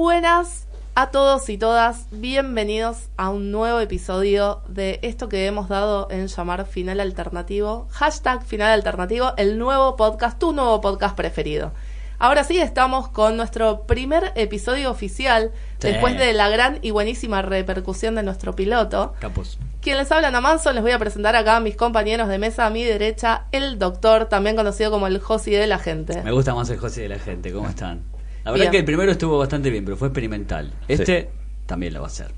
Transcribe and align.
Buenas 0.00 0.66
a 0.94 1.10
todos 1.10 1.48
y 1.48 1.56
todas, 1.56 2.04
bienvenidos 2.10 3.08
a 3.16 3.30
un 3.30 3.50
nuevo 3.50 3.80
episodio 3.80 4.60
de 4.68 4.98
esto 5.00 5.30
que 5.30 5.46
hemos 5.46 5.70
dado 5.70 6.08
en 6.10 6.26
llamar 6.26 6.66
Final 6.66 7.00
Alternativo, 7.00 7.88
hashtag 7.92 8.44
Final 8.44 8.72
Alternativo, 8.72 9.32
el 9.38 9.58
nuevo 9.58 9.96
podcast, 9.96 10.38
tu 10.38 10.52
nuevo 10.52 10.82
podcast 10.82 11.16
preferido. 11.16 11.72
Ahora 12.18 12.44
sí, 12.44 12.58
estamos 12.58 13.08
con 13.08 13.38
nuestro 13.38 13.84
primer 13.86 14.32
episodio 14.34 14.90
oficial, 14.90 15.50
Sí. 15.78 15.88
después 15.88 16.18
de 16.18 16.34
la 16.34 16.50
gran 16.50 16.78
y 16.82 16.90
buenísima 16.90 17.40
repercusión 17.40 18.16
de 18.16 18.22
nuestro 18.22 18.54
piloto. 18.54 19.14
Capos. 19.18 19.58
Quien 19.80 19.96
les 19.96 20.12
habla 20.12 20.30
Manson, 20.42 20.74
les 20.74 20.82
voy 20.82 20.92
a 20.92 20.98
presentar 20.98 21.36
acá 21.36 21.56
a 21.56 21.60
mis 21.60 21.74
compañeros 21.74 22.28
de 22.28 22.36
mesa, 22.36 22.66
a 22.66 22.70
mi 22.70 22.84
derecha, 22.84 23.44
el 23.50 23.78
doctor, 23.78 24.26
también 24.26 24.56
conocido 24.56 24.90
como 24.90 25.06
el 25.06 25.20
Josi 25.20 25.52
de 25.52 25.66
la 25.66 25.78
gente. 25.78 26.22
Me 26.22 26.32
gusta 26.32 26.54
más 26.54 26.68
el 26.68 26.76
José 26.76 27.00
de 27.00 27.08
la 27.08 27.18
gente, 27.18 27.50
¿cómo 27.50 27.66
están? 27.70 28.14
La 28.46 28.52
verdad 28.52 28.66
Bien. 28.66 28.70
que 28.70 28.78
el 28.78 28.84
primero 28.84 29.10
estuvo 29.10 29.38
bastante 29.38 29.70
bien, 29.70 29.84
pero 29.84 29.96
fue 29.96 30.06
experimental. 30.06 30.72
Este 30.86 31.28
también 31.66 31.92
lo 31.92 32.00
va 32.00 32.06
a 32.06 32.10
hacer. 32.10 32.30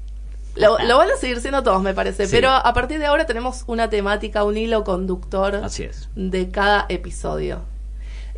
Lo, 0.57 0.79
lo 0.79 0.97
van 0.97 1.11
a 1.11 1.17
seguir 1.17 1.39
siendo 1.43 1.63
todos, 1.63 1.83
me 1.83 1.93
parece. 1.93 2.27
Sí. 2.27 2.35
Pero 2.35 2.49
a 2.49 2.73
partir 2.73 2.99
de 2.99 3.05
ahora 3.05 3.27
tenemos 3.27 3.63
una 3.67 3.91
temática, 3.91 4.43
un 4.43 4.57
hilo 4.57 4.85
conductor 4.85 5.57
Así 5.57 5.83
es. 5.83 6.09
de 6.17 6.49
cada 6.51 6.87
episodio. 6.89 7.61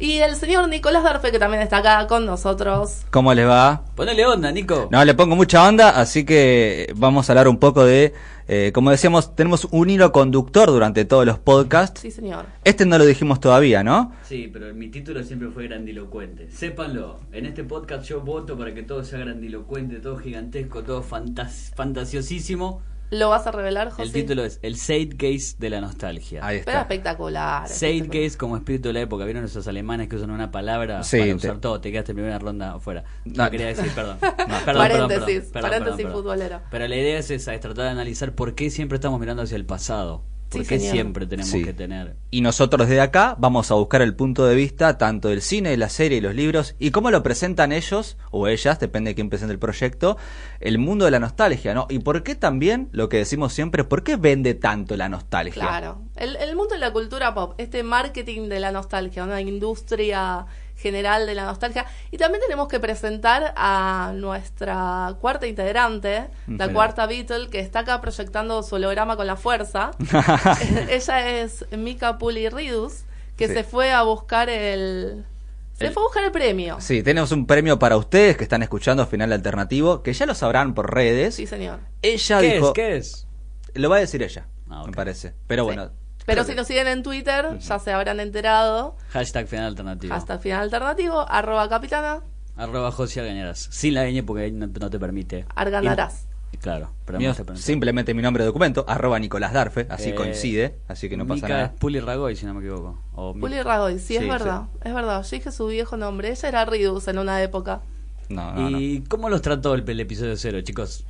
Y 0.00 0.18
el 0.18 0.34
señor 0.34 0.68
Nicolás 0.68 1.04
Darfe, 1.04 1.30
que 1.30 1.38
también 1.38 1.62
está 1.62 1.76
acá 1.76 2.04
con 2.08 2.26
nosotros. 2.26 3.02
¿Cómo 3.10 3.32
les 3.34 3.46
va? 3.46 3.82
Ponele 3.94 4.26
onda, 4.26 4.50
Nico. 4.50 4.88
No, 4.90 5.04
le 5.04 5.14
pongo 5.14 5.36
mucha 5.36 5.64
onda, 5.68 5.90
así 5.90 6.24
que 6.24 6.92
vamos 6.96 7.28
a 7.28 7.32
hablar 7.32 7.46
un 7.46 7.58
poco 7.58 7.84
de, 7.84 8.14
eh, 8.52 8.72
como 8.72 8.90
decíamos, 8.90 9.36
tenemos 9.36 9.68
un 9.70 9.90
hilo 9.90 10.10
conductor 10.10 10.66
durante 10.66 11.04
todos 11.04 11.24
los 11.24 11.38
podcasts. 11.38 12.00
Sí, 12.00 12.10
señor. 12.10 12.46
Este 12.64 12.84
no 12.84 12.98
lo 12.98 13.06
dijimos 13.06 13.38
todavía, 13.38 13.84
¿no? 13.84 14.12
Sí, 14.24 14.50
pero 14.52 14.74
mi 14.74 14.88
título 14.88 15.22
siempre 15.22 15.50
fue 15.50 15.68
grandilocuente. 15.68 16.50
Sépanlo, 16.50 17.20
en 17.30 17.46
este 17.46 17.62
podcast 17.62 18.06
yo 18.06 18.22
voto 18.22 18.58
para 18.58 18.74
que 18.74 18.82
todo 18.82 19.04
sea 19.04 19.20
grandilocuente, 19.20 20.00
todo 20.00 20.16
gigantesco, 20.16 20.82
todo 20.82 21.00
fantas 21.00 21.70
fantasiosísimo. 21.76 22.82
¿Lo 23.10 23.28
vas 23.28 23.44
a 23.46 23.50
revelar, 23.50 23.90
José? 23.90 24.02
El 24.04 24.12
título 24.12 24.44
es 24.44 24.60
El 24.62 24.76
Zeitgeist 24.76 25.58
de 25.58 25.68
la 25.70 25.80
nostalgia. 25.80 26.46
Ahí 26.46 26.58
Pero 26.64 26.78
está. 26.78 26.80
espectacular. 26.82 27.68
Zeitgeist 27.68 28.38
como 28.38 28.56
espíritu 28.56 28.88
de 28.88 28.92
la 28.94 29.00
época. 29.00 29.24
¿Vieron 29.24 29.44
esos 29.44 29.66
alemanes 29.66 30.08
que 30.08 30.14
usan 30.16 30.30
una 30.30 30.52
palabra 30.52 31.02
Sí, 31.02 31.18
para 31.18 31.28
te- 31.30 31.34
usar 31.34 31.58
todo? 31.58 31.80
Te 31.80 31.90
quedaste 31.90 32.12
en 32.12 32.16
primera 32.16 32.38
ronda 32.38 32.74
afuera. 32.74 33.02
No, 33.24 33.44
No. 33.44 33.50
quería 33.50 33.66
decir, 33.66 33.90
perdón. 33.94 34.18
No, 34.22 34.28
perdón, 34.64 34.76
Paréntesis, 34.76 34.80
perdón, 34.80 35.10
perdón, 35.10 35.50
perdón, 35.52 35.62
paréntesis 35.70 35.96
perdón. 35.96 36.12
futbolero. 36.12 36.60
Pero 36.70 36.86
la 36.88 36.96
idea 36.96 37.18
es 37.18 37.30
esa, 37.32 37.52
es 37.54 37.60
tratar 37.60 37.84
de 37.86 37.90
analizar 37.90 38.34
por 38.34 38.54
qué 38.54 38.70
siempre 38.70 38.96
estamos 38.96 39.18
mirando 39.18 39.42
hacia 39.42 39.56
el 39.56 39.66
pasado. 39.66 40.22
¿Por 40.50 40.62
Sí, 40.62 40.68
qué 40.68 40.78
señor. 40.78 40.92
siempre 40.94 41.26
tenemos 41.26 41.50
Sí. 41.50 41.62
que 41.64 41.72
tener? 41.72 42.16
Y 42.30 42.40
nosotros 42.40 42.88
desde 42.88 43.00
acá 43.00 43.36
vamos 43.38 43.70
a 43.70 43.74
buscar 43.74 44.02
el 44.02 44.14
punto 44.16 44.44
de 44.46 44.54
vista 44.56 44.98
tanto 44.98 45.28
del 45.28 45.42
cine, 45.42 45.76
la 45.76 45.88
serie 45.88 46.18
y 46.18 46.20
los 46.20 46.34
libros 46.34 46.74
y 46.78 46.90
cómo 46.90 47.10
lo 47.12 47.22
presentan 47.22 47.70
ellos 47.72 48.16
o 48.32 48.48
ellas, 48.48 48.80
depende 48.80 49.10
de 49.10 49.14
quién 49.14 49.28
presente 49.30 49.52
el 49.52 49.58
proyecto, 49.60 50.16
el 50.58 50.78
mundo 50.78 51.04
de 51.04 51.12
la 51.12 51.20
nostalgia, 51.20 51.72
¿no? 51.72 51.86
Y 51.88 52.00
por 52.00 52.22
qué 52.24 52.34
también, 52.34 52.88
lo 52.92 53.08
que 53.08 53.18
decimos 53.18 53.52
siempre, 53.52 53.84
¿por 53.84 54.02
qué 54.02 54.16
vende 54.16 54.54
tanto 54.54 54.96
la 54.96 55.08
nostalgia? 55.08 55.62
Claro. 55.62 56.02
El, 56.16 56.36
el 56.36 56.56
mundo 56.56 56.74
de 56.74 56.80
la 56.80 56.92
cultura 56.92 57.32
pop, 57.32 57.54
este 57.58 57.82
marketing 57.82 58.48
de 58.48 58.60
la 58.60 58.72
nostalgia, 58.72 59.22
una 59.24 59.40
industria 59.40 60.46
general 60.80 61.26
de 61.26 61.34
la 61.34 61.44
nostalgia. 61.44 61.86
Y 62.10 62.16
también 62.18 62.42
tenemos 62.42 62.68
que 62.68 62.80
presentar 62.80 63.52
a 63.56 64.12
nuestra 64.14 65.14
cuarta 65.20 65.46
integrante, 65.46 66.28
la 66.48 66.68
cuarta 66.72 67.06
Beatle, 67.06 67.48
que 67.50 67.60
está 67.60 67.80
acá 67.80 68.00
proyectando 68.00 68.62
su 68.62 68.76
holograma 68.76 69.16
con 69.16 69.26
la 69.26 69.36
fuerza. 69.36 69.90
Ella 70.88 71.28
es 71.40 71.64
Mika 71.70 72.18
Puli 72.18 72.48
Ridus, 72.48 73.04
que 73.36 73.48
Sí. 73.48 73.54
se 73.54 73.64
fue 73.64 73.92
a 73.92 74.02
buscar 74.02 74.48
el... 74.48 75.24
Se 75.72 75.86
El- 75.86 75.92
fue 75.92 76.02
a 76.02 76.06
buscar 76.06 76.24
el 76.24 76.30
premio. 76.30 76.76
Sí, 76.80 77.02
tenemos 77.02 77.32
un 77.32 77.46
premio 77.46 77.78
para 77.78 77.96
ustedes 77.96 78.36
que 78.36 78.44
están 78.44 78.62
escuchando 78.62 79.06
Final 79.06 79.32
Alternativo, 79.32 80.02
que 80.02 80.12
ya 80.12 80.26
lo 80.26 80.34
sabrán 80.34 80.74
por 80.74 80.92
redes. 80.94 81.34
Sí, 81.36 81.46
señor. 81.46 81.80
Ella 82.02 82.40
¿Qué 82.40 82.54
dijo... 82.54 82.66
es? 82.68 82.72
¿Qué 82.74 82.96
es? 82.96 83.26
Lo 83.74 83.88
va 83.88 83.96
a 83.96 84.00
decir 84.00 84.22
ella, 84.22 84.46
Ah, 84.68 84.84
me 84.86 84.92
parece. 84.92 85.32
Pero 85.46 85.62
Sí. 85.62 85.66
bueno. 85.68 85.90
Pero 86.34 86.44
si 86.44 86.54
nos 86.54 86.66
siguen 86.66 86.86
en 86.88 87.02
Twitter, 87.02 87.58
ya 87.58 87.78
se 87.78 87.92
habrán 87.92 88.20
enterado. 88.20 88.96
Hashtag 89.10 89.46
final 89.46 89.66
alternativo. 89.66 90.14
Hasta 90.14 90.34
el 90.34 90.40
final 90.40 90.62
alternativo, 90.62 91.24
arroba 91.28 91.68
capitana, 91.68 92.20
Arroba 92.56 92.90
José 92.92 93.20
Argañarás. 93.20 93.68
Sin 93.70 93.94
la 93.94 94.04
ñ 94.10 94.22
porque 94.24 94.44
ahí 94.44 94.52
no, 94.52 94.66
no 94.66 94.90
te 94.90 94.98
permite. 94.98 95.46
arganarás. 95.54 96.26
Y- 96.52 96.56
claro, 96.58 96.90
pero 97.06 97.18
Mío 97.18 97.28
no 97.28 97.32
es 97.32 97.36
te 97.38 97.44
permite. 97.44 97.64
simplemente 97.64 98.12
mi 98.12 98.22
nombre 98.22 98.42
de 98.42 98.48
documento, 98.48 98.84
arroba 98.88 99.18
Nicolás 99.18 99.52
Darfe, 99.52 99.86
así 99.88 100.10
Eh, 100.10 100.14
coincide, 100.14 100.78
así 100.88 101.08
que 101.08 101.16
no 101.16 101.24
pasa 101.26 101.36
Mica 101.46 101.48
nada. 101.48 101.64
es 101.66 101.70
Puli 101.78 102.00
Ragoy, 102.00 102.34
si 102.36 102.44
no 102.46 102.54
me 102.54 102.60
equivoco. 102.60 102.98
O 103.14 103.34
Puli 103.34 103.62
Ragoy, 103.62 103.98
sí, 104.00 104.16
es 104.16 104.22
Sí, 104.22 104.28
verdad, 104.28 104.64
es 104.82 104.92
verdad. 104.92 105.22
Yo 105.22 105.30
dije 105.30 105.52
su 105.52 105.66
viejo 105.68 105.96
nombre. 105.96 106.30
Ella 106.30 106.48
era 106.48 106.64
Ridus 106.64 107.06
en 107.08 107.18
una 107.18 107.40
época. 107.42 107.82
No, 108.28 108.52
no, 108.52 108.68
no. 108.70 108.78
¿Y 108.80 109.02
cómo 109.08 109.28
los 109.30 109.42
trató 109.42 109.74
el, 109.74 109.88
el 109.88 110.00
episodio 110.00 110.36
cero, 110.36 110.60
chicos? 110.62 111.04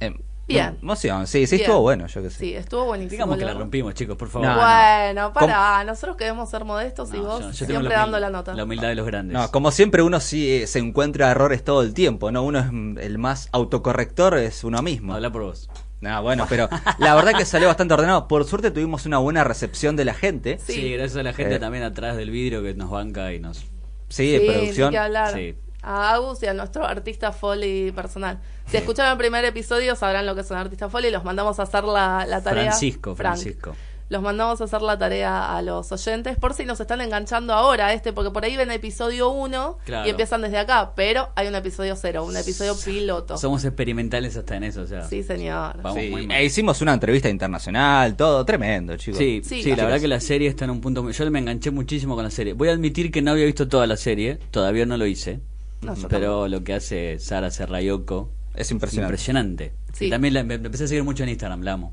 Em, 0.00 0.14
Bien. 0.48 0.78
Emoción, 0.80 1.26
sí, 1.26 1.44
sí, 1.48 1.56
Bien. 1.56 1.66
estuvo 1.66 1.82
bueno, 1.82 2.06
yo 2.06 2.22
qué 2.22 2.30
sé. 2.30 2.38
Sí, 2.38 2.54
estuvo 2.54 2.84
buenísimo. 2.84 3.10
Digamos 3.10 3.36
que 3.36 3.44
la 3.44 3.54
¿no? 3.54 3.58
rompimos, 3.60 3.94
chicos, 3.94 4.16
por 4.16 4.28
favor. 4.28 4.46
No, 4.46 4.54
bueno, 4.54 5.32
pará, 5.32 5.82
nosotros 5.82 6.16
queremos 6.16 6.48
ser 6.48 6.64
modestos 6.64 7.08
y 7.12 7.16
No, 7.16 7.24
vos 7.24 7.40
yo- 7.40 7.50
yo 7.50 7.66
tengo 7.66 7.80
siempre 7.80 7.88
la 7.88 7.98
dando 8.02 8.20
la 8.20 8.30
nota. 8.30 8.54
La 8.54 8.62
humildad 8.62 8.88
de 8.88 8.94
los 8.94 9.06
grandes. 9.06 9.36
No, 9.36 9.50
como 9.50 9.72
siempre 9.72 10.02
uno 10.02 10.20
sí 10.20 10.62
eh, 10.62 10.66
se 10.68 10.78
encuentra 10.78 11.32
errores 11.32 11.64
todo 11.64 11.82
el 11.82 11.94
tiempo, 11.94 12.30
¿no? 12.30 12.44
Uno 12.44 12.60
es 12.60 12.66
mm, 12.70 12.98
el 12.98 13.18
más 13.18 13.48
autocorrector 13.50 14.38
es 14.38 14.62
uno 14.62 14.82
mismo. 14.82 15.14
Habla 15.14 15.32
por 15.32 15.42
vos. 15.42 15.68
No, 16.00 16.22
bueno, 16.22 16.46
pero 16.48 16.68
la 16.98 17.14
verdad 17.16 17.32
que 17.36 17.44
salió 17.44 17.66
bastante 17.66 17.94
ordenado. 17.94 18.28
Por 18.28 18.44
suerte 18.44 18.70
tuvimos 18.70 19.04
una 19.04 19.18
buena 19.18 19.42
recepción 19.42 19.96
de 19.96 20.04
la 20.04 20.14
gente. 20.14 20.58
Sí. 20.64 20.74
Sí, 20.74 20.92
gracias 20.92 21.16
a 21.16 21.22
la 21.24 21.32
gente 21.32 21.56
Eh. 21.56 21.58
también 21.58 21.82
atrás 21.82 22.16
del 22.16 22.30
vidrio 22.30 22.62
que 22.62 22.72
nos 22.74 22.88
banca 22.90 23.32
y 23.32 23.40
nos... 23.40 23.64
Sí, 24.08 24.30
de 24.30 24.38
Sí, 24.38 24.46
producción. 24.46 24.88
ni 24.90 24.92
que 24.92 24.98
hablar. 24.98 25.32
Sí. 25.34 25.56
A 25.86 26.12
Agus 26.14 26.42
y 26.42 26.46
a 26.46 26.52
nuestro 26.54 26.84
artista 26.84 27.30
foley 27.32 27.92
personal. 27.92 28.38
Si 28.66 28.76
escucharon 28.76 29.12
el 29.12 29.18
primer 29.18 29.44
episodio 29.44 29.94
sabrán 29.94 30.26
lo 30.26 30.34
que 30.34 30.40
es 30.40 30.50
un 30.50 30.56
artista 30.56 30.88
foley. 30.88 31.10
Los 31.12 31.22
mandamos 31.24 31.58
a 31.60 31.62
hacer 31.62 31.84
la, 31.84 32.26
la 32.26 32.42
tarea. 32.42 32.64
Francisco, 32.64 33.14
Frank. 33.14 33.36
Francisco. 33.36 33.76
Los 34.08 34.22
mandamos 34.22 34.60
a 34.60 34.64
hacer 34.64 34.82
la 34.82 34.96
tarea 34.96 35.56
a 35.56 35.62
los 35.62 35.90
oyentes 35.90 36.36
por 36.36 36.54
si 36.54 36.64
nos 36.64 36.78
están 36.78 37.00
enganchando 37.00 37.52
ahora 37.52 37.88
a 37.88 37.92
este, 37.92 38.12
porque 38.12 38.30
por 38.30 38.44
ahí 38.44 38.56
ven 38.56 38.70
episodio 38.70 39.30
1 39.30 39.78
Claro. 39.84 40.06
y 40.06 40.10
empiezan 40.10 40.42
desde 40.42 40.58
acá, 40.58 40.92
pero 40.94 41.30
hay 41.34 41.48
un 41.48 41.56
episodio 41.56 41.96
0, 41.96 42.24
un 42.24 42.36
episodio 42.36 42.76
piloto. 42.84 43.36
Somos 43.36 43.64
experimentales 43.64 44.36
hasta 44.36 44.54
en 44.56 44.62
eso, 44.62 44.82
o 44.82 44.86
sea. 44.86 45.02
Sí, 45.08 45.24
señor. 45.24 45.82
Vamos 45.82 46.00
Sí, 46.00 46.08
muy 46.10 46.24
mal. 46.28 46.36
e 46.36 46.44
hicimos 46.44 46.80
una 46.82 46.94
entrevista 46.94 47.28
internacional, 47.28 48.14
todo 48.14 48.44
tremendo, 48.44 48.96
chicos. 48.96 49.18
Sí, 49.18 49.40
Sí, 49.44 49.64
sí, 49.64 49.74
la 49.74 49.82
verdad 49.84 50.00
que 50.00 50.06
la 50.08 50.20
serie 50.20 50.48
está 50.48 50.66
en 50.66 50.70
un 50.70 50.80
punto... 50.80 51.10
Yo 51.10 51.30
me 51.32 51.40
enganché 51.40 51.72
muchísimo 51.72 52.14
con 52.14 52.22
la 52.22 52.30
serie. 52.30 52.52
Voy 52.52 52.68
a 52.68 52.72
admitir 52.72 53.10
que 53.10 53.22
no 53.22 53.32
había 53.32 53.44
visto 53.44 53.66
toda 53.66 53.88
la 53.88 53.96
serie, 53.96 54.38
todavía 54.52 54.86
no 54.86 54.96
lo 54.96 55.06
hice. 55.06 55.40
No, 55.82 55.94
pero 56.08 56.48
lo 56.48 56.64
que 56.64 56.74
hace 56.74 57.18
Sara 57.18 57.50
Serrayoko 57.50 58.30
Es 58.54 58.62
es 58.66 58.70
impresionante. 58.72 59.12
impresionante. 59.12 59.72
Sí. 59.92 60.06
Y 60.06 60.10
también 60.10 60.34
la, 60.34 60.42
me, 60.42 60.58
me 60.58 60.66
empecé 60.66 60.84
a 60.84 60.88
seguir 60.88 61.04
mucho 61.04 61.22
en 61.22 61.28
Instagram, 61.30 61.62
la 61.62 61.72
amo. 61.72 61.92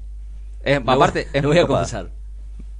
Eh, 0.63 0.81
Lo 0.83 0.91
aparte, 0.93 1.23
voy, 1.25 1.29
es 1.33 1.43
lo 1.43 1.49
voy 1.49 1.57
a 1.57 1.61
copada. 1.63 1.79
confesar. 1.81 2.09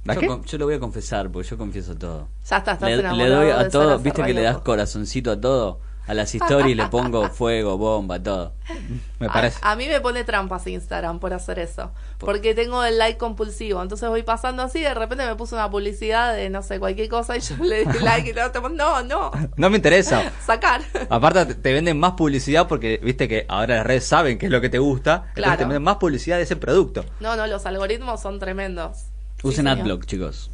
¿La 0.04 0.14
Yo, 0.14 0.20
qué? 0.20 0.26
con- 0.26 0.44
yo 0.44 0.58
lo 0.58 0.64
voy 0.66 0.74
a 0.74 0.80
confesar 0.80 1.30
porque 1.30 1.48
yo 1.48 1.56
confieso 1.58 1.94
todo. 1.96 2.28
Ya 2.48 2.58
está, 2.58 2.72
estás 2.72 2.90
Le, 2.90 2.96
le 2.96 3.28
doy 3.28 3.50
a 3.50 3.68
todo, 3.68 3.98
viste 3.98 4.22
que 4.22 4.34
le 4.34 4.42
das 4.42 4.58
corazoncito 4.58 5.30
a 5.30 5.40
todo, 5.40 5.80
a 6.06 6.12
las 6.14 6.34
stories 6.34 6.76
le 6.76 6.86
pongo 6.88 7.28
fuego, 7.30 7.78
bomba, 7.78 8.22
todo. 8.22 8.52
Me 9.18 9.28
parece. 9.28 9.58
A, 9.62 9.74
mí 9.74 9.86
me 9.88 10.00
pone 10.00 10.22
trampas 10.24 10.66
Instagram 10.66 11.18
por 11.18 11.32
hacer 11.32 11.58
eso. 11.58 11.92
Porque 12.18 12.54
tengo 12.54 12.84
el 12.84 12.98
like 12.98 13.16
compulsivo. 13.18 13.80
Entonces 13.82 14.08
voy 14.08 14.22
pasando 14.22 14.62
así 14.62 14.80
y 14.80 14.82
de 14.82 14.92
repente 14.94 15.24
me 15.26 15.34
puso 15.34 15.56
una 15.56 15.70
publicidad 15.70 16.34
de 16.34 16.50
no 16.50 16.62
sé, 16.62 16.78
cualquier 16.78 17.08
cosa 17.08 17.36
y 17.36 17.40
yo 17.40 17.56
le 17.64 17.84
di 17.86 17.98
like 18.00 18.30
y 18.30 18.32
le 18.34 18.42
digo, 18.50 18.68
no, 18.68 19.02
no, 19.02 19.30
No 19.56 19.70
me 19.70 19.76
interesa. 19.76 20.30
sacar. 20.46 20.82
Aparte 21.08 21.46
te- 21.46 21.54
te 21.54 21.72
venden 21.72 21.98
más 21.98 22.12
publicidad 22.12 22.68
porque 22.68 23.00
viste 23.02 23.26
que 23.28 23.46
ahora 23.48 23.76
las 23.76 23.86
redes 23.86 24.04
saben 24.06 24.38
qué 24.38 24.46
es 24.46 24.52
lo 24.52 24.60
que 24.60 24.68
te 24.68 24.78
gusta, 24.78 25.14
entonces 25.14 25.34
Claro. 25.34 25.56
te 25.58 25.64
venden 25.64 25.82
más 25.82 25.96
publicidad 25.96 26.36
de 26.36 26.42
ese 26.42 26.56
producto. 26.56 27.04
No, 27.20 27.34
no, 27.36 27.46
los 27.46 27.64
algoritmos 27.66 28.20
son 28.20 28.38
tremendos. 28.38 29.04
Usen. 29.42 29.68
Adblock, 29.68 30.06
chicos. 30.06 30.50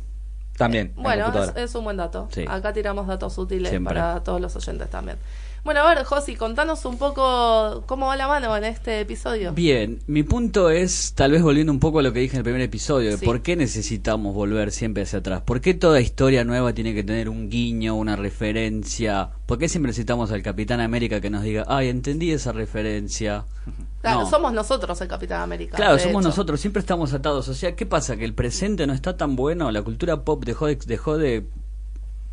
También. 0.60 0.93
en 0.94 1.03
Bueno, 1.03 1.32
es, 1.56 1.75
un 1.75 1.84
buen 1.84 1.97
dato. 1.97 2.28
Sí. 2.31 2.44
Acá 2.47 2.75
tiramos 2.75 3.06
datos 3.06 3.38
útiles 3.38 3.71
Siempre. 3.71 3.94
para 3.94 4.22
todos 4.22 4.43
los 4.43 4.54
oyentes 4.54 4.91
también. 4.91 5.16
Bueno, 5.62 5.81
a 5.81 5.94
ver, 5.94 6.04
Josi, 6.04 6.37
contanos 6.37 6.84
un 6.87 6.97
poco 6.97 7.84
cómo 7.87 8.06
va 8.06 8.16
la 8.16 8.27
mano 8.27 8.57
en 8.57 8.65
este 8.65 9.01
episodio. 9.01 9.53
Bien, 9.53 9.98
mi 10.07 10.22
punto 10.22 10.71
es, 10.71 11.12
tal 11.15 11.33
vez 11.33 11.42
volviendo 11.42 11.71
un 11.71 11.80
poco 11.80 11.98
a 11.98 12.03
lo 12.03 12.12
que 12.15 12.21
dije 12.21 12.34
en 12.34 12.39
el 12.39 12.45
primer 12.45 12.62
episodio, 12.62 13.16
Sí. 13.18 13.24
por 13.27 13.42
qué 13.42 13.57
necesitamos 13.57 14.34
volver 14.34 14.72
siempre 14.72 15.03
hacia 15.03 15.18
atrás. 15.18 15.42
¿Por 15.42 15.60
qué 15.60 15.74
toda 15.74 16.01
historia 16.01 16.45
nueva 16.45 16.72
tiene 16.72 16.95
que 16.95 17.04
tener 17.04 17.28
un 17.28 17.51
guiño, 17.51 17.95
una 17.95 18.16
referencia? 18.16 19.30
¿Por 19.45 19.59
qué 19.59 19.68
siempre 19.68 19.89
necesitamos 19.91 20.30
al 20.33 20.42
Capitán 20.42 20.80
América 20.80 21.21
que 21.21 21.28
nos 21.30 21.42
diga, 21.42 21.65
ay, 21.68 21.89
entendí 21.89 22.30
esa 22.33 22.53
referencia? 22.53 23.45
Claro, 24.01 24.21
No. 24.21 24.30
somos 24.30 24.54
nosotros 24.54 24.98
el 25.03 25.09
Capitán 25.09 25.42
América. 25.42 25.77
Claro, 25.77 25.98
somos 25.98 26.22
hecho. 26.22 26.28
nosotros, 26.30 26.59
siempre 26.59 26.80
estamos 26.80 27.12
atados. 27.12 27.47
O 27.48 27.53
sea, 27.54 27.77
¿qué 27.77 27.84
pasa? 27.84 28.16
Que 28.16 28.24
el 28.24 28.33
presente 28.33 28.86
no 28.86 28.95
está 28.95 29.18
tan 29.18 29.36
bueno, 29.36 29.71
la 29.71 29.83
cultura 29.83 30.24
pop 30.24 30.42
dejó 30.42 30.65
de, 30.68 30.77
dejó 30.86 31.18
de 31.18 31.45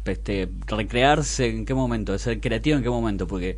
este, 0.10 0.50
recrearse 0.68 1.48
en 1.48 1.66
qué 1.66 1.74
momento, 1.74 2.18
ser 2.18 2.40
creativo 2.40 2.78
en 2.78 2.84
qué 2.84 2.90
momento, 2.90 3.28
porque 3.28 3.58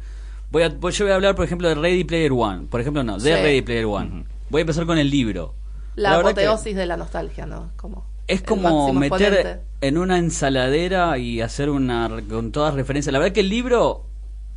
voy 0.52 0.64
a, 0.64 0.70
pues 0.70 0.98
yo 0.98 1.06
voy 1.06 1.12
a 1.12 1.16
hablar, 1.16 1.36
por 1.36 1.46
ejemplo, 1.46 1.68
de 1.68 1.76
Ready 1.76 2.04
Player 2.04 2.32
One, 2.32 2.68
por 2.70 2.82
ejemplo, 2.82 3.04
no, 3.04 3.18
de 3.18 3.36
Sí. 3.36 3.42
Ready 3.42 3.62
Player 3.62 3.86
One. 3.86 4.26
Voy 4.50 4.60
a 4.60 4.62
empezar 4.62 4.86
con 4.86 4.98
el 4.98 5.10
libro. 5.10 5.54
La, 5.96 6.12
que 6.12 6.16
apoteosis 6.16 6.76
de 6.76 6.86
la 6.86 6.98
nostalgia, 6.98 7.46
¿no? 7.46 7.72
Como 7.76 8.06
es 8.28 8.44
como 8.44 8.94
meter 8.94 9.34
exponente. 9.34 9.62
en 9.82 9.98
una 9.98 10.20
ensaladera 10.20 11.18
y 11.18 11.42
hacer 11.42 11.70
una 11.70 12.10
con 12.30 12.52
todas 12.52 12.76
referencias. 12.76 13.12
La 13.12 13.20
verdad 13.20 13.34
que 13.34 13.40
el 13.40 13.50
libro 13.50 14.06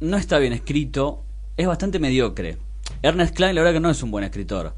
no 0.01 0.19
está 0.19 0.39
bien 0.39 0.53
escrito, 0.53 1.25
es 1.57 1.67
bastante 1.67 1.99
mediocre. 1.99 2.59
Ernest 3.01 3.35
Klein, 3.35 3.55
la 3.55 3.63
verdad 3.63 3.75
que 3.75 3.81
no 3.81 3.91
es 3.91 4.03
un 4.03 4.11
buen 4.11 4.25
escritor. 4.25 4.75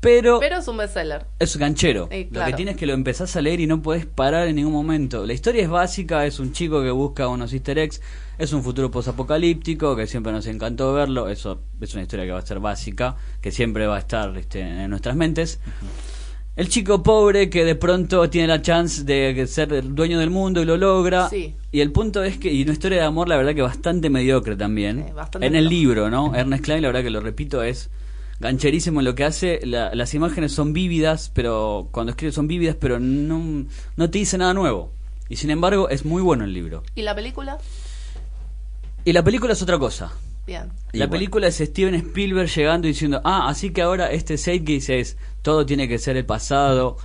Pero, 0.00 0.40
Pero 0.40 0.56
es 0.58 0.66
un 0.66 0.78
bestseller. 0.78 1.26
es 1.38 1.56
ganchero. 1.58 2.08
Sí, 2.10 2.24
Lo 2.24 2.30
claro. 2.30 2.50
que 2.50 2.56
tienes 2.56 2.74
es 2.74 2.78
que 2.80 2.86
lo 2.86 2.94
empezás 2.94 3.36
a 3.36 3.42
leer 3.42 3.60
y 3.60 3.66
no 3.66 3.82
podés 3.82 4.06
parar 4.06 4.48
en 4.48 4.56
ningún 4.56 4.72
momento. 4.72 5.26
La 5.26 5.34
historia 5.34 5.62
es 5.62 5.68
básica, 5.68 6.24
es 6.24 6.40
un 6.40 6.52
chico 6.52 6.82
que 6.82 6.90
busca 6.90 7.28
unos 7.28 7.52
easter 7.52 7.78
eggs, 7.78 8.00
es 8.38 8.54
un 8.54 8.62
futuro 8.62 8.90
posapocalíptico, 8.90 9.94
que 9.96 10.06
siempre 10.06 10.32
nos 10.32 10.46
encantó 10.46 10.94
verlo, 10.94 11.28
eso 11.28 11.60
es 11.80 11.92
una 11.92 12.02
historia 12.02 12.24
que 12.24 12.32
va 12.32 12.38
a 12.38 12.46
ser 12.46 12.60
básica, 12.60 13.16
que 13.42 13.50
siempre 13.52 13.86
va 13.86 13.96
a 13.96 13.98
estar 14.00 14.34
este, 14.38 14.60
en 14.60 14.88
nuestras 14.88 15.16
mentes. 15.16 15.60
El 16.56 16.68
chico 16.68 17.02
pobre 17.02 17.48
que 17.50 17.64
de 17.66 17.74
pronto 17.74 18.28
tiene 18.28 18.48
la 18.48 18.60
chance 18.62 19.04
de 19.04 19.46
ser 19.46 19.72
el 19.72 19.94
dueño 19.94 20.18
del 20.18 20.30
mundo 20.30 20.62
y 20.62 20.64
lo 20.64 20.76
logra. 20.78 21.28
Sí. 21.28 21.54
Y 21.72 21.80
el 21.80 21.92
punto 21.92 22.22
es 22.24 22.38
que, 22.38 22.52
y 22.52 22.62
una 22.62 22.72
historia 22.72 22.98
de 22.98 23.04
amor, 23.04 23.28
la 23.28 23.36
verdad 23.36 23.54
que 23.54 23.62
bastante 23.62 24.10
mediocre 24.10 24.56
también. 24.56 25.04
Sí, 25.06 25.12
bastante 25.12 25.46
en 25.46 25.54
el 25.56 25.68
libro, 25.68 26.10
¿no? 26.10 26.34
Ernest 26.34 26.64
Klein, 26.64 26.82
la 26.82 26.88
verdad 26.88 27.02
que 27.02 27.10
lo 27.10 27.20
repito, 27.20 27.62
es 27.62 27.88
gancherísimo 28.40 29.00
en 29.00 29.04
lo 29.04 29.14
que 29.14 29.24
hace. 29.24 29.60
La- 29.64 29.94
las 29.94 30.14
imágenes 30.14 30.52
son 30.52 30.72
vívidas, 30.72 31.30
pero 31.34 31.88
cuando 31.92 32.10
escribe 32.10 32.32
son 32.32 32.48
vívidas, 32.48 32.76
pero 32.80 32.98
no, 32.98 33.66
no 33.96 34.10
te 34.10 34.18
dice 34.18 34.36
nada 34.38 34.54
nuevo. 34.54 34.92
Y 35.28 35.36
sin 35.36 35.50
embargo, 35.50 35.88
es 35.88 36.04
muy 36.04 36.22
bueno 36.22 36.44
el 36.44 36.52
libro. 36.52 36.82
¿Y 36.94 37.02
la 37.02 37.14
película? 37.14 37.58
Y 39.04 39.12
la 39.12 39.22
película 39.22 39.52
es 39.52 39.62
otra 39.62 39.78
cosa. 39.78 40.12
Bien. 40.46 40.64
La 40.92 41.06
bueno. 41.06 41.10
película 41.12 41.46
es 41.46 41.56
Steven 41.58 41.94
Spielberg 41.94 42.48
llegando 42.48 42.88
y 42.88 42.92
diciendo, 42.92 43.20
ah, 43.24 43.48
así 43.48 43.70
que 43.70 43.82
ahora 43.82 44.10
este 44.10 44.36
Zeitgeist 44.36 44.90
es, 44.90 45.16
todo 45.42 45.64
tiene 45.64 45.86
que 45.88 45.98
ser 45.98 46.16
el 46.16 46.24
pasado, 46.26 46.96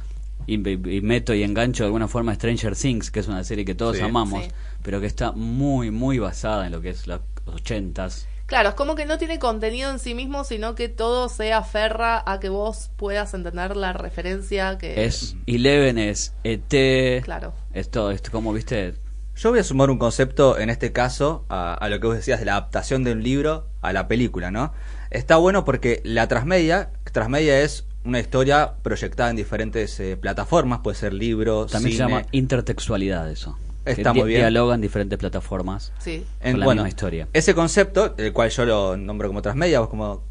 y, 0.48 0.58
meto 0.58 1.34
y 1.34 1.44
engancho 1.44 1.84
de 1.84 1.88
alguna 1.88 2.08
forma 2.08 2.34
Stranger 2.36 2.76
Things, 2.76 3.12
que 3.12 3.20
es 3.20 3.28
una 3.28 3.44
serie 3.44 3.66
que 3.66 3.76
todos 3.76 3.98
Sí. 3.98 4.04
amamos, 4.04 4.44
Sí. 4.46 4.52
pero 4.84 5.00
que 5.00 5.08
está 5.08 5.32
muy, 5.32 5.92
muy 5.92 6.18
basada 6.20 6.66
en 6.66 6.72
lo 6.72 6.82
que 6.82 6.90
es 6.90 7.08
los 7.08 7.20
ochentas. 7.46 8.28
Claro, 8.46 8.70
es 8.70 8.76
como 8.76 8.94
que 8.96 9.06
no 9.06 9.18
tiene 9.18 9.40
contenido 9.40 9.90
en 9.90 9.98
sí 9.98 10.14
mismo, 10.14 10.44
sino 10.44 10.76
que 10.76 10.88
todo 10.88 11.30
se 11.30 11.52
aferra 11.52 12.22
a 12.26 12.40
que 12.40 12.50
vos 12.50 12.92
puedas 12.96 13.34
entender 13.34 13.76
la 13.76 13.92
referencia 13.94 14.78
que... 14.78 15.06
Es 15.06 15.36
Eleven, 15.48 15.98
es 15.98 16.34
ET, 16.44 17.24
Claro. 17.24 17.54
es 17.74 17.90
todo, 17.90 18.12
es 18.12 18.22
como, 18.30 18.54
viste, 18.54 18.94
Yo 19.36 19.50
voy 19.50 19.60
a 19.60 19.64
sumar 19.64 19.90
un 19.90 19.98
concepto, 19.98 20.60
en 20.60 20.70
este 20.70 20.92
caso, 20.92 21.44
a, 21.50 21.74
a 21.74 21.90
lo 21.90 22.00
que 22.00 22.06
vos 22.08 22.16
decías 22.16 22.40
de 22.40 22.46
la 22.46 22.54
adaptación 22.54 23.04
de 23.04 23.14
un 23.14 23.24
libro 23.24 23.68
a 23.82 23.92
la 23.94 24.08
película, 24.08 24.52
¿no? 24.52 24.74
Está 25.10 25.38
bueno 25.38 25.66
porque 25.66 26.02
la 26.04 26.28
transmedia, 26.28 26.92
transmedia 27.12 27.62
es 27.62 27.86
una 28.04 28.20
historia 28.20 28.76
proyectada 28.84 29.32
en 29.32 29.36
diferentes 29.38 30.00
eh, 30.00 30.18
plataformas, 30.18 30.82
puede 30.84 30.96
ser 30.98 31.14
libro, 31.14 31.66
también 31.66 31.94
cine. 31.98 32.06
se 32.06 32.12
llama 32.14 32.26
intertextualidad 32.32 33.30
eso. 33.32 33.58
Está 33.86 34.14
que 34.14 34.20
muy 34.20 34.30
bien. 34.30 34.42
Dialogan 34.42 34.82
diferentes 34.82 35.18
plataformas. 35.18 35.94
Sí. 36.00 36.26
con 36.42 36.60
la 36.60 36.68
misma 36.68 36.90
historia. 36.90 37.28
Ese 37.34 37.54
concepto, 37.54 38.16
el 38.18 38.34
cual 38.34 38.50
yo 38.50 38.66
lo 38.66 38.98
nombro 38.98 39.28
como 39.28 39.42
transmedia, 39.42 39.80
vos 39.80 39.90
como 39.90 40.24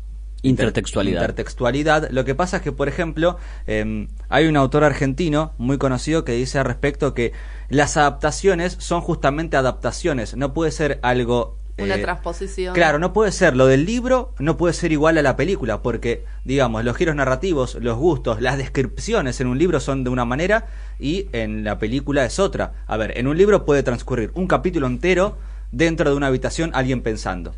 Intertextualidad. 0.44 1.22
Intertextualidad. 1.22 2.10
Lo 2.10 2.24
que 2.26 2.34
pasa 2.34 2.58
es 2.58 2.62
que, 2.62 2.70
por 2.70 2.86
ejemplo, 2.88 3.38
eh, 3.66 4.06
hay 4.28 4.46
un 4.46 4.56
autor 4.56 4.84
argentino 4.84 5.54
muy 5.56 5.78
conocido 5.78 6.24
que 6.24 6.32
dice 6.32 6.58
al 6.58 6.66
respecto 6.66 7.14
que 7.14 7.32
las 7.70 7.96
adaptaciones 7.96 8.76
son 8.78 9.00
justamente 9.00 9.56
adaptaciones. 9.56 10.36
No 10.36 10.52
puede 10.52 10.70
ser 10.70 10.98
algo. 11.02 11.56
Una 11.76 11.96
eh, 11.96 11.98
transposición. 11.98 12.74
Claro, 12.74 12.98
no 12.98 13.12
puede 13.12 13.32
ser 13.32 13.56
lo 13.56 13.66
del 13.66 13.84
libro, 13.84 14.32
no 14.38 14.56
puede 14.56 14.74
ser 14.74 14.92
igual 14.92 15.18
a 15.18 15.22
la 15.22 15.36
película, 15.36 15.82
porque, 15.82 16.24
digamos, 16.44 16.84
los 16.84 16.96
giros 16.96 17.16
narrativos, 17.16 17.76
los 17.80 17.98
gustos, 17.98 18.40
las 18.40 18.58
descripciones 18.58 19.40
en 19.40 19.48
un 19.48 19.58
libro 19.58 19.80
son 19.80 20.04
de 20.04 20.10
una 20.10 20.24
manera 20.24 20.66
y 21.00 21.26
en 21.32 21.64
la 21.64 21.78
película 21.78 22.24
es 22.24 22.38
otra. 22.38 22.74
A 22.86 22.96
ver, 22.96 23.18
en 23.18 23.26
un 23.26 23.36
libro 23.36 23.64
puede 23.64 23.82
transcurrir 23.82 24.30
un 24.34 24.46
capítulo 24.46 24.86
entero 24.86 25.36
dentro 25.72 26.08
de 26.10 26.16
una 26.16 26.28
habitación 26.28 26.70
alguien 26.74 27.02
pensando. 27.02 27.54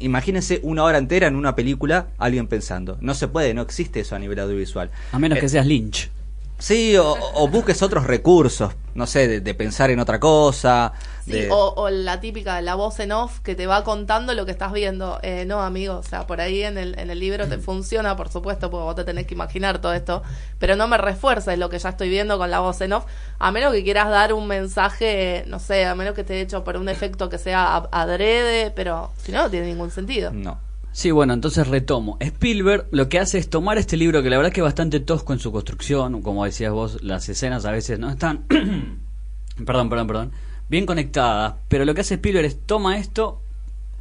Imagínense 0.00 0.60
una 0.62 0.84
hora 0.84 0.96
entera 0.98 1.26
en 1.26 1.36
una 1.36 1.54
película 1.54 2.08
alguien 2.18 2.46
pensando. 2.46 2.96
No 3.00 3.14
se 3.14 3.28
puede, 3.28 3.52
no 3.52 3.62
existe 3.62 4.00
eso 4.00 4.16
a 4.16 4.18
nivel 4.18 4.38
audiovisual. 4.38 4.90
A 5.12 5.18
menos 5.18 5.36
Eh, 5.36 5.40
que 5.42 5.48
seas 5.48 5.66
Lynch. 5.66 6.10
Sí, 6.58 6.96
o, 6.96 7.16
o 7.34 7.48
busques 7.48 7.82
otros 7.82 8.06
recursos, 8.06 8.72
no 8.94 9.06
sé, 9.06 9.28
de, 9.28 9.40
de 9.40 9.54
pensar 9.54 9.90
en 9.90 10.00
otra 10.00 10.18
cosa. 10.18 10.92
Sí, 11.22 11.32
de- 11.32 11.50
o, 11.50 11.74
o 11.76 11.90
la 11.90 12.18
típica, 12.20 12.60
la 12.62 12.74
voz 12.76 12.98
en 13.00 13.12
off 13.12 13.40
que 13.40 13.54
te 13.54 13.66
va 13.66 13.84
contando 13.84 14.32
lo 14.32 14.46
que 14.46 14.52
estás 14.52 14.72
viendo. 14.72 15.18
Eh, 15.22 15.44
no, 15.46 15.60
amigo, 15.62 15.96
o 15.96 16.02
sea, 16.02 16.26
por 16.26 16.40
ahí 16.40 16.62
en 16.62 16.78
el, 16.78 16.98
en 16.98 17.10
el 17.10 17.20
libro 17.20 17.46
te 17.46 17.58
funciona, 17.58 18.16
por 18.16 18.30
supuesto, 18.30 18.70
porque 18.70 18.84
vos 18.84 18.94
te 18.96 19.04
tenés 19.04 19.26
que 19.26 19.34
imaginar 19.34 19.80
todo 19.82 19.92
esto, 19.92 20.22
pero 20.58 20.76
no 20.76 20.88
me 20.88 20.96
refuerces 20.96 21.58
lo 21.58 21.68
que 21.68 21.78
ya 21.78 21.90
estoy 21.90 22.08
viendo 22.08 22.38
con 22.38 22.50
la 22.50 22.60
voz 22.60 22.80
en 22.80 22.94
off, 22.94 23.04
a 23.38 23.52
menos 23.52 23.72
que 23.74 23.84
quieras 23.84 24.08
dar 24.08 24.32
un 24.32 24.46
mensaje, 24.46 25.44
no 25.48 25.58
sé, 25.58 25.84
a 25.84 25.94
menos 25.94 26.14
que 26.14 26.22
esté 26.22 26.40
hecho 26.40 26.64
por 26.64 26.78
un 26.78 26.88
efecto 26.88 27.28
que 27.28 27.36
sea 27.38 27.76
adrede, 27.92 28.70
pero 28.70 29.10
si 29.18 29.30
no, 29.30 29.42
no 29.42 29.50
tiene 29.50 29.66
ningún 29.66 29.90
sentido. 29.90 30.30
No. 30.32 30.58
Sí, 30.96 31.10
bueno, 31.10 31.34
entonces 31.34 31.68
retomo. 31.68 32.16
Spielberg 32.20 32.86
lo 32.90 33.10
que 33.10 33.18
hace 33.18 33.36
es 33.36 33.50
tomar 33.50 33.76
este 33.76 33.98
libro 33.98 34.22
que 34.22 34.30
la 34.30 34.38
verdad 34.38 34.50
que 34.50 34.60
es 34.60 34.64
bastante 34.64 34.98
tosco 34.98 35.34
en 35.34 35.38
su 35.38 35.52
construcción, 35.52 36.22
como 36.22 36.46
decías 36.46 36.72
vos, 36.72 37.02
las 37.02 37.28
escenas 37.28 37.66
a 37.66 37.70
veces 37.70 37.98
no 37.98 38.08
están, 38.08 38.44
perdón, 39.66 39.88
perdón, 39.90 40.06
perdón, 40.06 40.32
bien 40.70 40.86
conectadas, 40.86 41.56
pero 41.68 41.84
lo 41.84 41.94
que 41.94 42.00
hace 42.00 42.14
Spielberg 42.14 42.46
es 42.46 42.58
toma 42.64 42.96
esto 42.96 43.42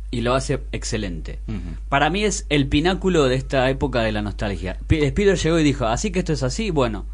y 0.10 0.22
lo 0.22 0.36
hace 0.36 0.62
excelente. 0.72 1.40
Para 1.90 2.10
mí 2.10 2.24
es 2.24 2.46
el 2.48 2.68
pináculo 2.68 3.26
de 3.26 3.36
esta 3.36 3.70
época 3.70 4.02
de 4.02 4.14
la 4.14 4.22
nostalgia. 4.22 4.78
Pi- 4.88 5.04
Spielberg 5.04 5.38
llegó 5.38 5.60
y 5.60 5.64
dijo, 5.64 5.86
así 5.88 6.12
que 6.12 6.20
esto 6.20 6.32
es 6.32 6.44
así, 6.44 6.70
bueno, 6.72 7.06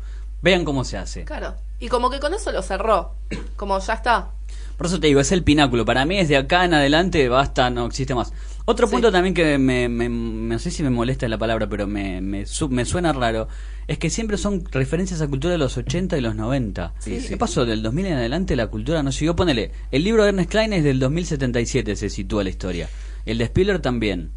vean 0.44 0.64
cómo 0.64 0.84
se 0.84 0.98
hace. 0.98 1.26
Claro. 1.26 1.56
Y 1.80 1.88
como 1.88 2.12
que 2.12 2.20
con 2.20 2.36
eso 2.36 2.52
lo 2.52 2.62
cerró, 2.62 3.16
como 3.56 3.80
ya 3.80 3.94
está. 3.94 4.30
Por 4.78 4.86
eso 4.88 5.00
te 5.00 5.08
digo, 5.08 5.20
es 5.20 5.32
el 5.32 5.44
pináculo. 5.44 5.86
Para 5.86 6.06
mí, 6.06 6.18
desde 6.18 6.38
acá 6.38 6.66
en 6.66 6.74
adelante, 6.76 7.28
basta, 7.30 7.70
no 7.72 7.86
existe 7.88 8.14
más. 8.14 8.34
Otro 8.66 8.88
Sí. 8.88 8.92
punto 8.94 9.12
también 9.12 9.34
que 9.34 9.58
me, 9.58 9.90
me- 9.90 10.08
no 10.10 10.60
sé 10.60 10.72
si 10.72 10.84
me 10.84 10.90
molesta 10.90 11.28
la 11.28 11.38
palabra, 11.38 11.68
pero 11.68 11.88
me, 11.88 12.22
me, 12.22 12.46
su- 12.46 12.70
me 12.70 12.86
suena 12.86 13.12
raro, 13.12 13.48
es 13.88 13.98
que 13.98 14.10
siempre 14.10 14.38
son 14.38 14.64
referencias 14.72 15.22
a 15.22 15.28
cultura 15.28 15.52
de 15.54 15.58
los 15.58 15.78
80 15.78 16.18
y 16.18 16.22
los 16.22 16.36
90. 16.36 16.94
Sí, 17.00 17.12
¿Qué 17.12 17.22
sí. 17.22 17.36
pasó? 17.38 17.66
Del 17.66 17.82
2000 17.82 18.06
en 18.08 18.14
adelante 18.14 18.56
la 18.56 18.68
cultura 18.68 19.02
no 19.04 19.12
siguió. 19.12 19.36
Ponele, 19.36 19.72
el 19.92 20.04
libro 20.04 20.24
de 20.24 20.30
Ernest 20.30 20.50
Klein 20.52 20.74
es 20.74 20.84
del 20.84 21.00
2077, 21.00 21.96
se 21.96 22.10
sitúa 22.10 22.44
la 22.44 22.50
historia. 22.52 22.88
El 23.26 23.38
de 23.40 23.46
Spielberg 23.46 23.82
también. 23.82 24.32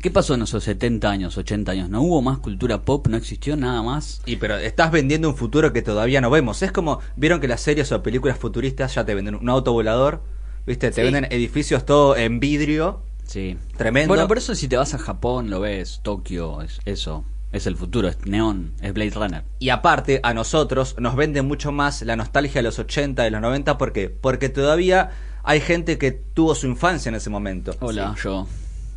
¿Qué 0.00 0.12
pasó 0.12 0.34
en 0.34 0.42
esos 0.42 0.62
70 0.62 1.10
años, 1.10 1.36
80 1.36 1.72
años? 1.72 1.90
¿No 1.90 2.02
hubo 2.02 2.22
más 2.22 2.38
cultura 2.38 2.82
pop? 2.84 3.08
¿No 3.08 3.16
existió 3.16 3.56
nada 3.56 3.82
más? 3.82 4.22
Y 4.26 4.36
pero 4.36 4.56
estás 4.56 4.92
vendiendo 4.92 5.28
un 5.28 5.34
futuro 5.36 5.72
que 5.72 5.82
todavía 5.82 6.20
no 6.20 6.30
vemos. 6.30 6.62
Es 6.62 6.70
como, 6.70 7.00
vieron 7.16 7.40
que 7.40 7.48
las 7.48 7.60
series 7.62 7.90
o 7.90 8.00
películas 8.02 8.38
futuristas 8.38 8.94
ya 8.94 9.04
te 9.04 9.14
venden 9.16 9.34
un 9.34 9.48
auto 9.48 9.72
volador, 9.72 10.22
¿viste? 10.66 10.90
Te 10.90 10.94
Sí. 10.96 11.02
venden 11.02 11.26
edificios 11.30 11.84
todo 11.84 12.16
en 12.16 12.38
vidrio. 12.38 13.02
Sí. 13.28 13.58
Tremendo. 13.76 14.08
Bueno, 14.08 14.26
por 14.26 14.38
eso 14.38 14.54
si 14.54 14.68
te 14.68 14.76
vas 14.76 14.94
a 14.94 14.98
Japón, 14.98 15.50
lo 15.50 15.60
ves, 15.60 16.00
Tokio, 16.02 16.62
es 16.62 16.80
eso. 16.86 17.24
Es 17.52 17.66
el 17.66 17.76
futuro, 17.76 18.08
es 18.08 18.26
neón, 18.26 18.72
es 18.82 18.92
Blade 18.92 19.10
Runner. 19.10 19.44
Y 19.58 19.68
aparte, 19.68 20.20
a 20.22 20.34
nosotros 20.34 20.96
nos 20.98 21.14
vende 21.14 21.42
mucho 21.42 21.72
más 21.72 22.02
la 22.02 22.16
nostalgia 22.16 22.58
de 22.58 22.62
los 22.62 22.78
80, 22.78 23.22
de 23.22 23.30
los 23.30 23.40
90, 23.40 23.78
¿por 23.78 23.92
qué? 23.92 24.10
Porque 24.10 24.48
todavía 24.48 25.10
hay 25.44 25.60
gente 25.60 25.98
que 25.98 26.12
tuvo 26.12 26.54
su 26.54 26.66
infancia 26.66 27.08
en 27.08 27.14
ese 27.14 27.30
momento. 27.30 27.74
Hola, 27.80 28.14
yo. 28.22 28.46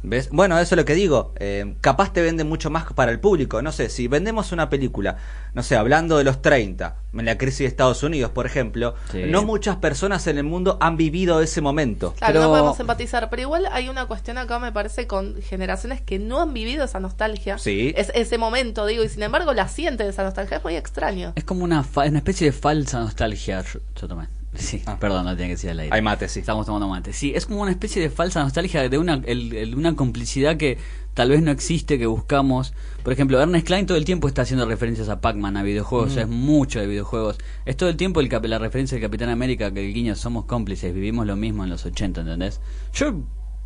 ¿Ves? 0.03 0.29
Bueno, 0.31 0.57
eso 0.59 0.73
es 0.75 0.77
lo 0.77 0.85
que 0.85 0.95
digo. 0.95 1.33
Eh, 1.39 1.75
capaz 1.79 2.11
te 2.11 2.21
vende 2.23 2.43
mucho 2.43 2.69
más 2.71 2.91
para 2.93 3.11
el 3.11 3.19
público. 3.19 3.61
No 3.61 3.71
sé, 3.71 3.87
si 3.89 4.07
vendemos 4.07 4.51
una 4.51 4.67
película, 4.69 5.17
no 5.53 5.61
sé, 5.61 5.75
hablando 5.75 6.17
de 6.17 6.23
los 6.23 6.41
30, 6.41 6.95
en 7.13 7.25
la 7.25 7.37
crisis 7.37 7.59
de 7.59 7.65
Estados 7.65 8.01
Unidos, 8.01 8.31
por 8.31 8.45
ejemplo, 8.47 8.95
Sí. 9.11 9.23
no 9.27 9.43
muchas 9.43 9.75
personas 9.77 10.25
en 10.25 10.37
el 10.39 10.43
mundo 10.43 10.77
han 10.81 10.97
vivido 10.97 11.39
ese 11.41 11.61
momento. 11.61 12.13
Claro, 12.17 12.33
Pero- 12.33 12.43
no 12.45 12.49
podemos 12.49 12.79
empatizar, 12.79 13.29
pero 13.29 13.43
igual 13.43 13.67
hay 13.71 13.89
una 13.89 14.07
cuestión 14.07 14.39
acá, 14.39 14.57
me 14.57 14.71
parece, 14.71 15.05
con 15.05 15.39
generaciones 15.41 16.01
que 16.01 16.17
no 16.17 16.41
han 16.41 16.53
vivido 16.53 16.83
esa 16.85 16.99
nostalgia. 16.99 17.57
Sí. 17.59 17.93
Es, 17.95 18.11
ese 18.15 18.39
momento, 18.39 18.87
digo, 18.87 19.03
y 19.03 19.09
sin 19.09 19.21
embargo 19.21 19.53
la 19.53 19.67
sienten 19.67 20.07
esa 20.07 20.23
nostalgia. 20.23 20.57
Es 20.57 20.63
muy 20.63 20.75
extraño. 20.77 21.33
Es 21.35 21.43
como 21.43 21.63
una, 21.63 21.83
fa- 21.83 22.05
una 22.05 22.17
especie 22.17 22.47
de 22.47 22.53
falsa 22.53 22.99
nostalgia. 22.99 23.61
Yo, 23.61 23.79
yo 24.01 24.07
tomé. 24.07 24.27
Sí, 24.53 24.81
Ah. 24.85 24.97
perdón, 24.99 25.23
no 25.25 25.31
tenía 25.31 25.47
que 25.47 25.53
decir 25.53 25.69
al 25.69 25.79
aire. 25.79 25.95
Hay 25.95 26.01
mate, 26.01 26.27
sí. 26.27 26.41
Estamos 26.41 26.65
tomando 26.65 26.87
mate. 26.89 27.13
Sí, 27.13 27.31
es 27.35 27.45
como 27.45 27.61
una 27.61 27.71
especie 27.71 28.01
de 28.01 28.09
falsa 28.09 28.43
nostalgia 28.43 28.87
de 28.89 28.97
una, 28.97 29.21
el- 29.25 29.53
el- 29.53 29.75
una 29.75 29.95
complicidad 29.95 30.57
que 30.57 30.77
tal 31.13 31.29
vez 31.29 31.41
no 31.41 31.51
existe, 31.51 31.97
que 31.97 32.05
buscamos. 32.05 32.73
Por 33.03 33.13
ejemplo, 33.13 33.41
Ernest 33.41 33.65
Klein 33.67 33.85
todo 33.85 33.97
el 33.97 34.03
tiempo 34.05 34.27
está 34.27 34.41
haciendo 34.41 34.65
referencias 34.65 35.07
a 35.09 35.21
Pac-Man, 35.21 35.55
a 35.57 35.63
videojuegos, 35.63 36.17
es 36.17 36.27
mucho 36.27 36.79
de 36.81 36.87
videojuegos. 36.87 37.37
Es 37.65 37.77
todo 37.77 37.89
el 37.89 37.95
tiempo 37.97 38.19
el 38.19 38.29
la 38.29 38.59
referencia 38.59 38.95
del 38.95 39.01
Capitán 39.07 39.29
América, 39.29 39.71
que 39.71 39.85
el 39.87 39.93
guiño 39.93 40.15
somos 40.15 40.45
cómplices, 40.45 40.93
vivimos 40.93 41.25
lo 41.27 41.35
mismo 41.37 41.63
en 41.63 41.69
los 41.69 41.85
80, 41.85 42.21
¿entendés? 42.21 42.59
Yo 42.93 43.13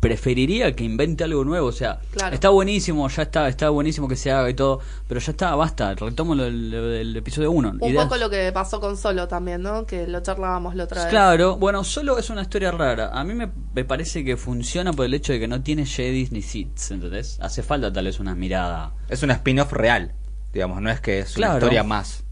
preferiría 0.06 0.74
que 0.76 0.84
invente 0.84 1.24
algo 1.24 1.44
nuevo, 1.44 1.66
o 1.68 1.72
sea, 1.72 1.98
Claro. 2.12 2.34
está 2.34 2.48
buenísimo, 2.50 3.08
ya 3.08 3.22
está, 3.22 3.48
está 3.48 3.70
buenísimo 3.70 4.06
que 4.06 4.14
se 4.16 4.30
haga 4.30 4.48
y 4.48 4.54
todo, 4.54 4.80
pero 5.08 5.18
ya 5.20 5.32
está, 5.32 5.54
basta, 5.56 5.94
retomo 5.94 6.34
lo 6.34 6.44
del, 6.44 6.70
lo 6.70 6.86
del 6.88 7.16
episodio 7.16 7.50
1. 7.50 7.74
Un 7.80 7.94
poco 7.94 8.16
lo 8.16 8.30
que 8.30 8.52
pasó 8.52 8.80
con 8.80 8.96
Solo 8.96 9.26
también, 9.26 9.62
¿no? 9.62 9.84
Que 9.84 10.06
lo 10.06 10.20
charlábamos 10.20 10.74
la 10.76 10.84
otra 10.84 11.02
vez. 11.02 11.10
Claro, 11.10 11.56
bueno, 11.56 11.82
solo 11.82 12.18
es 12.18 12.30
una 12.30 12.42
historia 12.42 12.70
rara. 12.70 13.10
A 13.12 13.24
mí 13.24 13.34
me, 13.34 13.50
me 13.74 13.84
parece 13.84 14.24
que 14.24 14.36
funciona 14.36 14.92
por 14.92 15.06
el 15.06 15.14
hecho 15.14 15.32
de 15.32 15.40
que 15.40 15.48
no 15.48 15.60
tiene 15.62 15.84
Jedis 15.86 16.30
ni 16.30 16.42
Sith, 16.42 16.78
¿entendés? 16.90 17.38
Hace 17.40 17.62
falta 17.62 17.92
tal 17.92 18.04
vez 18.04 18.20
una 18.20 18.34
mirada. 18.34 18.92
Es 19.08 19.22
un 19.24 19.30
spin-off 19.32 19.72
real, 19.72 20.12
digamos, 20.52 20.80
no 20.80 20.90
es 20.90 21.00
que 21.00 21.18
es 21.18 21.36
una 21.36 21.54
historia 21.54 21.82
más 21.82 22.22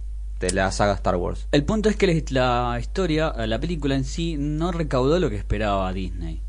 de 0.41 0.51
la 0.53 0.71
saga 0.73 0.95
Star 0.95 1.17
Wars. 1.17 1.47
El 1.53 1.65
punto 1.65 1.89
es 1.89 1.97
que 1.97 2.23
la 2.31 2.77
historia, 2.79 3.33
la 3.47 3.59
película 3.59 3.95
en 3.95 4.05
sí, 4.05 4.37
no 4.39 4.73
recaudó 4.73 5.19
lo 5.19 5.31
que 5.31 5.37
esperaba 5.37 5.93
Disney. 5.93 6.43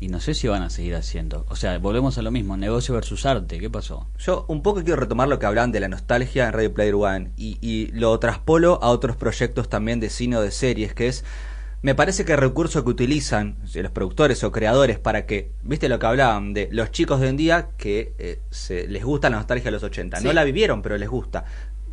Y 0.00 0.08
no 0.08 0.18
sé 0.18 0.34
si 0.34 0.48
van 0.48 0.62
a 0.62 0.70
seguir 0.70 0.96
haciendo. 0.96 1.44
O 1.48 1.56
sea, 1.56 1.78
volvemos 1.78 2.16
a 2.16 2.22
lo 2.22 2.30
mismo, 2.30 2.56
negocio 2.56 2.94
versus 2.94 3.26
arte. 3.26 3.58
¿Qué 3.58 3.68
pasó? 3.68 4.08
Yo 4.18 4.46
un 4.48 4.62
poco 4.62 4.82
quiero 4.82 4.98
retomar 4.98 5.28
lo 5.28 5.38
que 5.38 5.46
hablaban 5.46 5.72
de 5.72 5.80
la 5.80 5.88
nostalgia 5.88 6.46
en 6.46 6.54
Ready 6.54 6.70
Player 6.70 6.94
One 6.94 7.32
y, 7.36 7.58
y 7.60 7.88
lo 7.92 8.18
traspolo 8.18 8.82
a 8.82 8.88
otros 8.88 9.16
proyectos 9.16 9.68
también 9.68 10.00
de 10.00 10.08
cine 10.08 10.38
o 10.38 10.40
de 10.40 10.50
series, 10.50 10.94
que 10.94 11.08
es, 11.08 11.22
me 11.82 11.94
parece 11.94 12.26
que 12.26 12.32
el 12.32 12.38
recurso 12.38 12.84
que 12.84 12.90
utilizan 12.90 13.56
los 13.74 13.90
productores 13.92 14.44
o 14.44 14.52
creadores 14.52 14.98
para 14.98 15.24
que, 15.24 15.52
viste 15.62 15.88
lo 15.88 15.98
que 15.98 16.06
hablaban 16.06 16.52
de 16.52 16.68
los 16.72 16.90
chicos 16.90 17.20
de 17.20 17.26
hoy 17.26 17.30
en 17.30 17.36
día 17.38 17.68
que 17.78 18.14
eh, 18.18 18.40
se, 18.50 18.86
les 18.86 19.02
gusta 19.02 19.30
la 19.30 19.36
nostalgia 19.36 19.66
de 19.66 19.70
los 19.72 19.82
80, 19.82 20.20
no 20.20 20.32
la 20.32 20.44
vivieron, 20.44 20.82
pero 20.82 20.98
les 20.98 21.08
gusta. 21.08 21.44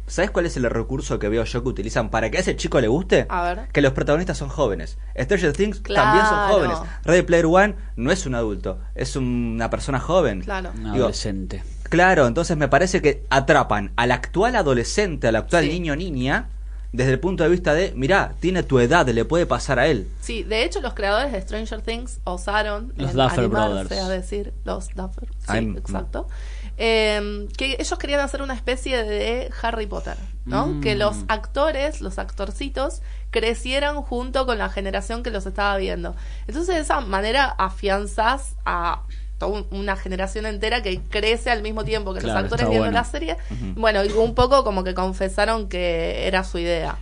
¿Sabes 0.08 0.32
cuál 0.32 0.46
es 0.46 0.56
el 0.56 0.64
recurso 0.70 1.20
que 1.20 1.28
veo 1.28 1.44
yo 1.44 1.62
que 1.64 1.70
utilizan 1.70 2.10
para 2.10 2.32
que 2.32 2.38
a 2.38 2.40
ese 2.40 2.56
chico 2.56 2.80
le 2.80 2.88
guste? 2.88 3.26
A 3.30 3.44
ver. 3.44 3.68
Que 3.74 3.82
los 3.82 3.92
protagonistas 3.92 4.38
son 4.38 4.48
jóvenes. 4.48 4.98
Stranger 5.20 5.52
Things 5.54 5.84
también 5.84 6.26
son 6.26 6.50
jóvenes. 6.50 6.78
Ready 7.04 7.24
Player 7.24 7.46
One 7.46 7.76
no 7.98 8.12
es 8.12 8.26
un 8.26 8.34
adulto, 8.36 8.80
es 8.96 9.18
un- 9.18 9.52
una 9.56 9.70
persona 9.70 10.00
joven. 10.00 10.42
Claro. 10.42 10.72
Un 10.76 10.84
Digo, 10.84 10.96
adolescente. 10.96 11.62
Claro, 11.84 12.26
entonces 12.26 12.56
me 12.56 12.70
parece 12.70 13.02
que 13.02 13.26
atrapan 13.30 13.92
al 13.98 14.12
actual 14.14 14.56
adolescente, 14.56 15.28
al 15.28 15.36
actual 15.36 15.66
Sí. 15.66 15.70
niño 15.72 15.94
o 15.94 15.96
niña, 15.98 16.48
desde 16.94 17.12
el 17.12 17.20
punto 17.20 17.44
de 17.44 17.50
vista 17.50 17.74
de, 17.74 17.92
mirá, 17.96 18.34
tiene 18.40 18.64
tu 18.64 18.80
edad, 18.80 19.06
le 19.10 19.26
puede 19.26 19.46
pasar 19.46 19.78
a 19.78 19.88
él. 19.88 20.08
Sí, 20.22 20.44
de 20.44 20.64
hecho 20.64 20.80
los 20.80 20.94
creadores 20.94 21.34
de 21.34 21.42
Stranger 21.42 21.82
Things 21.82 22.22
osaron 22.24 22.94
Los 22.96 23.14
Duffer 23.14 23.50
Brothers. 23.50 23.92
a 23.92 24.08
decir 24.10 24.54
los 24.64 24.88
Duffer, 24.96 25.28
sí, 25.40 25.48
I'm- 25.54 25.78
exacto, 25.78 26.28
eh, 26.78 27.48
que 27.58 27.76
ellos 27.80 27.98
querían 27.98 28.20
hacer 28.20 28.42
una 28.42 28.54
especie 28.54 29.04
de 29.04 29.50
Harry 29.62 29.88
Potter, 29.88 30.16
¿no? 30.46 30.68
Mm. 30.68 30.82
Que 30.82 30.96
los 30.96 31.18
actores, 31.28 32.02
los 32.02 32.20
actorcitos, 32.20 33.02
crecieran 33.32 34.02
junto 34.02 34.46
con 34.46 34.58
la 34.58 34.70
generación 34.70 35.24
que 35.24 35.32
los 35.32 35.46
estaba 35.46 35.76
viendo. 35.78 36.16
Entonces 36.48 36.76
de 36.76 36.82
esa 36.82 37.02
manera 37.02 37.46
afianzas 37.58 38.56
a 38.66 39.02
toda 39.38 39.52
un- 39.60 39.68
una 39.72 39.96
generación 39.96 40.46
entera 40.46 40.82
que 40.82 41.00
crece 41.02 41.52
al 41.52 41.62
mismo 41.62 41.84
tiempo 41.84 42.14
que 42.14 42.22
Claro, 42.22 42.36
los 42.42 42.44
actores 42.46 42.70
viendo 42.70 42.86
bueno. 42.86 42.98
la 42.98 43.04
serie. 43.04 43.38
Bueno, 43.76 44.04
y 44.04 44.10
un 44.12 44.34
poco 44.34 44.64
como 44.64 44.84
que 44.84 44.94
confesaron 44.94 45.70
que 45.70 46.28
era 46.28 46.44
su 46.44 46.58
idea. 46.58 46.98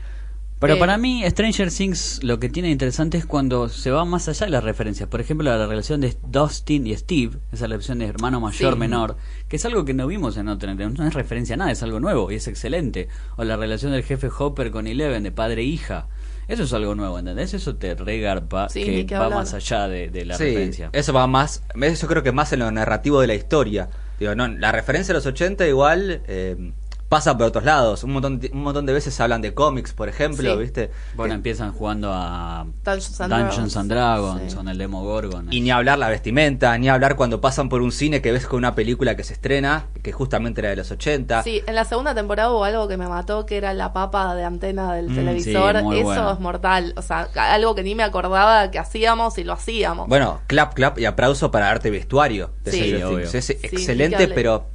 Pero 0.60 0.76
Eh, 0.76 0.78
para 0.78 0.98
mí, 0.98 1.22
Stranger 1.28 1.70
Things 1.70 2.24
lo 2.24 2.40
que 2.40 2.48
tiene 2.50 2.70
interesante 2.72 3.18
es 3.18 3.26
cuando 3.26 3.68
se 3.68 3.92
va 3.92 4.06
más 4.06 4.30
allá 4.30 4.46
de 4.46 4.52
las 4.52 4.64
referencias. 4.64 5.10
Por 5.10 5.20
ejemplo, 5.20 5.44
la 5.56 5.68
relación 5.68 6.00
de 6.00 6.16
Dustin 6.28 6.88
y 6.88 6.96
Steve, 6.96 7.38
esa 7.52 7.68
relación 7.68 8.00
de 8.00 8.06
hermano 8.06 8.40
mayor, 8.40 8.74
Sí. 8.74 8.80
menor, 8.80 9.18
que 9.50 9.58
es 9.58 9.66
algo 9.66 9.84
que 9.84 9.94
no 9.94 10.08
vimos 10.08 10.38
en 10.38 10.48
otro, 10.48 10.74
no 10.74 11.08
es 11.08 11.14
referencia 11.14 11.56
a 11.56 11.58
nada, 11.58 11.72
es 11.72 11.84
algo 11.84 12.00
nuevo 12.00 12.32
y 12.32 12.36
es 12.36 12.48
excelente. 12.48 13.10
O 13.36 13.44
la 13.44 13.58
relación 13.58 13.92
del 13.92 14.04
jefe 14.04 14.30
Hopper 14.38 14.72
con 14.72 14.88
Eleven, 14.88 15.24
de 15.24 15.32
padre 15.32 15.62
e 15.62 15.66
hija. 15.66 16.08
Eso 16.48 16.64
es 16.64 16.74
algo 16.74 16.96
nuevo, 16.96 17.18
¿entendés? 17.20 17.54
Eso 17.54 17.76
te 17.76 17.96
regarpa, 17.96 18.70
Sí, 18.70 18.84
que 18.86 19.06
que 19.08 19.16
va 19.18 19.30
más 19.30 19.54
allá 19.54 19.88
de, 19.88 20.10
de 20.10 20.26
la 20.26 20.38
Sí, 20.38 20.44
referencia. 20.46 20.90
eso 20.94 21.12
va 21.12 21.26
más, 21.28 21.64
eso 21.82 22.08
creo 22.08 22.24
que 22.24 22.32
más 22.32 22.54
en 22.54 22.60
lo 22.60 22.72
narrativo 22.72 23.20
de 23.20 23.28
la 23.28 23.34
historia. 23.34 23.90
Digo, 24.20 24.36
no, 24.36 24.48
la 24.48 24.72
referencia 24.72 25.12
a 25.12 25.16
los 25.16 25.26
80 25.26 25.68
igual 25.68 26.22
eh, 26.28 26.72
pasa 27.10 27.38
por 27.38 27.48
otros 27.48 27.64
lados. 27.64 28.04
Un 28.04 28.14
montón, 28.14 28.40
de- 28.40 28.50
un 28.52 28.64
montón 28.64 28.86
de 28.86 28.94
veces 28.94 29.20
hablan 29.20 29.42
de 29.42 29.54
cómics, 29.54 29.94
por 29.94 30.10
ejemplo, 30.10 30.54
Sí. 30.54 30.60
¿viste? 30.60 30.92
Bueno, 31.16 31.32
Que- 31.34 31.36
empiezan 31.36 31.72
jugando 31.74 32.12
a 32.14 32.66
Dungeons 32.84 33.22
and 33.22 33.32
Dungeons 33.34 33.56
Dragons. 33.56 33.78
and 33.78 33.92
Dragons, 33.92 34.52
Sí. 34.52 34.58
con 34.58 34.68
el 34.70 34.78
Demogorgon. 34.78 35.54
Y 35.54 35.62
ni 35.62 35.72
hablar 35.72 36.00
la 36.00 36.10
vestimenta, 36.10 36.78
ni 36.78 36.90
hablar 36.90 37.16
cuando 37.16 37.40
pasan 37.42 37.70
por 37.70 37.82
un 37.82 37.92
cine 37.92 38.22
que 38.22 38.32
ves 38.32 38.48
con 38.48 38.58
una 38.58 38.74
película 38.76 39.16
que 39.16 39.24
se 39.24 39.34
estrena, 39.34 39.86
que 40.02 40.12
justamente 40.12 40.62
era 40.62 40.70
de 40.72 40.78
los 40.78 40.90
80. 40.92 41.44
Sí, 41.44 41.62
en 41.68 41.76
la 41.76 41.86
segunda 41.86 42.16
temporada 42.16 42.52
hubo 42.52 42.64
algo 42.64 42.88
que 42.88 42.98
me 42.98 43.08
mató, 43.08 43.46
que 43.46 43.58
era 43.58 43.74
la 43.74 43.94
papa 43.94 44.34
de 44.36 44.44
antena 44.44 44.94
del 44.94 45.10
Mm, 45.10 45.16
televisor. 45.16 45.74
sí, 45.80 45.96
Eso 46.00 46.04
bueno. 46.04 46.32
es 46.32 46.40
mortal. 46.40 46.94
O 46.98 47.02
sea, 47.02 47.30
algo 47.36 47.76
que 47.76 47.84
ni 47.84 47.96
me 47.96 48.04
acordaba 48.04 48.72
que 48.72 48.80
hacíamos 48.80 49.38
y 49.38 49.44
lo 49.44 49.54
hacíamos. 49.54 50.08
Bueno, 50.08 50.42
clap, 50.48 50.74
clap 50.74 50.98
y 51.00 51.06
aplauso 51.06 51.52
para 51.52 51.70
arte 51.70 51.90
vestuario 51.92 52.52
de 52.64 52.72
Sí. 52.72 52.94
Obvio. 53.04 53.20
Es 53.20 53.46
Sí, 53.46 53.54
excelente, 53.62 54.28
pero 54.30 54.66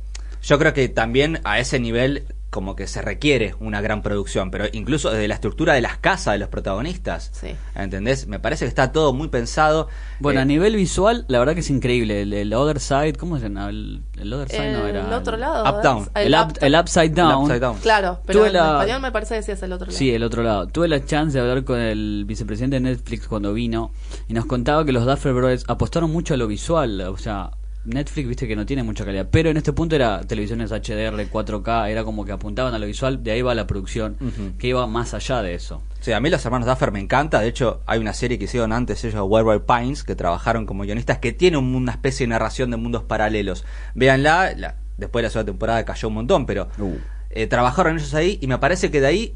yo 0.43 0.59
creo 0.59 0.73
que 0.75 0.89
también 0.89 1.41
a 1.45 1.59
ese 1.59 1.79
nivel 1.81 2.25
como 2.51 2.75
que 2.75 2.89
se 2.89 3.01
requiere 3.01 3.55
una 3.61 3.81
gran 3.81 4.03
producción, 4.03 4.51
pero 4.51 4.65
incluso 4.73 5.11
desde 5.13 5.29
la 5.29 5.35
estructura 5.35 5.73
de 5.75 5.81
las 5.81 5.99
casas 5.99 6.33
de 6.35 6.39
los 6.41 6.49
protagonistas. 6.49 7.31
Sí. 7.33 7.55
¿Entendés? 7.77 8.27
Me 8.27 8.41
parece 8.41 8.65
que 8.65 8.69
está 8.71 8.91
todo 8.91 9.13
muy 9.13 9.29
pensado. 9.29 9.87
Bueno, 10.19 10.41
Eh, 10.41 10.43
a 10.43 10.47
nivel 10.47 10.75
visual, 10.75 11.25
la 11.29 11.39
verdad 11.39 11.55
que 11.55 11.61
es 11.61 11.71
increíble. 11.71 12.23
El, 12.23 12.33
el 12.33 12.53
Other 12.53 12.81
Side, 12.81 13.13
¿cómo 13.13 13.37
se 13.39 13.45
llama? 13.45 13.69
El, 13.71 14.03
el 14.19 14.33
Other 14.33 14.49
Side 14.51 14.73
no 14.73 14.87
el 14.89 14.97
era. 14.97 15.17
otro 15.17 15.35
el- 15.35 15.41
lado. 15.43 15.63
Up, 15.79 15.81
down. 15.85 16.09
¿ves? 16.13 16.27
El, 16.27 16.35
up- 16.35 16.59
el 16.61 16.75
Upside 16.75 17.11
Down. 17.11 17.43
Upside 17.45 17.61
Down. 17.61 17.79
Claro, 17.79 18.21
pero 18.27 18.41
Tuve 18.41 18.49
en 18.49 18.55
la- 18.55 18.71
español 18.81 19.01
me 19.03 19.13
parece 19.13 19.37
que 19.37 19.43
sí 19.45 19.53
es 19.53 19.63
el 19.63 19.73
otro 19.73 19.87
lado. 19.87 19.97
Sí, 19.97 20.11
el 20.13 20.23
otro 20.25 20.43
lado. 20.43 20.67
Tuve 20.67 20.89
la 20.89 21.05
chance 21.05 21.39
de 21.39 21.43
hablar 21.49 21.63
con 21.63 21.79
el 21.79 22.25
vicepresidente 22.27 22.77
de 22.77 22.81
Netflix 22.81 23.29
cuando 23.29 23.53
vino 23.55 23.93
y 24.27 24.33
nos 24.35 24.47
contaba 24.47 24.85
que 24.85 24.91
los 24.91 25.07
Duffer 25.07 25.33
Brothers 25.35 25.65
apostaron 25.69 26.11
mucho 26.11 26.35
a 26.35 26.37
lo 26.37 26.49
visual. 26.49 27.01
O 27.03 27.17
sea, 27.17 27.51
Netflix, 27.85 28.29
viste 28.29 28.47
que 28.47 28.57
no 28.57 28.67
tiene 28.67 28.83
mucha 28.83 29.05
calidad. 29.05 29.29
Pero 29.31 29.49
en 29.51 29.57
este 29.57 29.73
punto 29.73 29.97
era 29.97 30.21
televisiones 30.23 30.71
HDR, 30.71 31.29
4K, 31.31 31.89
era 31.91 32.05
como 32.05 32.25
que 32.25 32.33
apuntaban 32.33 32.75
a 32.75 32.79
lo 32.79 32.87
visual, 32.87 33.23
de 33.23 33.31
ahí 33.33 33.43
va 33.43 33.55
la 33.55 33.67
producción, 33.67 34.17
que 34.59 34.69
iba 34.69 34.87
más 34.87 35.15
allá 35.15 35.41
de 35.43 35.55
eso. 35.55 35.83
Sí, 36.01 36.13
a 36.13 36.21
mí 36.21 36.29
los 36.31 36.45
hermanos 36.45 36.67
Duffer 36.69 36.93
me 36.93 37.01
encanta. 37.01 37.41
De 37.41 37.49
hecho, 37.49 37.81
hay 37.87 37.99
una 37.99 38.13
serie 38.13 38.39
que 38.39 38.45
hicieron 38.45 38.73
antes 38.73 39.03
ellos, 39.05 39.23
Werewolf 39.27 39.65
Pines, 39.67 40.05
que 40.05 40.15
trabajaron 40.15 40.67
como 40.67 40.83
guionistas, 40.85 41.19
que 41.19 41.33
tiene 41.33 41.57
un- 41.57 41.75
una 41.75 41.93
especie 41.93 42.27
de 42.27 42.31
narración 42.31 42.71
de 42.71 42.77
mundos 42.77 43.03
paralelos. 43.05 43.65
Véanla, 43.95 44.53
la- 44.57 44.77
después 44.99 45.23
de 45.23 45.29
la 45.29 45.31
segunda 45.31 45.53
temporada 45.53 45.85
cayó 45.87 46.09
un 46.09 46.15
montón, 46.15 46.45
pero 46.47 46.69
Uh. 46.79 46.97
eh, 47.31 47.47
trabajaron 47.47 47.97
ellos 47.97 48.13
ahí 48.15 48.39
y 48.43 48.47
me 48.47 48.59
parece 48.59 48.91
que 48.91 49.01
de 49.01 49.07
ahí, 49.07 49.35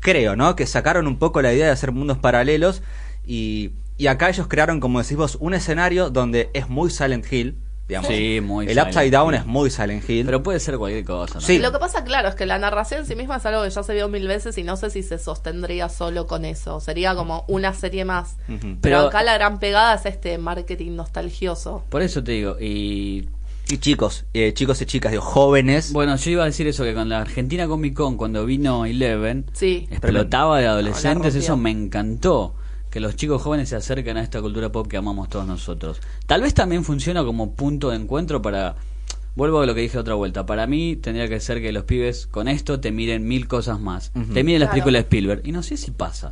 creo, 0.00 0.36
¿no? 0.36 0.54
Que 0.56 0.66
sacaron 0.66 1.06
un 1.06 1.18
poco 1.18 1.40
la 1.40 1.52
idea 1.54 1.66
de 1.66 1.72
hacer 1.72 1.92
mundos 1.92 2.18
paralelos 2.18 2.82
y, 3.26 3.70
y 3.96 4.06
acá 4.08 4.28
ellos 4.28 4.46
crearon, 4.48 4.80
como 4.80 5.00
decís 5.02 5.16
vos, 5.16 5.36
un 5.40 5.54
escenario 5.54 6.10
donde 6.10 6.50
es 6.54 6.68
muy 6.68 6.90
Silent 6.90 7.30
Hill, 7.32 7.56
digamos. 7.86 8.08
Sí, 8.08 8.40
muy 8.42 8.64
El 8.66 8.72
Silent 8.72 8.88
Upside 8.88 9.10
Down 9.10 9.34
Hill. 9.34 9.40
es 9.40 9.46
muy 9.46 9.70
Silent 9.70 10.08
Hill. 10.10 10.24
Pero 10.26 10.42
puede 10.42 10.58
ser 10.60 10.78
cualquier 10.78 11.04
cosa. 11.04 11.34
¿no? 11.34 11.40
Sí. 11.40 11.58
Lo 11.58 11.70
que 11.70 11.78
pasa, 11.78 12.02
claro, 12.02 12.28
es 12.28 12.34
que 12.34 12.46
la 12.46 12.58
narración 12.58 13.00
en 13.00 13.06
sí 13.06 13.14
misma 13.14 13.36
es 13.36 13.46
algo 13.46 13.62
que 13.62 13.70
ya 13.70 13.82
se 13.82 13.94
vio 13.94 14.08
mil 14.08 14.26
veces 14.26 14.56
y 14.58 14.62
no 14.64 14.76
sé 14.76 14.90
si 14.90 15.02
se 15.02 15.18
sostendría 15.18 15.88
solo 15.88 16.26
con 16.26 16.44
eso. 16.44 16.80
Sería 16.80 17.14
como 17.14 17.44
una 17.46 17.72
serie 17.74 18.04
más. 18.04 18.36
Pero, 18.46 18.76
Pero- 18.80 18.98
acá 19.00 19.22
la 19.22 19.34
gran 19.34 19.58
pegada 19.60 19.94
es 19.94 20.06
este 20.06 20.38
marketing 20.38 20.92
nostalgioso. 20.96 21.84
Por 21.90 22.02
eso 22.02 22.22
te 22.24 22.32
digo, 22.32 22.56
y 22.60 23.28
Y 23.66 23.78
chicos, 23.78 24.26
eh, 24.34 24.52
chicos 24.52 24.80
y 24.82 24.86
chicas, 24.86 25.10
digo, 25.12 25.22
jóvenes. 25.22 25.90
Bueno, 25.92 26.16
yo 26.16 26.30
iba 26.30 26.42
a 26.42 26.46
decir 26.46 26.66
eso, 26.66 26.84
que 26.84 26.92
con 26.92 27.08
la 27.08 27.20
Argentina 27.20 27.66
Comic 27.66 27.94
Con, 27.94 28.16
cuando 28.18 28.44
vino 28.44 28.84
Eleven, 28.84 29.46
Sí. 29.54 29.88
explotaba 29.90 30.58
de 30.60 30.66
adolescentes, 30.66 31.34
eso 31.34 31.56
me 31.56 31.70
encantó. 31.70 32.54
Que 32.94 33.00
los 33.00 33.16
chicos 33.16 33.42
jóvenes 33.42 33.68
se 33.70 33.74
acerquen 33.74 34.16
a 34.18 34.22
esta 34.22 34.40
cultura 34.40 34.70
pop 34.70 34.86
que 34.86 34.96
amamos 34.96 35.28
todos 35.28 35.48
nosotros. 35.48 36.00
Tal 36.28 36.42
vez 36.42 36.54
también 36.54 36.84
funciona 36.84 37.24
como 37.24 37.54
punto 37.56 37.90
de 37.90 37.96
encuentro 37.96 38.40
para... 38.40 38.76
Vuelvo 39.34 39.60
a 39.60 39.66
lo 39.66 39.74
que 39.74 39.80
dije 39.80 39.98
otra 39.98 40.14
vuelta. 40.14 40.46
Para 40.46 40.68
mí 40.68 40.94
tendría 40.94 41.28
que 41.28 41.40
ser 41.40 41.60
que 41.60 41.72
los 41.72 41.82
pibes 41.82 42.28
con 42.28 42.46
esto 42.46 42.78
te 42.78 42.92
miren 42.92 43.26
mil 43.26 43.48
cosas 43.48 43.80
más. 43.80 44.12
Te 44.32 44.44
miren 44.44 44.60
las 44.60 44.68
Claro. 44.68 44.70
películas 44.84 44.92
de 45.00 45.00
Spielberg. 45.00 45.40
Y 45.44 45.50
no 45.50 45.64
sé 45.64 45.76
si 45.76 45.90
pasa. 45.90 46.30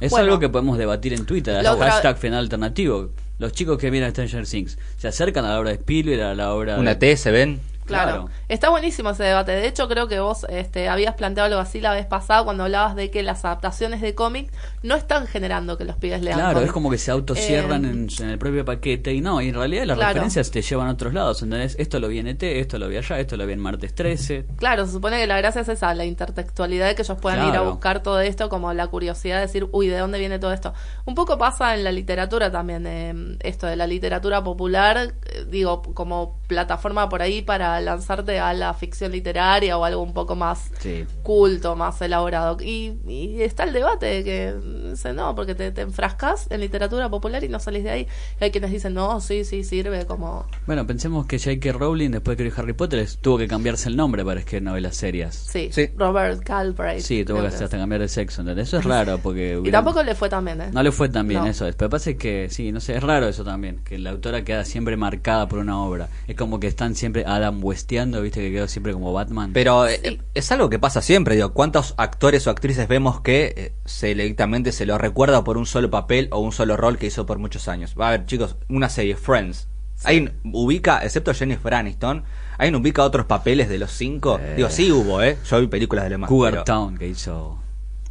Es 0.00 0.10
Bueno. 0.10 0.24
algo 0.24 0.38
que 0.38 0.48
podemos 0.48 0.78
debatir 0.78 1.12
en 1.12 1.26
Twitter. 1.26 1.62
Hashtag 1.62 2.16
final 2.16 2.38
alternativo. 2.38 3.10
Los 3.38 3.52
chicos 3.52 3.76
que 3.76 3.90
miran 3.90 4.10
Stranger 4.12 4.46
Things 4.46 4.78
se 4.96 5.06
acercan 5.08 5.44
a 5.44 5.50
la 5.50 5.60
obra 5.60 5.68
de 5.68 5.76
Spielberg, 5.76 6.22
a 6.22 6.34
la 6.34 6.54
obra 6.54 6.78
Una 6.78 6.94
de... 6.94 6.96
T, 6.96 7.16
se 7.18 7.30
ven. 7.30 7.60
Claro. 7.88 8.10
Claro. 8.12 8.28
Está 8.48 8.68
buenísimo 8.70 9.10
ese 9.10 9.24
debate. 9.24 9.52
De 9.52 9.66
hecho, 9.66 9.88
creo 9.88 10.06
que 10.08 10.20
vos 10.20 10.46
este, 10.48 10.88
habías 10.88 11.14
planteado 11.14 11.46
algo 11.48 11.58
así 11.60 11.80
la 11.80 11.92
vez 11.92 12.06
pasada 12.06 12.44
cuando 12.44 12.64
hablabas 12.64 12.94
de 12.94 13.10
que 13.10 13.22
las 13.22 13.44
adaptaciones 13.44 14.00
de 14.00 14.14
cómic 14.14 14.50
no 14.82 14.94
están 14.94 15.26
generando 15.26 15.76
que 15.76 15.84
los 15.84 15.96
pibes 15.96 16.22
lean 16.22 16.38
Claro, 16.38 16.54
cómic. 16.54 16.66
es 16.68 16.72
como 16.72 16.90
que 16.90 16.98
se 16.98 17.10
autocierran 17.10 17.84
Eh, 17.84 17.90
en, 17.90 18.08
en 18.20 18.30
el 18.30 18.38
propio 18.38 18.64
paquete 18.64 19.12
y 19.12 19.20
no, 19.20 19.40
y 19.42 19.48
en 19.48 19.54
realidad 19.54 19.84
las 19.84 19.96
Claro. 19.96 20.12
referencias 20.14 20.50
te 20.50 20.62
llevan 20.62 20.88
a 20.88 20.92
otros 20.92 21.12
lados, 21.14 21.42
¿entendés? 21.42 21.76
Esto 21.78 21.98
lo 21.98 22.08
vi 22.08 22.18
en 22.20 22.28
ET, 22.28 22.42
esto 22.42 22.78
lo 22.78 22.88
vi 22.88 22.96
allá, 22.98 23.18
esto 23.18 23.36
lo 23.36 23.46
vi 23.46 23.52
en 23.54 23.60
Martes 23.60 23.94
13. 23.94 24.46
Claro, 24.56 24.86
se 24.86 24.92
supone 24.92 25.18
que 25.18 25.26
la 25.26 25.38
gracia 25.38 25.62
es 25.62 25.68
esa, 25.68 25.92
la 25.94 26.04
intertextualidad 26.04 26.86
de 26.88 26.94
que 26.94 27.02
ellos 27.02 27.18
puedan 27.20 27.48
ir 27.48 27.54
a 27.56 27.62
buscar 27.62 28.02
todo 28.02 28.20
esto, 28.20 28.48
como 28.48 28.72
la 28.74 28.86
curiosidad 28.88 29.36
de 29.36 29.42
decir, 29.42 29.66
uy, 29.72 29.88
¿de 29.88 29.98
dónde 29.98 30.18
viene 30.18 30.38
todo 30.38 30.52
esto? 30.52 30.74
Un 31.06 31.14
poco 31.14 31.38
pasa 31.38 31.74
en 31.74 31.84
la 31.84 31.92
literatura 31.92 32.50
también, 32.50 32.86
eh, 32.86 33.36
esto 33.40 33.66
de 33.66 33.76
la 33.76 33.86
literatura 33.86 34.42
popular, 34.44 35.14
eh, 35.26 35.44
digo, 35.48 35.82
como 35.94 36.38
plataforma 36.46 37.08
por 37.08 37.22
ahí 37.22 37.42
para 37.42 37.77
lanzarte 37.80 38.38
a 38.38 38.52
la 38.54 38.74
ficción 38.74 39.12
literaria 39.12 39.76
o 39.78 39.84
algo 39.84 40.02
un 40.02 40.12
poco 40.14 40.36
más 40.36 40.70
Sí. 40.80 41.04
culto, 41.22 41.76
más 41.76 42.00
elaborado. 42.02 42.56
Y, 42.60 42.98
y 43.06 43.42
está 43.42 43.64
el 43.64 43.72
debate 43.72 44.06
de 44.06 44.24
que, 44.24 44.54
dice, 44.90 45.12
no, 45.12 45.34
porque 45.34 45.54
te, 45.54 45.70
te 45.72 45.82
enfrascas 45.82 46.46
en 46.50 46.60
literatura 46.60 47.08
popular 47.08 47.42
y 47.44 47.48
no 47.48 47.58
salís 47.60 47.84
de 47.84 47.90
ahí. 47.90 48.06
Y 48.40 48.44
hay 48.44 48.50
quienes 48.50 48.70
dicen, 48.70 48.94
no, 48.94 49.20
sí, 49.20 49.44
sí, 49.44 49.64
sirve 49.64 50.06
como... 50.06 50.46
Bueno, 50.66 50.86
pensemos 50.86 51.26
que 51.26 51.38
J.K. 51.38 51.72
Rowling, 51.72 52.10
después 52.10 52.36
de 52.36 52.44
escribir 52.44 52.60
Harry 52.64 52.72
Potter, 52.74 53.08
tuvo 53.20 53.38
que 53.38 53.48
cambiarse 53.48 53.88
el 53.88 53.96
nombre 53.96 54.24
para 54.24 54.40
escribir 54.40 54.62
novelas 54.64 54.96
serias. 54.96 55.34
Sí, 55.34 55.70
Sí. 55.72 55.90
Robert 55.96 56.42
Galbraith. 56.44 57.02
Sí, 57.02 57.24
tuvo 57.24 57.42
que 57.42 57.48
que 57.48 57.64
hasta 57.64 57.78
cambiar 57.78 58.00
de 58.00 58.08
sexo, 58.08 58.42
¿entendés? 58.42 58.68
Eso 58.68 58.78
es 58.78 58.84
raro 58.84 59.18
porque... 59.18 59.52
Y 59.52 59.56
hubiera- 59.56 59.78
tampoco 59.78 60.02
le 60.02 60.14
fue 60.14 60.28
tan 60.28 60.44
bien, 60.44 60.60
¿eh? 60.60 60.70
No 60.72 60.82
le 60.82 60.92
fue 60.92 61.08
tan 61.08 61.26
bien 61.28 61.42
No. 61.42 61.46
eso 61.48 61.66
es. 61.66 61.74
Pero 61.76 61.88
pasa 61.90 62.14
que, 62.14 62.48
sí, 62.50 62.72
no 62.72 62.80
sé, 62.80 62.96
es 62.96 63.02
raro 63.02 63.28
eso 63.28 63.44
también, 63.44 63.78
que 63.84 63.98
la 63.98 64.10
autora 64.10 64.42
queda 64.44 64.64
siempre 64.64 64.96
marcada 64.96 65.48
por 65.48 65.58
una 65.58 65.80
obra. 65.82 66.08
Es 66.26 66.36
como 66.36 66.60
que 66.60 66.66
están 66.66 66.94
siempre 66.94 67.24
Adam 67.26 67.60
Westeando, 67.68 68.20
viste 68.22 68.40
que 68.40 68.50
quedó 68.50 68.66
siempre 68.68 68.92
como 68.92 69.12
Batman. 69.12 69.52
Pero 69.52 69.86
eh, 69.86 70.20
es 70.34 70.50
algo 70.52 70.68
que 70.68 70.78
pasa 70.78 71.00
siempre, 71.02 71.34
digo, 71.36 71.52
¿cuántos 71.52 71.94
actores 71.96 72.46
o 72.46 72.50
actrices 72.50 72.88
vemos 72.88 73.20
que 73.20 73.54
eh, 73.56 73.72
se 73.84 74.08
directamente 74.08 74.72
se 74.72 74.86
lo 74.86 74.98
recuerda 74.98 75.44
por 75.44 75.56
un 75.58 75.66
solo 75.66 75.90
papel 75.90 76.28
o 76.32 76.38
un 76.40 76.52
solo 76.52 76.76
rol 76.76 76.98
que 76.98 77.06
hizo 77.06 77.26
por 77.26 77.38
muchos 77.38 77.68
años? 77.68 77.94
Va 77.98 78.08
a 78.08 78.10
ver, 78.12 78.26
chicos, 78.26 78.56
una 78.68 78.88
serie, 78.88 79.14
Friends. 79.16 79.68
Hay 80.04 80.18
un- 80.20 80.32
ubica, 80.52 81.00
excepto 81.04 81.34
Jennifer 81.34 81.74
Aniston, 81.74 82.22
un 82.60 82.74
ubica 82.76 83.02
otros 83.02 83.26
papeles 83.26 83.68
de 83.68 83.78
los 83.78 83.90
cinco. 83.90 84.38
Eh. 84.40 84.54
Digo, 84.56 84.70
sí 84.70 84.92
hubo, 84.92 85.22
¿eh? 85.22 85.36
Yo 85.48 85.60
vi 85.60 85.66
películas 85.66 86.04
de 86.04 86.10
demás. 86.10 86.28
Cougar 86.28 86.52
pero- 86.52 86.64
Town 86.64 86.96
que 86.98 87.08
hizo 87.08 87.58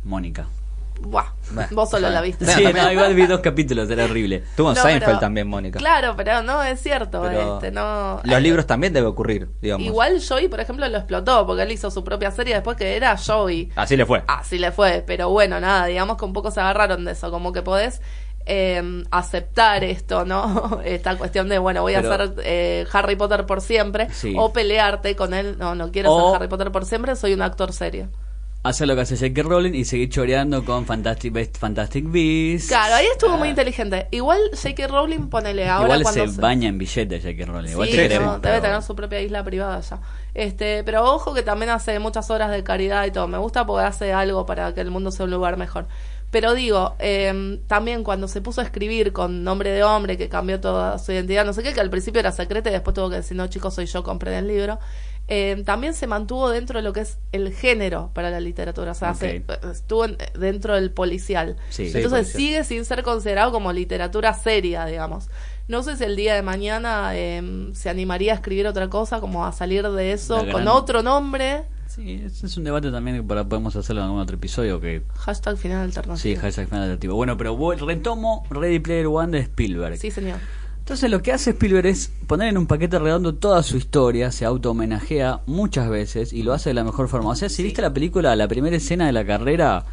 Mónica. 0.04 0.48
Buah, 1.00 1.26
vos 1.72 1.90
solo 1.90 2.10
la 2.10 2.22
viste. 2.22 2.46
Sí, 2.46 2.64
no, 2.74 2.92
igual 2.92 3.14
vi 3.14 3.28
dos 3.28 3.40
capítulos, 3.42 3.90
era 3.90 4.06
horrible. 4.06 4.44
Tuvo 4.56 4.70
en 4.70 4.76
No, 4.78 4.82
Seinfeld 4.82 5.06
pero- 5.06 5.20
también, 5.20 5.48
Mónica. 5.48 5.80
Claro, 5.80 6.16
pero 6.18 6.42
no, 6.44 6.64
es 6.64 6.82
cierto. 6.82 7.22
Pero 7.22 7.56
este, 7.56 7.72
no, 7.72 8.20
Los 8.24 8.38
eh, 8.38 8.42
libros 8.42 8.66
también 8.66 8.94
debe 8.94 9.08
ocurrir, 9.08 9.50
digamos. 9.62 9.86
Igual 9.86 10.20
Joey, 10.28 10.48
por 10.48 10.60
ejemplo, 10.60 10.88
lo 10.88 10.98
explotó 10.98 11.46
porque 11.46 11.64
él 11.64 11.72
hizo 11.72 11.92
su 11.92 12.04
propia 12.04 12.32
serie 12.32 12.56
después 12.56 12.76
que 12.78 12.96
era 12.96 13.16
Joey. 13.18 13.72
Así 13.76 13.96
le 13.96 14.06
fue. 14.06 14.24
Así 14.28 14.58
le 14.58 14.72
fue, 14.72 15.04
pero 15.06 15.30
bueno, 15.30 15.60
nada, 15.60 15.86
digamos 15.86 16.18
que 16.18 16.26
un 16.26 16.34
poco 16.34 16.50
se 16.52 16.60
agarraron 16.62 17.06
de 17.06 17.12
eso, 17.12 17.30
como 17.32 17.54
que 17.54 17.62
podés 17.62 18.02
eh, 18.50 19.04
aceptar 19.12 19.84
esto, 19.84 20.26
¿no? 20.26 20.80
Esta 20.86 21.16
cuestión 21.18 21.48
de, 21.50 21.60
bueno, 21.60 21.82
voy 21.82 21.94
a 21.96 22.02
Pero- 22.02 22.14
hacer 22.14 22.34
eh, 22.44 22.86
Harry 22.92 23.16
Potter 23.16 23.46
por 23.46 23.62
siempre, 23.62 24.08
Sí. 24.12 24.34
o 24.38 24.52
pelearte 24.52 25.16
con 25.16 25.34
él, 25.34 25.58
no, 25.60 25.76
no 25.76 25.92
quiero 25.92 26.12
O- 26.14 26.32
ser 26.32 26.38
Harry 26.38 26.48
Potter 26.50 26.72
por 26.72 26.86
siempre, 26.86 27.16
soy 27.16 27.34
un 27.34 27.42
actor 27.42 27.72
serio. 27.74 28.10
Hacer 28.68 28.88
lo 28.88 28.96
que 28.96 29.02
hace 29.02 29.16
J.K. 29.16 29.44
Rowling 29.48 29.74
y 29.74 29.86
seguir 29.86 30.10
choreando 30.10 30.66
con 30.66 30.86
Fantastic, 30.86 31.34
Beast- 31.34 31.58
Fantastic 31.58 32.06
Beasts. 32.12 32.68
Claro, 32.68 32.96
ahí 32.96 33.06
estuvo 33.12 33.38
muy 33.38 33.48
Ah. 33.48 33.52
inteligente. 33.52 34.08
Igual 34.12 34.40
J.K. 34.54 34.88
Rowling, 34.88 35.30
ponele 35.30 35.70
ahora 35.70 35.86
Igual 35.98 36.04
cuando 36.04 36.28
se, 36.34 36.42
baña 36.42 36.68
en 36.68 36.78
billetes 36.78 37.24
J.K. 37.24 37.46
Rowling. 37.46 37.70
Igual 37.72 37.88
Sí, 37.88 37.96
te 37.96 38.04
no, 38.04 38.10
queremos. 38.10 38.42
debe 38.42 38.56
pero- 38.56 38.62
tener 38.62 38.84
su 38.84 38.96
propia 38.96 39.22
isla 39.22 39.44
privada 39.44 39.80
ya. 39.80 40.00
Este, 40.34 40.84
pero 40.84 41.04
ojo 41.06 41.34
que 41.34 41.44
también 41.44 41.70
hace 41.72 41.98
muchas 42.00 42.30
horas 42.30 42.52
de 42.52 42.64
caridad 42.64 43.06
y 43.06 43.12
todo. 43.12 43.28
Me 43.28 43.38
gusta 43.38 43.66
porque 43.66 43.86
hace 43.86 44.12
algo 44.14 44.46
para 44.46 44.74
que 44.74 44.82
el 44.82 44.92
mundo 44.92 45.12
sea 45.12 45.26
un 45.26 45.32
lugar 45.32 45.56
mejor. 45.58 45.88
Pero 46.30 46.54
digo, 46.54 46.96
eh, 47.00 47.62
también 47.68 48.04
cuando 48.04 48.28
se 48.28 48.42
puso 48.42 48.60
a 48.60 48.66
escribir 48.66 49.14
con 49.14 49.46
nombre 49.46 49.70
de 49.70 49.84
hombre, 49.86 50.18
que 50.18 50.28
cambió 50.28 50.60
toda 50.60 51.00
su 51.00 51.14
identidad, 51.14 51.46
no 51.46 51.54
sé 51.54 51.64
qué, 51.64 51.74
que 51.74 51.80
al 51.80 51.90
principio 51.90 52.20
era 52.20 52.34
secreta 52.34 52.70
y 52.70 52.74
después 52.74 52.94
tuvo 52.94 53.10
que 53.10 53.16
decir, 53.16 53.38
no 53.38 53.48
chicos, 53.48 53.74
soy 53.76 53.86
yo, 53.86 54.04
compren 54.04 54.34
el 54.34 54.48
libro. 54.48 54.78
Eh, 55.30 55.62
también 55.66 55.94
se 55.94 56.08
mantuvo 56.08 56.50
dentro 56.50 56.80
de 56.80 56.84
lo 56.84 56.94
que 56.94 57.02
es 57.02 57.18
el 57.32 57.52
género 57.54 58.12
para 58.14 58.30
la 58.30 58.40
literatura. 58.40 58.92
O 58.92 58.96
sea, 58.96 59.14
se- 59.14 59.44
estuvo 59.72 60.06
en- 60.06 60.18
dentro 60.40 60.76
del 60.76 60.92
policial. 60.92 61.58
Sí. 61.70 61.90
Sí, 61.90 61.98
Entonces 61.98 62.32
policial. 62.32 62.38
sigue 62.42 62.64
sin 62.64 62.86
ser 62.86 63.04
considerado 63.04 63.52
como 63.52 63.74
literatura 63.74 64.34
seria, 64.34 64.86
digamos. 64.86 65.30
No 65.68 65.84
sé 65.84 65.98
si 65.98 66.06
el 66.06 66.16
día 66.16 66.34
de 66.36 66.42
mañana 66.44 67.10
eh, 67.14 67.70
se 67.74 67.90
animaría 67.90 68.32
a 68.32 68.36
escribir 68.36 68.68
otra 68.68 68.90
cosa, 68.90 69.20
como 69.20 69.46
a 69.46 69.52
salir 69.52 69.88
de 69.90 70.14
eso 70.14 70.38
La 70.46 70.52
con 70.54 70.62
gran- 70.64 70.68
otro 70.76 71.04
nombre. 71.04 71.64
Sí, 71.88 72.22
ese 72.26 72.46
es 72.46 72.56
un 72.58 72.64
debate 72.64 72.92
también 72.92 73.18
que 73.18 73.24
para, 73.24 73.44
podemos 73.50 73.76
hacerlo 73.76 74.02
en 74.02 74.06
algún 74.06 74.22
otro 74.22 74.36
episodio 74.38 74.80
que 74.80 75.02
Hashtag 75.16 75.58
final 75.58 75.82
alternativo. 75.82 76.18
sí, 76.18 76.36
hashtag 76.36 76.68
final 76.68 76.84
alternativo. 76.84 77.16
Bueno, 77.16 77.36
pero 77.38 77.56
voy- 77.56 77.76
retomo 77.78 78.46
Ready 78.50 78.80
Player 78.80 79.08
One 79.08 79.32
de 79.32 79.40
Spielberg. 79.44 79.98
Sí, 79.98 80.12
señor. 80.12 80.38
Entonces 80.88 81.12
lo 81.12 81.22
que 81.22 81.34
hace 81.34 81.50
Spielberg 81.50 81.86
es 81.88 82.10
poner 82.28 82.48
en 82.48 82.58
un 82.58 82.66
paquete 82.66 82.98
redondo 82.98 83.36
toda 83.36 83.62
su 83.62 83.76
historia, 83.76 84.32
se 84.32 84.46
auto-homenajea 84.46 85.42
muchas 85.46 85.90
veces 85.90 86.32
y 86.32 86.44
lo 86.44 86.54
hace 86.54 86.70
de 86.70 86.76
la 86.76 86.86
mejor 86.86 87.10
forma. 87.10 87.28
O 87.32 87.36
sea, 87.36 87.50
si 87.50 87.62
viste 87.62 87.82
la 87.82 87.94
película, 87.94 88.34
la 88.38 88.48
primera 88.48 88.78
escena 88.78 89.06
de 89.06 89.12
la 89.12 89.26
carrera 89.26 89.84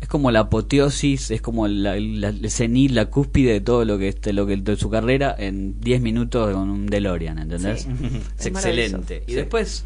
es 0.00 0.08
como 0.08 0.32
la 0.32 0.40
apoteosis, 0.40 1.30
es 1.30 1.40
como 1.40 1.68
la, 1.68 2.00
la- 2.00 2.30
el 2.30 2.50
cenit, 2.50 2.90
la 2.90 3.06
cúspide 3.06 3.52
de 3.52 3.60
todo 3.60 3.84
lo 3.84 3.96
que 3.96 4.08
este, 4.08 4.32
lo 4.32 4.44
que 4.44 4.56
de 4.56 4.74
su 4.76 4.90
carrera 4.90 5.32
en 5.38 5.80
10 5.80 6.00
minutos 6.02 6.52
con 6.52 6.68
un 6.68 6.86
DeLorean, 6.86 7.38
¿entendés? 7.38 7.82
Sí. 7.82 7.88
es 8.40 8.46
excelente. 8.46 9.22
Y 9.28 9.30
Sí. 9.30 9.36
después 9.36 9.84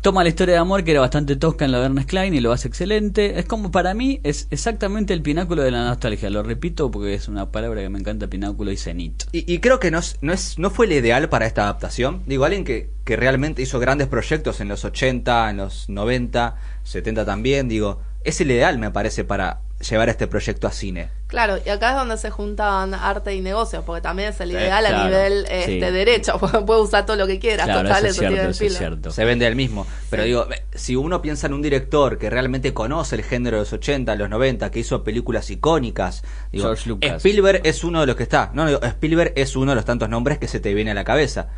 toma 0.00 0.22
la 0.22 0.30
historia 0.30 0.54
de 0.54 0.60
amor 0.60 0.84
que 0.84 0.92
era 0.92 1.00
bastante 1.00 1.36
tosca 1.36 1.64
en 1.64 1.72
la 1.72 1.78
de 1.78 1.86
Ernest 1.86 2.08
Klein 2.08 2.34
y 2.34 2.40
lo 2.40 2.52
hace 2.52 2.68
excelente. 2.68 3.38
Es 3.38 3.46
como 3.46 3.70
para 3.70 3.94
mí 3.94 4.20
es 4.22 4.46
exactamente 4.50 5.12
el 5.14 5.22
pináculo 5.22 5.62
de 5.62 5.70
la 5.70 5.84
nostalgia. 5.84 6.30
Lo 6.30 6.42
repito 6.42 6.90
porque 6.90 7.14
es 7.14 7.28
una 7.28 7.50
palabra 7.50 7.82
que 7.82 7.88
me 7.88 7.98
encanta, 7.98 8.28
pináculo 8.28 8.72
y 8.72 8.76
cenit. 8.76 9.24
Y, 9.32 9.58
creo 9.58 9.80
que 9.80 9.90
no, 9.90 10.00
no, 10.20 10.32
es, 10.32 10.58
no 10.58 10.70
fue 10.70 10.86
el 10.86 10.92
ideal 10.92 11.28
para 11.28 11.46
esta 11.46 11.62
adaptación. 11.62 12.22
Digo, 12.26 12.44
alguien 12.44 12.64
que, 12.64 12.90
que 13.04 13.16
realmente 13.16 13.62
hizo 13.62 13.78
grandes 13.78 14.08
proyectos 14.08 14.60
en 14.60 14.68
los 14.68 14.84
80, 14.84 15.50
en 15.50 15.56
los 15.58 15.88
90, 15.88 16.56
70 16.84 17.24
también, 17.24 17.68
digo, 17.68 18.00
es 18.24 18.40
el 18.40 18.50
ideal, 18.50 18.78
me 18.78 18.90
parece, 18.90 19.24
para 19.24 19.60
llevar 19.88 20.08
este 20.10 20.26
proyecto 20.26 20.66
a 20.66 20.72
cine. 20.72 21.08
Claro, 21.26 21.56
y 21.64 21.68
acá 21.70 21.90
es 21.90 21.96
donde 21.96 22.18
se 22.18 22.30
juntan 22.30 22.92
arte 22.92 23.34
y 23.34 23.40
negocios, 23.40 23.82
porque 23.86 24.02
también 24.02 24.30
es 24.30 24.40
el 24.40 24.50
Sí, 24.50 24.56
ideal 24.56 24.84
a 24.84 24.88
claro, 24.90 25.04
nivel 25.04 25.46
sí. 25.46 25.52
este, 25.54 25.92
derecho. 25.92 26.38
Puede 26.66 26.80
usar 26.82 27.06
todo 27.06 27.16
lo 27.16 27.26
que 27.26 27.38
quiera. 27.38 27.64
Claro, 27.64 27.82
total, 27.88 27.98
eso 27.98 28.06
es 28.06 28.10
eso 28.12 28.18
cierto, 28.20 28.34
tiene 28.34 28.42
eso 28.42 28.50
es 28.50 28.56
Spielberg. 28.72 28.78
cierto. 28.94 29.10
Se 29.12 29.24
vende 29.24 29.46
el 29.46 29.56
mismo. 29.56 29.86
Pero 30.10 30.24
digo, 30.24 30.46
eh, 30.52 30.64
si 30.74 30.96
uno 30.96 31.22
piensa 31.22 31.46
en 31.46 31.54
un 31.54 31.62
director 31.62 32.18
que 32.18 32.28
realmente 32.28 32.74
conoce 32.74 33.16
el 33.16 33.22
género 33.22 33.56
de 33.58 33.62
los 33.62 33.72
80, 33.72 34.14
los 34.16 34.28
90, 34.28 34.70
que 34.70 34.80
hizo 34.80 35.02
películas 35.04 35.48
icónicas, 35.50 36.24
digo, 36.52 36.64
George 36.64 36.88
Lucas. 36.88 37.16
Spielberg 37.16 37.60
es 37.64 37.82
uno 37.84 38.00
de 38.00 38.06
los 38.06 38.16
que 38.16 38.24
está. 38.24 38.50
No, 38.52 38.64
no, 38.64 38.68
digo, 38.70 38.82
Spielberg 38.82 39.32
es 39.36 39.56
uno 39.56 39.70
de 39.72 39.76
los 39.76 39.84
tantos 39.84 40.08
nombres 40.08 40.38
que 40.38 40.48
se 40.48 40.60
te 40.60 40.74
viene 40.74 40.90
a 40.90 40.94
la 40.94 41.04
cabeza. 41.04 41.48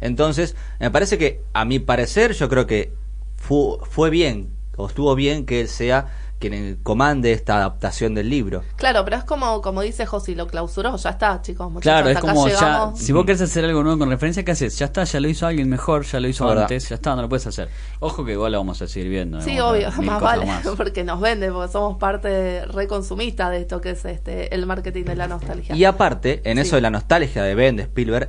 Entonces, 0.00 0.56
me 0.78 0.90
parece 0.90 1.18
que, 1.18 1.40
a 1.52 1.64
mi 1.64 1.78
parecer, 1.78 2.32
yo 2.34 2.48
creo 2.48 2.66
que 2.66 2.92
fu- 3.36 3.78
fue 3.90 4.10
bien, 4.10 4.50
o 4.76 4.88
estuvo 4.88 5.14
bien 5.14 5.46
que 5.46 5.60
él 5.60 5.68
sea 5.68 6.06
quien 6.42 6.78
comande 6.82 7.32
esta 7.32 7.56
adaptación 7.56 8.14
del 8.14 8.28
libro. 8.28 8.62
Claro, 8.76 9.02
pero 9.04 9.16
es 9.16 9.24
como, 9.24 9.62
como 9.62 9.80
dice 9.80 10.04
Josi, 10.04 10.34
lo 10.34 10.46
clausuró, 10.46 10.94
ya 10.96 11.10
está, 11.10 11.40
chicos. 11.40 11.70
muchachos, 11.70 11.82
Claro, 11.82 12.08
es 12.10 12.16
acá 12.18 12.28
como 12.28 12.48
ya, 12.48 12.54
llegamos. 12.54 12.98
si 12.98 13.12
vos 13.12 13.24
querés 13.24 13.40
hacer 13.40 13.64
algo 13.64 13.82
nuevo 13.82 13.98
con 14.00 14.10
referencia, 14.10 14.44
¿qué 14.44 14.50
haces? 14.52 14.78
Ya 14.78 14.86
está, 14.86 15.04
ya 15.04 15.20
lo 15.20 15.28
hizo 15.28 15.46
alguien 15.46 15.68
mejor, 15.70 16.04
ya 16.04 16.20
lo 16.20 16.28
hizo 16.28 16.44
Verdad. 16.46 16.64
antes, 16.64 16.88
ya 16.88 16.96
está, 16.96 17.16
no 17.16 17.22
lo 17.22 17.28
puedes 17.30 17.46
hacer. 17.46 17.68
Ojo 18.00 18.24
que 18.24 18.32
igual 18.32 18.52
lo 18.52 18.58
vamos 18.58 18.82
a 18.82 18.86
seguir 18.86 19.08
viendo. 19.08 19.40
Sí, 19.40 19.58
obvio, 19.60 19.90
más 20.02 20.20
vale, 20.20 20.44
más. 20.44 20.66
porque 20.76 21.04
nos 21.04 21.20
vende, 21.20 21.50
porque 21.50 21.72
somos 21.72 21.96
parte 21.96 22.66
reconsumista 22.66 23.48
de 23.48 23.58
esto 23.60 23.80
que 23.80 23.90
es 23.90 24.04
este 24.04 24.54
el 24.54 24.66
marketing 24.66 25.04
de 25.04 25.16
la 25.16 25.28
nostalgia. 25.28 25.74
Y 25.74 25.84
aparte, 25.84 26.42
en 26.44 26.56
Sí. 26.58 26.62
eso 26.62 26.76
de 26.76 26.82
la 26.82 26.90
nostalgia 26.90 27.42
de 27.44 27.54
Ben, 27.54 27.76
de 27.76 27.84
Spielberg, 27.84 28.28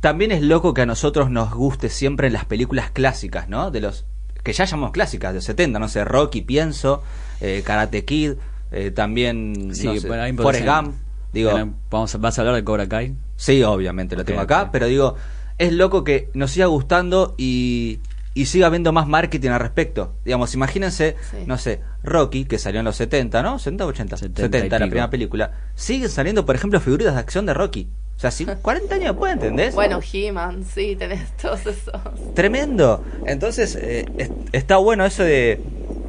también 0.00 0.32
es 0.32 0.40
loco 0.42 0.72
que 0.72 0.80
a 0.82 0.86
nosotros 0.86 1.30
nos 1.30 1.52
guste 1.52 1.90
siempre 1.90 2.30
las 2.30 2.46
películas 2.46 2.90
clásicas, 2.90 3.48
¿no? 3.50 3.70
De 3.70 3.80
los 3.80 4.06
que 4.42 4.54
ya 4.54 4.64
llamamos 4.64 4.92
clásicas, 4.92 5.32
de 5.32 5.36
los 5.36 5.44
70, 5.44 5.78
no 5.78 5.86
sé, 5.88 6.02
Rocky, 6.02 6.40
pienso, 6.40 7.02
eh, 7.40 7.62
Karate 7.64 8.04
Kid, 8.04 8.32
eh, 8.72 8.90
también, 8.90 9.70
Sí, 9.74 9.86
no 9.86 9.94
sé, 9.96 10.06
bueno, 10.06 10.22
ahí 10.22 10.32
Forrest 10.32 10.66
Gump, 10.66 10.94
digo, 11.32 11.50
Bueno, 11.52 11.74
vamos 11.90 12.14
a- 12.14 12.18
¿Vas 12.18 12.38
a 12.38 12.42
hablar 12.42 12.54
de 12.56 12.64
Cobra 12.64 12.88
Kai? 12.88 13.14
sí, 13.36 13.62
obviamente 13.62 14.16
lo 14.16 14.24
tengo 14.24 14.40
acá, 14.40 14.70
pero 14.72 14.86
digo, 14.86 15.16
es 15.58 15.72
loco 15.72 16.04
que 16.04 16.30
nos 16.34 16.50
siga 16.52 16.66
gustando 16.66 17.34
y, 17.38 18.00
y 18.34 18.46
siga 18.46 18.66
habiendo 18.68 18.92
más 18.92 19.06
marketing 19.08 19.50
al 19.50 19.60
respecto. 19.60 20.14
Digamos, 20.24 20.54
imagínense, 20.54 21.16
Sí. 21.30 21.38
no 21.46 21.58
sé, 21.58 21.80
Rocky, 22.02 22.44
que 22.44 22.58
salió 22.58 22.80
en 22.80 22.84
los 22.86 22.96
70, 22.96 23.42
¿no? 23.42 23.58
70 23.58 23.84
o 23.84 23.88
80, 23.88 24.16
70 24.16 24.42
70, 24.58 24.76
y 24.76 24.78
la 24.78 24.86
primera 24.86 25.10
película. 25.10 25.52
Siguen 25.74 26.08
saliendo, 26.08 26.46
por 26.46 26.54
ejemplo, 26.54 26.80
figuras 26.80 27.14
de 27.14 27.20
acción 27.20 27.44
de 27.46 27.54
Rocky. 27.54 27.88
O 28.16 28.20
sea, 28.20 28.30
si 28.30 28.44
40 28.46 28.94
años 28.96 29.08
después, 29.08 29.32
¿entendés? 29.32 29.74
Bueno, 29.74 30.00
He-Man, 30.12 30.64
sí, 30.64 30.94
tenés 30.96 31.36
todos 31.36 31.60
esos. 31.66 32.00
Tremendo. 32.34 33.02
Entonces, 33.26 33.76
eh, 33.80 34.06
es- 34.18 34.30
está 34.52 34.76
bueno 34.76 35.04
eso 35.04 35.22
de, 35.24 35.60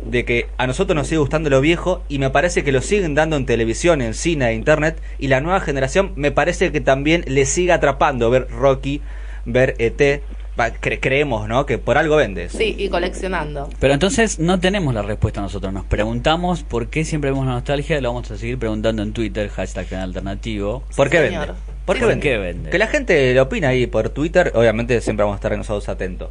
de 0.05 0.25
que 0.25 0.47
a 0.57 0.67
nosotros 0.67 0.95
nos 0.95 1.07
sigue 1.07 1.19
gustando 1.19 1.49
lo 1.49 1.61
viejo 1.61 2.03
y 2.09 2.19
me 2.19 2.29
parece 2.29 2.63
que 2.63 2.71
lo 2.71 2.81
siguen 2.81 3.15
dando 3.15 3.35
en 3.35 3.45
televisión, 3.45 4.01
en 4.01 4.13
cine, 4.13 4.49
e 4.49 4.53
internet. 4.53 5.01
Y 5.19 5.27
la 5.27 5.41
nueva 5.41 5.59
generación 5.59 6.11
me 6.15 6.31
parece 6.31 6.71
que 6.71 6.81
también 6.81 7.23
le 7.27 7.45
sigue 7.45 7.71
atrapando 7.71 8.29
ver 8.29 8.47
Rocky, 8.49 9.01
ver 9.45 9.75
ET. 9.79 10.21
Cre- 10.57 10.99
creemos, 11.01 11.47
¿no? 11.47 11.65
Que 11.65 11.79
por 11.79 11.97
algo 11.97 12.17
vendes. 12.17 12.51
Sí, 12.51 12.75
y 12.77 12.89
coleccionando. 12.89 13.67
Pero 13.79 13.93
entonces 13.95 14.37
no 14.37 14.59
tenemos 14.59 14.93
la 14.93 15.01
respuesta 15.01 15.41
nosotros. 15.41 15.73
Nos 15.73 15.85
preguntamos 15.85 16.61
por 16.61 16.87
qué 16.87 17.03
siempre 17.03 17.31
vemos 17.31 17.47
la 17.47 17.53
nostalgia. 17.53 17.99
Lo 17.99 18.09
vamos 18.13 18.29
a 18.29 18.37
seguir 18.37 18.59
preguntando 18.59 19.01
en 19.01 19.11
Twitter, 19.13 19.49
hashtag 19.49 19.87
canal 19.87 20.09
alternativo. 20.09 20.83
¿Por 20.95 21.09
qué 21.09 21.25
señor. 21.25 21.47
vende? 21.47 21.61
¿Por 21.85 21.95
qué 21.95 22.01
¿Por 22.01 22.09
vende? 22.09 22.21
qué 22.29 22.37
vende? 22.37 22.69
Que 22.69 22.77
la 22.77 22.87
gente 22.87 23.33
lo 23.33 23.43
opina 23.43 23.69
ahí 23.69 23.87
por 23.87 24.09
Twitter. 24.09 24.51
Obviamente 24.53 25.01
siempre 25.01 25.23
vamos 25.23 25.35
a 25.35 25.39
estar 25.39 25.57
nosotros 25.57 25.89
atentos. 25.89 26.29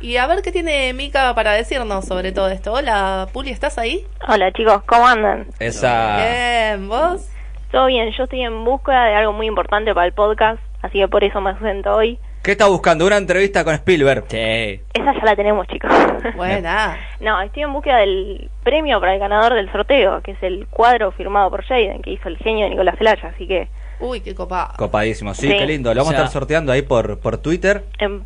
Y 0.00 0.18
a 0.18 0.26
ver 0.26 0.42
qué 0.42 0.52
tiene 0.52 0.92
Mika 0.92 1.34
para 1.34 1.52
decirnos 1.52 2.04
sobre 2.04 2.32
todo 2.32 2.48
esto. 2.48 2.72
Hola, 2.72 3.28
Puli, 3.32 3.50
¿estás 3.50 3.78
ahí? 3.78 4.04
Hola 4.28 4.52
chicos, 4.52 4.82
¿cómo 4.84 5.06
andan? 5.06 5.46
Esa... 5.58 6.16
Bien, 6.18 6.88
¿vos? 6.88 7.28
Todo 7.72 7.86
bien, 7.86 8.10
yo 8.12 8.24
estoy 8.24 8.42
en 8.42 8.64
búsqueda 8.64 9.06
de 9.06 9.14
algo 9.14 9.32
muy 9.32 9.46
importante 9.46 9.92
para 9.94 10.06
el 10.06 10.12
podcast, 10.12 10.60
así 10.82 10.98
que 10.98 11.08
por 11.08 11.24
eso 11.24 11.40
me 11.40 11.50
ausento 11.50 11.92
hoy. 11.94 12.18
¿Qué 12.42 12.52
está 12.52 12.66
buscando? 12.68 13.06
Una 13.06 13.16
entrevista 13.16 13.64
con 13.64 13.74
Spielberg. 13.74 14.24
Sí. 14.28 14.36
Esa 14.94 15.12
ya 15.14 15.24
la 15.24 15.34
tenemos 15.34 15.66
chicos. 15.66 15.90
Buena. 16.36 16.96
no, 17.20 17.40
estoy 17.40 17.64
en 17.64 17.72
búsqueda 17.72 17.96
del 17.98 18.48
premio 18.62 19.00
para 19.00 19.14
el 19.14 19.18
ganador 19.18 19.54
del 19.54 19.72
sorteo, 19.72 20.20
que 20.22 20.32
es 20.32 20.42
el 20.42 20.66
cuadro 20.68 21.10
firmado 21.10 21.50
por 21.50 21.64
Jaden, 21.64 22.02
que 22.02 22.12
hizo 22.12 22.28
el 22.28 22.36
genio 22.38 22.64
de 22.64 22.70
Nicolás 22.70 22.96
Celaya, 22.98 23.30
así 23.34 23.48
que 23.48 23.68
Uy, 23.98 24.20
qué 24.20 24.34
copa. 24.34 24.74
Copadísimo. 24.76 25.32
Sí, 25.34 25.48
Sí. 25.50 25.56
qué 25.56 25.66
lindo. 25.66 25.88
Lo 25.94 26.00
vamos 26.02 26.08
O 26.08 26.12
sea- 26.12 26.20
a 26.20 26.26
estar 26.26 26.40
sorteando 26.40 26.70
ahí 26.70 26.82
por, 26.82 27.18
por 27.18 27.38
Twitter. 27.38 27.84
em, 27.98 28.22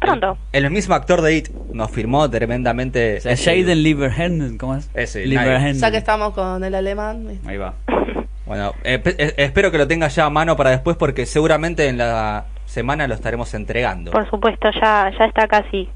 pronto. 0.00 0.38
El 0.52 0.70
mismo 0.70 0.94
actor 0.94 1.20
de 1.22 1.36
IT 1.36 1.48
nos 1.72 1.90
firmó 1.90 2.28
tremendamente. 2.30 3.18
O 3.18 3.20
sea, 3.20 3.36
Jaden 3.36 4.58
¿cómo 4.58 4.76
es? 4.76 4.88
Ese. 4.94 5.26
Ya 5.28 5.90
que 5.90 5.96
estamos 5.98 6.32
con 6.34 6.62
el 6.64 6.74
alemán. 6.74 7.38
Ahí 7.46 7.56
va. 7.56 7.74
Bueno, 8.46 8.74
eh, 8.84 9.00
pe- 9.00 9.16
eh, 9.18 9.34
espero 9.38 9.72
que 9.72 9.78
lo 9.78 9.88
tenga 9.88 10.06
ya 10.06 10.26
a 10.26 10.30
mano 10.30 10.56
para 10.56 10.70
después 10.70 10.96
porque 10.96 11.26
seguramente 11.26 11.88
en 11.88 11.98
la 11.98 12.44
semana 12.64 13.08
lo 13.08 13.14
estaremos 13.14 13.52
entregando. 13.54 14.12
Por 14.12 14.30
supuesto, 14.30 14.70
ya, 14.70 15.10
ya 15.18 15.24
está 15.24 15.48
casi. 15.48 15.88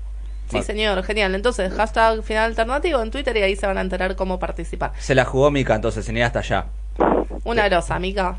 Sí, 0.49 0.61
señor, 0.63 1.01
genial. 1.05 1.33
Entonces, 1.37 1.73
hashtag 1.73 2.25
final 2.25 2.47
alternativo 2.51 3.01
en 3.03 3.13
Twitter 3.13 3.37
y 3.37 3.43
ahí 3.43 3.55
se 3.55 3.69
van 3.69 3.79
a 3.79 3.83
enterar 3.83 4.17
cómo 4.17 4.41
participar. 4.41 4.91
Se 4.99 5.15
la 5.15 5.25
jugó 5.25 5.53
Mica, 5.53 5.77
entonces, 5.77 6.05
sin 6.05 6.17
ir 6.17 6.25
hasta 6.25 6.41
allá. 6.41 6.65
Una 7.45 7.69
grosa, 7.69 8.01
Mica. 8.01 8.39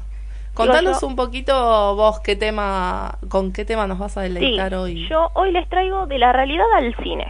Contanos 0.53 1.01
yo- 1.01 1.07
un 1.07 1.15
poquito 1.15 1.95
vos 1.95 2.19
qué 2.19 2.35
tema, 2.35 3.17
con 3.29 3.51
qué 3.53 3.63
tema 3.65 3.87
nos 3.87 3.99
vas 3.99 4.17
a 4.17 4.23
Sí, 4.25 4.33
deleitar 4.33 4.75
hoy. 4.75 5.07
yo 5.09 5.29
hoy 5.33 5.51
les 5.51 5.67
traigo 5.69 6.07
de 6.07 6.17
la 6.19 6.33
realidad 6.33 6.65
al 6.75 6.93
cine. 6.97 7.27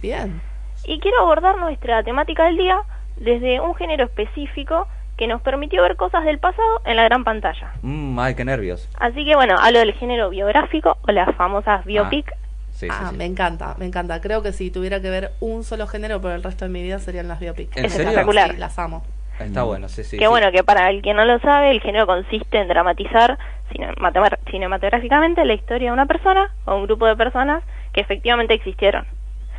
Bien. 0.00 0.40
Y 0.84 0.98
quiero 1.00 1.20
abordar 1.20 1.58
nuestra 1.58 2.02
temática 2.02 2.44
del 2.44 2.56
día 2.56 2.80
desde 3.18 3.60
un 3.60 3.74
género 3.74 4.04
específico 4.04 4.86
que 5.16 5.26
nos 5.26 5.42
permitió 5.42 5.82
ver 5.82 5.96
cosas 5.96 6.24
del 6.24 6.38
pasado 6.38 6.80
en 6.86 6.96
la 6.96 7.04
gran 7.04 7.22
pantalla. 7.24 7.72
Mm, 7.82 8.18
ay, 8.18 8.34
qué 8.34 8.44
nervios. 8.44 8.88
Así 8.98 9.24
que 9.24 9.36
bueno, 9.36 9.54
hablo 9.60 9.78
del 9.80 9.92
género 9.92 10.30
biográfico 10.30 10.96
o 11.06 11.12
las 11.12 11.34
famosas 11.36 11.84
biopic. 11.84 12.32
Sí, 12.72 12.86
sí, 12.86 12.88
ah, 12.90 13.08
sí. 13.10 13.16
me 13.16 13.26
encanta, 13.26 13.76
me 13.78 13.84
encanta. 13.84 14.20
Creo 14.22 14.42
que 14.42 14.52
si 14.52 14.70
tuviera 14.70 15.00
que 15.02 15.10
ver 15.10 15.32
un 15.40 15.62
solo 15.62 15.86
género 15.86 16.20
por 16.22 16.32
el 16.32 16.42
resto 16.42 16.64
de 16.64 16.70
mi 16.70 16.82
vida 16.82 16.98
serían 16.98 17.28
las 17.28 17.38
biopic. 17.38 17.76
¿En 17.76 17.84
Es 17.84 17.92
serio? 17.92 18.08
espectacular. 18.08 18.52
Sí, 18.52 18.56
las 18.56 18.78
amo. 18.78 19.04
Está 19.40 19.64
bueno, 19.64 19.88
sí, 19.88 20.04
sí. 20.04 20.18
que 20.18 20.24
sí. 20.24 20.30
bueno, 20.30 20.52
que 20.52 20.62
para 20.62 20.90
el 20.90 21.02
que 21.02 21.14
no 21.14 21.24
lo 21.24 21.38
sabe, 21.40 21.70
el 21.70 21.80
género 21.80 22.06
consiste 22.06 22.58
en 22.58 22.68
dramatizar 22.68 23.38
cinematográficamente 24.50 25.44
la 25.44 25.54
historia 25.54 25.88
de 25.88 25.92
una 25.92 26.06
persona 26.06 26.50
o 26.64 26.76
un 26.76 26.84
grupo 26.84 27.06
de 27.06 27.16
personas 27.16 27.62
que 27.92 28.00
efectivamente 28.00 28.54
existieron. 28.54 29.06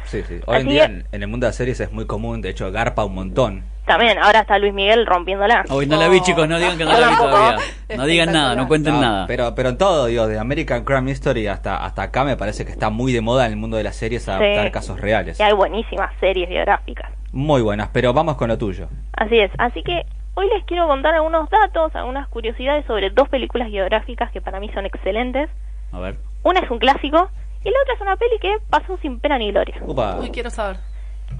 Sí, 0.05 0.21
sí. 0.27 0.39
Hoy 0.45 0.61
en 0.61 0.67
día 0.67 0.85
en, 0.85 1.05
en 1.11 1.21
el 1.23 1.27
mundo 1.27 1.45
de 1.45 1.49
las 1.49 1.55
series 1.55 1.79
es 1.79 1.91
muy 1.91 2.05
común, 2.05 2.41
de 2.41 2.49
hecho, 2.49 2.71
garpa 2.71 3.03
un 3.05 3.15
montón. 3.15 3.63
También, 3.85 4.17
ahora 4.17 4.39
está 4.41 4.57
Luis 4.59 4.73
Miguel 4.73 5.05
rompiéndola. 5.05 5.65
Hoy 5.69 5.85
no 5.87 5.97
la 5.97 6.07
vi, 6.07 6.21
chicos, 6.21 6.47
no 6.47 6.57
digan 6.57 6.77
que 6.77 6.85
no 6.85 6.97
la 6.97 7.09
vi 7.09 7.15
todavía. 7.17 7.57
No 7.97 8.05
digan 8.05 8.31
nada, 8.31 8.55
no 8.55 8.67
cuenten 8.67 8.93
No, 8.93 9.01
nada. 9.01 9.27
Pero, 9.27 9.53
pero 9.55 9.69
en 9.69 9.77
todo, 9.77 10.05
digo, 10.07 10.25
de 10.27 10.39
American 10.39 10.83
Crime 10.85 11.11
History 11.11 11.47
hasta, 11.47 11.83
hasta 11.83 12.03
acá 12.03 12.23
me 12.23 12.37
parece 12.37 12.65
que 12.65 12.71
está 12.71 12.89
muy 12.89 13.11
de 13.13 13.21
moda 13.21 13.45
en 13.45 13.51
el 13.51 13.57
mundo 13.57 13.75
de 13.77 13.83
las 13.83 13.95
series 13.97 14.27
adaptar 14.29 14.65
Sí. 14.65 14.71
casos 14.71 14.99
reales. 15.01 15.39
Y 15.39 15.43
hay 15.43 15.53
buenísimas 15.53 16.11
series 16.19 16.47
biográficas. 16.49 17.11
Muy 17.33 17.61
buenas, 17.61 17.89
pero 17.91 18.13
vamos 18.13 18.35
con 18.37 18.47
lo 18.47 18.57
tuyo. 18.57 18.87
Así 19.17 19.37
es. 19.37 19.51
Así 19.57 19.83
que 19.83 20.05
hoy 20.35 20.47
les 20.55 20.63
quiero 20.65 20.87
contar 20.87 21.13
algunos 21.13 21.49
datos, 21.49 21.93
algunas 21.95 22.27
curiosidades 22.29 22.85
sobre 22.85 23.09
dos 23.09 23.27
películas 23.29 23.67
biográficas 23.69 24.31
que 24.31 24.39
para 24.41 24.59
mí 24.59 24.71
son 24.73 24.85
excelentes. 24.85 25.49
A 25.91 25.99
ver. 25.99 26.15
Una 26.43 26.61
es 26.61 26.71
un 26.71 26.79
clásico 26.79 27.29
y 27.63 27.69
la 27.71 27.79
otra 27.81 27.93
es 27.95 28.01
una 28.01 28.15
peli 28.17 28.39
que 28.39 28.57
pasó 28.69 28.97
sin 29.01 29.19
pena 29.19 29.37
ni 29.37 29.51
gloria. 29.51 29.75
Upa. 29.81 30.17
Uy, 30.19 30.31
quiero 30.31 30.49
saber. 30.49 30.77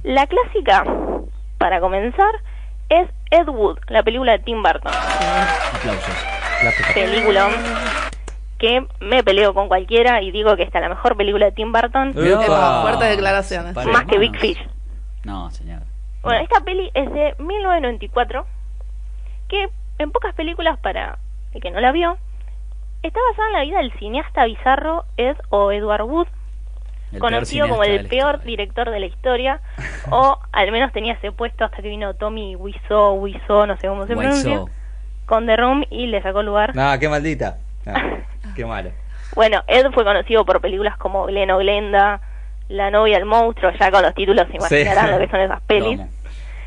La 0.03 0.25
clásica, 0.27 0.83
para 1.57 1.79
comenzar, 1.79 2.31
es 2.89 3.09
Ed 3.31 3.47
Wood, 3.47 3.79
la 3.87 4.03
película 4.03 4.33
de 4.33 4.39
Tim 4.39 4.61
Burton. 4.61 4.91
Aplausos. 4.93 6.25
La- 6.63 6.93
Película 6.93 7.49
que 8.57 8.85
me 9.01 9.23
peleo 9.23 9.53
con 9.53 9.67
cualquiera 9.67 10.21
y 10.21 10.31
digo 10.31 10.55
que 10.55 10.63
esta 10.63 10.77
es 10.77 10.83
la 10.83 10.89
mejor 10.89 11.17
película 11.17 11.47
de 11.47 11.51
Tim 11.51 11.71
Burton. 11.73 12.13
Epa, 12.15 12.81
fuertes 12.83 13.09
declaraciones. 13.09 13.73
Pare, 13.73 13.91
más 13.91 14.05
que 14.05 14.17
Big. 14.17 14.37
Fish. 14.37 14.65
No, 15.25 15.49
señor. 15.51 15.81
Bueno, 16.21 16.39
esta 16.41 16.61
peli 16.61 16.89
es 16.93 17.11
de 17.11 17.35
1994, 17.39 18.45
que 19.49 19.67
en 19.99 20.11
pocas 20.11 20.33
películas, 20.35 20.79
para 20.79 21.17
el 21.53 21.61
que 21.61 21.71
no 21.71 21.81
la 21.81 21.91
vio, 21.91 22.17
está 23.03 23.19
basada 23.31 23.47
en 23.49 23.53
la 23.53 23.61
vida 23.63 23.77
del 23.79 23.93
cineasta 23.99 24.45
bizarro 24.45 25.05
Ed 25.17 25.35
o 25.49 25.71
Edward 25.71 26.03
Wood, 26.03 26.27
El 27.11 27.19
conocido 27.19 27.67
como 27.67 27.83
el 27.83 28.07
peor 28.07 28.35
historia. 28.35 28.45
director 28.45 28.89
de 28.89 28.99
la 28.99 29.05
historia, 29.05 29.59
o 30.11 30.39
al 30.51 30.71
menos 30.71 30.91
tenía 30.93 31.13
ese 31.13 31.31
puesto 31.31 31.65
hasta 31.65 31.81
que 31.81 31.89
vino 31.89 32.13
Tommy 32.15 32.55
Wiseau, 32.55 33.15
Wiseau, 33.15 33.65
no 33.67 33.77
sé 33.77 33.87
cómo 33.87 34.05
se 34.07 34.15
pronuncia, 34.15 34.61
con 35.25 35.45
The 35.45 35.55
Room 35.57 35.83
y 35.89 36.07
le 36.07 36.21
sacó 36.21 36.41
lugar. 36.43 36.75
No, 36.75 36.97
qué 36.99 37.07
maldita. 37.09 37.57
Qué 38.55 38.65
malo. 38.65 38.91
Bueno, 39.35 39.63
Ed 39.67 39.87
fue 39.93 40.03
conocido 40.03 40.45
por 40.45 40.61
películas 40.61 40.95
como 40.97 41.25
Glen 41.25 41.49
o 41.51 41.57
Glenda, 41.57 42.21
La 42.69 42.91
novia 42.91 43.17
del 43.17 43.25
monstruo, 43.25 43.71
ya 43.79 43.89
con 43.89 44.03
los 44.03 44.13
títulos 44.13 44.47
se 44.49 44.57
imaginarán 44.57 45.05
Sí. 45.07 45.11
lo 45.11 45.17
que 45.19 45.27
son 45.29 45.39
esas 45.41 45.61
pelis. 45.67 45.99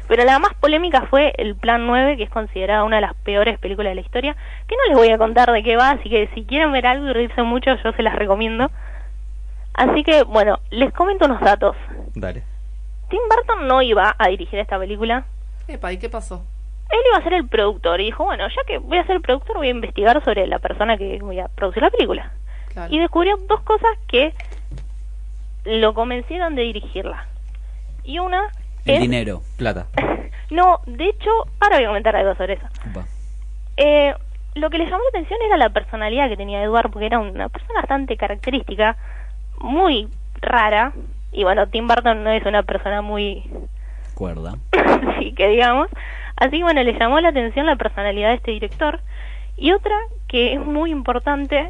Pero 0.08 0.24
la 0.24 0.38
más 0.38 0.54
polémica 0.54 1.06
fue 1.10 1.32
El 1.36 1.56
Plan 1.56 1.86
9, 1.86 2.16
que 2.16 2.24
es 2.24 2.30
considerada 2.30 2.84
una 2.84 2.96
de 2.96 3.02
las 3.02 3.14
peores 3.14 3.58
películas 3.58 3.90
de 3.90 3.96
la 3.96 4.00
historia, 4.00 4.36
que 4.68 4.76
no 4.76 4.84
les 4.88 4.96
voy 4.96 5.10
a 5.10 5.18
contar 5.18 5.50
de 5.52 5.62
qué 5.62 5.76
va, 5.76 5.90
así 5.90 6.08
que 6.08 6.28
si 6.34 6.44
quieren 6.44 6.72
ver 6.72 6.86
algo 6.86 7.08
y 7.08 7.12
reírse 7.12 7.42
mucho, 7.42 7.74
yo 7.82 7.92
se 7.92 8.02
las 8.02 8.14
recomiendo. 8.14 8.70
Así 9.74 10.04
que, 10.04 10.22
bueno, 10.22 10.60
les 10.70 10.92
comento 10.92 11.26
unos 11.26 11.40
datos. 11.40 11.76
Dale. 12.14 12.44
Tim 13.08 13.20
Burton 13.28 13.68
no 13.68 13.82
iba 13.82 14.14
a 14.18 14.28
dirigir 14.28 14.58
esta 14.58 14.78
película, 14.78 15.24
Epa, 15.68 15.92
¿y 15.92 15.98
qué 15.98 16.08
pasó? 16.08 16.44
él 16.90 16.98
iba 17.08 17.18
a 17.18 17.22
ser 17.22 17.32
el 17.34 17.48
productor 17.48 18.00
y 18.00 18.04
dijo, 18.04 18.24
bueno, 18.24 18.46
ya 18.48 18.62
que 18.66 18.78
voy 18.78 18.98
a 18.98 19.06
ser 19.06 19.16
el 19.16 19.22
productor, 19.22 19.56
voy 19.56 19.68
a 19.68 19.70
investigar 19.70 20.22
sobre 20.24 20.46
la 20.46 20.58
persona 20.58 20.96
que 20.96 21.18
voy 21.20 21.40
a 21.40 21.48
producir 21.48 21.82
la 21.82 21.90
película. 21.90 22.32
Claro. 22.72 22.94
Y 22.94 22.98
descubrió 23.00 23.36
dos 23.48 23.60
cosas 23.62 23.90
que 24.06 24.32
lo 25.64 25.94
convencieron 25.94 26.54
de 26.54 26.62
dirigirla. 26.62 27.26
Y 28.04 28.20
una 28.20 28.52
El 28.86 28.94
es... 28.94 29.00
dinero. 29.00 29.42
Plata. 29.56 29.86
No, 30.48 30.78
de 30.86 31.08
hecho, 31.08 31.30
ahora 31.58 31.78
voy 31.78 31.84
a 31.84 31.88
comentar 31.88 32.14
algo 32.14 32.36
sobre 32.36 32.52
eso. 32.52 32.66
Eh, 33.76 34.14
lo 34.54 34.70
que 34.70 34.78
le 34.78 34.84
llamó 34.84 34.98
la 34.98 35.18
atención 35.18 35.40
era 35.44 35.56
la 35.56 35.70
personalidad 35.70 36.28
que 36.28 36.36
tenía 36.36 36.62
Eduard, 36.62 36.90
porque 36.90 37.06
era 37.06 37.18
una 37.18 37.48
persona 37.48 37.80
bastante 37.80 38.16
característica, 38.16 38.96
muy 39.60 40.08
rara. 40.40 40.92
Y 41.32 41.42
bueno, 41.42 41.66
Tim 41.66 41.88
Burton 41.88 42.22
no 42.22 42.30
es 42.30 42.46
una 42.46 42.62
persona 42.62 43.02
muy. 43.02 43.50
Cuerda. 44.14 44.54
sí, 45.18 45.32
que 45.32 45.48
digamos. 45.48 45.88
Así 46.36 46.58
que 46.58 46.62
bueno, 46.62 46.82
le 46.84 46.96
llamó 46.96 47.20
la 47.20 47.30
atención 47.30 47.66
la 47.66 47.76
personalidad 47.76 48.28
de 48.28 48.36
este 48.36 48.52
director. 48.52 49.00
Y 49.56 49.72
otra 49.72 49.96
que 50.28 50.54
es 50.54 50.60
muy 50.60 50.90
importante 50.92 51.68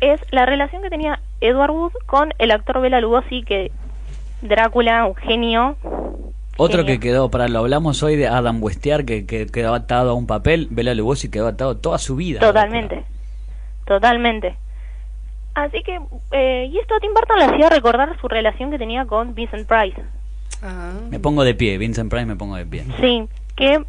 es 0.00 0.20
la 0.30 0.46
relación 0.46 0.82
que 0.82 0.90
tenía 0.90 1.20
Edward 1.40 1.70
Wood 1.70 1.92
con 2.06 2.34
el 2.38 2.50
actor 2.50 2.80
Bela 2.80 3.00
Lugosi, 3.00 3.42
que 3.42 3.72
Drácula, 4.42 5.04
un 5.04 5.14
genio. 5.14 5.76
Otro 6.60 6.84
que 6.84 7.00
quedó, 7.00 7.30
para 7.30 7.48
lo 7.48 7.60
hablamos 7.60 8.02
hoy 8.02 8.16
de 8.16 8.28
Adam 8.28 8.62
Westear, 8.62 9.04
que, 9.04 9.26
que 9.26 9.46
quedó 9.46 9.74
atado 9.74 10.10
a 10.10 10.14
un 10.14 10.26
papel. 10.26 10.68
Bela 10.70 10.94
Lugosi 10.94 11.30
quedó 11.30 11.48
atado 11.48 11.76
toda 11.78 11.98
su 11.98 12.16
vida. 12.16 12.40
Totalmente, 12.40 13.04
totalmente. 13.86 14.56
Así 15.54 15.82
que, 15.82 15.98
eh, 16.32 16.68
y 16.70 16.78
esto 16.78 16.94
a 16.94 17.00
Tim 17.00 17.12
Burton 17.14 17.38
le 17.38 17.44
hacía 17.44 17.68
recordar 17.70 18.16
su 18.20 18.28
relación 18.28 18.70
que 18.70 18.78
tenía 18.78 19.04
con 19.06 19.34
Vincent 19.34 19.66
Price. 19.66 20.00
Ah, 20.62 20.92
Me 21.10 21.18
pongo 21.18 21.42
de 21.44 21.54
pie, 21.54 21.78
Vincent 21.78 22.10
Price 22.10 22.26
me 22.26 22.36
pongo 22.36 22.56
de 22.56 22.66
pie. 22.66 22.84
Sí, 23.00 23.26
que 23.56 23.82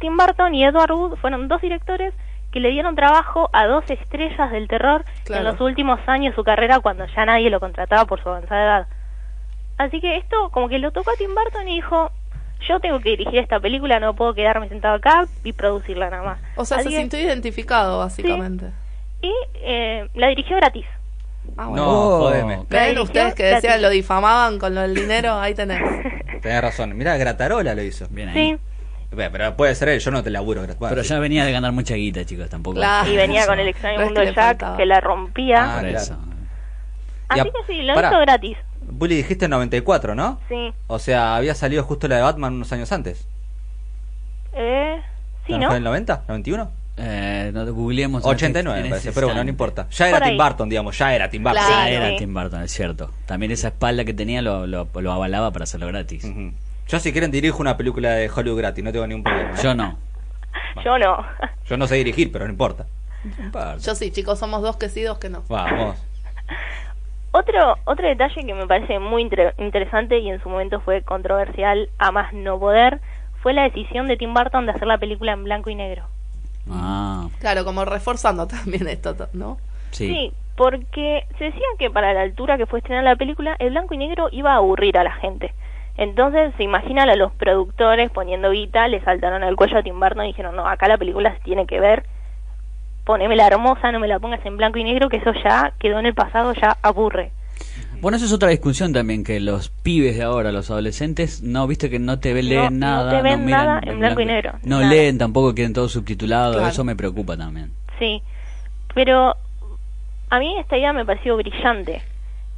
Tim 0.00 0.16
Burton 0.16 0.54
y 0.54 0.64
Edward 0.64 0.92
Wood 0.92 1.16
fueron 1.18 1.46
dos 1.48 1.60
directores 1.60 2.14
que 2.52 2.60
le 2.60 2.70
dieron 2.70 2.94
trabajo 2.96 3.50
a 3.52 3.66
dos 3.66 3.84
estrellas 3.90 4.50
del 4.50 4.66
terror 4.68 5.04
Claro. 5.24 5.40
en 5.42 5.52
los 5.52 5.60
últimos 5.60 6.00
años 6.06 6.32
de 6.32 6.36
su 6.36 6.44
carrera 6.44 6.80
cuando 6.80 7.04
ya 7.14 7.24
nadie 7.26 7.50
lo 7.50 7.60
contrataba 7.60 8.06
por 8.06 8.22
su 8.22 8.28
avanzada 8.28 8.64
edad. 8.64 8.86
Así 9.78 10.00
que 10.00 10.16
esto 10.16 10.50
como 10.50 10.68
que 10.68 10.78
lo 10.78 10.90
tocó 10.90 11.10
a 11.10 11.14
Tim 11.16 11.34
Burton 11.34 11.68
y 11.68 11.76
dijo, 11.76 12.10
yo 12.66 12.80
tengo 12.80 12.98
que 13.00 13.10
dirigir 13.10 13.38
esta 13.38 13.60
película, 13.60 14.00
no 14.00 14.14
puedo 14.14 14.32
quedarme 14.34 14.68
sentado 14.68 14.94
acá 14.96 15.26
y 15.44 15.52
producirla 15.52 16.08
nada 16.10 16.22
más. 16.22 16.38
o 16.56 16.64
sea, 16.64 16.78
Así 16.78 16.88
se 16.88 16.94
que- 16.94 17.00
sintió 17.00 17.18
identificado, 17.20 17.98
básicamente. 17.98 18.70
y 19.22 19.32
eh, 19.56 20.08
la 20.14 20.28
dirigió 20.28 20.56
gratis. 20.56 20.86
Ah, 21.56 21.68
No, 21.72 21.84
Oh. 21.88 22.18
jodeme. 22.28 22.60
¿Ven 22.68 22.94
La 22.96 23.02
ustedes 23.02 23.34
que 23.34 23.44
decían 23.44 23.60
gratis. 23.62 23.82
lo 23.82 23.90
difamaban 23.90 24.58
con 24.58 24.74
lo 24.74 24.80
del 24.80 24.94
dinero? 24.94 25.34
Ahí 25.38 25.54
tenés. 25.54 25.80
Tenés 26.42 26.60
razón. 26.60 26.96
Mira, 26.96 27.16
Gratarola 27.16 27.74
lo 27.74 27.82
hizo. 27.82 28.06
Bien 28.10 28.28
ahí. 28.30 28.34
Sí, 28.34 28.58
Ve, 29.12 29.30
Pero 29.30 29.56
puede 29.56 29.74
ser 29.74 29.88
él, 29.90 30.00
yo 30.00 30.10
no 30.10 30.22
te 30.22 30.30
laburo. 30.30 30.62
Bueno, 30.62 30.76
Pero 30.88 31.02
sí. 31.04 31.08
ya 31.10 31.18
venía 31.20 31.44
de 31.44 31.52
ganar 31.52 31.72
mucha 31.72 31.94
guita, 31.94 32.24
chicos, 32.24 32.50
tampoco. 32.50 32.76
Claro. 32.76 33.08
y 33.10 33.16
venía 33.16 33.40
Eso. 33.42 33.48
con 33.50 33.58
el 33.60 33.68
extraño 33.68 34.00
mundo 34.00 34.20
de 34.20 34.26
Jack, 34.26 34.34
faltaba. 34.36 34.76
que 34.76 34.84
la 34.86 35.00
rompía. 35.00 35.76
Ah, 35.76 35.80
Por 35.80 35.88
eso. 35.88 36.18
Así 37.28 37.40
a- 37.40 37.44
que 37.44 37.50
sí, 37.66 37.82
lo 37.82 37.94
pará. 37.94 38.08
hizo 38.08 38.18
gratis. 38.20 38.58
Bully 38.88 39.16
dijiste 39.16 39.44
en 39.46 39.50
94, 39.52 40.14
¿no? 40.14 40.40
Sí. 40.48 40.72
O 40.86 40.98
sea, 40.98 41.36
había 41.36 41.54
salido 41.54 41.82
justo 41.84 42.08
la 42.08 42.16
de 42.16 42.22
Batman 42.22 42.54
unos 42.54 42.72
años 42.72 42.90
antes. 42.92 43.26
Eh, 44.52 45.00
sí, 45.46 45.52
¿No 45.52 45.58
¿no? 45.58 45.66
fue 45.66 45.76
en 45.76 45.80
el 45.82 45.84
90? 45.84 46.26
¿91? 46.26 46.68
Eh, 46.98 47.50
no 47.52 47.66
googleemos. 47.74 48.24
en 48.24 48.30
89 48.30 48.78
este- 48.78 48.82
me 48.82 48.86
en 48.86 48.90
parece, 48.90 49.12
pero 49.12 49.26
bueno, 49.26 49.44
no 49.44 49.50
importa. 49.50 49.86
Ya 49.90 50.08
era 50.08 50.20
Tim. 50.22 50.38
Burton, 50.38 50.68
digamos, 50.68 50.96
ya 50.98 51.14
era 51.14 51.28
Tim 51.28 51.42
Burton. 51.42 51.62
Claro. 51.62 51.84
Sí, 51.88 51.92
era. 51.94 52.16
Tim 52.16 52.32
Burton, 52.32 52.62
es 52.62 52.72
cierto. 52.72 53.10
También 53.26 53.52
esa 53.52 53.68
espalda 53.68 54.04
que 54.04 54.14
tenía 54.14 54.40
lo, 54.40 54.66
lo, 54.66 54.88
lo 54.94 55.12
avalaba 55.12 55.50
para 55.52 55.64
hacerlo 55.64 55.86
gratis. 55.88 56.26
Yo 56.88 56.98
si 57.00 57.12
quieren 57.12 57.30
dirijo 57.30 57.58
una 57.60 57.76
película 57.76 58.10
de 58.12 58.30
Hollywood 58.34 58.58
gratis, 58.58 58.82
no 58.82 58.92
tengo 58.92 59.06
ningún 59.06 59.24
problema. 59.24 59.60
Yo 59.60 59.74
no. 59.74 59.98
Yo 60.84 60.98
no. 60.98 61.24
Yo 61.66 61.76
no 61.76 61.86
sé 61.86 61.96
dirigir, 61.96 62.32
pero 62.32 62.46
no 62.46 62.50
importa. 62.52 62.86
Yo 63.82 63.94
sí, 63.94 64.10
chicos, 64.10 64.38
somos 64.38 64.62
dos 64.62 64.76
que 64.76 64.88
sí, 64.88 65.02
dos 65.02 65.18
que 65.18 65.28
no. 65.28 65.42
Vamos. 65.48 65.96
Otro, 67.38 67.76
otro 67.84 68.06
detalle 68.08 68.44
que 68.46 68.54
me 68.54 68.66
parece 68.66 68.98
muy 68.98 69.22
inter- 69.22 69.54
interesante 69.58 70.18
y 70.18 70.30
en 70.30 70.40
su 70.42 70.48
momento 70.48 70.80
fue 70.80 71.02
controversial 71.02 71.88
a 71.98 72.10
más 72.10 72.32
no 72.32 72.58
poder 72.58 73.00
fue 73.42 73.52
la 73.52 73.64
decisión 73.64 74.06
de 74.08 74.16
Tim 74.16 74.32
Burton 74.34 74.66
de 74.66 74.72
hacer 74.72 74.86
la 74.88 74.98
película 74.98 75.32
en 75.32 75.44
blanco 75.44 75.70
y 75.70 75.74
negro. 75.74 76.04
Ah, 76.70 77.28
Claro, 77.40 77.64
como 77.64 77.84
reforzando 77.84 78.46
también 78.56 78.88
esto, 78.88 79.14
¿no? 79.32 79.58
sí. 79.90 80.32
porque 80.56 81.26
se 81.38 81.44
decía 81.44 81.66
que 81.78 81.90
para 81.90 82.14
la 82.14 82.22
altura 82.22 82.56
que 82.56 82.66
fue 82.66 82.78
estrenada 82.78 83.10
la 83.10 83.16
película, 83.16 83.56
el 83.58 83.70
blanco 83.70 83.92
y 83.94 83.98
negro 83.98 84.28
iba 84.32 84.52
a 84.52 84.56
aburrir 84.56 84.96
a 84.98 85.04
la 85.04 85.12
gente. 85.12 85.52
Entonces, 85.98 86.52
se 86.56 86.62
imaginan 86.62 87.08
a 87.10 87.16
los 87.16 87.32
productores 87.32 88.10
poniendo 88.10 88.50
guita, 88.50 88.88
le 88.88 89.00
saltaron 89.02 89.42
al 89.42 89.56
cuello 89.56 89.78
a 89.78 89.82
Tim 89.82 89.98
Burton 90.00 90.24
y 90.24 90.28
dijeron, 90.28 90.56
no, 90.56 90.66
acá 90.66 90.88
la 90.88 90.98
película 90.98 91.32
se 91.34 91.40
tiene 91.40 91.66
que 91.66 91.80
ver 91.80 92.04
ponémela 93.06 93.46
hermosa, 93.46 93.90
no 93.92 94.00
me 94.00 94.08
la 94.08 94.18
pongas 94.18 94.44
en 94.44 94.58
blanco 94.58 94.78
y 94.78 94.84
negro, 94.84 95.08
que 95.08 95.16
eso 95.18 95.30
ya 95.42 95.72
quedó 95.78 95.98
en 96.00 96.06
el 96.06 96.14
pasado, 96.14 96.52
ya 96.52 96.76
aburre. 96.82 97.30
Bueno, 98.00 98.16
eso 98.18 98.26
es 98.26 98.32
otra 98.32 98.50
discusión 98.50 98.92
también, 98.92 99.24
que 99.24 99.40
los 99.40 99.70
pibes 99.70 100.16
de 100.16 100.22
ahora, 100.24 100.52
los 100.52 100.70
adolescentes, 100.70 101.42
no, 101.42 101.66
viste 101.66 101.88
que 101.88 101.98
no 101.98 102.18
te 102.18 102.34
ven, 102.34 102.48
leen 102.50 102.78
no 102.78 102.86
nada. 102.86 103.10
te 103.16 103.22
ven 103.22 103.44
miran 103.46 103.66
nada 103.66 103.80
en 103.84 103.98
blanco 104.00 104.20
y 104.20 104.26
negro, 104.26 104.52
No 104.64 104.80
nada. 104.80 104.90
leen 104.90 105.16
tampoco, 105.16 105.54
quieren 105.54 105.72
todo 105.72 105.88
subtitulado, 105.88 106.54
Claro. 106.54 106.68
eso 106.68 106.84
me 106.84 106.94
preocupa 106.96 107.36
también. 107.38 107.70
Sí, 107.98 108.20
pero 108.94 109.34
a 110.28 110.38
mí 110.38 110.58
esta 110.58 110.76
idea 110.76 110.92
me 110.92 111.06
pareció 111.06 111.36
brillante 111.38 112.02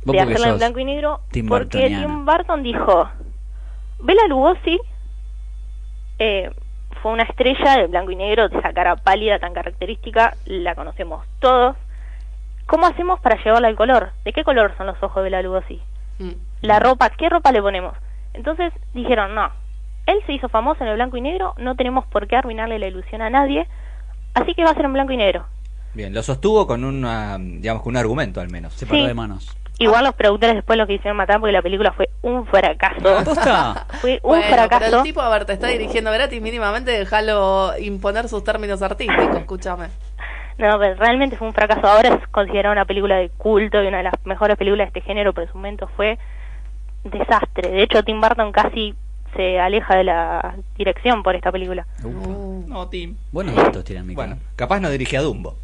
de 0.04 0.20
hacerla 0.20 0.48
en 0.48 0.56
blanco 0.58 0.78
y 0.80 0.84
negro 0.86 1.20
Tim 1.30 1.46
porque. 1.46 1.86
Tim 1.88 2.24
Burton 2.24 2.62
dijo, 2.64 3.08
Bela 4.02 4.22
Lugosi 4.28 4.80
eh, 6.18 6.50
fue 7.02 7.12
una 7.12 7.22
estrella 7.24 7.76
de 7.78 7.86
blanco 7.86 8.10
y 8.10 8.16
negro, 8.16 8.48
de 8.48 8.58
esa 8.58 8.72
cara 8.72 8.96
pálida 8.96 9.38
tan 9.38 9.54
característica, 9.54 10.34
la 10.46 10.74
conocemos 10.74 11.24
todos. 11.40 11.76
¿Cómo 12.66 12.86
hacemos 12.86 13.18
para 13.20 13.42
llevarla 13.42 13.68
al 13.68 13.76
color? 13.76 14.10
¿De 14.24 14.32
qué 14.32 14.44
color 14.44 14.74
son 14.76 14.86
los 14.88 15.02
ojos 15.02 15.16
de 15.16 15.22
Bela 15.22 15.42
Lugosi? 15.42 15.80
Mm. 16.18 16.30
La 16.62 16.78
ropa, 16.80 17.10
¿qué 17.10 17.28
ropa 17.28 17.50
le 17.52 17.62
ponemos? 17.62 17.94
Entonces 18.34 18.72
dijeron, 18.92 19.34
no, 19.34 19.50
él 20.06 20.18
se 20.26 20.32
hizo 20.34 20.48
famoso 20.48 20.82
en 20.84 20.88
el 20.90 20.96
blanco 20.96 21.16
y 21.16 21.20
negro, 21.22 21.54
no 21.58 21.74
tenemos 21.76 22.04
por 22.06 22.26
qué 22.28 22.36
arruinarle 22.36 22.78
la 22.78 22.86
ilusión 22.88 23.22
a 23.22 23.30
nadie, 23.30 23.66
así 24.34 24.54
que 24.54 24.64
va 24.64 24.70
a 24.70 24.74
ser 24.74 24.84
en 24.84 24.92
blanco 24.92 25.12
y 25.12 25.16
negro. 25.16 25.46
Bien, 25.94 26.12
lo 26.12 26.22
sostuvo 26.22 26.66
con 26.66 26.84
una, 26.84 27.38
digamos, 27.38 27.82
con 27.82 27.92
un 27.92 27.96
argumento 27.96 28.40
al 28.40 28.50
menos. 28.50 28.74
Se 28.74 28.86
paró 28.86 29.00
Sí. 29.00 29.06
de 29.06 29.14
manos. 29.14 29.56
Igual 29.78 30.04
los 30.04 30.14
productores 30.14 30.56
después 30.56 30.76
lo 30.76 30.86
quisieron 30.86 31.16
matar 31.16 31.38
porque 31.38 31.52
la 31.52 31.62
película 31.62 31.92
fue 31.92 32.08
un 32.22 32.44
fracaso. 32.46 33.00
Fue 34.00 34.14
un 34.14 34.28
Bueno, 34.30 34.44
pero 34.50 34.62
fracaso. 34.68 34.96
el 34.98 35.02
tipo, 35.04 35.20
a 35.20 35.28
ver, 35.28 35.44
te 35.44 35.52
está 35.52 35.68
dirigiendo 35.68 36.10
gratis, 36.10 36.42
mínimamente 36.42 36.90
déjalo 36.90 37.72
imponer 37.78 38.28
sus 38.28 38.42
términos 38.42 38.82
artísticos, 38.82 39.36
escúchame. 39.36 39.86
No, 40.58 40.76
pero 40.80 40.96
realmente 40.96 41.36
fue 41.36 41.46
un 41.46 41.54
fracaso. 41.54 41.86
Ahora 41.86 42.08
es 42.08 42.28
considerada 42.28 42.72
una 42.72 42.84
película 42.84 43.14
de 43.16 43.28
culto 43.28 43.80
y 43.82 43.86
una 43.86 43.98
de 43.98 44.02
las 44.02 44.14
mejores 44.24 44.56
películas 44.56 44.86
de 44.92 44.98
este 44.98 45.06
género, 45.06 45.32
pero 45.32 45.46
en 45.46 45.52
su 45.52 45.56
momento 45.58 45.88
fue 45.96 46.18
desastre. 47.04 47.70
De 47.70 47.82
hecho, 47.82 48.02
Tim 48.02 48.20
Burton 48.20 48.50
casi 48.50 48.94
se 49.36 49.60
aleja 49.60 49.96
de 49.96 50.04
la 50.04 50.56
dirección 50.76 51.22
por 51.22 51.36
esta 51.36 51.52
película. 51.52 51.86
Uh. 52.02 52.64
No, 52.66 52.88
Tim. 52.88 53.16
Buenos 53.30 53.54
datos 53.54 53.84
tiran 53.84 54.06
mi 54.06 54.14
Bueno, 54.14 54.38
capaz 54.56 54.80
no 54.80 54.90
dirigía 54.90 55.22
Dumbo. 55.22 55.54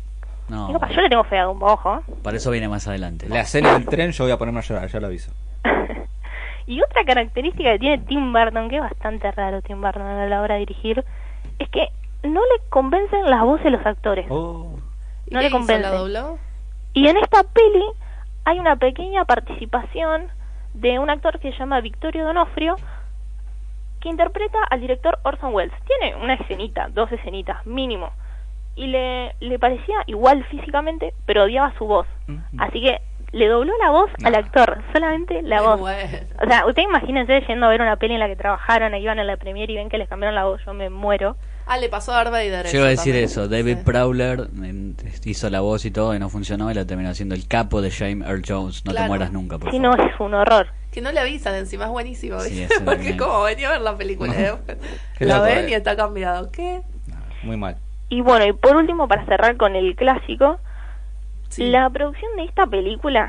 No, 0.48 0.66
Digo, 0.68 0.78
pa, 0.78 0.88
yo 0.90 1.00
le 1.00 1.09
tengo 1.09 1.24
fe 1.24 1.38
a 1.38 1.44
Dumbo, 1.44 1.66
ojo. 1.66 2.02
para 2.22 2.37
eso 2.37 2.50
viene 2.50 2.68
más 2.68 2.87
adelante. 2.87 3.28
La 3.28 3.40
escena 3.40 3.72
del 3.72 3.87
tren 3.87 4.12
yo 4.12 4.24
voy 4.24 4.33
a 4.33 4.37
ponerme 4.38 4.61
a 4.61 4.62
llorar, 4.62 4.88
ya 4.88 5.00
lo 5.00 5.07
aviso. 5.07 5.33
Y 6.66 6.80
otra 6.83 7.04
característica 7.04 7.72
que 7.72 7.78
tiene 7.78 7.98
Tim 7.98 8.33
Burton, 8.33 8.70
que 8.70 8.76
es 8.76 8.80
bastante 8.83 9.30
raro 9.33 9.61
Tim 9.61 9.83
Burton 9.83 10.00
a 10.00 10.26
la 10.26 10.40
hora 10.40 10.54
de 10.54 10.61
dirigir, 10.61 11.04
es 11.59 11.68
que 11.68 11.88
no 12.22 12.40
le 12.40 12.68
convencen 12.70 13.28
las 13.28 13.42
voces 13.42 13.64
de 13.64 13.70
los 13.72 13.85
actores. 13.85 14.24
Oh. 14.30 14.78
¿Y 15.26 15.35
No 15.35 15.40
qué 15.40 15.42
le 15.42 15.48
hizo? 15.48 15.59
convence. 15.59 15.83
¿La 15.83 15.90
dobló? 15.90 16.38
Y 16.94 17.07
en 17.09 17.18
esta 17.18 17.42
peli 17.42 17.85
hay 18.46 18.59
una 18.61 18.76
pequeña 18.76 19.26
participación 19.26 20.28
de 20.72 20.98
un 20.98 21.11
actor 21.11 21.38
que 21.38 21.52
se 21.52 21.59
llama 21.59 21.83
Victorio 21.83 22.24
Donofrio, 22.24 22.76
que 24.00 24.09
interpreta 24.09 24.59
al 24.70 24.80
director 24.80 25.18
Orson 25.22 25.52
Welles. 25.54 25.74
Tiene 25.87 26.16
una 26.16 26.33
escenita, 26.33 26.88
dos 26.88 27.12
escenitas, 27.12 27.66
mínimo. 27.66 28.11
Y 28.76 28.87
le, 28.88 29.34
le 29.40 29.58
parecía 29.58 29.96
igual 30.06 30.44
físicamente, 30.46 31.14
pero 31.26 31.44
odiaba 31.44 31.72
su 31.78 31.87
voz. 31.87 32.06
Mm. 32.26 32.60
Así 32.60 32.80
que 32.80 33.00
le 33.32 33.48
dobló 33.48 33.72
la 33.82 33.90
voz 33.90 34.10
al 34.24 34.32
No. 34.32 34.38
actor, 34.38 34.78
solamente 34.92 35.42
la 35.42 35.62
voz. 35.62 35.80
bueno. 35.80 35.98
O 36.42 36.46
sea, 36.48 36.66
ustedes 36.66 36.88
imagínense 36.88 37.40
yendo 37.48 37.66
a 37.66 37.68
ver 37.68 37.80
una 37.82 37.96
peli 37.96 38.14
en 38.14 38.20
la 38.20 38.28
que 38.28 38.37
trabajaron, 38.37 38.94
iban 38.94 39.18
a 39.18 39.24
la 39.24 39.37
premiere 39.37 39.72
y 39.72 39.76
ven 39.76 39.88
que 39.88 39.98
les 39.98 40.08
cambiaron 40.08 40.34
la 40.34 40.44
voz, 40.44 40.60
yo 40.64 40.74
me 40.74 40.88
muero. 40.90 41.37
Ah, 41.66 41.78
le 41.78 41.88
pasó 41.88 42.12
a 42.12 42.16
Darth 42.16 42.30
Vader. 42.30 42.66
Yo 42.66 42.78
iba 42.80 42.87
a 42.87 42.90
decir 42.90 43.12
también. 43.14 43.24
eso, 43.24 43.48
David 43.48 43.78
Sí. 43.78 43.82
Prowler 43.84 44.48
en- 44.62 44.96
hizo 45.24 45.48
la 45.50 45.60
voz 45.60 45.84
y 45.87 45.90
todo 45.90 46.14
y 46.14 46.18
no 46.18 46.28
funcionó 46.28 46.70
y 46.70 46.74
la 46.74 46.84
terminó 46.84 47.14
siendo 47.14 47.34
el 47.34 47.48
capo 47.48 47.80
de 47.80 47.90
James 47.90 48.28
Earl 48.28 48.42
Jones. 48.46 48.84
No 48.84 48.92
te 48.92 49.02
mueras 49.06 49.32
nunca, 49.32 49.58
por 49.58 49.70
Si 49.70 49.78
no, 49.78 49.92
favor. 49.92 50.10
es 50.12 50.20
un 50.20 50.34
horror. 50.34 50.66
Que 50.92 51.00
no 51.00 51.10
le 51.10 51.18
avisan, 51.20 51.54
encima 51.54 51.84
es 51.87 51.90
buenísimo. 51.90 52.38
Sí, 52.40 52.66
Porque 52.84 52.84
también. 52.84 53.16
como 53.16 53.42
venía 53.44 53.68
a 53.68 53.72
ver 53.72 53.80
la 53.80 53.96
película. 53.96 54.32
¿eh? 54.38 54.54
Qué 55.18 55.24
la 55.24 55.40
ven 55.40 55.64
eh. 55.64 55.70
y 55.70 55.74
está 55.74 55.96
cambiado. 55.96 56.50
¿Qué? 56.52 56.82
No, 57.08 57.16
muy 57.44 57.56
mal. 57.56 57.76
Y 58.08 58.20
bueno, 58.20 58.44
y 58.46 58.52
por 58.52 58.76
último, 58.76 59.08
para 59.08 59.24
cerrar 59.26 59.56
con 59.56 59.76
el 59.76 59.94
clásico, 59.96 60.58
Sí. 61.50 61.70
La 61.70 61.88
producción 61.88 62.34
de 62.36 62.44
esta 62.44 62.66
película 62.66 63.28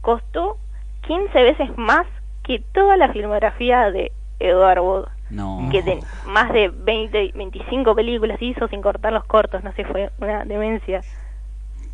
costó 0.00 0.56
15 1.06 1.42
veces 1.42 1.70
más 1.78 2.04
que 2.42 2.58
toda 2.72 2.96
la 2.96 3.12
filmografía 3.12 3.92
de 3.92 4.10
Edward 4.40 4.80
Wood, 4.80 5.06
No. 5.30 5.68
que 5.70 5.82
de 5.82 6.00
más 6.26 6.52
de 6.52 6.68
20, 6.68 7.32
25 7.36 7.94
películas 7.94 8.42
hizo 8.42 8.66
sin 8.68 8.82
cortar 8.82 9.12
los 9.12 9.24
cortos, 9.24 9.62
no 9.62 9.72
sé, 9.74 9.84
fue 9.84 10.10
una 10.18 10.44
demencia. 10.44 11.02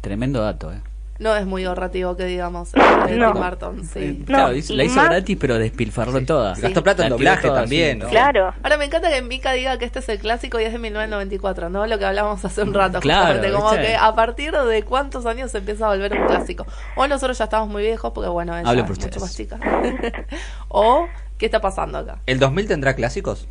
Tremendo 0.01 0.41
dato, 0.41 0.73
¿eh? 0.73 0.81
No 1.19 1.35
es 1.35 1.47
muy 1.47 1.65
ahorrativo 1.65 2.17
que 2.17 2.25
digamos. 2.27 2.71
el 2.75 3.07
de 3.09 3.17
No. 3.17 3.33
Tim 3.33 3.43
Burton, 3.43 3.85
sí. 3.93 4.17
No, 4.21 4.25
claro, 4.27 4.53
la 4.53 4.85
hizo 4.85 4.95
más- 4.97 5.09
gratis, 5.09 5.37
pero 5.41 5.59
despilfarró 5.59 6.25
toda. 6.25 6.55
Sí. 6.55 6.63
Gastó 6.63 6.83
plata 6.83 7.05
en 7.05 7.11
doblaje 7.11 7.49
toda, 7.49 7.61
también. 7.63 7.99
¿no? 7.99 8.09
Claro. 8.09 8.55
Ahora 8.63 8.77
me 8.77 8.85
encanta 8.85 9.11
que 9.11 9.21
Mika 9.23 9.53
diga 9.53 9.79
que 9.79 9.85
este 9.85 9.99
es 9.99 10.09
el 10.09 10.19
clásico 10.21 10.61
y 10.61 10.65
es 10.65 10.73
de 10.73 10.79
1994, 10.79 11.71
¿no? 11.71 11.87
Lo 11.87 11.99
que 11.99 12.05
hablamos 12.05 12.45
hace 12.45 12.63
un 12.63 12.73
rato. 12.73 13.01
Claro, 13.01 13.27
justamente, 13.35 13.53
como 13.57 13.71
¿viste? 13.73 13.87
que 13.87 13.97
a 13.97 14.15
partir 14.15 14.53
de 14.53 14.83
cuántos 14.85 15.27
años 15.27 15.51
se 15.51 15.59
empieza 15.59 15.87
a 15.87 15.89
volver 15.91 16.13
un 16.13 16.27
clásico. 16.27 16.67
O 16.95 17.07
nosotros 17.09 17.37
ya 17.37 17.45
estamos 17.45 17.69
muy 17.69 17.83
viejos 17.83 18.13
porque, 18.13 18.31
bueno, 18.31 18.57
ella 18.57 18.71
es 18.73 18.81
por 18.83 18.91
mucho 18.91 19.07
ustedes. 19.07 19.21
más 19.23 19.37
chica. 19.37 19.59
o, 20.69 21.07
¿qué 21.37 21.47
está 21.47 21.61
pasando 21.61 21.99
acá? 21.99 22.19
¿El 22.27 22.39
2000 22.39 22.69
tendrá 22.69 22.95
clásicos? 22.95 23.49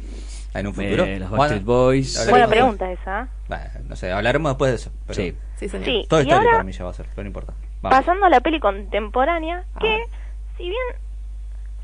¿En 0.59 0.67
un 0.67 0.73
futuro? 0.73 1.03
Eh, 1.05 1.19
los 1.19 1.29
Bueno, 1.29 1.41
Backstreet 1.41 1.63
Boys. 1.65 2.29
Buena 2.29 2.47
pregunta 2.47 2.91
esa. 2.91 3.27
bueno, 3.47 3.63
no 3.87 3.95
sé, 3.95 4.11
hablaremos 4.11 4.51
después 4.51 4.71
de 4.71 4.75
eso. 4.75 4.91
Pero 5.05 5.15
Sí. 5.15 5.37
Sí, 5.55 5.69
señor. 5.69 5.85
Sí, 5.85 6.05
Toda 6.09 6.21
y 6.21 6.25
historia 6.25 6.37
ahora 6.39 6.51
para 6.51 6.63
mí 6.63 6.71
ya 6.71 6.83
va 6.83 6.91
a 6.91 6.93
ser, 6.93 7.05
pero 7.15 7.23
no 7.23 7.27
importa. 7.27 7.53
Vamos. 7.81 7.99
pasando 7.99 8.25
a 8.25 8.29
la 8.29 8.39
peli 8.39 8.59
contemporánea, 8.59 9.63
que 9.79 10.01
Ah. 10.03 10.15
si 10.57 10.63
bien 10.63 10.81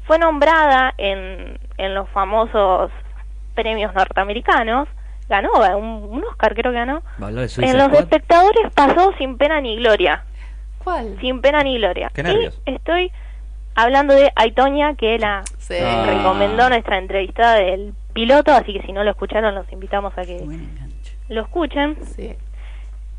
fue 0.06 0.18
nombrada 0.20 0.94
en, 0.98 1.60
en 1.78 1.94
los 1.96 2.10
famosos 2.10 2.92
premios 3.56 3.94
norteamericanos, 3.94 4.88
ganó 5.30 5.50
un, 5.78 5.86
un 6.18 6.24
Oscar 6.26 6.54
creo 6.56 6.72
que 6.72 6.78
ganó, 6.80 7.02
en 7.20 7.78
los 7.78 7.94
espectadores 7.94 8.72
pasó 8.74 9.14
sin 9.18 9.38
pena 9.38 9.62
ni 9.62 9.78
gloria. 9.78 10.24
¿Cuál? 10.84 11.18
sin 11.22 11.40
pena 11.42 11.64
ni 11.64 11.78
gloria. 11.78 12.12
Qué 12.14 12.24
nervios. 12.24 12.60
Y 12.66 12.74
estoy 12.76 13.12
hablando 13.76 14.14
de 14.14 14.32
Aitonia, 14.36 14.96
que 14.98 15.18
la 15.18 15.44
Sí. 15.58 15.76
Recomendó 15.80 16.68
nuestra 16.70 16.98
entrevistada 16.98 17.56
del 17.56 17.94
piloto, 18.14 18.52
así 18.52 18.74
que 18.74 18.82
si 18.84 18.94
no 18.94 19.04
lo 19.04 19.12
escucharon, 19.12 19.56
los 19.56 19.72
invitamos 19.72 20.18
a 20.18 20.22
que 20.24 20.46
lo 21.30 21.42
escuchen. 21.42 21.98
Sí. 22.16 22.36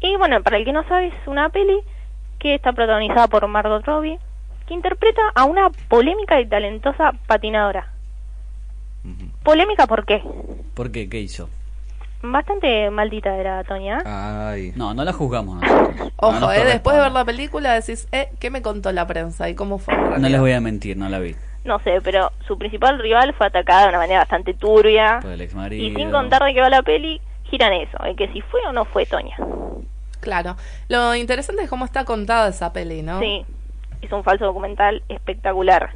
Y 0.00 0.16
bueno, 0.16 0.42
para 0.42 0.59
el 0.59 0.64
que 0.64 0.72
no 0.72 0.87
sabe, 0.88 1.09
es 1.09 1.26
una 1.26 1.48
peli 1.48 1.80
que 2.38 2.54
está 2.54 2.72
protagonizada 2.72 3.26
por 3.28 3.46
Margot 3.48 3.85
Robbie, 3.85 4.18
que 4.66 4.74
interpreta 4.74 5.22
a 5.35 5.44
una 5.44 5.70
polémica 5.88 6.40
y 6.40 6.46
talentosa 6.46 7.12
patinadora. 7.26 7.88
¿Polémica 9.42 9.87
por 9.87 10.07
qué? 10.07 10.22
¿Por 10.74 10.90
qué? 10.90 11.09
¿Qué 11.09 11.20
hizo? 11.20 11.48
Bastante 12.22 12.88
maldita 12.90 13.37
era 13.37 13.62
Tonya. 13.64 14.02
Ay. 14.07 14.72
No, 14.76 14.94
no 14.94 15.04
la 15.04 15.12
juzgamos 15.12 15.61
nosotros. 15.61 15.98
No 15.98 16.11
Ojo, 16.16 16.52
eh, 16.52 16.64
después 16.64 16.96
de 16.96 17.02
ver 17.02 17.12
la 17.12 17.24
película 17.24 17.74
decís, 17.74 18.09
eh, 18.12 18.30
¿qué 18.40 18.48
me 18.48 18.62
contó 18.62 18.90
la 18.92 19.07
prensa 19.07 19.50
y 19.50 19.54
cómo 19.54 19.78
fue? 19.78 19.94
No 19.94 20.28
les 20.28 20.40
voy 20.40 20.52
a 20.52 20.61
mentir, 20.61 20.96
no 20.96 21.11
la 21.11 21.18
vi. 21.18 21.37
No 21.64 21.79
sé, 21.81 22.00
pero 22.03 22.31
su 22.46 22.59
principal 22.59 22.98
rival 22.98 23.35
fue 23.35 23.46
atacada 23.46 23.85
de 23.85 23.88
una 23.88 23.98
manera 23.98 24.20
bastante 24.20 24.55
turbia. 24.55 25.18
Por 25.22 25.33
el 25.33 25.40
ex 25.40 25.55
marido. 25.55 25.83
Y 25.83 25.94
sin 25.94 26.11
contar 26.11 26.42
de 26.44 26.53
qué 26.53 26.61
va 26.61 26.68
la 26.68 26.83
peli, 26.83 27.20
giran 27.44 27.72
eso, 27.72 27.98
el 28.05 28.16
que 28.16 28.29
si 28.29 28.40
fue 28.42 28.61
o 28.66 28.72
no 28.72 28.85
fue 28.85 29.07
Toña. 29.07 29.37
Claro. 30.20 30.57
Lo 30.88 31.14
interesante 31.14 31.62
es 31.62 31.70
cómo 31.70 31.85
está 31.85 32.05
contada 32.05 32.48
esa 32.48 32.72
peli, 32.72 33.03
¿no? 33.03 33.18
Sí, 33.20 33.44
es 34.03 34.12
un 34.12 34.24
falso 34.24 34.44
documental 34.44 35.03
espectacular. 35.09 35.90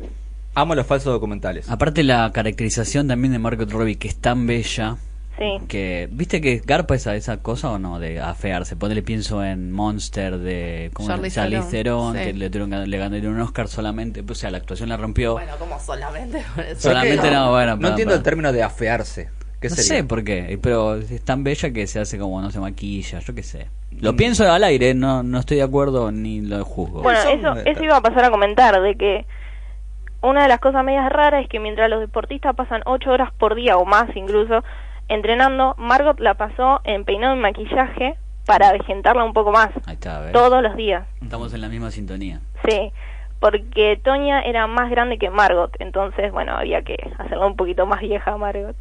Amo 0.54 0.74
los 0.74 0.86
falsos 0.86 1.12
documentales. 1.12 1.70
Aparte 1.70 2.02
la 2.02 2.30
caracterización 2.32 3.06
también 3.06 3.32
de 3.32 3.38
Margot 3.38 3.70
Robbie, 3.70 3.96
que 3.96 4.08
es 4.08 4.20
tan 4.20 4.46
bella, 4.46 4.96
Sí, 5.38 5.58
que 5.68 6.08
viste 6.10 6.40
que 6.40 6.60
garpa 6.64 6.96
esa 6.96 7.14
esa 7.14 7.36
cosa 7.36 7.70
o 7.70 7.78
no 7.78 7.98
de 8.00 8.20
afearse 8.20 8.74
ponele 8.74 9.02
pienso 9.02 9.44
en 9.44 9.70
Monster 9.70 10.38
de 10.38 10.90
¿cómo 10.94 11.08
Charlize 11.08 11.30
se 11.30 11.40
llama? 11.40 11.50
Charlize 11.52 11.70
Theron, 11.70 12.16
sí. 12.16 12.24
que 12.24 12.32
le, 12.32 12.50
tuvieron- 12.50 12.86
le 12.90 12.98
ganaron 12.98 13.34
un 13.34 13.40
Oscar 13.42 13.68
solamente 13.68 14.22
pues, 14.24 14.38
o 14.38 14.40
sea 14.40 14.50
la 14.50 14.58
actuación 14.58 14.88
la 14.88 14.96
rompió 14.96 15.34
Bueno, 15.34 15.52
como 15.58 15.78
solamente. 15.78 16.42
solamente 16.76 17.22
que 17.28 17.30
no 17.34 17.50
bueno 17.52 17.76
No 17.76 17.88
entiendo 17.88 18.14
el 18.14 18.22
término 18.22 18.52
de 18.52 18.62
afearse. 18.64 19.30
¿Qué 19.60 19.68
no 19.68 19.74
sería? 19.76 19.88
sé 20.02 20.04
por 20.04 20.24
qué 20.24 20.58
pero 20.62 20.96
es 20.96 21.20
tan 21.24 21.44
bella 21.44 21.70
que 21.72 21.86
se 21.86 22.00
hace 22.00 22.18
como 22.18 22.40
no 22.42 22.50
se 22.50 22.58
maquilla 22.60 23.20
yo 23.20 23.34
qué 23.34 23.42
sé 23.44 23.68
lo 24.00 24.12
Mm. 24.12 24.16
pienso 24.16 24.50
al 24.52 24.64
aire 24.64 24.92
no 24.94 25.22
no 25.22 25.38
estoy 25.38 25.56
de 25.58 25.62
acuerdo 25.62 26.10
ni 26.12 26.40
lo 26.40 26.64
juzgo 26.64 27.02
bueno, 27.02 27.18
eso, 27.20 27.54
eso 27.64 27.82
iba 27.84 27.96
a 27.96 28.00
pasar 28.00 28.24
a 28.24 28.30
comentar, 28.30 28.80
de 28.82 28.96
que 28.96 29.24
una 30.20 30.42
de 30.42 30.48
las 30.48 30.58
cosas 30.60 30.84
medias 30.84 31.08
raras 31.12 31.44
es 31.44 31.48
que 31.48 31.60
mientras 31.60 31.88
los 31.88 32.00
deportistas 32.00 32.54
pasan 32.56 32.82
ocho 32.86 33.10
horas 33.10 33.30
por 33.38 33.54
día 33.54 33.76
o 33.76 33.84
más 33.84 34.08
incluso 34.16 34.64
entrenando, 35.08 35.74
Margot 35.78 36.18
la 36.20 36.34
pasó 36.34 36.80
en 36.84 37.04
peinado 37.04 37.36
y 37.36 37.40
maquillaje 37.40 38.16
para 38.46 38.68
avejentarla 38.70 39.24
un 39.24 39.32
poco 39.34 39.52
más, 39.52 39.70
ahí 39.86 39.94
está 39.94 40.20
¿ves? 40.20 40.32
todos 40.32 40.62
los 40.62 40.76
días. 40.76 41.06
estamos 41.22 41.52
en 41.54 41.60
la 41.60 41.68
misma 41.68 41.90
sintonía 41.90 42.40
Sí, 42.66 42.92
porque 43.40 44.00
Toña 44.02 44.40
era 44.42 44.66
más 44.66 44.90
grande 44.90 45.18
que 45.18 45.30
Margot, 45.30 45.70
entonces, 45.80 46.32
bueno, 46.32 46.56
había 46.56 46.82
que 46.82 46.96
hacerla 47.18 47.46
un 47.46 47.56
poquito 47.56 47.86
más 47.86 48.00
vieja 48.00 48.32
a 48.32 48.36
Margot. 48.36 48.76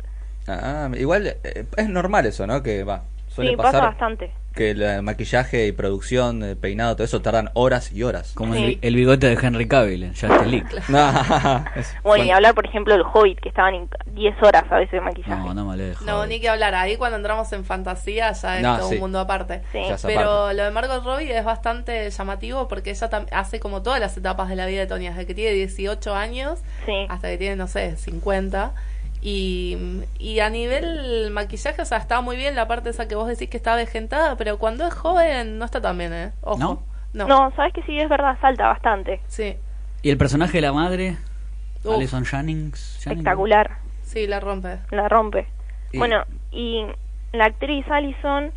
Ah, 0.47 0.89
igual 0.97 1.27
eh, 1.27 1.65
es 1.75 1.89
normal 1.89 2.25
eso, 2.25 2.47
¿no? 2.47 2.63
Que 2.63 2.83
va. 2.83 3.01
Suele 3.27 3.51
Sí, 3.51 3.57
pasa 3.57 3.81
bastante. 3.81 4.31
Que 4.57 4.71
el 4.71 5.01
maquillaje 5.03 5.67
y 5.67 5.71
producción, 5.71 6.43
eh, 6.43 6.55
peinado, 6.57 6.95
todo 6.97 7.05
eso 7.05 7.21
tardan 7.21 7.49
horas 7.53 7.91
y 7.93 8.03
horas. 8.03 8.33
Como 8.33 8.53
Sí. 8.55 8.59
el, 8.61 8.67
bi- 8.67 8.79
el 8.81 8.95
bigote 8.95 9.27
de 9.27 9.37
Henry 9.41 9.67
Cavill 9.69 10.03
en 10.03 10.09
Justice 10.09 10.45
League. 10.45 10.67
Bueno, 12.03 12.23
y 12.25 12.31
hablar, 12.31 12.53
por 12.55 12.65
ejemplo, 12.65 12.93
del 12.93 13.03
Hobbit, 13.03 13.39
que 13.39 13.49
estaban 13.49 13.75
en 13.75 13.89
10 14.13 14.35
horas 14.43 14.63
a 14.69 14.77
veces 14.77 14.91
de 14.93 15.01
maquillaje. 15.01 15.41
No, 15.43 15.53
no 15.53 15.65
me 15.65 15.73
alejo. 15.73 16.03
No, 16.05 16.25
ni 16.25 16.39
que 16.39 16.49
hablar. 16.49 16.73
Ahí 16.75 16.97
cuando 16.97 17.17
entramos 17.17 17.51
en 17.53 17.63
fantasía 17.65 18.31
ya 18.31 18.57
es 18.57 18.63
No, 18.63 18.77
todo 18.79 18.89
sí. 18.89 18.95
un 18.95 19.01
mundo 19.01 19.19
aparte. 19.19 19.61
Sí. 19.71 19.79
Pero 20.03 20.23
aparte. 20.49 20.55
lo 20.55 20.63
de 20.63 20.71
Margot 20.71 21.03
Robbie 21.03 21.37
es 21.37 21.45
bastante 21.45 22.09
llamativo 22.09 22.67
porque 22.67 22.89
ella 22.91 23.09
hace 23.31 23.59
como 23.59 23.81
todas 23.83 23.99
las 23.99 24.17
etapas 24.17 24.49
de 24.49 24.55
la 24.55 24.65
vida 24.65 24.81
de 24.81 24.87
Tony, 24.87 25.07
desde 25.09 25.25
que 25.25 25.33
tiene 25.35 25.51
18 25.51 26.15
años 26.15 26.59
Sí. 26.85 27.05
hasta 27.09 27.29
que 27.29 27.37
tiene, 27.37 27.55
no 27.55 27.67
sé, 27.67 27.95
50. 27.97 28.73
Y, 29.21 29.77
y 30.19 30.39
a 30.39 30.49
nivel 30.49 31.31
maquillaje, 31.31 31.81
o 31.81 31.85
sea, 31.85 31.97
está 31.97 32.21
muy 32.21 32.37
bien 32.37 32.55
la 32.55 32.67
parte 32.67 32.89
esa 32.91 33.07
que 33.07 33.15
vos 33.15 33.27
decís 33.27 33.49
que 33.49 33.57
está 33.57 33.75
vejentada, 33.75 34.37
pero 34.37 34.57
cuando 34.59 34.85
es 34.87 34.93
joven 34.93 35.57
no 35.57 35.65
está 35.65 35.81
tan 35.81 35.97
bien, 35.97 36.13
¿eh? 36.13 36.31
Ojo. 36.41 36.57
¿No? 36.59 36.83
No. 37.13 37.27
No, 37.27 37.51
sabes 37.55 37.73
que 37.73 37.81
sí, 37.83 37.97
es 37.97 38.09
verdad, 38.09 38.37
salta 38.41 38.67
bastante. 38.67 39.21
Sí, 39.27 39.55
¿Y 40.03 40.09
el 40.11 40.17
personaje 40.17 40.57
de 40.59 40.61
la 40.61 40.71
madre? 40.73 41.17
Uf. 41.83 41.95
Alison. 41.95 42.23
Jennings. 42.25 42.97
Espectacular, 43.07 43.79
sí, 44.03 44.27
la 44.27 44.39
rompe. 44.39 44.77
la 44.91 45.09
rompe. 45.09 45.47
Y- 45.91 45.97
Bueno, 45.97 46.23
y 46.51 46.85
la 47.33 47.45
actriz 47.45 47.85
Allison, 47.89 48.51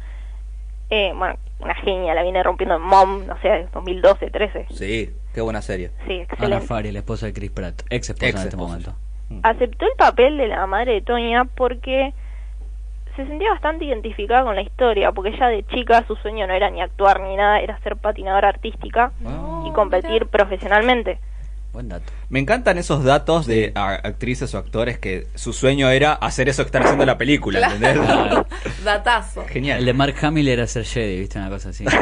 eh, 0.91 1.13
bueno, 1.17 1.37
una 1.61 1.75
genia, 1.77 2.13
la 2.15 2.23
viene 2.23 2.43
rompiendo 2.43 2.77
en 2.77 2.83
Mom, 2.83 3.27
no 3.27 3.41
sé, 3.41 3.67
2012, 3.73 4.31
13. 4.31 4.67
Sí, 4.71 5.15
qué 5.33 5.41
buena 5.41 5.63
serie. 5.63 5.91
Sí, 6.07 6.13
Ana 6.15 6.23
excelente. 6.25 6.67
Fari, 6.67 6.93
la 6.93 6.99
esposa 6.99 7.27
de 7.27 7.33
Chris 7.33 7.51
Pratt. 7.51 7.83
Ex 7.89 8.11
esposa 8.11 8.27
Ex 8.29 8.35
en 8.35 8.43
este 8.43 8.49
esposa. 8.57 8.69
momento. 8.69 8.95
Aceptó 9.43 9.87
el 9.87 9.93
papel 9.97 10.37
de 10.37 10.49
la 10.49 10.67
madre 10.67 10.95
de 10.95 11.01
Tonya 11.03 11.45
porque 11.45 12.13
se 13.17 13.27
sentía 13.27 13.51
bastante 13.51 13.85
identificada 13.85 14.45
con 14.45 14.55
la 14.55 14.63
historia, 14.63 15.13
porque 15.13 15.31
ella 15.31 15.49
de 15.49 15.65
chica 15.67 16.05
su 16.07 16.17
sueño 16.17 16.47
no 16.47 16.55
era 16.55 16.71
ni 16.71 16.81
actuar 16.81 17.21
ni 17.21 17.37
nada, 17.37 17.61
era 17.61 17.79
ser 17.81 17.97
patinadora 17.97 18.49
artística 18.49 19.13
Ah. 19.27 19.65
y 19.67 19.73
competir 19.73 20.27
profesionalmente. 20.27 21.19
Buen 21.73 21.89
dato. 21.89 22.13
Me 22.31 22.41
encantan 22.41 22.79
esos 22.79 23.05
datos 23.05 23.47
de 23.47 23.71
actrices 23.77 24.53
o 24.55 24.59
actores 24.59 24.99
que 24.99 25.29
su 25.37 25.53
sueño 25.53 25.89
era 25.89 26.15
hacer 26.15 26.49
eso 26.49 26.65
que 26.65 26.67
están 26.67 26.83
haciendo 26.83 27.05
en 27.05 27.09
la 27.09 27.17
película, 27.19 27.61
¿entendés? 27.65 27.97
Claro. 27.99 28.47
Datazo. 28.85 29.45
Genial. 29.47 29.79
El 29.79 29.85
de 29.87 29.93
Mark 29.93 30.17
Hamill 30.21 30.49
era 30.49 30.67
ser 30.67 30.85
Jedi, 30.85 31.21
¿viste? 31.21 31.39
Una 31.39 31.49
cosa 31.49 31.69
así. 31.71 31.85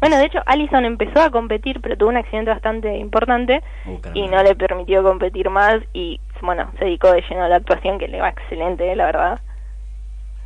Bueno, 0.00 0.18
de 0.18 0.26
hecho, 0.26 0.38
Allison 0.44 0.84
empezó 0.84 1.18
a 1.22 1.30
competir, 1.30 1.80
pero 1.80 1.96
tuvo 1.96 2.10
un 2.10 2.18
accidente 2.18 2.50
bastante 2.50 2.94
importante 2.98 3.62
Uh, 3.86 3.98
y 4.12 4.26
no 4.28 4.42
le 4.42 4.54
permitió 4.54 5.02
competir 5.02 5.48
más 5.48 5.76
y, 5.94 6.20
bueno, 6.42 6.70
se 6.78 6.84
dedicó 6.84 7.10
de 7.10 7.22
lleno 7.22 7.44
a 7.44 7.48
la 7.48 7.56
actuación, 7.56 7.98
que 7.98 8.06
le 8.06 8.20
va 8.20 8.28
excelente, 8.28 8.94
la 8.96 9.06
verdad. 9.06 9.40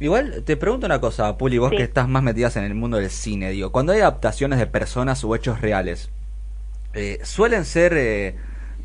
Igual 0.00 0.44
te 0.44 0.56
pregunto 0.56 0.86
una 0.86 1.00
cosa, 1.00 1.36
Puli, 1.36 1.58
vos 1.58 1.70
Sí. 1.70 1.76
que 1.76 1.82
estás 1.82 2.08
más 2.08 2.22
metidas 2.22 2.56
en 2.56 2.62
el 2.64 2.74
mundo 2.74 2.98
del 2.98 3.10
cine, 3.10 3.50
digo, 3.50 3.72
cuando 3.72 3.92
hay 3.92 4.00
adaptaciones 4.00 4.60
de 4.60 4.66
personas 4.68 5.24
o 5.24 5.34
hechos 5.34 5.60
reales, 5.60 6.10
eh, 6.98 7.18
suelen 7.22 7.64
ser, 7.64 7.92
eh, 7.96 8.34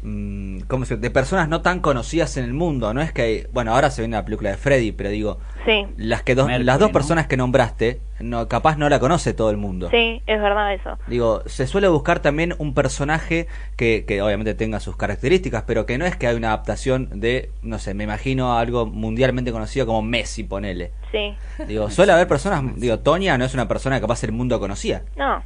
mm, 0.02 0.62
¿cómo 0.68 0.86
se 0.86 0.98
De 0.98 1.10
personas 1.12 1.48
no 1.50 1.62
tan 1.62 1.80
conocidas 1.80 2.38
en 2.38 2.46
el 2.46 2.54
mundo, 2.54 2.94
no 2.94 3.02
es 3.02 3.12
que, 3.12 3.22
hay- 3.22 3.48
bueno, 3.54 3.74
ahora 3.74 3.90
se 3.90 4.02
viene 4.02 4.16
la 4.18 4.26
película 4.26 4.50
de 4.52 4.58
Freddy, 4.58 4.92
pero 4.92 5.10
digo, 5.10 5.40
Sí, 5.66 5.86
las 5.96 6.24
que 6.24 6.36
dos, 6.36 6.48
Mercury, 6.48 6.66
las 6.66 6.78
dos 6.80 6.90
¿no? 6.90 6.94
personas 6.94 7.28
que 7.28 7.38
nombraste, 7.38 8.02
no, 8.20 8.50
capaz 8.50 8.78
no 8.78 8.90
la 8.90 9.00
conoce 9.00 9.34
todo 9.34 9.50
el 9.50 9.56
mundo. 9.58 9.90
sí, 9.92 10.22
es 10.28 10.42
verdad 10.42 10.74
eso. 10.74 10.98
Digo, 11.08 11.42
se 11.46 11.68
suele 11.68 11.88
buscar 11.88 12.20
también 12.22 12.54
un 12.58 12.74
personaje 12.74 13.48
que, 13.78 14.04
que 14.06 14.22
obviamente 14.22 14.54
tenga 14.56 14.80
sus 14.82 14.98
características, 14.98 15.64
pero 15.66 15.86
que 15.86 15.98
no 15.98 16.06
es 16.06 16.18
que 16.18 16.28
hay 16.28 16.36
una 16.36 16.50
adaptación 16.50 17.10
de, 17.14 17.50
no 17.62 17.80
sé, 17.80 17.94
me 17.94 18.04
imagino 18.04 18.58
algo 18.58 18.86
mundialmente 18.86 19.52
conocido 19.54 19.86
como 19.86 20.02
Messi, 20.02 20.44
ponele. 20.44 20.92
Sí, 21.14 21.34
Digo, 21.68 21.90
suele 21.90 22.12
haber 22.12 22.28
personas, 22.36 22.76
digo, 22.76 23.00
Tonya 23.00 23.38
no 23.38 23.46
es 23.46 23.54
una 23.54 23.68
persona 23.70 23.96
que 23.98 24.02
capaz 24.02 24.24
el 24.26 24.32
mundo 24.34 24.60
conocía. 24.60 25.04
no. 25.16 25.42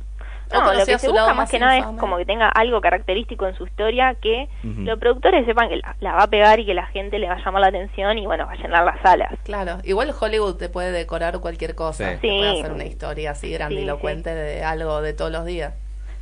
No 0.51 0.61
No, 0.63 0.73
lo 0.73 0.85
que 0.85 0.97
se 0.97 1.07
busca 1.09 1.25
más 1.27 1.35
más 1.35 1.51
que 1.51 1.59
nada 1.59 1.77
es 1.77 1.85
como 1.99 2.17
que 2.17 2.25
tenga 2.25 2.47
algo 2.49 2.79
característico 2.81 3.47
en 3.47 3.55
su 3.55 3.65
historia 3.65 4.15
que 4.15 4.47
los 4.63 4.97
productores 4.99 5.45
sepan 5.45 5.69
que 5.69 5.77
la, 5.77 5.95
la 5.99 6.13
va 6.13 6.23
a 6.23 6.27
pegar 6.27 6.59
y 6.59 6.65
que 6.65 6.73
la 6.73 6.85
gente 6.87 7.19
le 7.19 7.27
va 7.27 7.35
a 7.35 7.43
llamar 7.43 7.61
la 7.61 7.67
atención 7.67 8.17
y 8.17 8.25
bueno, 8.25 8.45
va 8.45 8.53
a 8.53 8.55
llenar 8.55 8.85
las 8.85 9.01
salas. 9.01 9.33
Claro, 9.43 9.77
igual 9.83 10.13
Hollywood 10.19 10.55
te 10.55 10.69
puede 10.69 10.91
decorar 10.91 11.39
cualquier 11.39 11.75
cosa. 11.75 12.11
Sí. 12.15 12.17
Te 12.21 12.27
puede 12.27 12.51
Sí. 12.53 12.59
hacer 12.61 12.71
una 12.71 12.85
historia 12.85 13.31
así 13.31 13.51
grandilocuente 13.51 14.33
de 14.33 14.63
algo 14.63 15.01
de 15.01 15.13
todos 15.13 15.31
los 15.31 15.45
días. 15.45 15.73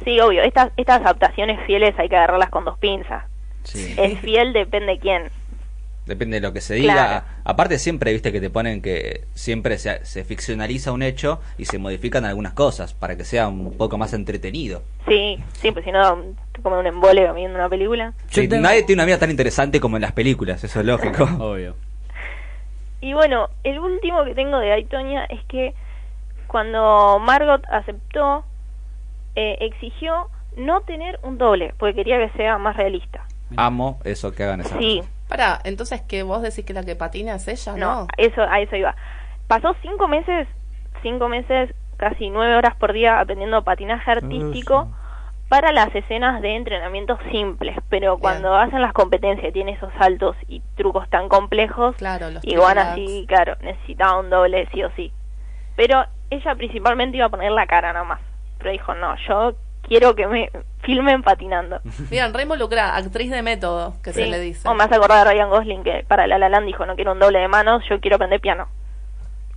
Sí, 0.03 0.19
obvio, 0.19 0.41
estas, 0.43 0.71
estas 0.75 1.01
adaptaciones 1.01 1.59
fieles 1.65 1.93
hay 1.97 2.09
que 2.09 2.15
agarrarlas 2.17 2.49
con 2.49 2.65
dos 2.65 2.77
pinzas. 2.79 3.23
Sí. 3.63 3.95
El 3.97 4.17
fiel 4.17 4.53
depende 4.53 4.99
quién. 4.99 5.29
Depende 6.06 6.39
de 6.39 6.41
lo 6.48 6.54
que 6.54 6.62
se 6.62 6.76
diga. 6.76 6.94
Claro. 6.94 7.26
Aparte 7.46 7.80
siempre, 7.80 8.13
viste, 8.13 8.32
que 8.32 8.39
te 8.39 8.50
ponen 8.52 8.82
que 8.82 9.26
siempre 9.34 9.78
se, 9.80 10.06
se 10.06 10.24
ficcionaliza 10.24 10.91
un 10.91 11.02
hecho 11.02 11.41
y 11.58 11.65
se 11.65 11.80
modifican 11.80 12.26
algunas 12.26 12.54
cosas 12.54 12.94
para 12.94 13.18
que 13.18 13.24
sea 13.24 13.48
un 13.48 13.76
poco 13.78 13.98
más 13.98 14.13
entretenido. 14.13 14.84
Sí, 15.08 15.44
sí, 15.54 15.72
pues 15.72 15.84
si 15.84 15.91
no, 15.91 16.18
te 16.52 16.62
comen 16.62 16.80
un 16.80 16.88
embole 16.88 17.32
viendo 17.34 17.58
una 17.58 17.70
película. 17.70 18.13
Yo 18.30 18.41
Sí, 18.44 18.48
tengo- 18.48 18.62
Nadie 18.62 18.84
tiene 18.84 19.02
una 19.02 19.06
vida 19.08 19.18
tan 19.18 19.32
interesante 19.32 19.80
como 19.80 19.98
en 19.98 20.02
las 20.04 20.12
películas, 20.12 20.63
eso 20.63 20.80
es 20.80 20.86
lógico. 20.86 21.24
Obvio. 21.39 21.76
Y 23.02 23.13
bueno, 23.13 23.50
el 23.63 23.80
último 23.80 24.24
que 24.26 24.36
tengo 24.36 24.60
de 24.60 24.72
Aitonia 24.74 25.26
es 25.26 25.44
que 25.46 25.74
cuando 26.48 27.20
Margot 27.20 27.63
aceptó, 27.70 28.46
eh, 29.36 29.58
exigió 29.62 30.30
no 30.58 30.82
tener 30.82 31.20
un 31.24 31.38
doble, 31.38 31.74
porque 31.78 31.96
quería 31.96 32.18
que 32.18 32.36
sea 32.38 32.58
más 32.58 32.78
realista. 32.78 33.26
Amo 33.58 34.00
eso 34.04 34.32
que 34.34 34.44
hagan 34.44 34.62
esas 34.62 34.78
Sí, 34.80 34.98
cosas. 35.00 35.12
Para, 35.27 35.59
entonces 35.63 36.01
que 36.01 36.23
vos 36.23 36.41
decís 36.41 36.65
que 36.65 36.73
la 36.73 36.83
que 36.83 36.95
patina 36.95 37.35
es 37.35 37.47
ella, 37.47 37.73
no, 37.73 38.01
¿no? 38.01 38.07
eso, 38.17 38.41
a 38.41 38.59
eso 38.59 38.75
iba. 38.75 38.95
Pasó 39.47 39.75
cinco 39.81 40.07
meses, 40.07 40.47
cinco 41.01 41.29
meses, 41.29 41.73
casi 41.97 42.29
nueve 42.29 42.55
horas 42.55 42.75
por 42.75 42.93
día 42.93 43.19
aprendiendo 43.19 43.63
patinaje 43.63 44.11
artístico 44.11 44.88
para 45.49 45.71
las 45.71 45.93
escenas 45.93 46.41
de 46.41 46.55
entrenamiento 46.55 47.17
simples, 47.31 47.77
pero 47.89 48.17
cuando 48.17 48.55
hacen 48.55 48.81
las 48.81 48.93
competencias 48.93 49.49
y 49.49 49.53
tiene 49.53 49.73
esos 49.73 49.93
saltos 49.93 50.35
y 50.47 50.61
trucos 50.75 51.07
tan 51.09 51.29
complejos, 51.29 51.95
Claro, 51.97 52.31
los 52.31 52.43
igual 52.43 52.77
así, 52.77 53.25
claro, 53.27 53.55
necesitaba 53.61 54.19
un 54.19 54.29
doble 54.29 54.67
sí 54.73 54.83
o 54.83 54.89
sí. 54.95 55.11
Pero 55.75 56.05
ella 56.29 56.55
principalmente 56.55 57.17
iba 57.17 57.27
a 57.27 57.29
poner 57.29 57.51
la 57.51 57.67
cara 57.67 57.93
nomás, 57.93 58.21
pero 58.57 58.71
dijo, 58.71 58.95
no, 58.95 59.15
yo 59.27 59.55
quiero 59.83 60.15
que 60.15 60.27
me 60.27 60.49
filmen 60.86 61.24
patinando. 61.24 61.80
Bien, 62.10 62.34
re 62.34 62.43
involucrada, 62.43 62.95
actriz 62.95 63.32
de 63.32 63.41
método, 63.41 63.95
que 64.04 64.13
se 64.13 64.28
le 64.28 64.39
dice. 64.39 64.67
O 64.67 64.74
me 64.76 64.84
hace 64.84 64.95
acordar 64.95 65.26
de 65.28 65.34
Ryan 65.34 65.50
Gosling 65.50 65.84
que 65.84 66.06
para 66.08 66.28
La 66.28 66.38
La 66.38 66.50
Land 66.50 66.65
dijo, 66.67 66.86
no 66.86 66.95
quiero 66.95 67.13
un 67.13 67.19
doble 67.19 67.39
de 67.39 67.48
manos, 67.48 67.84
yo 67.89 68.00
quiero 68.00 68.15
aprender 68.15 68.39
piano. 68.39 68.67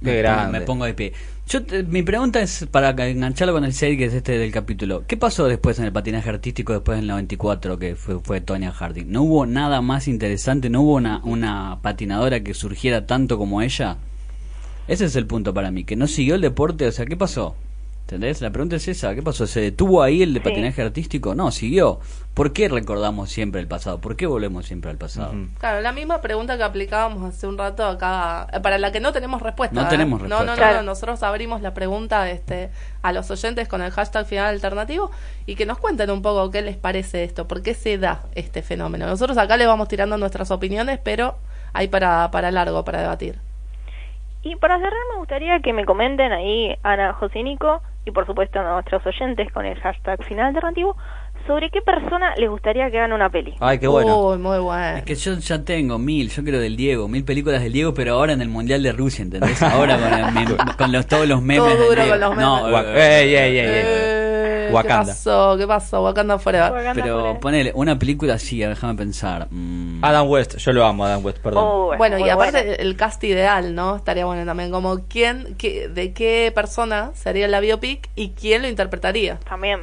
Qué 0.01 0.11
Me 0.13 0.17
grande. 0.19 0.43
pongo- 0.45 0.53
Me 0.53 0.61
pongo 0.61 0.85
de 0.85 0.95
pie. 0.95 1.13
Yo 1.49 1.65
te- 1.65 1.83
mi 1.83 2.03
pregunta 2.03 2.41
es 2.41 2.69
para 2.71 2.91
engancharlo 2.91 3.53
con 3.53 3.65
el 3.65 3.73
shade 3.73 3.97
que 3.97 4.05
es 4.05 4.15
este 4.15 4.39
del 4.39 4.53
capítulo. 4.53 5.03
¿Qué 5.09 5.17
pasó 5.17 5.47
después 5.49 5.79
en 5.81 5.87
el 5.87 5.93
patinaje 5.93 6.29
artístico 6.31 6.73
después 6.73 6.99
del 6.99 7.09
94 7.09 7.79
que 7.81 7.97
fue, 7.97 8.21
fue 8.21 8.41
Tonya 8.41 8.71
Harding? 8.71 9.11
¿No 9.11 9.23
hubo 9.23 9.45
nada 9.47 9.81
más 9.81 10.07
interesante? 10.07 10.71
¿No 10.71 10.83
hubo 10.83 10.95
una, 10.95 11.21
una 11.25 11.79
patinadora 11.83 12.41
que 12.41 12.55
surgiera 12.55 13.07
tanto 13.07 13.39
como 13.39 13.61
ella? 13.61 13.97
Ese 14.87 15.07
es 15.07 15.17
el 15.17 15.27
punto 15.27 15.53
para 15.53 15.71
mí, 15.73 15.83
que 15.85 15.97
no 15.97 16.07
siguió 16.07 16.37
el 16.37 16.43
deporte, 16.43 16.87
o 16.87 16.93
sea, 16.93 17.05
¿qué 17.05 17.17
pasó? 17.17 17.57
¿Entendés? 18.09 18.41
La 18.41 18.49
pregunta 18.49 18.77
es 18.77 18.89
esa, 18.89 19.15
¿qué 19.15 19.21
pasó? 19.21 19.47
¿Se 19.47 19.61
detuvo 19.61 20.03
ahí 20.03 20.23
el 20.23 20.33
de 20.33 20.41
Sí. 20.41 20.45
patinaje 20.49 20.81
artístico? 20.81 21.35
No, 21.35 21.51
siguió. 21.51 22.01
¿Por 22.33 22.55
qué 22.55 22.67
recordamos 22.71 23.29
siempre 23.29 23.61
el 23.61 23.69
pasado? 23.69 24.01
¿Por 24.01 24.17
qué 24.17 24.25
volvemos 24.27 24.65
siempre 24.65 24.91
al 24.91 24.97
pasado? 24.97 25.35
Claro, 25.59 25.83
la 25.83 25.93
misma 25.93 26.23
pregunta 26.23 26.57
que 26.57 26.63
aplicábamos 26.63 27.23
hace 27.23 27.47
un 27.47 27.59
rato 27.59 27.85
acá, 27.85 28.47
eh, 28.51 28.61
para 28.61 28.79
la 28.79 28.93
que 28.93 29.01
no 29.01 29.13
tenemos 29.13 29.43
respuesta. 29.43 29.75
No 29.79 29.87
¿eh? 29.87 29.91
tenemos 29.91 30.23
No, 30.23 30.27
no, 30.29 30.37
respuesta. 30.37 30.53
no, 30.53 30.57
Claro. 30.57 30.77
no, 30.79 30.83
nosotros 30.85 31.23
abrimos 31.23 31.61
la 31.61 31.75
pregunta 31.75 32.31
este, 32.31 32.71
a 33.03 33.13
los 33.13 33.31
oyentes 33.31 33.69
con 33.69 33.83
el 33.83 33.91
hashtag 33.91 34.25
final 34.25 34.47
alternativo 34.55 35.11
y 35.45 35.55
que 35.57 35.67
nos 35.67 35.77
cuenten 35.77 36.11
un 36.11 36.23
poco 36.23 36.51
qué 36.51 36.63
les 36.63 36.79
parece 36.79 37.25
esto, 37.25 37.47
por 37.47 37.61
qué 37.61 37.75
se 37.75 37.99
da 37.99 38.23
este 38.35 38.63
fenómeno. 38.63 39.05
Nosotros 39.07 39.37
acá 39.37 39.59
les 39.59 39.67
vamos 39.67 39.87
tirando 39.89 40.17
nuestras 40.17 40.51
opiniones, 40.51 40.99
pero 41.05 41.35
hay 41.75 41.89
para, 41.89 42.31
para 42.31 42.51
largo, 42.53 42.87
para 42.87 43.03
debatir. 43.03 43.39
Y 44.43 44.57
para 44.57 44.77
cerrar 44.79 44.93
me 45.13 45.19
gustaría 45.19 45.61
que 45.61 45.75
me 45.75 45.85
comenten 45.85 46.33
ahí 46.33 46.75
Ana, 46.83 47.13
José 47.13 47.41
y 47.41 47.43
Nico 47.43 47.83
y 48.09 48.11
por 48.11 48.27
supuesto 48.27 48.59
a 48.59 48.63
nuestros 48.63 49.05
oyentes 49.07 49.53
con 49.53 49.67
el 49.67 49.79
hashtag 49.81 50.25
final 50.25 50.47
alternativo 50.47 50.97
sobre 51.49 51.71
qué 51.71 51.81
persona 51.81 52.35
les 52.37 52.49
gustaría 52.49 52.89
que 52.91 52.99
hagan 52.99 53.13
una 53.13 53.29
peli. 53.31 53.55
Ay, 53.59 53.79
qué 53.81 53.89
bueno. 53.89 54.29
Uy, 54.29 54.39
muy 54.39 54.59
bueno. 54.59 54.99
Es 54.99 55.03
que 55.05 55.15
yo 55.17 55.35
ya 55.35 55.65
tengo 55.65 55.99
mil, 55.99 56.31
yo 56.31 56.43
quiero 56.45 56.61
del 56.61 56.77
Diego, 56.77 57.09
mil 57.09 57.25
películas 57.25 57.63
del 57.63 57.73
Diego, 57.73 57.93
pero 57.95 58.15
ahora 58.15 58.35
en 58.35 58.43
el 58.43 58.49
Mundial 58.49 58.83
de 58.83 58.93
Rusia, 58.93 59.23
¿entendés? 59.23 59.61
Ahora 59.63 59.99
con, 59.99 60.13
el 60.39 60.57
con 60.77 60.93
los, 60.93 61.07
todos 61.07 61.27
los 61.27 61.43
memes. 61.43 61.65
Todo 61.75 61.89
duro 61.89 62.09
con 62.09 62.21
los 62.21 62.37
No, 62.37 62.69
memes. 62.69 62.85
Eh, 62.95 63.21
ey, 63.23 63.35
ey, 63.35 63.59
ey. 63.59 63.67
Eh, 63.67 64.65
¿Qué 64.69 64.75
Wakanda. 64.75 65.07
pasó? 65.07 65.57
¿Qué 65.59 65.67
pasó? 65.67 66.03
Wakanda. 66.05 66.37
Wakanda 66.37 66.93
Pero 66.95 67.19
Forever. 67.21 67.41
ponele, 67.41 67.73
una 67.75 67.99
película 67.99 68.35
así, 68.35 68.59
déjame 68.59 68.95
pensar. 68.97 69.49
mm, 69.51 70.05
Adam 70.05 70.29
West, 70.29 70.59
yo 70.59 70.73
lo 70.73 70.85
amo, 70.85 71.07
Adam 71.07 71.25
West, 71.25 71.39
perdón. 71.39 71.65
Oh, 71.67 71.95
Bueno, 71.97 72.19
y 72.19 72.21
muy 72.21 72.31
aparte 72.31 72.83
el 72.83 72.95
cast 72.97 73.25
ideal, 73.25 73.75
¿no? 73.75 73.97
Estaría 73.97 74.27
bueno 74.27 74.45
también, 74.45 74.71
como 74.71 75.07
quién, 75.09 75.55
qué, 75.57 75.89
de 75.89 76.13
qué 76.13 76.53
persona 76.55 77.13
sería 77.15 77.49
la 77.49 77.61
biopic 77.61 78.11
y 78.15 78.31
quién 78.33 78.61
lo 78.61 78.69
interpretaría. 78.69 79.39
También. 79.49 79.81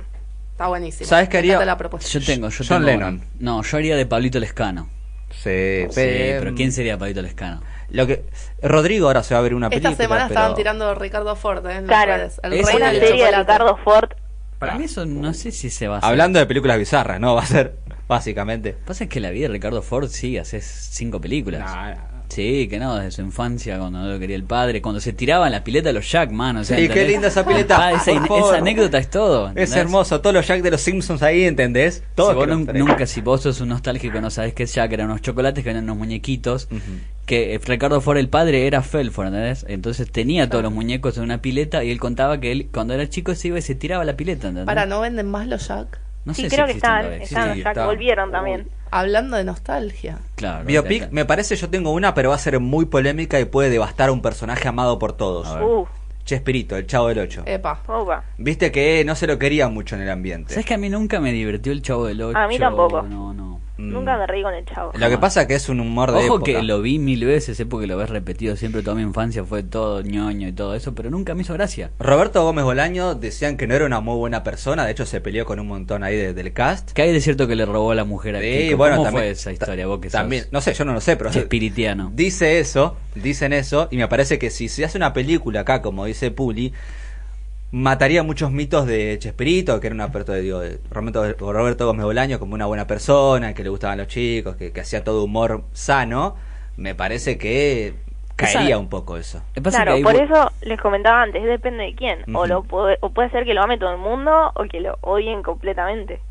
Está 0.56 0.68
buenísimo. 0.68 1.06
¿Sabes 1.10 1.28
qué 1.28 1.38
haría? 1.39 1.66
la 1.66 1.78
propuesta. 1.78 2.10
yo 2.10 2.26
tengo, 2.26 2.47
yo 2.47 2.58
John 2.66 2.86
tengo 2.86 2.86
Lennon. 2.86 3.16
una. 3.16 3.24
No, 3.39 3.62
yo 3.62 3.76
haría 3.78 3.97
de 3.97 4.06
Pablito 4.06 4.39
Lescano. 4.39 4.88
Sí, 5.32 5.84
Sí, 5.89 5.89
pero 5.95 6.56
¿quién 6.56 6.72
sería 6.72 6.97
Pablito 6.97 7.22
Lescano? 7.22 7.62
lo 7.89 8.08
que 8.08 8.24
Rodrigo 8.64 9.08
ahora 9.08 9.22
se 9.22 9.34
va 9.34 9.41
a 9.41 9.43
ver 9.43 9.53
una 9.53 9.70
película. 9.70 9.91
Esta 9.91 10.03
semana 10.03 10.28
pero- 10.30 10.39
estaban 10.39 10.56
tirando 10.56 10.95
Ricardo 10.95 11.36
Ford 11.36 11.66
¿eh? 11.68 11.84
Claro. 11.86 12.16
El 12.16 12.53
una 12.53 12.56
es 12.72 12.80
la 12.80 12.91
serie 12.91 13.26
de. 13.26 13.38
Ricardo 13.38 13.78
Ford. 13.84 14.10
Para 14.58 14.78
mí 14.78 14.86
eso 14.86 15.06
no 15.06 15.34
sé 15.34 15.51
si 15.51 15.70
se 15.70 15.89
va 15.89 15.95
a 15.95 15.97
hacer. 15.99 16.10
Hablando 16.10 16.39
de 16.39 16.45
películas 16.45 16.78
bizarras, 16.78 17.20
¿no? 17.20 17.36
Va 17.36 17.41
a 17.43 17.45
ser, 17.45 17.76
básicamente. 18.08 18.72
Pasa 18.86 19.08
que 19.08 19.20
la 19.20 19.32
vida 19.32 19.47
de 19.49 19.53
Ricardo 19.56 19.82
Ford 19.82 20.08
sí, 20.08 20.38
hace 20.38 20.62
cinco 20.62 21.20
películas. 21.20 21.70
No. 21.70 22.14
Sí, 22.36 22.67
que 22.67 22.79
no, 22.79 22.95
desde 22.97 23.11
su 23.11 23.21
infancia, 23.21 23.79
cuando 23.79 23.99
no 23.99 24.09
lo 24.09 24.19
quería 24.19 24.36
el 24.36 24.43
padre, 24.43 24.81
cuando 24.81 24.99
se 24.99 25.13
tiraban 25.13 25.51
la 25.51 25.63
pileta 25.63 25.88
de 25.89 25.93
los 25.93 26.11
Jack, 26.11 26.31
mano. 26.31 26.59
O 26.59 26.63
sea, 26.65 26.77
Sí, 26.77 26.89
qué 26.89 27.07
linda 27.07 27.29
esa 27.29 27.45
pileta, 27.45 27.77
Ah, 27.88 27.91
esa, 27.93 28.11
anécdota 28.57 28.97
es 28.97 29.09
todo. 29.09 29.51
Es 29.55 29.73
hermoso, 29.75 30.19
todos 30.19 30.33
los 30.36 30.45
Jack 30.45 30.61
de 30.61 30.71
los 30.71 30.81
Simpsons 30.81 31.23
ahí, 31.23 31.45
¿entendés? 31.45 31.95
Si 31.95 32.01
Todos 32.15 32.36
vos 32.36 32.43
que 32.45 32.49
los 32.51 32.65
tenés. 32.65 32.83
nunca, 32.86 33.05
si 33.05 33.21
vos 33.21 33.41
sos 33.41 33.61
un 33.61 33.69
nostálgico 33.69 34.19
no 34.19 34.29
sabés 34.29 34.53
qué 34.53 34.63
es 34.63 34.73
Jack, 34.75 34.91
eran 34.91 35.07
unos 35.09 35.21
chocolates 35.21 35.63
que 35.63 35.69
eran 35.69 35.83
unos 35.83 35.97
muñequitos. 35.97 36.67
Que 37.25 37.55
eh, 37.55 37.59
Ricardo 37.65 38.01
Ford, 38.01 38.17
el 38.17 38.29
padre, 38.29 38.67
era 38.67 38.81
Felford, 38.83 39.27
¿entendés? 39.27 39.65
Entonces 39.67 40.11
tenía 40.11 40.49
todos 40.49 40.63
los 40.63 40.73
muñecos 40.73 41.17
en 41.17 41.23
una 41.23 41.41
pileta 41.41 41.83
y 41.83 41.89
él 41.89 41.99
contaba 41.99 42.39
que 42.39 42.51
él, 42.51 42.67
cuando 42.71 42.93
era 42.93 43.07
chico, 43.09 43.33
se 43.33 43.47
iba 43.47 43.57
y 43.57 43.61
se 43.63 43.75
tiraba 43.75 44.03
la 44.05 44.15
pileta, 44.17 44.49
¿entendés? 44.49 44.65
Para, 44.65 44.86
¿no 44.86 45.01
venden 45.01 45.31
más 45.31 45.47
los 45.47 45.67
Jack? 45.67 45.99
No 46.25 46.33
sí, 46.33 46.41
sé 46.43 46.49
si 46.49 46.55
creo 46.55 46.65
que 46.67 46.73
existen 46.73 46.99
están, 46.99 47.13
están, 47.21 47.55
Sí, 47.55 47.63
que 47.63 47.69
está. 47.69 47.86
volvieron 47.86 48.31
también. 48.31 48.67
Hablando 48.91 49.38
de 49.38 49.43
nostalgia. 49.43 50.19
Claro. 50.36 50.65
Biopic, 50.65 51.11
me 51.11 51.25
parece, 51.25 51.55
yo 51.55 51.69
tengo 51.69 51.91
una, 51.91 52.13
pero 52.13 52.29
va 52.29 52.36
a 52.36 52.39
ser 52.39 52.59
muy 52.59 52.86
polémica 52.86 53.39
y 53.39 53.45
puede 53.45 53.69
devastar 53.69 54.09
a 54.09 54.11
un 54.11 54.21
personaje 54.21 54.67
amado 54.67 54.99
por 54.99 55.13
todos. 55.13 55.47
Uh, 55.61 55.86
Chespirito, 56.25 56.75
el 56.75 56.88
chavo 56.88 57.09
del 57.09 57.19
8. 57.19 57.43
Epa. 57.45 57.83
opa. 57.88 58.23
Viste 58.38 58.71
que 58.71 59.03
no 59.05 59.13
se 59.15 59.27
lo 59.27 59.38
quería 59.38 59.69
mucho 59.69 59.95
en 59.95 60.01
el 60.01 60.09
ambiente. 60.09 60.53
¿Sabes 60.53 60.65
que 60.65 60.73
a 60.73 60.77
mí 60.77 60.89
nunca 60.89 61.19
me 61.19 61.31
divirtió 61.31 61.71
el 61.71 61.83
chavo 61.83 62.07
del 62.07 62.21
8? 62.21 62.38
A 62.38 62.47
mí 62.47 62.57
tampoco. 62.57 63.03
No. 63.03 63.34
Nunca 63.78 64.17
me 64.17 64.26
reí 64.26 64.41
con 64.41 64.53
el 64.53 64.63
chavo. 64.65 64.91
Lo 64.95 65.09
que 65.09 65.17
pasa 65.17 65.41
es 65.41 65.47
que 65.47 65.55
es 65.55 65.67
un 65.69 65.80
humor 65.82 66.11
de 66.11 66.17
Ojo 66.19 66.26
época. 66.38 66.43
que 66.45 66.63
lo 66.63 66.82
vi 66.82 66.97
mil 66.97 67.26
veces, 67.26 67.57
sé 67.57 67.65
porque 67.65 67.88
lo 67.88 67.97
ves 67.97 68.09
repetido 68.09 68.55
siempre 68.55 68.82
toda 68.84 68.95
mi 68.95 69.01
infancia, 69.01 69.43
fue 69.43 69.63
todo 69.63 70.01
ñoño 70.01 70.47
y 70.47 70.53
todo 70.53 70.76
eso, 70.76 70.95
pero 70.95 71.09
nunca 71.09 71.36
me 71.36 71.41
hizo 71.41 71.53
gracia. 71.53 71.91
Roberto 71.99 72.41
Gómez 72.43 72.63
Bolaño 72.63 73.15
decían 73.15 73.57
que 73.57 73.67
no 73.67 73.76
era 73.76 73.86
una 73.86 73.99
muy 73.99 74.15
buena 74.15 74.43
persona, 74.43 74.86
de 74.86 74.91
hecho 74.91 75.05
se 75.05 75.19
peleó 75.19 75.45
con 75.45 75.59
un 75.59 75.67
montón 75.67 76.03
ahí 76.03 76.15
de- 76.15 76.34
del 76.34 76.53
cast. 76.53 76.91
¿Qué 76.93 77.01
hay 77.01 77.11
de 77.11 77.19
cierto 77.19 77.47
que 77.47 77.55
le 77.55 77.65
robó 77.65 77.91
a 77.91 77.95
la 77.95 78.05
mujer 78.05 78.36
a 78.38 78.41
Sí, 78.41 78.47
Kiko? 78.65 78.78
bueno, 78.78 78.95
¿Cómo 78.95 79.05
también- 79.07 79.23
fue 79.26 79.32
esa 79.32 79.51
historia? 79.51 79.88
Vos 79.88 79.99
que 79.99 80.09
También, 80.09 80.43
sos 80.43 80.53
no 80.53 80.61
sé, 80.61 80.73
yo 80.73 80.86
no 80.86 80.93
lo 80.93 81.01
sé, 81.01 81.17
pero 81.17 81.30
chespiritiano. 81.32 82.11
dice 82.15 82.59
eso, 82.59 82.95
dicen 83.15 83.51
eso, 83.53 83.89
y 83.91 83.97
me 83.97 84.07
parece 84.07 84.39
que 84.39 84.49
si 84.51 84.69
se 84.69 84.86
hace 84.86 84.97
una 84.97 85.11
película 85.13 85.61
acá, 85.61 85.82
como 85.82 86.05
dice 86.05 86.32
Puli, 86.32 86.73
mataría 87.76 88.23
muchos 88.23 88.51
mitos 88.51 88.88
de 88.88 89.19
Chespirito, 89.19 89.82
que 89.82 89.88
era 89.88 89.93
una 89.93 90.09
persona, 90.09 90.38
digo, 90.38 90.61
de 90.61 90.80
Roberto, 90.89 91.51
Roberto 91.51 91.86
Gómez 91.86 92.05
Bolaño 92.05 92.39
como 92.39 92.53
una 92.53 92.67
buena 92.67 92.88
persona, 92.88 93.53
que 93.53 93.63
le 93.63 93.69
gustaban 93.69 93.97
los 93.97 94.07
chicos, 94.07 94.55
que, 94.55 94.71
que 94.71 94.80
hacía 94.80 95.03
todo 95.03 95.26
humor 95.26 95.65
sano. 95.73 96.38
Me 96.78 96.95
parece 96.95 97.38
que 97.38 97.93
caería 98.38 98.78
un 98.78 98.88
poco 98.88 99.17
eso. 99.17 99.41
Claro, 99.61 99.97
por 100.01 100.15
eso 100.15 100.51
les 100.61 100.80
comentaba 100.80 101.23
antes, 101.23 101.43
depende 101.43 101.84
de 101.84 101.95
quién. 101.95 102.23
O 102.34 102.45
lo 102.45 102.63
puede, 102.63 102.97
o 103.01 103.09
puede 103.09 103.30
ser 103.32 103.43
que 103.43 103.53
lo 103.53 103.61
ame 103.61 103.78
todo 103.78 103.91
el 103.91 103.97
mundo 103.97 104.53
o 104.55 104.63
que 104.69 104.80
lo 104.80 104.97
odien 105.01 105.43
completamente. 105.43 106.21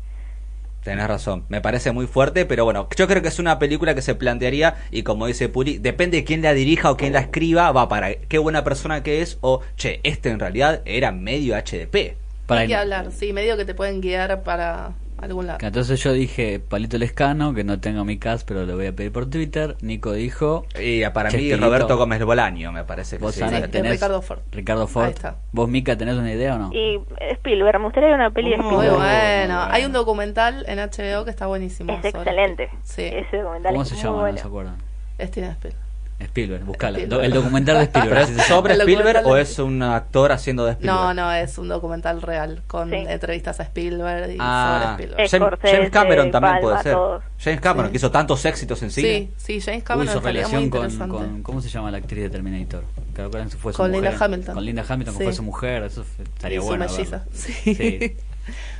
Tenés 0.85 1.07
razón, 1.07 1.45
me 1.49 1.61
parece 1.61 1.91
muy 1.91 2.05
fuerte, 2.05 2.45
pero 2.45 2.63
bueno, 2.63 2.87
yo 2.95 3.07
creo 3.07 3.23
que 3.23 3.29
es 3.29 3.39
una 3.39 3.57
película 3.57 3.95
que 3.95 4.03
se 4.03 4.13
plantearía 4.13 4.75
y 4.91 5.01
como 5.01 5.25
dice 5.25 5.49
Puli, 5.49 5.79
depende 5.79 6.17
de 6.17 6.23
quién 6.23 6.43
la 6.43 6.53
dirija 6.53 6.91
o 6.91 6.95
quién 6.95 7.11
la 7.11 7.21
escriba, 7.21 7.71
va 7.71 7.89
para 7.89 8.13
qué 8.13 8.37
buena 8.37 8.63
persona 8.63 9.01
que 9.01 9.23
es 9.23 9.39
o, 9.41 9.61
che, 9.77 9.99
este 10.03 10.29
en 10.29 10.39
realidad 10.39 10.83
era 10.85 11.11
medio 11.11 11.55
HDP. 11.55 12.17
para 12.45 12.61
Hay 12.61 12.67
que 12.67 12.75
hablar, 12.75 13.11
sí, 13.11 13.33
medio 13.33 13.57
que 13.57 13.65
te 13.65 13.73
pueden 13.73 13.99
guiar 13.99 14.43
para 14.43 14.93
algún 15.17 15.47
lado. 15.47 15.57
Que 15.59 15.67
Entonces 15.67 16.01
yo 16.03 16.11
dije 16.13 16.59
Palito 16.59 16.97
Lescano, 16.97 17.53
que 17.53 17.63
no 17.63 17.79
tengo 17.79 18.03
mi 18.05 18.17
cast, 18.17 18.47
pero 18.47 18.65
lo 18.65 18.75
voy 18.75 18.87
a 18.87 18.91
pedir 18.95 19.11
por 19.11 19.29
Twitter. 19.29 19.75
Nico 19.81 20.11
dijo 20.13 20.65
Y 20.79 21.03
para 21.09 21.29
mí 21.29 21.33
Chespirito. 21.37 21.65
Roberto 21.65 21.97
Gómez 21.97 22.23
Bolaño, 22.23 22.71
me 22.71 22.83
parece 22.83 23.17
que 23.17 23.23
Vos, 23.23 23.35
sí. 23.35 23.41
Ana, 23.43 23.55
Sí, 23.57 23.61
de 23.63 23.67
tenés 23.69 23.91
Ricardo 23.93 24.21
Ford. 24.21 24.39
Ricardo 24.51 24.87
Ford. 24.87 25.05
Ahí 25.05 25.11
está. 25.11 25.37
¿Vos, 25.51 25.69
Mica, 25.69 25.97
tenés 25.97 26.15
una 26.15 26.31
idea 26.33 26.55
o 26.55 26.57
no? 26.59 26.69
Y 26.73 26.99
Spielberg, 27.33 27.79
me 27.79 27.85
gustaría 27.85 28.13
una 28.15 28.29
peli 28.31 28.51
de 28.51 28.57
Muy 28.57 28.65
Muy 28.75 28.85
Spielberg. 28.85 28.97
bueno. 29.01 29.55
bueno. 29.59 29.73
Hay 29.73 29.85
un 29.85 29.91
documental 29.93 30.65
en 30.67 30.79
HBO 30.79 31.23
que 31.23 31.29
está 31.31 31.47
buenísimo. 31.47 31.93
Es 31.93 31.99
sobre- 31.99 32.09
excelente. 32.31 32.69
Sí. 32.83 33.03
Ese 33.03 33.37
documental 33.37 33.71
¿Cómo 33.71 33.83
es 33.83 33.87
se 33.89 33.95
muy 33.95 34.03
llama? 34.03 34.17
bueno. 34.19 34.35
No 34.35 34.41
se 34.41 34.47
acuerdan. 34.47 34.75
Steven 35.21 35.51
Spielberg. 35.51 35.84
Spielberg, 36.19 36.63
buscala. 36.63 36.97
Spielberg. 36.97 37.25
El 37.25 37.33
documental 37.33 37.77
de 37.77 37.83
Spielberg. 37.83 38.09
¿Pero 38.13 38.23
así 38.23 38.33
se 38.35 38.41
es 38.41 38.47
sobre 38.47 38.73
El 38.73 38.81
Spielberg 38.81 39.25
o 39.27 39.35
es 39.37 39.59
un 39.59 39.83
actor 39.83 40.31
haciendo 40.31 40.65
de 40.65 40.71
Spielberg? 40.71 40.97
No, 40.97 41.13
no, 41.13 41.31
es 41.33 41.57
un 41.57 41.67
documental 41.67 42.21
real 42.21 42.61
con 42.67 42.89
Sí. 42.89 42.95
entrevistas 42.95 43.59
a 43.59 43.63
Spielberg 43.63 44.31
y 44.31 44.37
Ah, 44.39 44.95
sobre 44.97 45.25
Spielberg. 45.25 45.59
Es 45.63 45.71
James, 45.71 45.89
Cameron 45.91 46.31
también 46.31 46.53
Palma, 46.53 46.61
puede 46.61 46.83
ser. 46.83 46.93
todos. 46.93 47.23
James 47.39 47.61
Cameron, 47.61 47.85
Sí. 47.87 47.91
que 47.91 47.97
hizo 47.97 48.11
tantos 48.11 48.45
éxitos 48.45 48.81
en 48.83 48.91
cine. 48.91 49.29
Sí, 49.37 49.59
sí, 49.59 49.61
James 49.61 49.81
Uy, 49.81 49.85
Cameron 49.85 50.11
su 50.13 50.17
estaría 50.19 50.47
muy 50.47 50.69
relación 50.69 51.09
con, 51.09 51.43
¿Cómo 51.43 51.61
se 51.61 51.69
llama 51.69 51.91
la 51.91 51.97
actriz 51.97 52.23
de 52.23 52.29
Terminator? 52.29 52.83
Creo 53.13 53.29
que 53.29 53.43
fue 53.49 53.73
su 53.73 53.77
Con 53.77 53.91
mujer. 53.91 54.03
Linda 54.11 54.25
Hamilton. 54.25 54.55
Con 54.55 54.65
Linda 54.65 54.85
Hamilton, 54.87 55.13
que 55.15 55.19
Sí. 55.19 55.23
fue 55.25 55.33
su 55.33 55.43
mujer. 55.43 55.83
Eso 55.83 56.05
estaría 56.23 56.57
Y 56.57 56.61
su 56.61 56.67
bueno. 56.67 56.87
Sí. 56.89 57.05
Sí. 57.33 58.17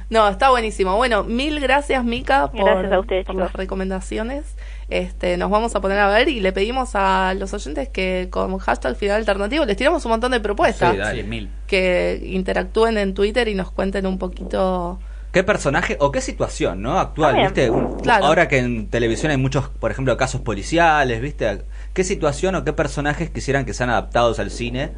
No, 0.07 0.29
está 0.29 0.51
buenísimo. 0.51 0.95
Bueno, 0.97 1.23
mil 1.23 1.59
gracias, 1.59 2.03
Mica, 2.03 2.51
por, 2.51 2.63
Gracias 2.63 2.93
a 2.93 2.99
ustedes, 2.99 3.25
por 3.25 3.35
las 3.35 3.51
recomendaciones. 3.53 4.45
Este, 4.89 5.35
nos 5.37 5.49
vamos 5.49 5.75
a 5.75 5.81
poner 5.81 5.97
a 5.99 6.07
ver 6.07 6.29
y 6.29 6.39
le 6.39 6.51
pedimos 6.51 6.91
a 6.93 7.33
los 7.35 7.53
oyentes 7.53 7.89
que 7.89 8.27
con 8.29 8.57
hashtag 8.59 8.95
final 8.95 9.17
alternativo 9.17 9.65
les 9.65 9.75
tiramos 9.77 10.05
un 10.05 10.11
montón 10.11 10.31
de 10.31 10.39
propuestas. 10.39 10.91
Sí, 10.91 10.97
dale. 10.97 11.23
Mil. 11.23 11.49
que 11.67 12.21
interactúen 12.23 12.97
en 12.97 13.13
Twitter 13.15 13.47
y 13.47 13.55
nos 13.55 13.71
cuenten 13.71 14.05
un 14.05 14.19
poquito. 14.19 14.99
¿Qué 15.31 15.43
personaje 15.43 15.97
o 15.99 16.11
qué 16.11 16.21
situación, 16.21 16.81
no? 16.81 16.97
Actual. 16.99 17.35
¿viste? 17.41 17.69
Un- 17.69 17.95
Claro. 17.99 18.25
Ahora 18.25 18.47
que 18.47 18.59
en 18.59 18.87
televisión 18.89 19.31
hay 19.31 19.37
muchos, 19.37 19.67
por 19.67 19.89
ejemplo, 19.91 20.15
casos 20.15 20.41
policiales, 20.41 21.19
¿viste? 21.21 21.63
¿Qué 21.93 22.03
situación 22.03 22.53
o 22.55 22.63
qué 22.63 22.71
personajes 22.71 23.31
quisieran 23.31 23.65
que 23.65 23.73
sean 23.73 23.89
adaptados 23.89 24.37
al 24.39 24.51
cine? 24.51 24.91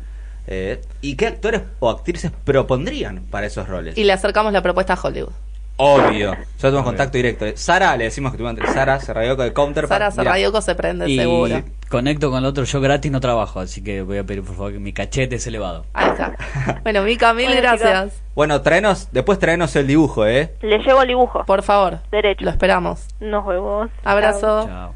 Eh, 0.46 0.82
¿Y 1.02 1.16
qué 1.16 1.28
actores 1.28 1.62
o 1.80 1.90
actrices 1.90 2.32
propondrían 2.44 3.24
para 3.32 3.48
esos 3.48 3.68
roles? 3.68 3.98
Y 3.98 4.04
le 4.04 4.14
acercamos 4.14 4.52
la 4.54 4.62
propuesta 4.62 4.94
a 4.94 5.00
Hollywood. 5.02 5.32
Obvio. 5.78 6.34
Ya 6.34 6.70
tuvimos 6.70 6.84
contacto 6.84 7.18
directo. 7.18 7.46
Sara, 7.56 7.96
le 7.96 8.06
decimos 8.06 8.32
que 8.32 8.38
tuvimos 8.40 8.60
Sara 8.74 9.00
Serradioco 9.00 9.44
de 9.44 9.54
Counterpart. 9.54 9.90
Sara 10.02 10.10
Mirá. 10.10 10.24
Sarrayoco 10.24 10.62
se 10.62 10.74
prende, 10.76 11.08
Y 11.10 11.18
seguro. 11.18 11.62
conecto 11.88 12.30
con 12.32 12.40
el 12.40 12.46
otro. 12.46 12.64
Yo 12.64 12.82
gratis 12.82 13.12
no 13.12 13.20
trabajo, 13.20 13.60
así 13.60 13.84
que 13.84 14.02
voy 14.02 14.18
a 14.18 14.24
pedir 14.24 14.44
por 14.44 14.56
favor 14.56 14.74
que 14.74 14.80
mi 14.80 14.92
cachete 14.92 15.36
es 15.36 15.46
elevado. 15.46 15.86
Ahí 15.94 16.10
está. 16.10 16.36
Bueno, 16.84 17.04
Mica, 17.04 17.34
mil 17.34 17.46
Bueno, 17.46 17.62
gracias. 17.62 18.22
Bueno, 18.34 18.62
traenos, 18.62 19.10
después 19.12 19.38
traenos 19.40 19.76
el 19.76 19.86
dibujo, 19.88 20.26
¿eh? 20.26 20.54
Le 20.62 20.80
llevo 20.80 21.02
el 21.04 21.08
dibujo. 21.10 21.44
Por 21.46 21.62
favor, 21.64 22.00
Derecho. 22.12 22.44
lo 22.46 22.52
esperamos. 22.52 23.06
Nos 23.20 23.46
vemos. 23.46 23.90
Abrazo. 24.04 24.66
Chao. 24.68 24.94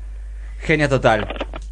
Genia 0.61 0.87
total. 0.89 1.27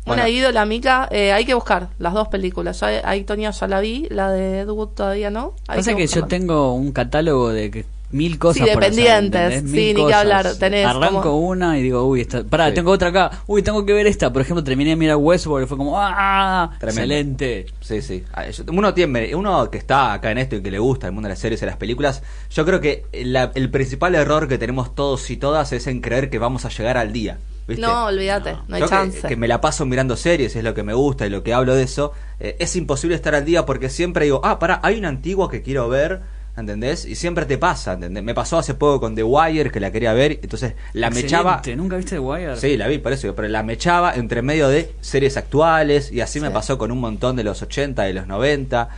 Bueno, 0.06 0.24
Una 0.24 0.30
ídola, 0.30 0.66
Mica. 0.66 1.08
Eh, 1.12 1.32
hay 1.32 1.46
que 1.46 1.54
buscar 1.54 1.90
las 2.00 2.14
dos 2.14 2.28
películas. 2.28 2.80
Ya, 2.80 3.02
ahí, 3.08 3.24
Tonia, 3.24 3.52
ya 3.52 3.68
la 3.68 3.80
vi. 3.80 4.08
La 4.10 4.32
de 4.32 4.62
Ed 4.62 4.70
Wood 4.70 4.90
todavía 4.90 5.30
no. 5.30 5.54
Hay 5.68 5.78
Pasa 5.78 5.92
que 5.96 5.98
yo 6.08 6.22
buscarla. 6.22 6.28
tengo 6.28 6.74
un 6.74 6.92
catálogo 6.92 7.50
de 7.50 7.72
que- 7.72 7.86
mil 8.12 8.40
cosas 8.40 8.66
Sí, 8.68 8.74
por 8.74 8.84
hacer, 8.84 8.96
dependientes. 8.96 9.72
Sí, 9.72 9.94
ni 9.94 10.06
que 10.06 10.14
hablar. 10.14 10.56
Tenés 10.56 10.86
Arranco 10.86 11.22
como- 11.22 11.38
una 11.48 11.78
y 11.78 11.84
digo, 11.84 12.04
uy, 12.06 12.22
esta, 12.22 12.44
pará, 12.44 12.70
Sí. 12.70 12.76
tengo 12.76 12.92
otra 12.92 13.10
acá. 13.10 13.32
Uy, 13.48 13.62
tengo 13.62 13.86
que 13.86 13.94
ver 13.94 14.08
esta. 14.08 14.34
Por 14.34 14.42
ejemplo, 14.42 14.64
terminé 14.64 14.92
de 14.92 14.96
mirar 14.96 15.18
Westworld 15.18 15.66
y 15.66 15.68
fue 15.68 15.78
como, 15.78 15.94
¡ah! 16.00 16.72
Tremendo. 16.80 17.02
Excelente. 17.14 17.66
Sí, 17.82 18.02
sí. 18.02 18.24
Ah, 18.34 18.46
Uno 18.72 18.94
tiene, 18.94 19.36
uno 19.36 19.70
que 19.70 19.78
está 19.78 20.14
acá 20.14 20.32
en 20.32 20.40
esto 20.40 20.56
y 20.56 20.62
que 20.64 20.72
le 20.72 20.80
gusta 20.80 21.08
el 21.08 21.14
mundo 21.14 21.28
de 21.28 21.34
las 21.34 21.40
series 21.40 21.62
y 21.62 21.66
las 21.66 21.78
películas, 21.78 22.24
yo 22.50 22.66
creo 22.66 22.82
que 22.82 23.06
la- 23.14 23.52
el 23.56 23.70
principal 23.70 24.16
error 24.16 24.48
que 24.48 24.58
tenemos 24.58 24.96
todos 24.96 25.30
y 25.30 25.38
todas 25.38 25.72
es 25.74 25.86
en 25.88 26.02
creer 26.02 26.30
que 26.30 26.40
vamos 26.40 26.66
a 26.66 26.70
llegar 26.70 26.98
al 26.98 27.14
día. 27.14 27.38
¿viste? 27.68 27.86
No, 27.86 28.06
olvídate. 28.06 28.54
No. 28.54 28.64
No, 28.68 28.76
hay 28.78 28.82
Yo 28.82 28.88
que- 28.88 28.96
chance. 28.96 29.28
Que, 29.28 29.36
me 29.36 29.48
la 29.48 29.62
paso 29.62 29.86
mirando 29.86 30.16
series, 30.18 30.56
es 30.56 30.64
lo 30.64 30.74
que 30.74 30.82
me 30.82 30.96
gusta 30.96 31.28
y 31.28 31.30
lo 31.30 31.44
que 31.44 31.54
hablo 31.54 31.76
de 31.76 31.84
eso. 31.84 32.12
eh, 32.40 32.56
es 32.60 32.76
imposible 32.76 33.16
estar 33.16 33.36
al 33.36 33.44
día 33.46 33.66
porque 33.68 33.90
siempre 33.90 34.24
digo, 34.26 34.42
ah, 34.44 34.58
pará, 34.58 34.80
hay 34.82 34.98
una 34.98 35.10
antigua 35.10 35.52
que 35.52 35.62
quiero 35.62 35.88
ver, 35.90 36.22
¿entendés? 36.60 37.06
Y 37.06 37.16
siempre 37.16 37.46
te 37.46 37.58
pasa, 37.58 37.94
¿entendés? 37.94 38.24
Me 38.24 38.34
pasó 38.34 38.58
hace 38.58 38.74
poco 38.74 39.00
con 39.00 39.16
The 39.16 39.24
Wire 39.24 39.72
que 39.72 39.80
la 39.80 39.92
quería 39.92 40.14
ver, 40.14 40.40
entonces 40.44 40.74
la 40.94 41.10
mechaba. 41.10 41.56
Excelente. 41.58 41.76
¿Nunca 41.82 41.96
viste 41.98 42.16
The 42.16 42.20
Wire? 42.20 42.56
Sí, 42.58 42.78
la 42.78 42.88
vi, 42.88 42.98
por 43.00 43.12
eso, 43.14 43.34
pero 43.36 43.48
la 43.48 43.64
mechaba 43.64 44.14
entre 44.16 44.42
medio 44.42 44.68
de 44.70 44.92
series 45.02 45.38
actuales 45.38 46.12
y 46.12 46.22
así 46.22 46.40
me 46.40 46.52
pasó 46.52 46.78
con 46.78 46.92
un 46.92 47.00
montón 47.00 47.36
de 47.36 47.44
los 47.44 47.62
80, 47.62 48.04
de 48.04 48.14
los 48.14 48.28
90. 48.28 48.90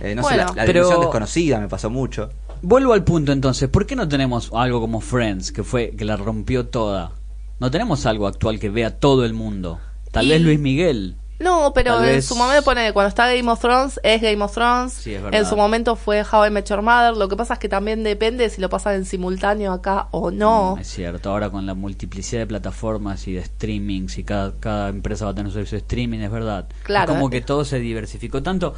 eh, 0.00 0.14
no 0.14 0.22
Bueno. 0.22 0.48
sé, 0.48 0.54
la, 0.54 0.62
la 0.62 0.64
Pero- 0.66 0.88
desconocida 1.00 1.58
me 1.60 1.68
pasó 1.68 1.90
mucho. 1.90 2.30
Vuelvo 2.62 2.92
al 2.92 3.04
punto 3.04 3.32
entonces, 3.32 3.68
¿por 3.68 3.86
qué 3.86 3.94
no 3.96 4.08
tenemos 4.08 4.50
algo 4.52 4.80
como 4.80 5.00
Friends, 5.00 5.52
que 5.52 5.62
fue 5.62 5.90
que 5.90 6.04
la 6.04 6.16
rompió 6.16 6.66
toda? 6.66 7.12
No 7.60 7.70
tenemos 7.70 8.06
algo 8.06 8.26
actual 8.28 8.58
que 8.60 8.68
vea 8.70 8.98
todo 8.98 9.24
el 9.24 9.32
mundo. 9.34 9.80
Tal 10.12 10.26
Y- 10.26 10.30
vez 10.30 10.40
Luis 10.42 10.58
Miguel. 10.60 11.16
No, 11.40 11.72
pero 11.72 12.02
en 12.02 12.20
su 12.22 12.34
momento 12.34 12.64
pone, 12.64 12.92
cuando 12.92 13.08
está 13.08 13.32
Game 13.32 13.48
of 13.50 13.60
Thrones, 13.60 14.00
es 14.02 14.20
Game 14.20 14.42
of 14.42 14.52
Thrones. 14.52 14.92
Sí, 14.92 15.14
es 15.14 15.22
verdad. 15.22 15.38
en 15.40 15.46
su 15.46 15.56
momento 15.56 15.94
fue 15.94 16.22
How 16.22 16.46
I 16.46 16.50
Met 16.50 16.68
Your 16.68 16.82
Mother. 16.82 17.16
Lo 17.16 17.28
que 17.28 17.36
pasa 17.36 17.54
es 17.54 17.60
que 17.60 17.68
también 17.68 18.02
depende 18.02 18.50
si 18.50 18.60
lo 18.60 18.68
pasan 18.68 18.94
en 18.96 19.04
simultáneo 19.04 19.72
acá 19.72 20.08
o 20.10 20.32
no. 20.32 20.74
Mm, 20.76 20.80
Es 20.80 20.88
cierto, 20.88 21.30
ahora 21.30 21.48
con 21.50 21.64
la 21.64 21.74
multiplicidad 21.74 22.40
de 22.42 22.46
plataformas 22.48 23.28
y 23.28 23.34
de 23.34 23.44
streamings 23.44 24.18
y 24.18 24.24
cada, 24.24 24.52
cada 24.58 24.88
empresa 24.88 25.26
va 25.26 25.30
a 25.30 25.34
tener 25.34 25.50
su 25.52 25.54
servicio 25.58 25.76
de 25.76 25.82
streaming, 25.82 26.18
es 26.20 26.30
verdad. 26.30 26.66
Claro. 26.82 27.12
Es 27.12 27.16
como 27.16 27.30
que 27.30 27.40
todo 27.40 27.64
se 27.64 27.78
diversificó 27.78 28.42
tanto. 28.42 28.74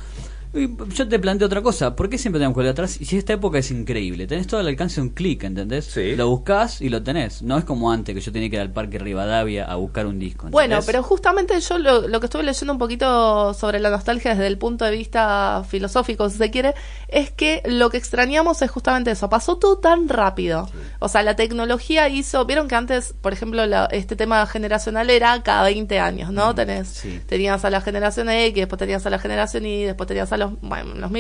Y 0.53 0.69
Yo 0.95 1.09
te 1.09 1.19
planteo 1.21 1.47
otra 1.47 1.63
cosa, 1.63 1.95
¿por 1.95 2.09
qué 2.09 2.19
siempre 2.19 2.39
tenemos 2.41 2.55
que 2.55 2.61
volver 2.61 2.73
atrás? 2.73 3.01
Y 3.01 3.05
si 3.05 3.17
esta 3.17 3.33
época 3.35 3.59
es 3.59 3.71
increíble, 3.71 4.27
tenés 4.27 4.49
todo 4.49 4.59
al 4.59 4.67
alcance 4.67 4.97
de 4.97 5.03
un 5.03 5.11
clic, 5.11 5.45
¿entendés? 5.45 5.85
Sí. 5.85 6.17
Lo 6.17 6.29
buscás 6.29 6.81
y 6.81 6.89
lo 6.89 7.03
tenés. 7.03 7.43
No 7.43 7.57
es 7.57 7.65
como 7.65 7.93
antes 7.93 8.15
que 8.15 8.21
yo 8.21 8.33
tenía 8.33 8.51
que 8.51 8.57
ir 8.57 8.63
al 8.63 8.73
Parque 8.73 8.99
Rivadavia 8.99 9.65
a 9.71 9.77
buscar 9.77 10.07
un 10.07 10.19
disco. 10.19 10.47
¿entendés? 10.49 10.53
Bueno, 10.53 10.81
pero 10.85 11.03
justamente 11.05 11.59
yo 11.61 11.79
lo, 11.79 12.09
lo 12.09 12.19
que 12.19 12.27
estuve 12.27 12.43
leyendo 12.43 12.73
un 12.73 12.79
poquito 12.81 13.55
sobre 13.55 13.79
la 13.79 13.91
nostalgia 13.91 14.33
desde 14.33 14.49
el 14.49 14.59
punto 14.59 14.85
de 14.85 14.91
vista 14.91 15.63
filosófico, 15.69 16.29
si 16.31 16.39
se 16.39 16.51
quiere, 16.51 16.75
es 17.07 17.31
que 17.31 17.63
lo 17.67 17.91
que 17.91 17.97
extrañamos 17.99 18.61
es 18.63 18.71
justamente 18.71 19.13
eso. 19.13 19.29
Pasó 19.31 19.57
todo 19.59 19.79
tan 19.79 20.09
rápido. 20.09 20.69
O 20.99 21.09
sea, 21.09 21.23
la 21.23 21.37
tecnología 21.37 22.09
hizo. 22.09 22.45
Vieron 22.45 22.67
que 22.67 22.75
antes, 22.75 23.15
por 23.21 23.33
ejemplo, 23.33 23.65
la- 23.67 23.87
este 23.87 24.17
tema 24.17 24.45
generacional 24.47 25.11
era 25.11 25.41
cada 25.45 25.63
20 25.63 25.99
años, 26.01 26.33
¿no? 26.33 26.55
Tenés, 26.57 26.89
sí. 26.89 27.21
Tenías 27.29 27.65
a 27.65 27.71
la 27.71 27.81
generación 27.81 28.29
X, 28.29 28.55
después 28.57 28.79
tenías 28.79 29.07
a 29.07 29.11
la 29.11 29.19
generación 29.21 29.65
Y, 29.65 29.85
después 29.85 30.09
tenías 30.09 30.33
a 30.33 30.40
los, 30.41 30.61
bueno, 30.61 30.95
los. 30.95 31.13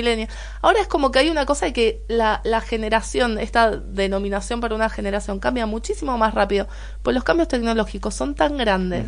Ahora 0.60 0.80
es 0.80 0.88
como 0.88 1.12
que 1.12 1.20
hay 1.20 1.30
una 1.30 1.46
cosa 1.46 1.66
de 1.66 1.72
que 1.72 2.02
la 2.08 2.60
generación, 2.60 3.38
esta 3.38 3.70
denominación 3.70 4.60
para 4.60 4.74
una 4.74 4.90
generación, 4.90 5.38
cambia 5.38 5.66
muchísimo 5.66 6.18
más 6.18 6.34
rápido. 6.34 6.66
Pues 7.02 7.14
los 7.14 7.22
cambios 7.22 7.46
tecnológicos 7.46 8.14
son 8.14 8.34
tan 8.34 8.56
grandes 8.56 9.06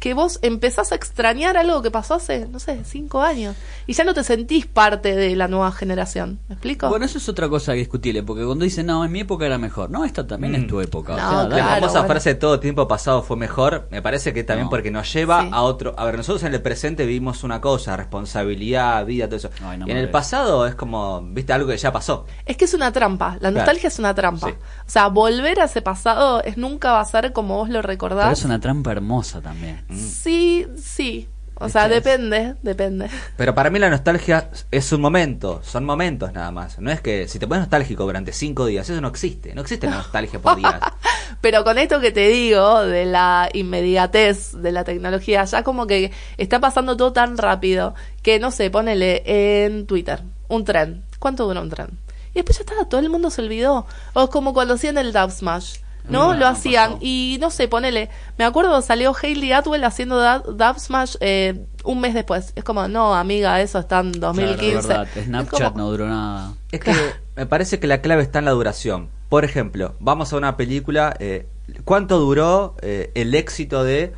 que 0.00 0.14
vos 0.14 0.38
empezás 0.42 0.90
a 0.92 0.94
extrañar 0.96 1.56
algo 1.56 1.82
que 1.82 1.90
pasó 1.90 2.14
hace, 2.14 2.46
no 2.48 2.58
sé, 2.58 2.80
cinco 2.84 3.20
años. 3.22 3.54
Y 3.86 3.92
ya 3.92 4.02
no 4.02 4.14
te 4.14 4.24
sentís 4.24 4.66
parte 4.66 5.14
de 5.14 5.36
la 5.36 5.46
nueva 5.46 5.70
generación. 5.72 6.40
¿Me 6.48 6.54
explico? 6.54 6.88
Bueno, 6.88 7.04
eso 7.04 7.18
es 7.18 7.28
otra 7.28 7.48
cosa 7.48 7.72
discutible, 7.74 8.22
porque 8.22 8.44
cuando 8.44 8.64
dicen, 8.64 8.86
no, 8.86 9.04
en 9.04 9.12
mi 9.12 9.20
época 9.20 9.46
era 9.46 9.58
mejor. 9.58 9.90
No, 9.90 10.04
esta 10.04 10.26
también 10.26 10.54
es 10.54 10.66
tu 10.66 10.80
época. 10.80 11.14
o 11.14 11.16
No, 11.16 11.28
sea, 11.30 11.38
dale. 11.44 11.56
La 11.56 11.64
famosa 11.76 11.92
bueno. 12.00 12.06
frase 12.08 12.34
todo 12.34 12.58
tiempo 12.58 12.88
pasado 12.88 13.22
fue 13.22 13.36
mejor, 13.36 13.88
me 13.90 14.00
parece 14.02 14.32
que 14.32 14.42
también 14.42 14.64
No. 14.66 14.70
porque 14.70 14.90
nos 14.90 15.12
lleva 15.12 15.42
Sí. 15.42 15.50
a 15.52 15.62
otro... 15.62 15.94
A 15.98 16.04
ver, 16.06 16.16
nosotros 16.16 16.42
en 16.44 16.54
el 16.54 16.62
presente 16.62 17.04
vivimos 17.04 17.44
una 17.44 17.60
cosa, 17.60 17.94
responsabilidad, 17.96 19.04
vida, 19.04 19.26
todo 19.26 19.36
eso. 19.36 19.50
Ay, 19.64 19.78
no 19.78 19.86
y 19.86 19.90
en 19.90 19.96
el 19.98 20.06
ves. 20.06 20.12
pasado 20.12 20.66
es 20.66 20.74
como, 20.74 21.20
viste, 21.20 21.52
algo 21.52 21.68
que 21.68 21.76
ya 21.76 21.92
pasó. 21.92 22.26
Es 22.46 22.56
que 22.56 22.64
es 22.64 22.74
una 22.74 22.90
trampa. 22.92 23.36
La 23.40 23.50
nostalgia 23.50 23.88
es 23.88 23.98
una 23.98 24.14
trampa. 24.14 24.48
Sí. 24.48 24.54
O 24.54 24.90
sea, 24.90 25.08
volver 25.08 25.60
a 25.60 25.64
ese 25.64 25.82
pasado 25.82 26.42
es 26.42 26.56
nunca 26.56 26.92
va 26.92 27.00
a 27.00 27.04
ser 27.04 27.32
como 27.32 27.56
vos 27.56 27.68
lo 27.68 27.80
Pero 27.80 27.88
recordás. 27.88 28.38
es 28.38 28.44
una 28.44 28.60
trampa 28.60 28.92
hermosa 28.92 29.40
también. 29.40 29.84
Sí, 29.94 30.66
sí. 30.76 31.28
O 31.62 31.68
sea, 31.68 31.88
depende, 31.88 32.54
depende. 32.62 33.10
Pero 33.36 33.54
para 33.54 33.68
mí 33.68 33.78
la 33.78 33.90
nostalgia 33.90 34.48
es 34.70 34.92
un 34.92 35.02
momento, 35.02 35.60
son 35.62 35.84
momentos 35.84 36.32
nada 36.32 36.50
más. 36.50 36.78
No 36.78 36.90
es 36.90 37.02
que 37.02 37.28
si 37.28 37.38
te 37.38 37.46
pones 37.46 37.60
nostálgico 37.60 38.04
durante 38.04 38.32
cinco 38.32 38.64
días, 38.64 38.88
eso 38.88 38.98
no 39.02 39.08
existe. 39.08 39.54
No 39.54 39.60
existe 39.60 39.86
la 39.86 39.96
nostalgia 39.96 40.40
por 40.40 40.56
días. 40.56 40.80
Pero 41.42 41.62
con 41.62 41.76
esto 41.76 42.00
que 42.00 42.12
te 42.12 42.28
digo 42.28 42.80
de 42.80 43.04
la 43.04 43.50
inmediatez 43.52 44.52
de 44.52 44.72
la 44.72 44.84
tecnología, 44.84 45.44
ya 45.44 45.62
como 45.62 45.86
que 45.86 46.12
está 46.38 46.60
pasando 46.60 46.96
todo 46.96 47.12
tan 47.12 47.36
rápido 47.36 47.94
que 48.22 48.38
no 48.38 48.50
sé, 48.50 48.70
ponele 48.70 49.22
en 49.26 49.86
Twitter 49.86 50.22
un 50.48 50.64
tren. 50.64 51.02
¿Cuánto 51.18 51.46
dura 51.46 51.60
un 51.60 51.68
tren? 51.68 51.88
Y 52.32 52.36
después 52.36 52.56
ya 52.56 52.64
está, 52.64 52.88
todo 52.88 53.00
el 53.00 53.10
mundo 53.10 53.28
se 53.28 53.42
olvidó. 53.42 53.86
O 54.14 54.24
es 54.24 54.30
como 54.30 54.54
cuando 54.54 54.74
hacían 54.74 54.96
el 54.96 55.12
Dub 55.12 55.30
Smash. 55.30 55.76
¿No? 56.10 56.34
Lo 56.34 56.46
hacían. 56.46 56.92
pasó. 56.92 56.98
Y 57.02 57.38
no 57.40 57.50
sé, 57.50 57.68
ponele. 57.68 58.10
Me 58.38 58.44
acuerdo, 58.44 58.80
salió 58.82 59.14
Hailey 59.20 59.52
Atwell 59.52 59.84
haciendo 59.84 60.20
Dub, 60.20 60.56
Dub 60.56 60.78
Smash 60.78 61.16
eh, 61.20 61.64
un 61.84 62.00
mes 62.00 62.14
después. 62.14 62.52
Es 62.56 62.64
como, 62.64 62.86
no, 62.88 63.14
amiga, 63.14 63.60
eso 63.60 63.78
está 63.78 64.00
en 64.00 64.12
2015. 64.12 64.56
Claro, 64.70 64.78
es 64.80 64.86
verdad. 64.88 65.08
Es 65.16 65.24
Snapchat 65.26 65.72
como- 65.72 65.78
no 65.78 65.90
duró 65.90 66.08
nada. 66.08 66.54
Es 66.72 66.80
que 66.80 66.94
me 67.36 67.46
parece 67.46 67.78
que 67.80 67.86
la 67.86 68.00
clave 68.00 68.22
está 68.22 68.38
en 68.40 68.44
la 68.46 68.50
duración. 68.52 69.08
Por 69.28 69.44
ejemplo, 69.44 69.94
vamos 70.00 70.32
a 70.32 70.36
una 70.36 70.56
película. 70.56 71.14
eh, 71.20 71.46
¿Cuánto 71.84 72.18
duró 72.18 72.74
eh, 72.82 73.12
el 73.14 73.34
éxito 73.34 73.84
de. 73.84 74.12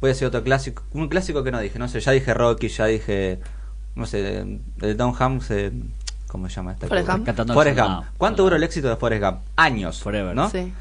Voy 0.00 0.08
a 0.08 0.12
decir 0.12 0.26
otro 0.26 0.42
clásico. 0.42 0.82
Un 0.92 1.08
clásico 1.08 1.44
que 1.44 1.50
no 1.50 1.60
dije, 1.60 1.78
no 1.78 1.88
sé, 1.88 2.00
ya 2.00 2.12
dije 2.12 2.32
Rocky, 2.34 2.68
ya 2.68 2.86
dije. 2.86 3.40
No 3.94 4.06
sé, 4.06 4.22
de, 4.22 4.60
de 4.76 4.94
Tom 4.94 5.14
Hanks. 5.18 5.50
eh, 5.50 5.72
¿Cómo 6.28 6.48
se 6.48 6.56
llama 6.56 6.72
esta? 6.72 6.88
Forrest 6.88 7.06
película? 7.08 7.34
Gump. 7.44 7.52
Forrest 7.54 7.78
el 7.78 7.84
Gump. 7.84 8.04
¿Cuánto 8.18 8.42
duró 8.42 8.56
el 8.56 8.62
éxito 8.64 8.88
de 8.88 8.96
Forrest 8.96 9.22
Gump? 9.22 9.38
Años. 9.54 10.00
Forever. 10.02 10.34
¿no? 10.34 10.50
Sí. 10.50 10.72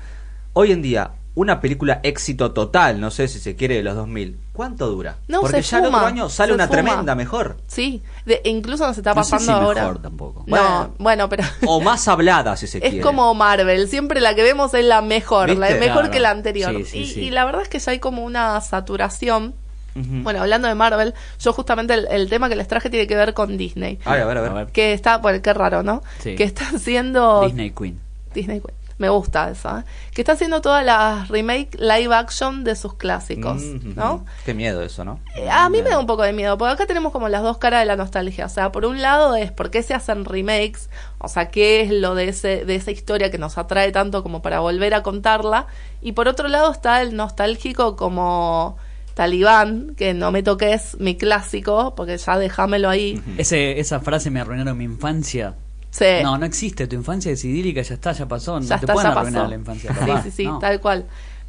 Hoy 0.54 0.72
en 0.72 0.82
día, 0.82 1.12
una 1.36 1.60
película 1.60 1.99
éxito 2.04 2.51
total, 2.51 2.99
no 3.01 3.10
sé 3.10 3.28
si 3.28 3.39
se 3.39 3.56
quiere 3.56 3.76
de 3.78 3.84
los 3.84 3.95
2000, 3.95 4.38
¿cuánto 4.54 4.88
dura? 4.88 5.16
No, 5.28 5.41
Porque 5.41 5.64
se 5.64 5.72
ya 5.72 5.78
el 5.80 5.86
otro 5.86 5.97
fuma, 5.97 6.08
año 6.08 6.30
sale 6.30 6.54
una 6.54 6.68
fuma. 6.68 6.74
tremenda 6.82 7.16
mejor. 7.16 7.58
Sí. 7.68 8.04
De- 8.26 8.41
incluso 8.45 8.86
nos 8.86 8.95
está 8.97 9.16
No 9.16 9.24
sé 9.24 9.32
pasando 9.32 9.60
si 9.62 9.66
ahora. 9.66 9.82
mejor 9.82 10.01
tampoco. 10.04 10.43
No, 10.45 10.56
Bueno. 10.56 10.93
bueno, 10.99 11.30
pero. 11.30 11.43
O 11.68 11.82
más 11.82 12.08
hablada, 12.08 12.56
si 12.56 12.68
se 12.68 12.78
Es 12.78 12.84
quiere. 12.84 13.01
como 13.01 13.34
Marvel, 13.34 13.88
siempre 13.88 14.22
la 14.22 14.36
que 14.36 14.43
vemos 14.43 14.74
es 14.76 14.86
la 14.86 15.01
mejor, 15.01 15.49
la 15.49 15.70
mejor 15.72 15.80
Claro. 15.82 16.12
que 16.12 16.20
la 16.20 16.30
anterior. 16.30 16.72
Sí, 16.78 16.86
sí, 16.86 16.97
y, 16.99 17.06
sí. 17.08 17.20
y 17.22 17.32
la 17.32 17.45
verdad 17.45 17.64
es 17.64 17.70
que 17.70 17.80
ya 17.80 17.91
hay 17.93 17.99
como 17.99 18.24
una 18.24 18.62
saturación. 18.62 19.56
Bueno, 19.95 20.41
hablando 20.41 20.68
de 20.68 20.74
Marvel, 20.74 21.14
yo 21.39 21.54
justamente 21.54 21.93
el, 21.93 22.08
el 22.10 22.28
tema 22.28 22.49
que 22.49 22.56
les 22.56 22.68
traje 22.68 22.89
tiene 22.89 23.06
que 23.06 23.16
ver 23.16 23.36
con 23.36 23.58
Disney. 23.58 23.99
A 24.06 24.14
ver, 24.14 24.22
a 24.24 24.26
ver, 24.26 24.38
a 24.38 24.54
ver. 24.54 24.68
Que 24.72 24.91
está, 24.93 25.18
bueno, 25.18 25.39
qué 25.43 25.54
raro, 25.54 25.84
¿no? 25.84 26.01
Sí. 26.20 26.34
Que 26.36 26.43
está 26.45 26.64
haciendo 26.76 27.43
Disney 27.45 27.70
Queen. 27.72 27.99
Disney 28.34 28.60
Queen. 28.60 28.74
Me 29.04 29.10
gusta 29.10 29.49
eso, 29.49 29.80
¿eh? 29.80 29.84
Que 30.14 30.22
está 30.22 30.32
haciendo 30.32 30.62
todas 30.62 30.86
las 30.86 31.28
remake 31.28 31.76
live 31.78 32.16
action 32.16 32.64
de 32.64 32.74
sus 32.78 32.93
clásicos, 32.93 33.62
Mm, 33.62 33.95
¿no? 33.97 34.24
Qué 34.45 34.54
miedo 34.54 34.82
eso, 34.82 35.04
¿no? 35.04 35.20
Eh, 35.36 35.49
A 35.49 35.68
mí 35.68 35.82
me 35.82 35.89
da 35.89 35.99
un 35.99 36.06
poco 36.08 36.24
de 36.24 36.32
miedo, 36.32 36.58
porque 36.58 36.72
acá 36.74 36.86
tenemos 36.86 37.12
como 37.12 37.28
las 37.28 37.43
dos 37.43 37.58
caras 37.58 37.82
de 37.82 37.86
la 37.86 37.97
nostalgia. 37.97 38.45
O 38.45 38.49
sea, 38.49 38.72
por 38.72 38.86
un 38.86 39.01
lado 39.01 39.36
es 39.36 39.51
por 39.51 39.72
qué 39.72 39.84
se 39.84 39.93
hacen 39.93 40.24
remakes, 40.24 40.89
o 41.18 41.28
sea, 41.28 41.49
qué 41.49 41.82
es 41.82 41.91
lo 41.91 42.16
de 42.16 42.30
ese 42.30 42.64
de 42.64 42.76
esa 42.76 42.91
historia 42.91 43.30
que 43.30 43.38
nos 43.38 43.58
atrae 43.58 43.91
tanto 43.91 44.24
como 44.24 44.41
para 44.41 44.62
volver 44.62 44.93
a 44.93 45.04
contarla. 45.04 45.68
Y 46.01 46.14
por 46.14 46.30
otro 46.30 46.47
lado 46.47 46.72
está 46.72 47.01
el 47.01 47.14
nostálgico 47.18 47.97
como 47.97 48.78
Talibán, 49.16 49.95
que 49.95 50.14
no 50.14 50.32
me 50.32 50.43
toques 50.43 50.97
mi 50.99 51.18
clásico, 51.18 51.93
porque 51.95 52.18
ya 52.18 52.38
déjamelo 52.38 52.89
ahí. 52.89 53.22
Ese, 53.38 53.80
esa 53.82 53.99
frase 53.99 54.32
me 54.32 54.39
arruinaron 54.39 54.78
mi 54.78 54.86
infancia. 54.86 55.56
Sí. 55.94 56.06
No, 56.24 56.38
no 56.39 56.46
existe. 56.48 56.88
Tu 56.88 56.96
infancia 56.96 57.32
es 57.32 57.46
idílica, 57.46 57.82
ya 57.84 57.94
está, 57.94 58.14
ya 58.14 58.28
pasó. 58.28 58.60
No 58.60 58.66
ya 58.66 58.80
te 58.80 58.86
está, 58.86 58.94
pueden 58.94 59.12
ya 59.14 59.20
arruinar 59.20 59.41
pasó. 59.44 59.50
la 59.52 59.56
infancia. 59.56 59.96
Sí, 60.06 60.12
sí, 60.24 60.32
sí, 60.32 60.46
No. 60.48 60.58
tal 60.58 60.82
cual. 60.82 61.06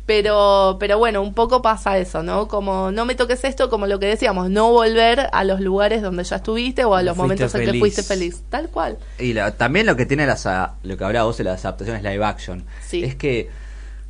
Pero, 0.06 0.76
pero 0.78 0.98
bueno, 0.98 1.22
un 1.22 1.32
poco 1.32 1.62
pasa 1.62 1.96
eso, 1.96 2.22
¿no? 2.22 2.46
Como 2.46 2.90
no 2.92 3.06
me 3.06 3.14
toques 3.14 3.42
esto, 3.44 3.70
como 3.70 3.86
lo 3.86 3.98
que 3.98 4.04
decíamos, 4.04 4.50
no 4.50 4.70
volver 4.70 5.30
a 5.32 5.44
los 5.44 5.60
lugares 5.60 6.02
donde 6.02 6.24
ya 6.24 6.36
estuviste 6.36 6.84
o 6.84 6.94
a 6.94 7.02
los 7.02 7.16
Fuiste 7.16 7.22
momentos 7.22 7.54
en 7.54 7.72
que 7.72 7.78
fuiste 7.78 8.02
feliz. 8.02 8.42
Tal 8.50 8.68
cual. 8.68 8.98
Y 9.18 9.32
la- 9.32 9.52
también 9.56 9.86
lo 9.86 9.96
que 9.96 10.04
tiene 10.04 10.26
las, 10.26 10.44
a- 10.44 10.74
lo 10.82 10.98
que 10.98 11.04
hablaba 11.04 11.24
vos 11.24 11.38
de 11.38 11.44
las 11.44 11.64
adaptaciones 11.64 12.02
live 12.02 12.22
action 12.22 12.66
Sí. 12.86 13.02
es 13.02 13.14
que 13.14 13.48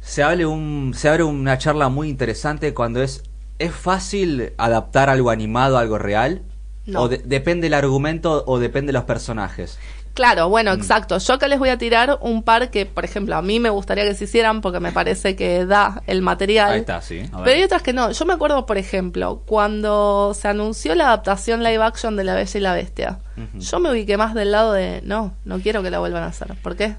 se 0.01 0.25
abre 0.25 0.47
un 0.47 0.95
se 0.97 1.09
abre 1.09 1.23
una 1.23 1.59
charla 1.59 1.89
muy 1.89 2.09
interesante 2.09 2.75
cuando 2.75 3.01
es 3.01 3.23
es 3.61 3.73
fácil 3.73 4.53
adaptar 4.59 5.09
algo 5.09 5.31
animado 5.31 5.79
a 5.79 5.81
algo 5.81 5.97
real 5.97 6.43
No. 6.87 7.03
o 7.03 7.09
de- 7.09 7.19
depende 7.19 7.69
el 7.69 7.75
argumento 7.75 8.43
o 8.49 8.59
depende 8.59 8.93
los 8.93 9.05
personajes. 9.05 9.79
Claro, 10.15 10.49
bueno, 10.49 10.71
Mm. 10.71 10.79
exacto. 10.79 11.19
Yo 11.19 11.35
acá 11.35 11.49
les 11.49 11.59
voy 11.59 11.69
a 11.71 11.77
tirar 11.77 12.19
un 12.21 12.43
par 12.45 12.71
que, 12.71 12.87
por 12.87 13.05
ejemplo, 13.05 13.35
a 13.37 13.43
mí 13.43 13.59
me 13.59 13.69
gustaría 13.69 14.05
que 14.05 14.15
se 14.15 14.25
hicieran 14.25 14.61
porque 14.61 14.79
me 14.81 14.93
parece 14.93 15.35
que 15.35 15.67
da 15.67 16.03
el 16.07 16.23
material. 16.23 16.71
Ahí 16.73 16.81
está, 16.81 17.03
sí. 17.03 17.23
Pero 17.45 17.51
hay 17.57 17.63
otras 17.65 17.83
que 17.83 17.93
no. 17.93 18.13
Yo 18.13 18.25
me 18.25 18.33
acuerdo, 18.33 18.65
por 18.65 18.79
ejemplo, 18.79 19.43
cuando 19.45 20.33
se 20.35 20.47
anunció 20.49 20.95
la 20.95 21.07
adaptación 21.09 21.63
live 21.65 21.83
action 21.83 22.15
de 22.17 22.25
La 22.25 22.35
Bella 22.37 22.59
y 22.59 22.63
la 22.63 22.75
Bestia. 22.75 23.19
Yo 23.59 23.81
me 23.81 23.91
ubiqué 23.91 24.17
más 24.17 24.35
del 24.35 24.53
lado 24.53 24.73
de, 24.73 25.01
no, 25.03 25.35
no 25.45 25.59
quiero 25.59 25.83
que 25.83 25.91
la 25.91 25.99
vuelvan 25.99 26.23
a 26.23 26.27
hacer. 26.27 26.55
¿Por 26.63 26.77
qué? 26.77 26.95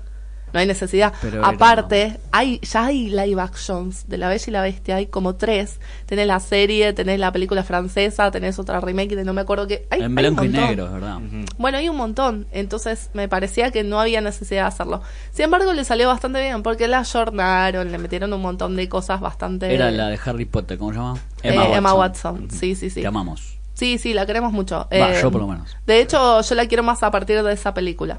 No 0.56 0.60
hay 0.62 0.68
necesidad. 0.68 1.12
Pero 1.22 1.40
era- 1.40 1.50
Aparte, 1.50 2.18
hay 2.32 2.60
ya 2.62 2.86
hay 2.86 3.10
live 3.10 3.42
actions 3.42 4.08
de 4.08 4.18
La 4.18 4.30
Bella 4.30 4.44
y 4.48 4.52
la 4.52 4.62
Bestia, 4.62 4.96
hay 4.96 5.08
como 5.08 5.36
tres. 5.36 5.82
Tenés 6.06 6.28
la 6.28 6.40
serie, 6.40 6.94
tenés 6.94 7.20
la 7.20 7.34
película 7.34 7.62
francesa, 7.66 8.32
tenés 8.32 8.58
otra 8.58 8.80
remake 8.80 9.18
de 9.18 9.26
no 9.26 9.34
me 9.34 9.42
acuerdo 9.42 9.68
qué. 9.68 9.86
Hay, 9.90 10.00
hay 10.00 10.06
en 10.06 10.12
un 10.12 10.16
blanco 10.16 10.46
y 10.46 10.48
negro, 10.48 10.90
¿verdad? 10.94 11.20
Bueno, 11.58 11.78
hay 11.78 11.90
un 11.90 11.98
montón, 11.98 12.48
entonces 12.54 13.10
me 13.14 13.28
parecía 13.28 13.70
que 13.72 13.84
no 13.84 14.00
había 14.00 14.22
necesidad 14.22 14.62
de 14.62 14.68
hacerlo. 14.70 15.02
Sin 15.34 15.44
embargo, 15.44 15.74
le 15.74 15.84
salió 15.84 16.08
bastante 16.08 16.40
bien 16.42 16.64
porque 16.64 16.88
la 16.88 17.04
jornaron, 17.04 17.92
le 17.92 17.98
metieron 17.98 18.32
un 18.32 18.42
montón 18.42 18.78
de 18.78 18.88
cosas 18.88 19.20
bastante... 19.20 19.74
Era 19.76 19.92
la 19.92 20.08
de 20.08 20.18
Harry 20.24 20.46
Potter, 20.46 20.78
¿cómo 20.78 20.92
se 20.94 21.00
llama? 21.00 21.20
Eh, 21.44 21.54
Emma 21.74 21.94
Watson, 21.94 22.48
sí, 22.50 22.76
sí, 22.76 22.90
sí. 22.90 23.02
Te 23.02 23.08
amamos. 23.08 23.58
Sí, 23.74 23.98
sí, 23.98 24.14
la 24.14 24.26
queremos 24.26 24.54
mucho. 24.54 24.88
Va, 24.90 25.12
Eh, 25.12 25.20
yo 25.22 25.30
por 25.30 25.42
lo 25.42 25.48
menos. 25.50 25.76
De 25.86 26.00
hecho, 26.00 26.40
yo 26.42 26.56
la 26.56 26.66
quiero 26.66 26.82
más 26.82 27.04
a 27.04 27.12
partir 27.12 27.44
de 27.44 27.52
esa 27.52 27.74
película. 27.74 28.18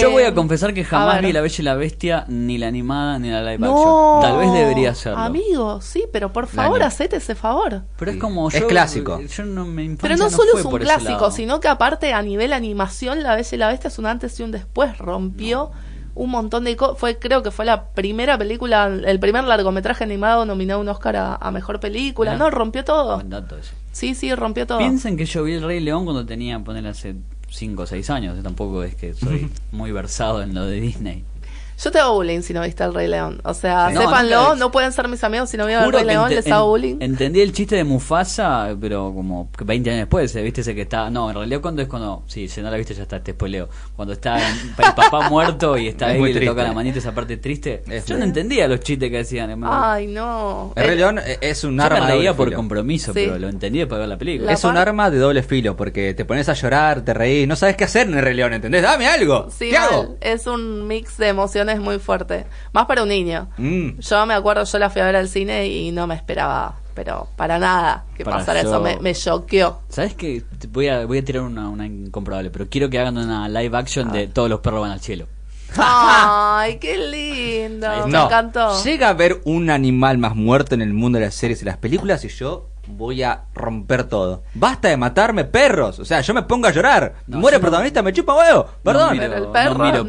Yo 0.00 0.08
Eh, 0.08 0.12
voy 0.12 0.22
a 0.24 0.34
confesar 0.34 0.74
que 0.74 0.84
jamás 0.84 1.20
vi 1.22 1.32
La 1.32 1.40
Bella 1.40 1.56
y 1.58 1.62
la 1.62 1.74
Bestia, 1.74 2.24
ni 2.28 2.58
la 2.58 2.68
animada, 2.68 3.18
ni 3.18 3.30
la 3.30 3.42
live 3.42 3.58
No, 3.58 4.16
action. 4.18 4.22
Tal 4.22 4.38
vez 4.40 4.52
debería 4.52 4.90
hacerlo. 4.90 5.18
Amigo, 5.18 5.80
sí, 5.80 6.04
pero 6.12 6.32
por 6.32 6.46
favor, 6.46 6.78
año. 6.80 6.86
hacete 6.86 7.16
ese 7.16 7.34
favor. 7.34 7.82
Pero 7.98 8.10
es 8.10 8.16
como 8.18 8.48
Es 8.48 8.60
yo, 8.60 8.66
clásico. 8.66 9.20
Yo 9.20 9.44
no 9.44 9.64
me 9.66 9.96
Pero 10.00 10.16
no, 10.16 10.24
no 10.24 10.30
solo 10.30 10.50
fue 10.52 10.60
es 10.60 10.66
un 10.66 10.78
clásico, 10.78 11.30
sino 11.30 11.60
que 11.60 11.68
aparte 11.68 12.12
a 12.12 12.22
nivel 12.22 12.52
animación, 12.52 13.22
La 13.22 13.34
Bella 13.34 13.48
y 13.52 13.56
la 13.56 13.68
Bestia 13.68 13.88
es 13.88 13.98
un 13.98 14.06
antes 14.06 14.38
y 14.40 14.42
un 14.42 14.50
después. 14.50 14.98
Rompió 14.98 15.70
un 16.16 16.30
montón 16.30 16.64
de 16.64 16.76
cosas. 16.76 16.98
Fue, 16.98 17.18
creo 17.18 17.42
que 17.42 17.50
fue 17.50 17.64
la 17.64 17.88
primera 17.90 18.38
película, 18.38 18.86
el 18.86 19.18
primer 19.18 19.44
largometraje 19.44 20.04
animado 20.04 20.46
nominado 20.46 20.78
a 20.78 20.82
un 20.82 20.88
Oscar 20.88 21.16
a, 21.16 21.34
a 21.34 21.50
mejor 21.50 21.80
película. 21.80 22.36
No, 22.36 22.50
rompió 22.50 22.84
todo. 22.84 23.16
Buen 23.16 23.30
dato 23.30 23.56
ese. 23.58 23.72
Sí, 23.92 24.14
sí, 24.14 24.34
rompió 24.34 24.66
todo. 24.66 24.78
Piensen 24.78 25.16
que 25.16 25.24
yo 25.24 25.42
vi 25.44 25.54
El 25.54 25.62
Rey 25.62 25.80
León 25.80 26.04
cuando 26.04 26.24
tenía, 26.26 26.58
poner 26.60 26.86
hace 26.86 27.16
5 27.54 27.82
o 27.82 27.86
6 27.86 28.10
años. 28.10 28.42
Tampoco 28.42 28.82
es 28.82 28.94
que 28.94 29.14
soy 29.14 29.50
muy 29.72 29.92
versado 29.92 30.42
en 30.42 30.54
lo 30.54 30.64
de 30.64 30.80
Disney. 30.80 31.24
Yo 31.82 31.90
te 31.90 31.98
hago 31.98 32.14
bullying 32.14 32.40
si 32.42 32.52
no 32.54 32.62
viste 32.62 32.84
el 32.84 32.94
Rey 32.94 33.08
León. 33.08 33.40
O 33.44 33.52
sea. 33.54 33.90
No, 33.90 34.00
sépanlo, 34.02 34.30
no, 34.50 34.54
no, 34.56 34.70
pueden 34.70 34.92
ser 34.92 35.08
mis 35.08 35.22
amigos 35.24 35.50
si 35.50 35.56
no 35.56 35.66
vieron 35.66 35.84
el 35.84 35.92
Rey 35.92 36.04
León, 36.04 36.30
les 36.30 36.46
hago 36.50 36.68
bullying. 36.68 36.96
Entendí 37.00 37.40
el 37.40 37.52
chiste 37.52 37.76
de 37.76 37.84
Mufasa, 37.84 38.74
pero 38.80 39.12
como 39.14 39.50
que 39.56 39.64
20 39.64 39.90
años 39.90 40.00
después, 40.02 40.34
¿eh? 40.36 40.42
¿viste? 40.42 40.60
Ese 40.60 40.74
que 40.74 40.82
está. 40.82 41.10
No, 41.10 41.28
en 41.30 41.36
realidad, 41.36 41.60
cuando 41.60 41.82
es 41.82 41.88
cuando. 41.88 42.22
Sí, 42.26 42.48
si 42.48 42.60
no 42.62 42.70
la 42.70 42.76
viste, 42.76 42.94
ya 42.94 43.02
está, 43.02 43.20
te 43.22 43.32
spoileo. 43.32 43.68
Cuando 43.96 44.14
está 44.14 44.36
el 44.38 44.54
papá 44.76 45.28
muerto 45.28 45.76
y 45.76 45.88
está 45.88 46.12
Es 46.14 46.22
ahí 46.22 46.30
y 46.30 46.34
le 46.34 46.46
toca 46.46 46.62
la 46.62 46.72
manita, 46.72 46.98
esa 46.98 47.12
parte 47.14 47.36
triste. 47.38 47.82
Es 47.88 48.06
Yo 48.06 48.16
no 48.16 48.24
entendía 48.24 48.68
los 48.68 48.80
chistes 48.80 49.10
que 49.10 49.18
hacían. 49.20 49.50
hermano. 49.50 49.72
Ay, 49.84 50.06
no. 50.06 50.72
El 50.76 50.84
Rey 50.84 50.92
Eh, 50.94 50.96
León 50.96 51.18
eh, 51.18 51.38
es 51.40 51.64
un 51.64 51.72
Yo 51.72 51.76
me 51.76 51.82
arma 51.82 52.06
de 52.06 52.12
reía 52.12 52.30
doble 52.30 52.34
por 52.36 52.46
filo. 52.48 52.56
compromiso, 52.56 53.12
Sí. 53.12 53.20
pero 53.24 53.38
lo 53.38 53.48
entendí 53.48 53.78
después 53.80 53.96
de 53.96 54.00
ver 54.00 54.08
la 54.08 54.18
película. 54.18 54.46
La 54.46 54.52
Es 54.52 54.64
un 54.64 54.76
arma 54.76 55.10
de 55.10 55.18
doble 55.18 55.42
filo 55.42 55.76
porque 55.76 56.14
te 56.14 56.24
pones 56.24 56.48
a 56.48 56.52
llorar, 56.54 57.02
te 57.02 57.12
reís, 57.14 57.48
no 57.48 57.56
sabes 57.56 57.76
qué 57.76 57.84
hacer 57.84 58.06
en 58.08 58.14
el 58.14 58.22
Rey 58.22 58.34
León, 58.34 58.52
¿entendés? 58.52 58.82
Dame 58.82 59.06
algo. 59.08 59.48
Sí, 59.50 59.70
¿Qué 59.70 59.78
mal. 59.78 59.88
hago? 59.88 60.16
Es 60.20 60.46
un 60.46 60.86
mix 60.86 61.16
de 61.18 61.28
emociones 61.28 61.63
muy 61.80 61.98
fuerte. 61.98 62.46
Más 62.72 62.86
para 62.86 63.02
un 63.02 63.08
niño. 63.08 63.48
Mm. 63.58 63.98
Yo 63.98 64.26
me 64.26 64.34
acuerdo, 64.34 64.64
yo 64.64 64.78
la 64.78 64.90
fui 64.90 65.00
a 65.00 65.04
ver 65.06 65.16
al 65.16 65.28
cine 65.28 65.66
y 65.66 65.90
no 65.92 66.06
me 66.06 66.14
esperaba, 66.14 66.76
pero 66.94 67.28
para 67.36 67.58
nada 67.58 68.04
que 68.16 68.24
Para 68.24 68.38
pasara 68.38 68.62
yo- 68.62 68.68
eso. 68.70 68.80
Me, 68.80 68.98
me 69.00 69.14
choqueó. 69.14 69.80
¿Sabes 69.88 70.14
qué? 70.14 70.42
Voy 70.70 70.88
a, 70.88 71.06
voy 71.06 71.18
a 71.18 71.24
tirar 71.24 71.42
una, 71.42 71.68
una 71.68 71.86
incomprobable, 71.86 72.50
pero 72.50 72.66
quiero 72.68 72.88
que 72.90 72.98
hagan 72.98 73.16
una 73.18 73.48
live 73.48 73.76
action 73.76 74.12
de 74.12 74.26
todos 74.28 74.48
los 74.50 74.60
perros 74.60 74.82
van 74.82 74.90
al 74.92 75.00
cielo. 75.00 75.26
Ay, 75.76 76.78
qué 76.78 76.96
lindo. 76.98 77.88
Me 78.06 78.18
encantó. 78.22 78.82
Llega 78.84 79.08
a 79.08 79.10
haber 79.10 79.40
un 79.44 79.70
animal 79.70 80.18
más 80.18 80.36
muerto 80.36 80.74
en 80.74 80.82
el 80.82 80.94
mundo 80.94 81.18
de 81.18 81.24
las 81.24 81.34
series 81.34 81.62
y 81.62 81.64
las 81.64 81.78
películas 81.78 82.24
y 82.24 82.28
yo 82.28 82.68
voy 82.86 83.22
a 83.22 83.42
romper 83.54 84.04
todo. 84.04 84.42
Basta 84.54 84.88
de 84.88 84.96
matarme 84.96 85.44
perros. 85.44 85.98
O 85.98 86.04
sea, 86.04 86.20
yo 86.20 86.34
me 86.34 86.42
pongo 86.42 86.66
a 86.66 86.70
llorar. 86.72 87.14
No, 87.26 87.38
Muere 87.38 87.56
el 87.56 87.62
no- 87.62 87.66
protagonista, 87.68 88.02
me 88.02 88.12
chupa 88.12 88.34
huevo. 88.34 88.66
Perdón. 88.82 89.16
No 89.16 89.22
miro, 89.22 89.52
perro, 89.52 89.74
no 89.74 89.84
miro. 89.84 90.04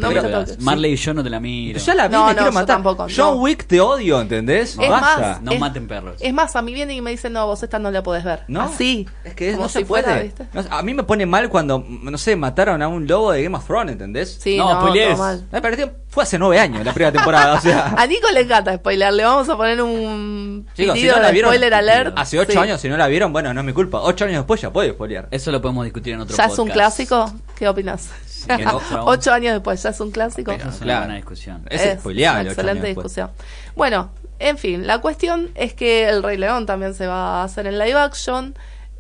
Marley 0.60 0.94
y 0.94 0.96
yo 0.96 1.14
no 1.14 1.24
te 1.24 1.30
la 1.30 1.40
miro. 1.40 1.80
ya 1.80 1.96
la 1.96 2.08
vi, 2.08 2.14
No, 2.14 2.26
me 2.26 2.32
no, 2.32 2.36
quiero 2.38 2.52
yo 2.52 2.54
matar. 2.54 2.76
tampoco, 2.76 3.08
John 3.16 3.36
no. 3.36 3.42
Wick 3.42 3.66
te 3.68 3.80
odio, 3.82 4.22
¿entendés? 4.22 4.78
Es 4.78 4.90
Basta. 4.90 5.20
más, 5.20 5.42
No 5.42 5.52
es- 5.52 5.60
maten 5.60 5.88
perros. 5.88 6.16
Es 6.20 6.34
más, 6.34 6.56
a 6.56 6.62
mí 6.62 6.74
vienen 6.74 6.98
y 6.98 7.02
me 7.02 7.12
dicen, 7.12 7.34
no, 7.34 7.46
vos 7.46 7.62
esta 7.64 7.80
no 7.80 7.92
la 7.92 8.04
podés 8.04 8.24
ver. 8.24 8.42
¿No? 8.48 8.62
Así. 8.62 9.08
Es 9.24 9.34
que 9.34 9.52
como 9.52 9.64
no 9.64 9.70
si 9.70 9.80
se 9.80 9.86
fuera, 9.86 10.22
puede. 10.52 10.68
a 10.70 10.82
mí 10.82 10.94
me 10.94 11.04
pone 11.04 11.26
mal 11.26 11.50
cuando, 11.50 11.84
no 11.88 12.18
sé, 12.18 12.36
mataron 12.36 12.82
a 12.82 12.88
un 12.88 13.08
lobo 13.08 13.32
de 13.32 13.44
Game 13.44 13.56
of 13.58 13.66
Thrones, 13.66 13.94
¿entendés? 13.94 14.38
Sí, 14.42 14.58
No, 14.58 14.74
no, 14.74 14.80
spoilees. 14.82 15.10
todo 15.16 15.18
mal. 15.18 15.48
Me 15.52 15.62
pareció, 15.62 15.92
fue 16.10 16.24
hace 16.24 16.38
nueve 16.40 16.60
años 16.60 16.84
la 16.86 16.94
primera 16.94 17.12
temporada, 17.12 17.54
o 17.56 17.62
sea. 17.62 17.94
A 17.98 18.06
Nico 18.08 18.28
le 18.32 18.42
encanta 18.42 18.76
spoiler. 18.76 19.14
Le 19.14 19.24
vamos 19.24 19.48
a 19.50 19.58
poner 19.58 19.82
un 19.82 20.66
Chicos, 20.76 20.98
si 20.98 21.08
no 21.08 21.20
la 21.20 21.32
vieron, 21.32 21.52
spoiler 21.52 21.74
alert. 21.74 22.14
hace 22.18 22.40
ocho 22.40 22.52
Sí. 22.52 22.58
Años, 22.66 22.82
si 22.82 22.90
no 22.90 22.98
la 22.98 23.08
vieron, 23.08 23.32
bueno, 23.34 23.54
no 23.54 23.60
es 23.62 23.66
mi 23.66 23.74
culpa. 23.74 24.02
Ocho 24.02 24.26
años 24.26 24.38
después 24.38 24.60
ya 24.62 24.72
puedo 24.72 24.92
spoilear. 24.92 25.28
Eso 25.32 25.52
lo 25.52 25.62
podemos 25.62 25.84
discutir 25.86 26.14
en 26.14 26.22
otro 26.22 26.36
¿Ya 26.36 26.44
podcast. 26.44 26.54
es 26.54 26.60
un 26.60 26.70
clásico? 26.70 27.34
¿Qué 27.56 27.68
opinas? 27.68 28.10
no, 28.48 28.80
pero- 28.90 29.06
Ocho 29.06 29.32
años 29.34 29.54
después, 29.54 29.82
¿ya 29.82 29.90
es 29.90 30.00
un 30.00 30.12
clásico? 30.12 30.52
Eso 30.52 30.68
es 30.70 30.76
una 30.76 30.84
Claro. 30.84 31.00
buena 31.02 31.16
discusión. 31.16 31.66
Es 31.70 32.00
spoileable, 32.00 32.42
una 32.42 32.52
ocho 32.52 32.62
excelente 32.62 32.88
discusión. 32.88 33.30
Bueno, 33.76 34.10
en 34.40 34.58
fin, 34.58 34.86
la 34.86 35.00
cuestión 35.00 35.50
es 35.56 35.74
que 35.74 36.08
El 36.10 36.22
Rey 36.22 36.38
León 36.38 36.66
también 36.66 36.94
se 36.94 37.08
va 37.08 37.42
a 37.42 37.44
hacer 37.46 37.68
en 37.68 37.80
live 37.80 37.94
action. 37.98 38.56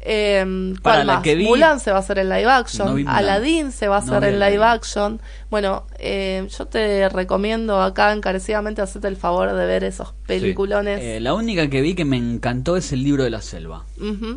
Eh, 0.07 0.73
Para, 0.83 0.97
¿Cuál 0.97 1.07
la 1.07 1.21
que 1.23 1.33
vi- 1.33 1.45
Mulan 1.45 1.79
se 1.79 1.89
va 1.91 1.97
a 1.97 1.99
hacer 2.01 2.19
en 2.19 2.29
live 2.29 2.45
action. 2.45 3.03
No. 3.03 3.11
Aladdin 3.11 3.71
se 3.71 3.87
va 3.87 3.95
a 3.95 3.99
hacer 3.99 4.23
en 4.23 4.39
live 4.39 4.63
action. 4.63 5.19
Bueno, 5.49 5.87
eh, 5.97 6.47
yo 6.55 6.67
te 6.67 7.09
recomiendo 7.09 7.81
acá 7.81 8.13
encarecidamente 8.13 8.81
hacerte 8.83 9.07
el 9.07 9.15
favor 9.15 9.51
de 9.53 9.65
ver 9.65 9.83
esos 9.83 10.13
peliculones. 10.27 10.99
Eh, 11.01 11.19
la 11.19 11.33
única 11.33 11.69
que 11.69 11.81
vi 11.81 11.95
que 11.95 12.05
me 12.05 12.17
encantó 12.17 12.77
es 12.77 12.91
el 12.91 13.03
libro 13.03 13.23
de 13.23 13.31
la 13.31 13.41
selva. 13.41 13.85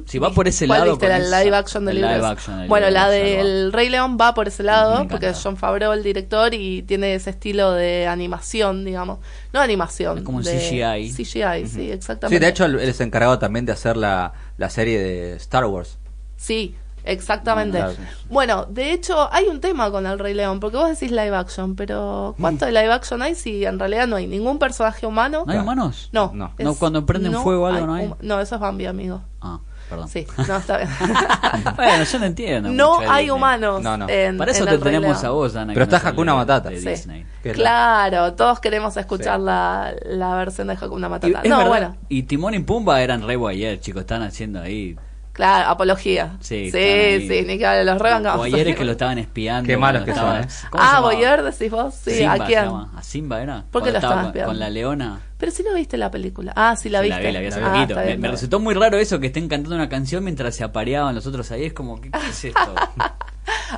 Si 0.06 0.18
va 0.18 0.30
por 0.32 0.48
ese 0.48 0.66
¿Cuál 0.66 0.80
lado, 0.80 0.92
viste? 0.92 1.08
La 1.08 1.18
esa- 1.18 1.44
live 1.44 1.56
action 1.56 1.84
del 1.84 1.96
el 1.96 2.02
libro. 2.02 2.16
live 2.16 2.26
action 2.28 2.58
del 2.60 2.68
bueno, 2.68 2.86
libro 2.86 3.00
la 3.02 3.10
de 3.10 3.22
del 3.36 3.72
Rey 3.72 3.88
León 3.90 4.16
va 4.18 4.32
por 4.32 4.48
ese 4.48 4.62
lado, 4.62 5.06
porque 5.08 5.28
es 5.28 5.40
John 5.42 5.56
Favreau 5.58 5.92
el 5.92 6.02
director 6.02 6.54
y 6.54 6.82
tiene 6.82 7.14
ese 7.14 7.30
estilo 7.30 7.72
de 7.72 8.06
animación, 8.06 8.84
digamos. 8.86 9.18
No 9.52 9.60
animación. 9.60 10.18
Es 10.18 10.24
como 10.24 10.38
un 10.38 10.44
de 10.44 10.58
CGI. 10.58 11.12
CGI, 11.12 11.66
sí, 11.66 11.90
exactamente. 11.90 12.36
Sí, 12.36 12.40
de 12.40 12.48
hecho, 12.48 12.64
él 12.64 12.78
es 12.80 13.00
encargado 13.00 13.38
también 13.38 13.66
de 13.66 13.72
hacer 13.72 13.96
la, 13.96 14.32
la 14.58 14.68
serie 14.68 14.98
de 14.98 15.32
Star 15.36 15.64
Wars. 15.64 15.96
Sí, 16.36 16.74
exactamente. 17.04 17.78
Claro. 17.78 17.94
Bueno, 18.28 18.66
de 18.68 18.92
hecho, 18.92 19.32
hay 19.32 19.46
un 19.46 19.60
tema 19.60 19.90
con 19.90 20.06
el 20.06 20.18
Rey 20.18 20.34
León, 20.34 20.60
porque 20.60 20.76
vos 20.76 20.88
decís 20.90 21.10
live 21.10 21.34
action, 21.34 21.74
pero 21.74 22.34
¿cuánto 22.38 22.66
de 22.66 22.72
live 22.72 22.92
action 22.92 23.22
hay 23.22 23.34
si 23.34 23.64
en 23.64 23.78
realidad 23.78 24.06
no 24.06 24.16
hay 24.16 24.26
ningún 24.26 24.58
personaje 24.58 25.06
humano? 25.06 25.44
¿No 25.46 25.52
hay 25.52 25.58
humanos? 25.58 26.10
No, 26.12 26.32
No. 26.34 26.52
No, 26.58 26.74
cuando 26.74 27.06
prenden 27.06 27.32
fuego 27.34 27.62
o 27.62 27.66
algo, 27.66 27.86
¿no 27.86 27.94
hay? 27.94 28.12
No, 28.20 28.40
eso 28.40 28.56
es 28.56 28.60
Bambi, 28.60 28.86
amigo. 28.86 29.22
Ah, 29.40 29.60
perdón. 29.88 30.08
Sí, 30.08 30.26
no, 30.46 30.56
está 30.56 30.76
bien. 30.78 30.88
bueno, 31.76 32.04
yo 32.04 32.18
no 32.18 32.24
entiendo. 32.26 32.70
no 32.70 32.98
hay 33.00 33.24
Disney. 33.24 33.30
humanos. 33.30 33.82
No, 33.82 33.96
no. 33.96 34.08
en- 34.08 34.36
Para 34.38 34.50
eso 34.52 34.64
en 34.64 34.68
te 34.70 34.74
el 34.76 34.80
tenemos 34.82 35.24
a 35.24 35.30
vos, 35.30 35.56
Ana. 35.56 35.72
Pero 35.72 35.84
está 35.84 36.08
Hakuna 36.08 36.34
Matata. 36.34 36.70
de 36.70 36.80
Sí. 36.80 36.88
Disney. 36.88 37.26
Claro, 37.42 38.34
todos 38.34 38.60
queremos 38.60 38.96
escuchar 38.96 39.38
Sí. 39.38 39.44
la, 39.44 39.94
la 40.04 40.34
versión 40.36 40.68
de 40.68 40.74
Hakuna 40.74 41.06
Y, 41.06 41.10
Matata. 41.10 41.40
es 41.42 41.48
No, 41.50 41.56
verdad, 41.58 41.68
bueno, 41.70 41.96
y 42.08 42.22
Timón 42.24 42.54
y 42.54 42.60
Pumba 42.60 43.00
eran 43.02 43.26
re 43.26 43.36
guayer, 43.36 43.80
chicos, 43.80 44.00
están 44.00 44.22
haciendo 44.22 44.60
ahí. 44.60 44.96
Claro, 45.38 45.68
apología. 45.70 46.36
Sí, 46.40 46.70
sí, 46.72 47.28
sí, 47.28 47.44
ni 47.46 47.56
que 47.58 47.64
hable, 47.64 47.84
los 47.84 47.98
rebancamos. 48.02 48.38
Guayeres 48.38 48.74
que 48.76 48.84
lo 48.84 48.92
estaban 48.92 49.18
espiando. 49.18 49.66
Qué 49.66 49.76
malos 49.76 50.04
que 50.04 50.12
son, 50.14 50.36
¿eh? 50.42 50.48
¿Cómo 50.70 50.82
se 50.84 50.90
Ah? 50.90 51.00
Boyer, 51.00 51.42
decís 51.44 51.70
vos, 51.70 51.94
sí, 51.94 52.10
Simba 52.10 52.34
¿a 52.34 52.46
quién? 52.46 52.64
¿A 52.96 53.02
Simba 53.02 53.40
era? 53.40 53.64
¿Por 53.70 53.84
qué 53.84 53.92
lo 53.92 53.98
estaba 53.98 54.14
estaban 54.14 54.26
espiando? 54.26 54.50
con 54.50 54.58
la 54.58 54.68
leona. 54.70 55.20
Pero 55.38 55.52
si 55.52 55.62
no 55.62 55.72
viste 55.74 55.96
la 55.96 56.10
película. 56.10 56.52
Ah, 56.56 56.74
sí 56.74 56.88
la 56.88 57.00
Sí, 57.00 57.06
viste. 57.06 57.26
vi, 57.26 57.32
la 57.32 57.40
vi 57.40 57.46
hace 57.46 57.60
Ah, 57.62 57.72
poquito. 57.72 58.18
Me, 58.18 58.28
resultó 58.28 58.58
muy 58.58 58.74
raro 58.74 58.98
eso 58.98 59.20
que 59.20 59.28
estén 59.28 59.46
cantando 59.48 59.76
una 59.76 59.88
canción 59.88 60.24
mientras 60.24 60.56
se 60.56 60.64
apareaban 60.64 61.14
los 61.14 61.26
otros 61.26 61.50
ahí. 61.52 61.66
Es 61.66 61.72
como, 61.72 62.00
¿qué, 62.00 62.10
qué 62.10 62.18
es 62.28 62.44
esto? 62.44 62.74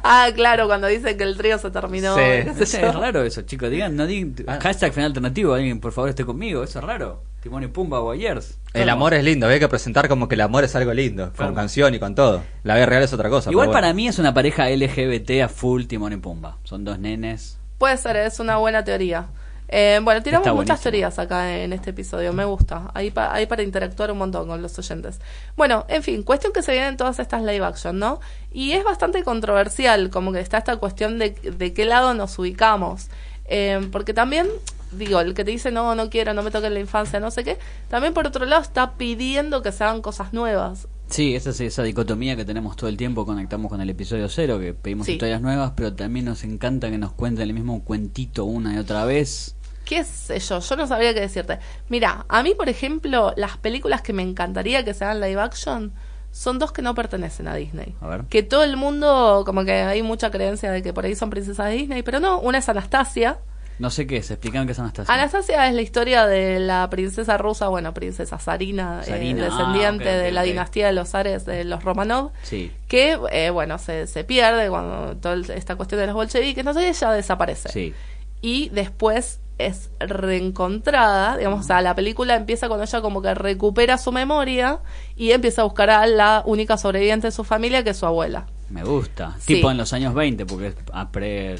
Ah, 0.02 0.28
claro, 0.34 0.66
cuando 0.66 0.86
dicen 0.88 1.16
que 1.16 1.24
el 1.24 1.36
trío 1.36 1.58
se 1.58 1.70
terminó. 1.70 2.14
Sí. 2.16 2.22
No 2.46 2.66
sé, 2.66 2.86
es 2.86 2.94
raro 2.94 3.22
eso, 3.22 3.42
chicos. 3.42 3.70
Digan, 3.70 3.94
no 3.96 4.06
digan. 4.06 4.34
Ah. 4.46 4.58
Hashtag 4.60 4.92
final 4.92 5.06
alternativo. 5.08 5.54
Alguien, 5.54 5.80
por 5.80 5.92
favor, 5.92 6.10
esté 6.10 6.24
conmigo. 6.24 6.62
Eso 6.64 6.78
es 6.80 6.84
raro. 6.84 7.22
Timón 7.42 7.62
y 7.64 7.68
Pumba, 7.68 7.98
Guayers. 8.00 8.58
El 8.74 8.88
amor 8.90 9.14
es 9.14 9.24
lindo, 9.24 9.46
hay 9.48 9.58
que 9.58 9.68
presentar 9.68 10.08
como 10.08 10.28
que 10.28 10.34
el 10.34 10.42
amor 10.42 10.62
es 10.64 10.76
algo 10.76 10.92
lindo, 10.92 11.32
con 11.36 11.54
canción 11.54 11.94
y 11.94 11.98
con 11.98 12.14
todo. 12.14 12.42
La 12.62 12.74
vida 12.74 12.86
real 12.86 13.02
es 13.02 13.12
otra 13.12 13.28
cosa. 13.30 13.50
Igual 13.50 13.68
bueno. 13.68 13.80
para 13.80 13.92
mí 13.94 14.08
es 14.08 14.18
una 14.18 14.34
pareja 14.34 14.68
LGBT 14.68 15.42
a 15.44 15.48
full 15.48 15.84
Timón 15.86 16.12
y 16.12 16.16
Pumba. 16.18 16.58
Son 16.64 16.84
dos 16.84 16.98
nenes. 16.98 17.58
Puede 17.78 17.96
ser, 17.96 18.16
es 18.16 18.38
una 18.40 18.58
buena 18.58 18.84
teoría. 18.84 19.26
Eh, 19.72 20.00
bueno, 20.02 20.20
tiramos 20.20 20.44
Está 20.46 20.52
muchas 20.54 20.66
buenísimo. 20.82 20.82
teorías 20.90 21.18
acá 21.20 21.56
en 21.58 21.72
este 21.72 21.90
episodio, 21.90 22.32
me 22.32 22.44
gusta. 22.44 22.90
Pa- 23.14 23.32
hay 23.32 23.46
para 23.46 23.62
interactuar 23.62 24.10
un 24.10 24.18
montón 24.18 24.48
con 24.48 24.60
los 24.60 24.76
oyentes. 24.78 25.20
Bueno, 25.56 25.86
en 25.88 26.02
fin, 26.02 26.22
cuestión 26.24 26.52
que 26.52 26.60
se 26.62 26.72
vienen 26.72 26.96
todas 26.96 27.20
estas 27.20 27.42
live 27.42 27.64
action, 27.64 27.98
¿no? 27.98 28.20
Y 28.52 28.72
es 28.72 28.82
bastante 28.84 29.22
controversial, 29.22 30.10
como 30.10 30.32
que 30.32 30.40
está 30.40 30.58
esta 30.58 30.76
cuestión 30.76 31.18
de, 31.20 31.30
de 31.30 31.72
qué 31.72 31.84
lado 31.84 32.14
nos 32.14 32.36
ubicamos. 32.38 33.08
Eh, 33.46 33.88
porque 33.92 34.12
también, 34.12 34.48
digo, 34.92 35.20
el 35.20 35.34
que 35.34 35.44
te 35.44 35.50
dice 35.50 35.70
no, 35.70 35.94
no 35.94 36.10
quiero, 36.10 36.34
no 36.34 36.42
me 36.42 36.50
toquen 36.50 36.74
la 36.74 36.80
infancia, 36.80 37.20
no 37.20 37.30
sé 37.30 37.44
qué, 37.44 37.58
también 37.88 38.14
por 38.14 38.26
otro 38.26 38.44
lado 38.46 38.62
está 38.62 38.92
pidiendo 38.94 39.62
que 39.62 39.72
se 39.72 39.84
hagan 39.84 40.02
cosas 40.02 40.32
nuevas. 40.32 40.88
Sí, 41.08 41.34
esa 41.34 41.50
es 41.50 41.60
esa 41.60 41.82
dicotomía 41.82 42.36
que 42.36 42.44
tenemos 42.44 42.76
todo 42.76 42.88
el 42.88 42.96
tiempo. 42.96 43.26
Conectamos 43.26 43.68
con 43.68 43.80
el 43.80 43.90
episodio 43.90 44.28
cero, 44.28 44.60
que 44.60 44.74
pedimos 44.74 45.06
Sí. 45.06 45.12
historias 45.14 45.40
nuevas, 45.40 45.72
pero 45.74 45.92
también 45.92 46.26
nos 46.26 46.44
encanta 46.44 46.88
que 46.88 46.98
nos 46.98 47.12
cuenten 47.12 47.48
el 47.48 47.52
mismo 47.54 47.82
cuentito 47.82 48.44
una 48.44 48.74
y 48.74 48.78
otra 48.78 49.04
vez. 49.04 49.56
¿Qué 49.84 50.04
sé 50.04 50.38
yo? 50.38 50.60
Yo 50.60 50.76
no 50.76 50.86
sabría 50.86 51.12
qué 51.12 51.20
decirte. 51.20 51.58
Mira, 51.88 52.24
a 52.28 52.44
mí, 52.44 52.54
por 52.54 52.68
ejemplo, 52.68 53.32
las 53.36 53.56
películas 53.56 54.02
que 54.02 54.12
me 54.12 54.22
encantaría 54.22 54.84
que 54.84 54.94
se 54.94 55.04
hagan 55.04 55.20
live 55.20 55.40
action 55.40 55.92
son 56.30 56.60
dos 56.60 56.70
que 56.70 56.80
no 56.80 56.94
pertenecen 56.94 57.48
a 57.48 57.56
Disney. 57.56 57.96
A 58.00 58.06
ver. 58.06 58.24
Que 58.26 58.44
todo 58.44 58.62
el 58.62 58.76
mundo, 58.76 59.42
como 59.44 59.64
que 59.64 59.72
hay 59.72 60.02
mucha 60.04 60.30
creencia 60.30 60.70
de 60.70 60.80
que 60.80 60.92
por 60.92 61.06
ahí 61.06 61.16
son 61.16 61.28
princesas 61.28 61.66
de 61.66 61.72
Disney, 61.72 62.02
pero 62.04 62.20
no, 62.20 62.38
una 62.38 62.58
es 62.58 62.68
Anastasia. 62.68 63.38
No 63.80 63.88
sé 63.88 64.06
qué 64.06 64.18
es, 64.18 64.30
explican 64.30 64.66
qué 64.66 64.72
es 64.72 64.78
Anastasia. 64.78 65.14
Anastasia 65.14 65.66
es 65.66 65.74
la 65.74 65.80
historia 65.80 66.26
de 66.26 66.60
la 66.60 66.90
princesa 66.90 67.38
rusa, 67.38 67.68
bueno, 67.68 67.94
princesa 67.94 68.38
Sarina, 68.38 69.00
eh, 69.06 69.34
ah, 69.34 69.42
descendiente 69.42 70.04
de 70.04 70.32
la 70.32 70.42
dinastía 70.42 70.88
de 70.88 70.92
los 70.92 71.08
Zares 71.08 71.46
de 71.46 71.64
los 71.64 71.82
Romanov, 71.82 72.30
Sí, 72.42 72.70
que, 72.88 73.18
eh, 73.32 73.48
bueno, 73.48 73.78
se, 73.78 74.06
se 74.06 74.22
pierde 74.22 74.68
cuando 74.68 75.16
toda 75.16 75.36
esta 75.54 75.76
cuestión 75.76 75.98
de 76.02 76.08
los 76.08 76.14
bolcheviques, 76.14 76.62
no 76.62 76.74
sé, 76.74 76.90
ella 76.90 77.12
desaparece 77.12 77.70
sí. 77.70 77.94
y 78.42 78.68
después 78.68 79.40
es 79.56 79.90
reencontrada, 79.98 81.38
digamos, 81.38 81.60
o 81.60 81.62
sea, 81.62 81.80
la 81.80 81.94
película 81.94 82.36
empieza 82.36 82.68
cuando 82.68 82.84
ella 82.84 83.00
como 83.00 83.22
que 83.22 83.32
recupera 83.32 83.96
su 83.96 84.12
memoria 84.12 84.80
y 85.16 85.30
empieza 85.30 85.62
a 85.62 85.64
buscar 85.64 85.88
a 85.88 86.06
la 86.06 86.42
única 86.44 86.76
sobreviviente 86.76 87.28
de 87.28 87.30
su 87.30 87.44
familia, 87.44 87.82
que 87.82 87.90
es 87.90 87.96
su 87.96 88.04
abuela. 88.04 88.46
Me 88.68 88.84
gusta. 88.84 89.36
Sí. 89.40 89.54
Tipo 89.54 89.70
en 89.70 89.78
los 89.78 89.92
años 89.94 90.14
20, 90.14 90.44
porque 90.44 90.68
es 90.68 90.76
a 90.92 91.10
pre. 91.10 91.56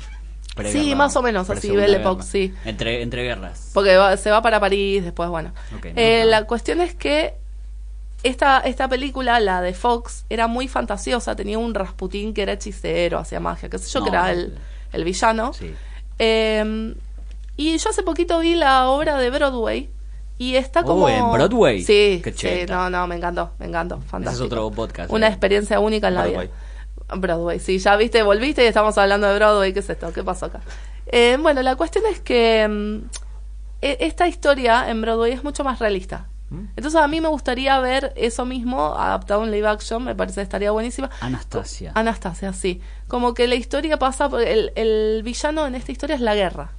Sí, 0.71 0.95
más 0.95 1.17
o 1.17 1.23
menos 1.23 1.49
así, 1.49 1.71
Belle. 1.71 1.97
Époque, 1.99 2.23
sí. 2.23 2.55
Entre, 2.65 3.03
entre 3.03 3.23
guerras. 3.23 3.71
Porque 3.73 3.97
va- 3.97 4.17
se 4.17 4.31
va 4.31 4.43
para 4.43 4.61
París 4.61 5.03
después, 5.05 5.29
bueno. 5.31 5.53
No, 5.71 5.79
Eh, 5.97 6.23
no. 6.25 6.31
la 6.31 6.45
cuestión 6.47 6.81
es 6.81 6.95
que 6.95 7.35
esta, 8.23 8.61
esta 8.61 8.87
película, 8.89 9.41
la 9.41 9.63
de 9.63 9.73
Fox, 9.73 10.25
era 10.29 10.47
muy 10.47 10.69
fantasiosa, 10.69 11.35
tenía 11.37 11.59
un 11.59 11.73
Rasputín 11.75 12.35
que 12.35 12.43
era 12.43 12.53
hechicero, 12.53 13.19
hacía 13.19 13.41
magia, 13.41 13.71
qué 13.71 13.79
sé 13.79 13.89
yo, 13.91 14.01
No, 14.01 14.05
que 14.05 14.11
era 14.11 14.31
el- 14.33 14.59
el, 14.93 15.05
villano. 15.05 15.53
Sí. 15.55 15.75
Eh, 16.19 16.95
y 17.57 17.79
yo 17.79 17.91
hace 17.91 18.03
poquito 18.03 18.39
vi 18.41 18.55
la 18.55 18.89
obra 18.89 19.17
de 19.19 19.31
Broadway 19.31 19.89
y 20.39 20.57
está 20.57 20.81
Oh, 20.81 20.85
como... 20.85 21.09
¿en 21.09 21.31
Broadway? 21.33 21.83
Sí, 21.83 22.21
Qué 22.23 22.33
sí, 22.35 22.49
no, 22.69 22.91
no, 22.91 23.07
me 23.07 23.17
encantó, 23.17 23.53
me 23.59 23.67
encantó, 23.67 23.97
Ese 23.97 24.05
es 24.05 24.11
fantástico. 24.11 24.45
otro 24.47 24.71
podcast. 24.71 25.11
Una 25.11 25.27
eh. 25.27 25.31
experiencia 25.31 25.81
única 25.81 26.09
en 26.09 26.15
la 26.15 26.23
Broadway. 26.23 26.47
vida. 26.49 26.57
Broadway, 27.17 27.59
sí, 27.61 27.79
ya 27.79 27.97
viste, 27.97 28.23
volviste 28.23 28.65
y 28.65 28.67
estamos 28.67 28.97
hablando 28.99 29.27
de 29.29 29.35
Broadway, 29.37 29.73
¿qué 29.73 29.81
es 29.81 29.91
esto? 29.91 30.13
¿Qué 30.13 30.23
pasó 30.25 30.47
acá? 30.47 30.61
Eh, 31.07 31.37
bueno, 31.41 31.63
la 31.63 31.77
cuestión 31.77 32.05
es 32.11 32.21
que 32.21 32.67
mm, 32.69 32.97
e- 33.83 33.97
esta 34.01 34.29
historia 34.29 34.89
en 34.91 35.01
Broadway 35.03 35.33
es 35.33 35.43
mucho 35.45 35.65
más 35.65 35.79
realista. 35.79 36.27
¿Mm? 36.51 36.65
Entonces 36.77 37.01
a 37.01 37.07
mí 37.09 37.21
me 37.21 37.29
gustaría 37.29 37.79
ver 37.81 38.13
eso 38.17 38.45
mismo 38.45 38.95
adaptado 38.97 39.45
en 39.45 39.51
live 39.53 39.69
action, 39.69 40.05
me 40.05 40.15
parece 40.15 40.37
que 40.37 40.43
estaría 40.43 40.71
buenísima. 40.73 41.11
Anastasia. 41.21 41.93
Anastasia, 41.95 42.53
sí. 42.53 42.81
Como 43.09 43.35
que 43.35 43.47
la 43.47 43.55
historia 43.55 43.99
pasa, 43.99 44.29
por- 44.29 44.43
el, 44.43 44.73
el 44.77 45.23
villano 45.25 45.67
en 45.67 45.75
esta 45.75 45.93
historia 45.93 46.17
es 46.17 46.23
la 46.23 46.35
guerra. 46.35 46.71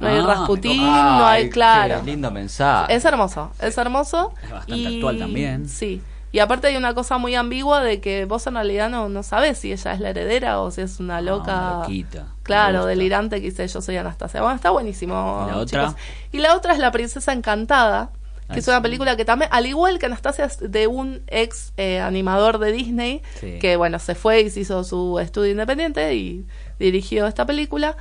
No 0.00 0.08
hay 0.08 0.16
Ah, 0.18 0.24
Rasputín, 0.26 0.82
no 0.82 1.26
hay, 1.26 1.42
Ay, 1.44 1.50
claro. 1.50 2.00
Qué 2.00 2.06
lindo 2.10 2.30
mensaje. 2.30 2.94
Es 2.94 3.04
hermoso, 3.04 3.52
es 3.60 3.76
hermoso. 3.76 4.32
Es 4.42 4.50
bastante 4.50 4.86
actual 4.88 5.18
también. 5.18 5.68
Sí. 5.68 6.00
Y 6.32 6.38
aparte 6.38 6.68
hay 6.68 6.76
una 6.76 6.94
cosa 6.94 7.18
muy 7.18 7.34
ambigua 7.34 7.82
de 7.82 8.00
que 8.00 8.24
vos 8.24 8.46
en 8.46 8.54
realidad 8.54 8.88
no, 8.88 9.08
no 9.08 9.22
sabes 9.24 9.58
si 9.58 9.72
ella 9.72 9.92
es 9.92 10.00
la 10.00 10.10
heredera 10.10 10.60
o 10.60 10.70
si 10.70 10.80
es 10.82 11.00
una 11.00 11.16
Ah, 11.16 11.20
loca. 11.22 11.82
una 11.88 12.26
Claro, 12.44 12.86
delirante 12.86 13.40
que 13.40 13.46
dice 13.50 13.66
yo 13.66 13.80
soy 13.80 13.96
Anastasia. 13.96 14.40
Bueno, 14.40 14.54
está 14.56 14.70
buenísimo. 14.70 15.46
¿Y 15.48 15.50
la 15.50 15.56
otra? 15.58 15.86
chicos. 15.88 15.96
Y 16.32 16.38
la 16.38 16.54
otra 16.54 16.72
es 16.72 16.78
La 16.78 16.92
Princesa 16.92 17.32
Encantada, 17.32 18.10
que 18.46 18.54
Ay, 18.54 18.58
es 18.60 18.68
una 18.68 18.76
sí. 18.78 18.82
película 18.82 19.16
que 19.16 19.24
también, 19.24 19.50
al 19.52 19.66
igual 19.66 19.98
que 19.98 20.06
Anastasia, 20.06 20.44
es 20.44 20.58
de 20.60 20.86
un 20.86 21.22
ex 21.26 21.72
eh, 21.76 21.98
animador 22.00 22.58
de 22.58 22.72
Disney, 22.72 23.22
Sí. 23.40 23.58
que 23.60 23.76
bueno, 23.76 23.98
se 23.98 24.14
fue 24.14 24.40
y 24.42 24.50
se 24.50 24.60
hizo 24.60 24.84
su 24.84 25.18
estudio 25.18 25.50
independiente 25.52 26.14
y 26.14 26.46
dirigió 26.78 27.26
esta 27.26 27.44
película, 27.46 27.96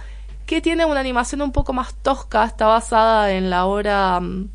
que 0.46 0.62
tiene 0.62 0.86
una 0.86 1.00
animación 1.00 1.42
un 1.44 1.52
poco 1.52 1.74
más 1.74 1.94
tosca, 1.96 2.44
está 2.46 2.66
basada 2.68 3.32
en 3.34 3.50
la 3.50 3.66
obra 3.66 4.20
mm, 4.20 4.50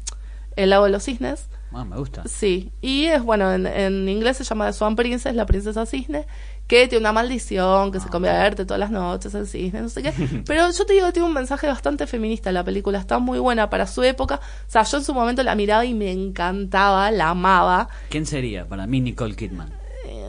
El 0.56 0.70
lago 0.70 0.84
de 0.84 0.90
los 0.90 1.04
cisnes. 1.04 1.48
Ah, 1.74 1.84
me 1.84 1.96
gusta. 1.96 2.22
Sí, 2.26 2.70
y 2.80 3.06
es 3.06 3.22
bueno, 3.22 3.52
en, 3.52 3.66
en 3.66 4.08
inglés 4.08 4.36
se 4.36 4.44
llama 4.44 4.66
The 4.66 4.72
Swan 4.74 4.94
Princess, 4.94 5.34
la 5.34 5.44
princesa 5.44 5.84
cisne, 5.86 6.26
que 6.66 6.88
tiene 6.88 7.00
una 7.02 7.12
maldición, 7.12 7.92
que 7.92 8.00
se 8.00 8.08
convierte 8.08 8.64
todas 8.64 8.78
las 8.80 8.90
noches 8.90 9.34
en 9.34 9.46
cisne, 9.46 9.82
no 9.82 9.88
sé 9.88 10.02
qué. 10.02 10.12
Pero 10.46 10.70
yo 10.70 10.86
te 10.86 10.92
digo 10.92 11.12
tiene 11.12 11.26
un 11.28 11.34
mensaje 11.34 11.66
bastante 11.66 12.06
feminista 12.06 12.52
la 12.52 12.64
película, 12.64 12.98
está 12.98 13.18
muy 13.18 13.38
buena 13.38 13.68
para 13.70 13.86
su 13.86 14.02
época. 14.02 14.36
O 14.36 14.70
sea, 14.70 14.84
yo 14.84 14.98
en 14.98 15.04
su 15.04 15.12
momento 15.12 15.42
la 15.42 15.54
miraba 15.54 15.84
y 15.84 15.94
me 15.94 16.10
encantaba, 16.10 17.10
la 17.10 17.30
amaba. 17.30 17.88
¿Quién 18.08 18.24
sería 18.24 18.66
para 18.66 18.86
mí 18.86 19.00
Nicole 19.00 19.34
Kidman? 19.34 19.83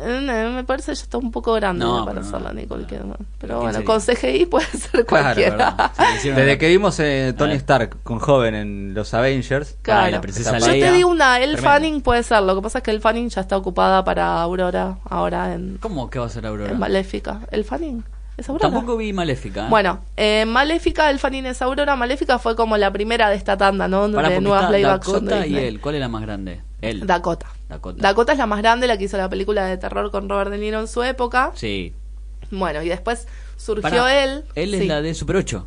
Me 0.05 0.63
parece 0.63 0.91
que 0.91 0.95
ya 0.95 1.03
está 1.03 1.17
un 1.17 1.31
poco 1.31 1.53
grande 1.53 1.83
No, 1.85 2.05
para 2.05 2.19
pero 2.21 2.31
ser 2.31 2.41
la 2.41 2.53
no, 2.53 2.59
Nicole. 2.61 2.85
Kidman. 2.85 3.17
Pero 3.39 3.59
¿Quién 3.59 3.71
bueno, 3.73 3.73
sería? 3.73 3.85
con 3.85 4.01
CGI 4.39 4.45
puede 4.45 4.65
ser 4.67 5.05
cualquiera. 5.05 5.55
¿verdad? 5.55 5.91
Sí, 6.21 6.29
Desde 6.29 6.57
que 6.57 6.67
vimos 6.69 6.99
eh, 6.99 7.33
Tony. 7.37 7.53
Stark 7.55 7.97
con 8.03 8.19
joven 8.19 8.55
en 8.55 8.93
los 8.93 9.13
Avengers. 9.13 9.77
Claro. 9.81 10.05
Ah, 10.07 10.09
la 10.11 10.21
princesa 10.21 10.57
Yo 10.59 10.65
Yo 10.67 10.71
Leia. 10.71 10.87
te 10.87 10.93
digo 10.93 11.09
una, 11.09 11.37
El 11.37 11.51
Tremendo. 11.53 11.61
Fanning 11.69 12.01
puede 12.01 12.23
ser, 12.23 12.43
lo 12.43 12.55
que 12.55 12.61
pasa 12.61 12.79
es 12.79 12.83
que 12.83 12.91
El 12.91 13.01
Fanning 13.01 13.29
ya 13.29 13.41
está 13.41 13.57
ocupada 13.57 14.03
para 14.03 14.41
Aurora 14.41 14.97
ahora 15.09 15.53
en, 15.53 15.77
¿Cómo 15.79 16.09
que 16.09 16.19
va 16.19 16.25
a 16.25 16.29
ser 16.29 16.45
Aurora? 16.45 16.71
en 16.71 16.79
Maléfica. 16.79 17.41
¿El 17.51 17.63
Fanning? 17.63 18.03
¿Es 18.37 18.49
Aurora? 18.49 18.69
Tampoco 18.69 18.97
vi 18.97 19.13
Maléfica. 19.13 19.65
¿eh? 19.65 19.69
Bueno, 19.69 19.99
eh, 20.17 20.45
Maléfica, 20.45 21.09
el 21.09 21.19
Fanning 21.19 21.45
es 21.45 21.61
Aurora. 21.61 21.95
Maléfica 21.95 22.37
fue 22.37 22.55
como 22.55 22.75
la 22.77 22.91
primera 22.91 23.29
de 23.29 23.35
esta 23.37 23.55
tanda, 23.57 23.87
¿no? 23.87 24.11
Para 24.11 24.29
de 24.29 24.41
nuevas 24.41 24.69
live 24.71 24.89
action 24.89 25.25
Dakota 25.25 25.47
y 25.47 25.57
él. 25.57 25.79
¿Cuál 25.79 25.95
es 25.95 26.01
la 26.01 26.09
más 26.09 26.21
grande? 26.21 26.61
Él. 26.81 27.07
Dakota. 27.07 27.47
Dakota. 27.69 28.01
Dakota 28.01 28.31
es 28.33 28.37
la 28.37 28.45
más 28.45 28.59
grande, 28.59 28.87
la 28.87 28.97
que 28.97 29.05
hizo 29.05 29.17
la 29.17 29.29
película 29.29 29.65
de 29.65 29.77
terror 29.77 30.11
con 30.11 30.29
Robert 30.29 30.51
De 30.51 30.57
Niro 30.57 30.79
en 30.79 30.87
su 30.87 31.01
época. 31.03 31.51
Sí. 31.55 31.93
Bueno, 32.51 32.81
y 32.83 32.89
después 32.89 33.27
surgió 33.57 34.07
él. 34.07 34.43
Él 34.55 34.73
es 34.73 34.81
Sí. 34.81 34.87
la 34.87 35.01
de 35.01 35.13
Super 35.13 35.37
8. 35.37 35.65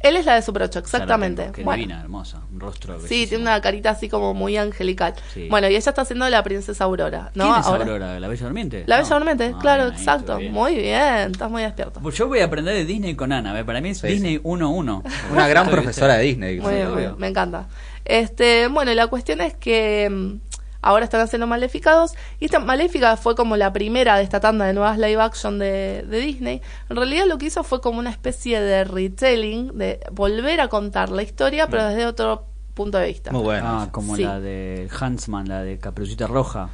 Él 0.00 0.16
es 0.16 0.26
la 0.26 0.34
de 0.34 0.42
Super 0.42 0.62
8, 0.64 0.80
exactamente. 0.80 1.42
Tengo, 1.42 1.54
Qué 1.54 1.62
Bueno. 1.62 1.76
divina, 1.80 2.00
hermosa. 2.00 2.40
Un 2.52 2.58
rostro. 2.58 2.96
Sí, 2.96 3.02
bellísimo. 3.08 3.28
tiene 3.28 3.42
una 3.42 3.60
carita 3.60 3.90
así 3.90 4.08
como 4.08 4.34
muy 4.34 4.56
angelical. 4.56 5.14
Sí. 5.32 5.46
Bueno, 5.48 5.68
y 5.68 5.76
ella 5.76 5.90
está 5.90 6.02
haciendo 6.02 6.28
la 6.28 6.42
princesa 6.42 6.82
Aurora, 6.84 7.30
¿no? 7.36 7.44
¿Quién 7.44 7.60
es 7.60 7.66
Ahora- 7.66 7.84
Aurora? 7.84 8.18
¿La 8.20 8.26
Bella 8.28 8.44
Durmiente? 8.44 8.82
La 8.86 8.96
No. 8.98 9.02
Bella 9.04 9.14
Durmiente, 9.16 9.54
claro, 9.60 9.84
bien, 9.84 9.94
exacto. 9.96 10.36
bien. 10.38 10.52
Muy 10.52 10.74
bien, 10.74 11.30
estás 11.30 11.48
muy 11.50 11.62
despierto. 11.62 12.00
Pues 12.00 12.16
yo 12.16 12.26
voy 12.26 12.40
a 12.40 12.46
aprender 12.46 12.74
de 12.74 12.84
Disney 12.84 13.14
con 13.14 13.30
Ana. 13.32 13.52
¿ve? 13.52 13.64
Para 13.64 13.80
mí 13.80 13.90
es 13.90 13.98
Sí, 13.98 14.08
Disney 14.08 14.40
1-1. 14.42 15.04
Una 15.30 15.46
gran 15.46 15.68
profesora 15.70 16.16
de 16.16 16.24
Disney. 16.24 16.60
Muy 16.60 16.74
bien, 16.74 17.14
me 17.18 17.28
encanta. 17.28 17.68
Este, 18.04 18.66
bueno, 18.66 18.90
y 18.90 18.96
la 18.96 19.06
cuestión 19.06 19.40
es 19.40 19.54
que 19.54 20.08
mm, 20.10 20.51
ahora 20.82 21.04
están 21.04 21.20
haciendo 21.22 21.46
Maléficados 21.46 22.14
y 22.40 22.44
esta 22.44 22.58
Maléfica 22.60 23.16
fue 23.16 23.34
como 23.34 23.56
la 23.56 23.72
primera 23.72 24.16
de 24.18 24.24
esta 24.24 24.40
tanda 24.40 24.66
de 24.66 24.74
nuevas 24.74 24.98
live 24.98 25.22
action 25.22 25.58
de, 25.58 26.04
de 26.06 26.18
Disney. 26.18 26.60
En 26.90 26.96
realidad 26.96 27.24
lo 27.26 27.38
que 27.38 27.46
hizo 27.46 27.64
fue 27.64 27.80
como 27.80 27.98
una 28.00 28.10
especie 28.10 28.60
de 28.60 28.84
retelling, 28.84 29.78
de 29.78 30.00
volver 30.12 30.60
a 30.60 30.68
contar 30.68 31.08
la 31.10 31.22
historia, 31.22 31.68
pero 31.68 31.86
desde 31.86 32.04
otro 32.06 32.44
punto 32.74 32.98
de 32.98 33.06
vista. 33.06 33.32
Muy 33.32 33.42
bueno. 33.42 33.66
Ah, 33.66 33.88
como 33.90 34.16
Sí. 34.16 34.24
la 34.24 34.40
de 34.40 34.88
Huntsman, 35.00 35.48
la 35.48 35.62
de 35.62 35.78
Caperucita 35.78 36.26
Roja. 36.26 36.68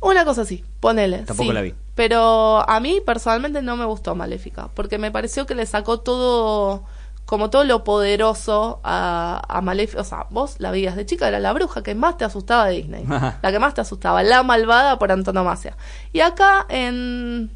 Una 0.00 0.24
cosa 0.24 0.42
así, 0.42 0.64
ponele. 0.80 1.18
Tampoco 1.18 1.50
sí. 1.50 1.54
la 1.54 1.62
vi. 1.62 1.74
Pero 1.94 2.68
a 2.68 2.80
mí 2.80 3.00
personalmente 3.04 3.62
no 3.62 3.76
me 3.76 3.84
gustó 3.84 4.14
Maléfica, 4.14 4.68
porque 4.74 4.98
me 4.98 5.10
pareció 5.10 5.46
que 5.46 5.54
le 5.54 5.64
sacó 5.66 6.00
todo, 6.00 6.84
como 7.32 7.48
todo 7.48 7.64
lo 7.64 7.82
poderoso 7.82 8.78
a, 8.84 9.40
a 9.48 9.62
Maléfica. 9.62 10.02
O 10.02 10.04
sea, 10.04 10.26
vos 10.28 10.56
la 10.58 10.70
veías 10.70 10.96
de 10.96 11.06
chica, 11.06 11.26
era 11.28 11.40
la 11.40 11.54
bruja 11.54 11.82
que 11.82 11.94
más 11.94 12.18
te 12.18 12.26
asustaba 12.26 12.66
de 12.66 12.74
Disney. 12.76 13.06
la 13.06 13.50
que 13.50 13.58
más 13.58 13.72
te 13.72 13.80
asustaba, 13.80 14.22
la 14.22 14.42
malvada 14.42 14.98
por 14.98 15.10
antonomasia. 15.10 15.74
Y 16.12 16.20
acá 16.20 16.66
en, 16.68 17.50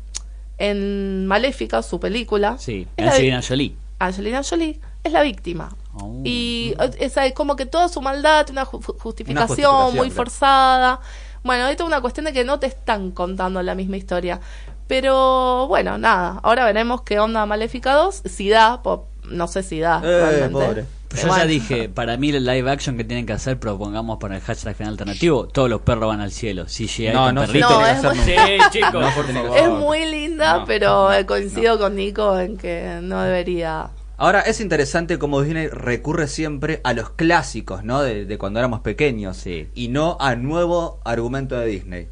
en 0.56 1.26
Maléfica, 1.26 1.82
su 1.82 2.00
película, 2.00 2.56
Sí, 2.58 2.86
es 2.96 3.06
Angelina 3.06 3.42
Jolie. 3.46 3.76
Angelina 3.98 4.40
Jolie 4.42 4.80
es 5.04 5.12
la 5.12 5.20
víctima. 5.20 5.76
Oh. 5.92 6.22
Y 6.24 6.74
esa 6.98 7.26
es 7.26 7.34
como 7.34 7.54
que 7.54 7.66
toda 7.66 7.90
su 7.90 8.00
maldad, 8.00 8.48
una 8.48 8.64
ju- 8.64 8.80
justificación, 8.98 9.46
justificación, 9.46 9.94
muy 9.96 10.08
claro. 10.08 10.14
forzada. 10.14 11.00
Bueno, 11.44 11.66
hay 11.66 11.76
toda 11.76 11.86
una 11.88 12.00
cuestión 12.00 12.24
de 12.24 12.32
que 12.32 12.44
no 12.44 12.58
te 12.58 12.66
están 12.66 13.10
contando 13.10 13.62
la 13.62 13.74
misma 13.74 13.98
historia. 13.98 14.40
Pero 14.88 15.66
bueno, 15.66 15.98
nada, 15.98 16.38
ahora 16.42 16.64
veremos 16.64 17.02
qué 17.02 17.18
onda 17.18 17.44
Maléfica 17.44 17.92
2, 17.94 18.22
si 18.24 18.48
da, 18.48 18.82
po- 18.82 19.08
no 19.30 19.46
sé 19.48 19.62
si 19.62 19.80
da. 19.80 19.98
Eh, 20.04 20.20
realmente. 20.20 20.48
pobre. 20.52 20.84
Yo 21.14 21.28
Bueno. 21.28 21.36
ya 21.38 21.46
dije, 21.46 21.88
para 21.88 22.16
mí 22.16 22.30
el 22.30 22.44
live 22.44 22.68
action 22.70 22.96
que 22.96 23.04
tienen 23.04 23.26
que 23.26 23.32
hacer, 23.32 23.58
propongamos 23.58 24.18
para 24.18 24.36
el 24.36 24.42
hashtag 24.42 24.74
final 24.74 24.92
alternativo, 24.94 25.46
todos 25.46 25.70
los 25.70 25.80
perros 25.82 26.08
van 26.08 26.20
al 26.20 26.32
cielo. 26.32 26.66
No, 27.14 27.26
con 27.26 27.34
no, 27.36 27.40
perritos. 27.42 27.70
No, 27.70 27.86
es 27.86 27.92
hacer 28.04 28.10
muy- 28.10 28.18
nunca. 28.18 28.34
Sí, 28.46 28.58
chicos. 28.72 28.92
No, 28.94 29.10
por 29.14 29.26
favor. 29.32 29.56
Es 29.56 29.68
muy 29.70 30.04
linda, 30.10 30.58
No, 30.58 30.64
pero 30.66 31.08
no, 31.10 31.26
coincido 31.26 31.78
con 31.78 31.94
Nico 31.96 32.38
en 32.38 32.56
que 32.56 32.98
no 33.02 33.22
debería. 33.22 33.90
Ahora, 34.18 34.40
es 34.40 34.60
interesante 34.60 35.18
cómo 35.18 35.42
Disney 35.42 35.68
recurre 35.68 36.26
siempre 36.26 36.80
a 36.84 36.92
los 36.92 37.10
clásicos, 37.10 37.84
¿no? 37.84 38.02
De, 38.02 38.24
de 38.24 38.38
cuando 38.38 38.58
éramos 38.58 38.80
pequeños. 38.80 39.36
Sí. 39.36 39.68
Y 39.74 39.88
no 39.88 40.16
a 40.20 40.34
nuevo 40.36 41.00
argumento 41.04 41.54
de 41.56 41.66
Disney. 41.66 42.08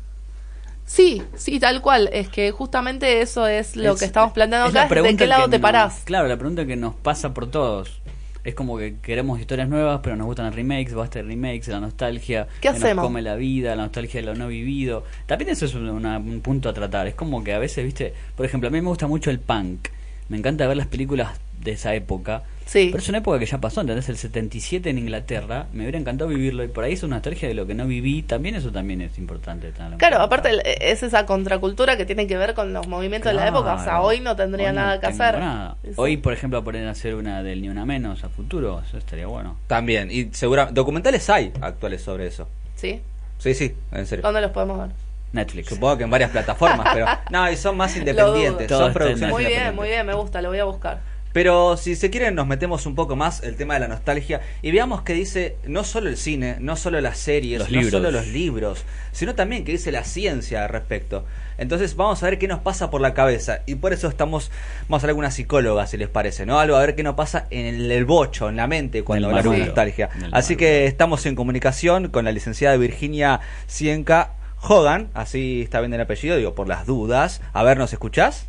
Sí, 0.87 1.23
sí, 1.37 1.59
tal 1.59 1.81
cual. 1.81 2.11
Es 2.13 2.29
que 2.29 2.51
justamente 2.51 3.21
eso 3.23 3.47
es 3.47 3.75
lo 3.77 3.93
Es- 3.95 3.99
que 4.01 4.05
estamos 4.05 4.33
planteando 4.33 4.69
es 4.69 4.77
acá. 4.77 4.95
¿De 5.03 5.17
qué 5.17 5.27
lado 5.27 5.45
te 5.49 5.59
nos- 5.59 5.63
parás? 5.63 6.03
Claro, 6.05 6.29
la 6.29 6.37
pregunta 6.37 6.67
que 6.67 6.77
nos 6.77 6.95
pasa 6.95 7.33
por 7.35 7.51
todos. 7.51 8.01
Es 8.45 8.55
como 8.55 8.77
que 8.77 8.97
queremos 9.01 9.41
historias 9.41 9.71
nuevas, 9.71 10.01
pero 10.03 10.17
nos 10.17 10.27
gustan 10.27 10.45
los 10.47 10.55
remakes, 10.55 10.93
basta 10.93 11.21
de 11.21 11.25
remakes, 11.25 11.69
la 11.69 11.81
nostalgia. 11.81 12.47
¿Qué 12.57 12.61
que 12.61 12.69
hacemos? 12.69 12.97
Nos 12.97 13.05
come 13.07 13.23
la 13.23 13.37
vida, 13.37 13.75
la 13.75 13.85
nostalgia 13.85 14.21
de 14.21 14.27
lo 14.27 14.35
no 14.35 14.49
vivido. 14.49 15.05
También 15.25 15.49
eso 15.51 15.65
es 15.65 15.75
una- 15.75 16.19
un 16.19 16.41
punto 16.43 16.69
a 16.69 16.75
tratar. 16.75 17.07
Es 17.07 17.15
como 17.15 17.43
que 17.43 17.55
a 17.55 17.59
veces, 17.59 17.83
viste, 17.87 18.13
por 18.37 18.45
ejemplo, 18.45 18.69
a 18.69 18.71
mí 18.71 18.83
me 18.83 18.89
gusta 18.89 19.07
mucho 19.07 19.31
el 19.31 19.39
punk. 19.41 19.89
Me 20.29 20.37
encanta 20.37 20.67
ver 20.67 20.77
las 20.77 20.87
películas 20.89 21.39
de 21.63 21.73
esa 21.73 21.95
época. 21.95 22.43
Sí. 22.67 22.89
Pero 22.91 23.03
es 23.03 23.09
una 23.11 23.19
época 23.19 23.39
que 23.39 23.47
ya 23.47 23.59
pasó, 23.59 23.83
¿entendés? 23.83 24.09
El 24.09 24.17
77 24.17 24.89
en 24.91 24.99
Inglaterra. 24.99 25.67
Me 25.73 25.83
hubiera 25.83 25.99
encantado 25.99 26.31
vivirlo. 26.31 26.65
Y 26.65 26.69
por 26.69 26.85
ahí 26.85 26.95
es 26.95 27.03
una 27.03 27.17
nostalgia 27.17 27.47
de 27.47 27.55
lo 27.55 27.67
que 27.67 27.75
no 27.75 27.87
viví. 27.87 28.23
También 28.23 28.55
eso 28.55 28.73
también 28.73 29.01
es 29.03 29.19
importante. 29.19 29.71
Claro, 29.71 29.97
cuenta. 29.99 30.23
aparte 30.23 30.49
el- 30.51 30.63
es 30.65 31.03
esa 31.03 31.27
contracultura 31.27 31.97
que 31.97 32.07
tiene 32.07 32.27
que 32.27 32.37
ver 32.39 32.55
con 32.55 32.73
los 32.73 32.89
movimientos 32.89 33.31
de 33.33 33.37
la 33.39 33.49
época. 33.49 33.75
O 33.75 33.85
sea, 33.85 34.01
hoy 34.01 34.21
no 34.21 34.35
tendría 34.35 34.69
Hoy 34.71 34.75
no 34.75 34.81
nada 34.81 34.99
que 35.01 35.07
hacer. 35.07 35.39
nada. 35.39 35.77
Hoy, 35.97 36.17
por 36.17 36.33
ejemplo, 36.33 36.65
poner 36.65 36.89
a 36.89 36.93
hacer 36.93 37.15
una 37.15 37.43
del 37.43 37.61
Ni 37.61 37.69
Una 37.69 37.85
Menos 37.85 38.25
a 38.25 38.29
futuro, 38.31 38.83
eso 38.87 38.97
estaría 38.99 39.27
bueno. 39.27 39.59
También. 39.67 40.11
Y 40.11 40.31
seguramente. 40.33 40.75
Documentales 40.75 41.29
hay 41.31 41.53
actuales 41.61 42.03
sobre 42.03 42.27
eso. 42.27 42.49
¿Sí? 42.77 43.01
Sí, 43.39 43.53
sí, 43.55 43.75
en 43.93 44.07
serio. 44.07 44.23
¿Dónde 44.23 44.41
los 44.41 44.51
podemos 44.53 44.79
ver? 44.79 44.89
Netflix. 45.33 45.69
Supongo 45.69 45.99
que 45.99 46.05
en 46.05 46.11
varias 46.11 46.31
plataformas, 46.31 46.89
pero. 46.95 47.07
No, 47.31 47.51
y 47.51 47.57
son 47.57 47.77
más 47.77 47.95
independientes. 47.97 48.69
Son 48.69 48.93
producciones 48.93 49.31
Muy 49.35 49.45
bien, 49.45 49.75
muy 49.75 49.89
bien, 49.89 50.07
me 50.07 50.15
gusta, 50.15 50.41
lo 50.41 50.49
voy 50.49 50.61
a 50.61 50.65
buscar. 50.65 51.01
Pero 51.35 51.77
si 51.77 51.97
se 51.97 52.11
quieren 52.11 52.37
nos 52.37 52.47
metemos 52.47 52.87
un 52.87 52.95
poco 52.95 53.17
más 53.17 53.43
el 53.43 53.57
tema 53.57 53.75
de 53.75 53.81
la 53.81 53.89
nostalgia 53.89 54.41
y 54.63 54.71
veamos 54.71 55.03
que 55.03 55.15
dice 55.15 55.57
no 55.67 55.83
solo 55.83 56.09
el 56.09 56.17
cine, 56.17 56.59
no 56.61 56.77
solo 56.77 57.01
las 57.01 57.19
series, 57.19 57.59
Los 57.59 57.71
no 57.73 57.79
libros. 57.79 57.91
solo 57.91 58.11
los 58.13 58.29
libros, 58.29 58.85
sino 59.11 59.35
también 59.35 59.65
que 59.65 59.73
dice 59.73 59.91
la 59.91 60.05
ciencia 60.05 60.63
al 60.63 60.69
respecto. 60.69 61.25
Entonces 61.59 61.97
vamos 61.97 62.23
a 62.23 62.27
ver 62.27 62.39
qué 62.39 62.47
nos 62.47 62.61
pasa 62.61 62.89
por 62.89 63.01
la 63.01 63.15
cabeza 63.15 63.63
y 63.67 63.75
por 63.75 63.93
eso 63.93 64.07
estamos, 64.07 64.53
vamos 64.89 65.03
a 65.03 65.07
hablar 65.07 65.15
con 65.15 65.19
una 65.25 65.33
psicóloga 65.33 65.89
si 65.89 65.97
les 65.97 66.09
parece, 66.09 66.47
¿no? 66.47 66.61
Algo 66.61 66.77
a 66.77 66.81
ver 66.81 66.95
qué 66.95 67.03
nos 67.03 67.17
pasa 67.17 67.49
en 67.51 67.67
el, 67.67 67.91
el 67.91 68.05
bocho, 68.05 68.49
en 68.49 68.55
la 68.55 68.69
mente 68.69 69.03
cuando 69.03 69.27
hablamos 69.29 69.57
de 69.57 69.67
nostalgia. 69.67 70.11
Así 70.31 70.55
que 70.55 70.87
estamos 70.87 71.27
en 71.27 71.35
comunicación 71.35 72.11
con 72.11 72.25
la 72.25 72.31
licenciada 72.31 72.77
Virginia 72.77 73.41
Cienca 73.67 74.35
Hogan, 74.63 75.09
así 75.15 75.63
está 75.63 75.81
bien 75.81 75.93
el 75.95 76.01
apellido, 76.01 76.37
digo, 76.37 76.55
por 76.55 76.69
las 76.69 76.87
dudas. 76.87 77.41
A 77.53 77.65
ver, 77.65 77.77
¿nos 77.77 77.93
escuchás? 77.93 78.47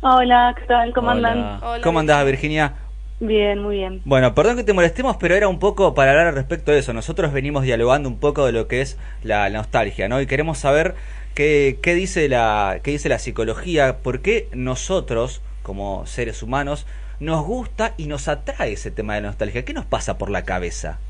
Hola, 0.00 0.54
¿qué 0.56 0.64
tal? 0.66 0.92
¿Cómo 0.92 1.10
andan? 1.10 1.38
Hola. 1.38 1.58
Hola, 1.62 1.82
¿Cómo 1.82 1.98
andás, 1.98 2.24
Virginia? 2.24 2.74
Bien, 3.18 3.60
muy 3.60 3.78
bien. 3.78 4.00
Bueno, 4.04 4.32
perdón 4.32 4.56
que 4.56 4.62
te 4.62 4.72
molestemos, 4.72 5.16
pero 5.16 5.34
era 5.34 5.48
un 5.48 5.58
poco 5.58 5.92
para 5.94 6.12
hablar 6.12 6.28
al 6.28 6.34
respecto 6.36 6.70
de 6.70 6.78
eso. 6.78 6.92
Nosotros 6.92 7.32
venimos 7.32 7.64
dialogando 7.64 8.08
un 8.08 8.20
poco 8.20 8.46
de 8.46 8.52
lo 8.52 8.68
que 8.68 8.80
es 8.80 8.96
la, 9.24 9.48
la 9.48 9.58
nostalgia, 9.58 10.08
¿no? 10.08 10.20
Y 10.20 10.28
queremos 10.28 10.58
saber 10.58 10.94
qué, 11.34 11.80
qué, 11.82 11.94
dice 11.94 12.28
la, 12.28 12.78
qué 12.84 12.92
dice 12.92 13.08
la 13.08 13.18
psicología, 13.18 13.98
por 13.98 14.22
qué 14.22 14.48
nosotros, 14.52 15.42
como 15.64 16.06
seres 16.06 16.44
humanos, 16.44 16.86
nos 17.18 17.44
gusta 17.44 17.94
y 17.96 18.06
nos 18.06 18.28
atrae 18.28 18.74
ese 18.74 18.92
tema 18.92 19.16
de 19.16 19.22
la 19.22 19.28
nostalgia? 19.28 19.64
¿Qué 19.64 19.72
nos 19.72 19.84
pasa 19.84 20.16
por 20.16 20.30
la 20.30 20.44
cabeza? 20.44 21.00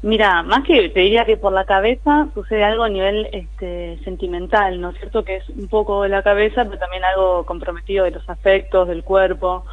Mira, 0.00 0.42
más 0.44 0.62
que 0.64 0.90
te 0.90 1.00
diría 1.00 1.24
que 1.24 1.36
por 1.36 1.52
la 1.52 1.64
cabeza 1.64 2.28
sucede 2.32 2.62
algo 2.62 2.84
a 2.84 2.88
nivel 2.88 3.28
este, 3.32 3.98
sentimental, 4.04 4.80
¿no 4.80 4.90
es 4.90 4.98
cierto? 4.98 5.24
Que 5.24 5.36
es 5.36 5.48
un 5.48 5.68
poco 5.68 6.02
de 6.02 6.08
la 6.08 6.22
cabeza, 6.22 6.64
pero 6.64 6.78
también 6.78 7.04
algo 7.04 7.44
comprometido 7.44 8.04
de 8.04 8.12
los 8.12 8.28
afectos, 8.28 8.86
del 8.86 9.02
cuerpo. 9.02 9.64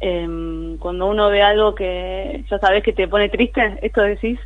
Em, 0.00 0.78
cuando 0.78 1.06
uno 1.06 1.28
ve 1.28 1.42
algo 1.42 1.74
que 1.74 2.44
ya 2.50 2.58
sabes 2.58 2.82
que 2.82 2.92
te 2.94 3.08
pone 3.08 3.28
triste, 3.28 3.78
esto 3.82 4.00
decís. 4.00 4.38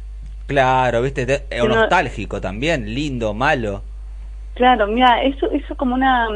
Claro, 0.46 1.02
viste, 1.02 1.24
te- 1.24 1.62
Uno- 1.62 1.76
nostálgico 1.76 2.40
también, 2.40 2.92
lindo, 2.92 3.32
malo. 3.32 3.82
Claro, 4.54 4.86
mira, 4.86 5.22
eso 5.22 5.50
eso 5.50 5.76
como 5.76 5.94
una 5.94 6.28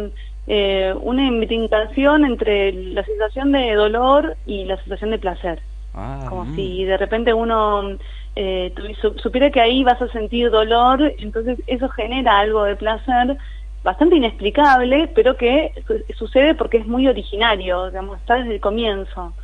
eh, 0.47 0.95
una 1.03 1.27
imbricación 1.27 2.25
entre 2.25 2.73
la 2.73 3.05
sensación 3.05 3.53
de 3.53 3.75
dolor 3.75 4.37
y 4.47 4.65
la 4.65 4.77
sensación 4.79 5.11
de 5.11 5.19
placer. 5.19 5.61
Ah, 5.95 6.27
como 6.29 6.45
mm. 6.45 6.57
si 6.57 6.85
de 6.85 6.97
repente 6.97 7.33
uno 7.35 7.99
eh, 8.37 8.75
supiera 9.23 9.51
que 9.51 9.61
ahí 9.61 9.85
vas 9.85 10.01
a 10.03 10.09
sentir 10.09 10.51
dolor, 10.51 11.15
entonces 11.19 11.59
eso 11.67 11.89
genera 11.91 12.39
algo 12.39 12.65
de 12.65 12.77
placer 12.77 13.37
bastante 13.83 14.17
inexplicable, 14.17 15.09
pero 15.15 15.37
que 15.37 15.73
su- 15.87 16.05
sucede 16.19 16.55
porque 16.55 16.79
es 16.79 16.87
muy 16.87 17.09
originario, 17.09 17.87
digamos, 17.87 18.19
está 18.21 18.37
desde 18.37 18.55
el 18.57 18.61
comienzo. 18.61 19.37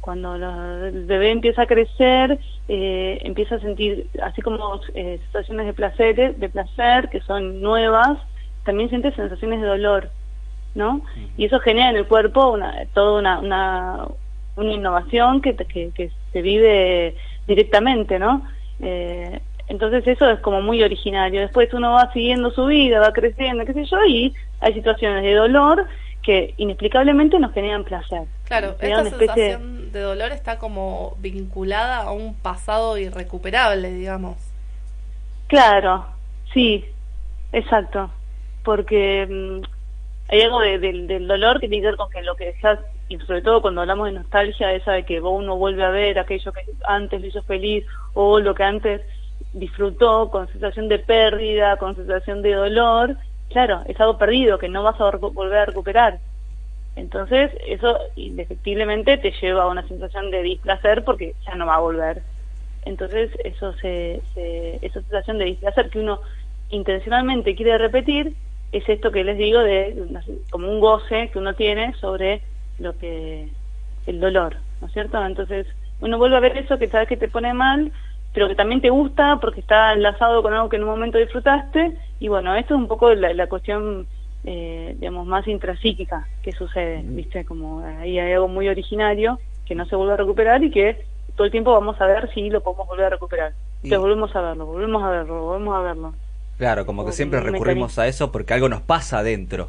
Cuando 0.00 0.34
el 0.36 1.04
bebé 1.06 1.30
empieza 1.30 1.62
a 1.62 1.66
crecer, 1.66 2.38
eh, 2.68 3.20
empieza 3.22 3.56
a 3.56 3.60
sentir, 3.60 4.08
así 4.22 4.40
como 4.42 4.80
eh, 4.94 5.20
sensaciones 5.24 5.66
de 5.66 5.74
placer, 5.74 6.36
de 6.36 6.48
placer 6.50 7.10
que 7.10 7.20
son 7.20 7.60
nuevas, 7.60 8.18
también 8.64 8.88
siente 8.88 9.12
sensaciones 9.12 9.60
de 9.60 9.66
dolor, 9.68 10.10
¿no? 10.74 11.04
Y 11.36 11.44
eso 11.46 11.60
genera 11.60 11.90
en 11.90 11.96
el 11.96 12.06
cuerpo 12.08 12.50
una, 12.50 12.86
toda 12.94 13.18
una, 13.20 13.40
una, 13.40 14.06
una 14.56 14.72
innovación 14.72 15.42
que, 15.42 15.56
que, 15.56 15.92
que 15.92 16.12
se 16.32 16.42
vive 16.42 17.16
directamente, 17.50 18.18
¿no? 18.18 18.46
Eh, 18.80 19.40
entonces 19.68 20.06
eso 20.06 20.28
es 20.30 20.40
como 20.40 20.62
muy 20.62 20.82
originario. 20.82 21.40
Después 21.40 21.72
uno 21.74 21.92
va 21.92 22.12
siguiendo 22.12 22.50
su 22.50 22.66
vida, 22.66 23.00
va 23.00 23.12
creciendo, 23.12 23.64
qué 23.64 23.72
sé 23.74 23.84
yo, 23.84 24.04
y 24.06 24.34
hay 24.60 24.72
situaciones 24.74 25.22
de 25.22 25.34
dolor 25.34 25.86
que 26.22 26.54
inexplicablemente 26.58 27.38
nos 27.38 27.52
generan 27.52 27.84
placer. 27.84 28.22
Claro, 28.44 28.76
generan 28.80 29.06
esta 29.06 29.16
de- 29.18 29.26
sensación 29.26 29.92
de 29.92 30.00
dolor 30.00 30.32
está 30.32 30.58
como 30.58 31.16
vinculada 31.20 31.98
a 32.02 32.12
un 32.12 32.34
pasado 32.34 32.98
irrecuperable, 32.98 33.92
digamos. 33.92 34.36
Claro, 35.48 36.06
sí, 36.52 36.84
exacto. 37.52 38.10
Porque 38.64 39.26
mm, 39.28 39.62
hay 40.32 40.40
algo 40.42 40.60
de- 40.60 40.78
del- 40.78 41.06
del 41.06 41.26
dolor 41.26 41.60
que 41.60 41.68
tiene 41.68 41.82
que 41.82 41.86
ver 41.88 41.96
con 41.96 42.10
que 42.10 42.22
lo 42.22 42.34
que 42.36 42.46
dejas, 42.46 42.78
y 43.10 43.18
sobre 43.20 43.42
todo 43.42 43.62
cuando 43.62 43.82
hablamos 43.82 44.06
de 44.08 44.14
nostalgia, 44.14 44.72
esa 44.74 44.92
de 44.94 45.04
que 45.06 45.20
uno 45.20 45.56
vuelve 45.58 45.84
a 45.84 45.90
ver 45.90 46.18
aquello 46.20 46.52
que 46.54 46.62
antes 46.84 47.20
le 47.20 47.28
hizo 47.28 47.44
feliz 47.44 47.86
o 48.14 48.40
lo 48.40 48.54
que 48.56 48.64
antes 48.64 49.02
disfrutó 49.52 50.30
con 50.30 50.48
sensación 50.48 50.88
de 50.88 51.00
pérdida, 51.00 51.78
con 51.78 51.96
sensación 51.96 52.42
de 52.42 52.54
dolor, 52.54 53.18
claro, 53.48 53.82
es 53.86 54.00
algo 54.00 54.18
perdido 54.18 54.58
que 54.58 54.70
no 54.70 54.84
vas 54.84 55.00
a 55.00 55.10
volver 55.18 55.58
a 55.60 55.66
recuperar. 55.66 56.22
Entonces, 56.96 57.52
eso 57.66 57.98
indefectiblemente 58.16 59.18
te 59.18 59.32
lleva 59.40 59.64
a 59.64 59.68
una 59.68 59.86
sensación 59.88 60.30
de 60.30 60.42
displacer 60.42 61.04
porque 61.04 61.36
ya 61.46 61.54
no 61.56 61.66
va 61.66 61.76
a 61.76 61.80
volver. 61.80 62.26
Entonces, 62.82 63.32
eso 63.44 63.74
se, 63.74 64.24
se- 64.34 64.78
esa 64.86 65.00
sensación 65.02 65.38
de 65.38 65.46
displacer 65.46 65.90
que 65.90 66.00
uno 66.00 66.20
intencionalmente 66.68 67.54
quiere 67.56 67.78
repetir 67.78 68.38
es 68.72 68.88
esto 68.88 69.10
que 69.12 69.24
les 69.24 69.38
digo 69.38 69.60
de 69.60 69.96
como 70.50 70.68
un 70.70 70.80
goce 70.80 71.30
que 71.32 71.38
uno 71.38 71.54
tiene 71.56 71.94
sobre 72.00 72.49
lo 72.80 72.96
que 72.98 73.48
el 74.06 74.20
dolor, 74.20 74.56
¿no 74.80 74.86
es 74.88 74.92
cierto? 74.92 75.24
Entonces, 75.24 75.66
uno 76.00 76.18
vuelve 76.18 76.36
a 76.36 76.40
ver 76.40 76.56
eso 76.58 76.78
que 76.78 76.88
sabes 76.88 77.08
que 77.08 77.16
te 77.16 77.28
pone 77.28 77.52
mal, 77.54 77.92
pero 78.32 78.48
que 78.48 78.54
también 78.54 78.80
te 78.80 78.90
gusta 78.90 79.38
porque 79.40 79.60
está 79.60 79.92
enlazado 79.92 80.42
con 80.42 80.54
algo 80.54 80.68
que 80.68 80.76
en 80.76 80.84
un 80.84 80.90
momento 80.90 81.18
disfrutaste 81.18 81.92
y 82.18 82.28
bueno, 82.28 82.54
esto 82.56 82.74
es 82.74 82.80
un 82.80 82.88
poco 82.88 83.12
la, 83.14 83.34
la 83.34 83.46
cuestión 83.48 84.06
eh, 84.44 84.94
digamos 84.98 85.26
más 85.26 85.46
intrapsíquica 85.46 86.26
que 86.42 86.52
sucede, 86.52 87.02
¿viste? 87.04 87.44
Como 87.44 87.80
ahí 87.80 88.18
hay 88.18 88.32
algo 88.32 88.48
muy 88.48 88.68
originario 88.68 89.38
que 89.66 89.74
no 89.74 89.84
se 89.86 89.96
vuelve 89.96 90.14
a 90.14 90.16
recuperar 90.16 90.62
y 90.64 90.70
que 90.70 91.04
todo 91.36 91.44
el 91.44 91.50
tiempo 91.50 91.72
vamos 91.72 92.00
a 92.00 92.06
ver 92.06 92.30
si 92.32 92.48
lo 92.50 92.62
podemos 92.62 92.86
volver 92.88 93.06
a 93.06 93.10
recuperar. 93.10 93.52
Y- 93.82 93.86
Entonces 93.88 94.00
volvemos 94.00 94.34
a 94.36 94.40
verlo, 94.40 94.66
volvemos 94.66 95.02
a 95.02 95.10
verlo, 95.10 95.42
volvemos 95.44 95.76
a 95.76 95.80
verlo. 95.80 96.14
Claro, 96.56 96.86
como 96.86 97.04
que 97.06 97.12
siempre 97.12 97.40
recurrimos 97.40 97.98
a 97.98 98.06
eso 98.06 98.30
porque 98.32 98.54
algo 98.54 98.68
nos 98.68 98.82
pasa 98.82 99.18
adentro. 99.18 99.68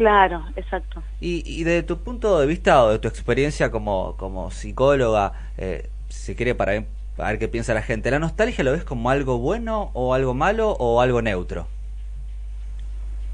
Claro, 0.00 0.42
exacto. 0.56 1.02
Y, 1.20 1.42
y 1.44 1.62
desde 1.62 1.82
tu 1.82 1.98
punto 1.98 2.40
de 2.40 2.46
vista 2.46 2.82
o 2.82 2.88
de 2.88 2.98
tu 2.98 3.06
experiencia 3.06 3.70
como, 3.70 4.16
como 4.16 4.50
psicóloga, 4.50 5.34
eh, 5.58 5.90
si 6.08 6.22
se 6.22 6.36
quiere 6.36 6.54
para, 6.54 6.82
para 7.18 7.32
ver 7.32 7.38
qué 7.38 7.48
piensa 7.48 7.74
la 7.74 7.82
gente, 7.82 8.10
¿la 8.10 8.18
nostalgia 8.18 8.64
lo 8.64 8.72
ves 8.72 8.82
como 8.82 9.10
algo 9.10 9.36
bueno 9.36 9.90
o 9.92 10.14
algo 10.14 10.32
malo 10.32 10.70
o 10.70 11.02
algo 11.02 11.20
neutro? 11.20 11.66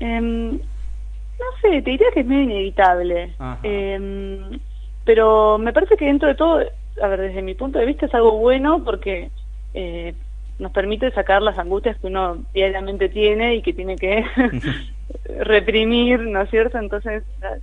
Em, 0.00 0.54
no 0.54 1.46
sé, 1.62 1.82
te 1.82 1.90
diría 1.92 2.08
que 2.12 2.20
es 2.22 2.26
medio 2.26 2.42
inevitable. 2.42 3.32
Em, 3.62 4.58
pero 5.04 5.58
me 5.58 5.72
parece 5.72 5.96
que 5.96 6.06
dentro 6.06 6.26
de 6.26 6.34
todo, 6.34 6.62
a 7.00 7.06
ver, 7.06 7.20
desde 7.20 7.42
mi 7.42 7.54
punto 7.54 7.78
de 7.78 7.86
vista 7.86 8.06
es 8.06 8.14
algo 8.14 8.32
bueno 8.38 8.82
porque 8.82 9.30
eh, 9.72 10.16
nos 10.58 10.72
permite 10.72 11.10
sacar 11.12 11.42
las 11.42 11.58
angustias 11.58 11.98
que 11.98 12.06
uno 12.06 12.44
diariamente 12.54 13.08
tiene 13.08 13.56
y 13.56 13.62
que 13.62 13.72
tiene 13.74 13.96
que 13.96 14.24
reprimir, 15.40 16.20
¿no 16.20 16.42
es 16.42 16.50
cierto? 16.50 16.78
Entonces, 16.78 17.22
la- 17.40 17.56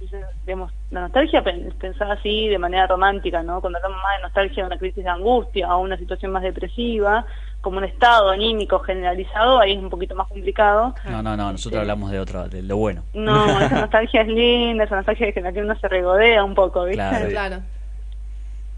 digamos, 0.46 0.72
la 0.92 1.02
nostalgia 1.02 1.44
pen- 1.44 1.74
pensada 1.80 2.14
así 2.14 2.48
de 2.48 2.58
manera 2.60 2.88
romántica, 2.88 3.42
¿no? 3.44 3.62
Cuando 3.62 3.78
hablamos 3.80 3.98
más 4.04 4.18
de 4.18 4.24
nostalgia 4.24 4.64
de 4.64 4.68
una 4.68 4.78
crisis 4.78 5.04
de 5.04 5.10
angustia 5.10 5.76
o 5.76 5.82
una 5.82 5.98
situación 5.98 6.32
más 6.32 6.44
depresiva, 6.44 7.26
como 7.62 7.78
un 7.78 7.86
estado 7.86 8.30
anímico 8.30 8.80
generalizado, 8.80 9.60
ahí 9.60 9.74
es 9.74 9.80
un 9.80 9.90
poquito 9.90 10.16
más 10.16 10.28
complicado. 10.28 10.94
No, 11.10 11.24
no, 11.24 11.36
no, 11.38 11.52
nosotros 11.52 11.80
Sí. 11.80 11.82
hablamos 11.82 12.12
de 12.12 12.20
otro, 12.20 12.48
de 12.50 12.62
lo 12.62 12.78
bueno. 12.78 13.04
No, 13.14 13.46
esa 13.62 13.82
nostalgia 13.82 14.22
es 14.22 14.28
linda, 14.28 14.84
esa 14.84 14.98
nostalgia 14.98 15.32
en 15.36 15.44
la 15.44 15.52
que 15.54 15.62
uno 15.62 15.76
se 15.80 15.88
regodea 15.88 16.44
un 16.44 16.54
poco, 16.56 16.84
¿viste? 16.86 16.98
Claro. 16.98 17.30
Claro. 17.30 17.56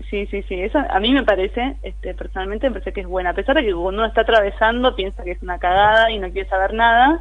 Sí, 0.10 0.28
sí, 0.28 0.44
sí, 0.44 0.62
eso 0.62 0.78
a 0.90 1.00
mí 1.00 1.12
me 1.14 1.24
parece, 1.24 1.78
este, 1.82 2.14
personalmente 2.14 2.68
me 2.70 2.74
parece 2.74 2.94
que 2.94 3.02
es 3.02 3.08
buena, 3.08 3.32
a 3.32 3.34
pesar 3.34 3.56
de 3.56 3.64
que 3.66 3.74
cuando 3.74 3.90
uno 4.02 4.06
está 4.06 4.22
atravesando 4.22 4.96
piensa 4.96 5.24
que 5.24 5.32
es 5.32 5.42
una 5.42 5.58
cagada 5.58 6.12
y 6.12 6.20
no 6.20 6.32
quiere 6.32 6.48
saber 6.50 6.74
nada, 6.74 7.20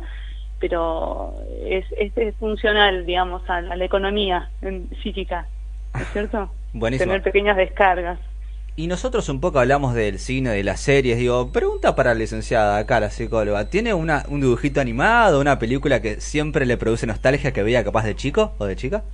pero 0.59 1.35
es, 1.65 1.87
es, 1.99 2.17
es 2.17 2.37
funcional, 2.37 3.07
digamos, 3.07 3.43
a, 3.49 3.61
la- 3.63 3.75
a 3.75 3.77
la 3.77 3.85
economía 3.87 4.51
en- 4.61 4.91
psíquica, 5.03 5.49
¿no 5.95 6.05
es 6.05 6.11
cierto? 6.13 6.51
Buenísimo. 6.73 7.13
Tener 7.13 7.23
pequeñas 7.23 7.57
descargas. 7.57 8.21
Y 8.77 8.89
nosotros 8.89 9.29
un 9.29 9.41
poco 9.41 9.61
hablamos 9.61 9.95
del 9.95 10.19
cine, 10.19 10.51
de 10.51 10.65
las 10.65 10.81
series. 10.81 11.17
Digo, 11.19 11.53
pregunta 11.53 11.95
para 11.95 12.13
la 12.13 12.19
licenciada 12.21 12.77
acá, 12.79 12.99
la 13.01 13.11
psicóloga. 13.11 13.71
¿Tiene 13.71 13.95
una, 13.95 14.25
un 14.29 14.41
dibujito 14.41 14.81
animado, 14.81 15.41
una 15.41 15.59
película 15.61 16.03
que 16.03 16.21
siempre 16.21 16.67
le 16.67 16.77
produce 16.77 17.07
nostalgia 17.07 17.53
que 17.53 17.63
veía 17.63 17.85
capaz 17.85 18.05
de 18.05 18.17
chico 18.17 18.57
o 18.59 18.67
de 18.67 18.75
chica? 18.77 19.05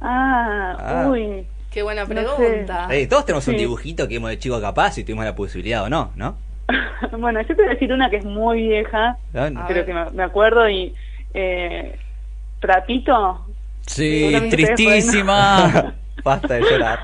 Ah, 0.00 0.76
Ah. 0.78 1.08
uy, 1.10 1.48
Qué 1.74 1.82
buena 1.82 2.02
No 2.04 2.08
pregunta. 2.08 2.86
Eh, 2.90 3.08
todos 3.08 3.26
tenemos 3.26 3.48
un 3.48 3.56
dibujito 3.56 4.04
que 4.06 4.14
vimos 4.14 4.30
de 4.30 4.38
chico 4.38 4.60
capaz 4.60 4.92
si 4.92 5.02
tuvimos 5.02 5.24
la 5.24 5.34
posibilidad 5.34 5.82
o 5.82 5.88
no, 5.90 6.12
¿no? 6.14 6.36
bueno, 7.18 7.40
yo 7.42 7.48
te 7.48 7.54
voy 7.54 7.66
a 7.66 7.70
decir 7.70 7.92
una 7.92 8.08
que 8.08 8.18
es 8.18 8.24
muy 8.24 8.62
vieja, 8.62 9.16
Ah, 9.34 9.50
A 9.56 9.68
ver. 9.68 9.84
que 9.84 9.92
me, 9.92 10.22
acuerdo 10.22 10.68
y... 10.70 10.94
Eh, 11.34 11.98
Trapito, 12.60 13.44
Sí, 13.86 14.32
tristísima. 14.50 15.94
Basta 16.24 16.54
de 16.54 16.60
llorar. 16.62 17.00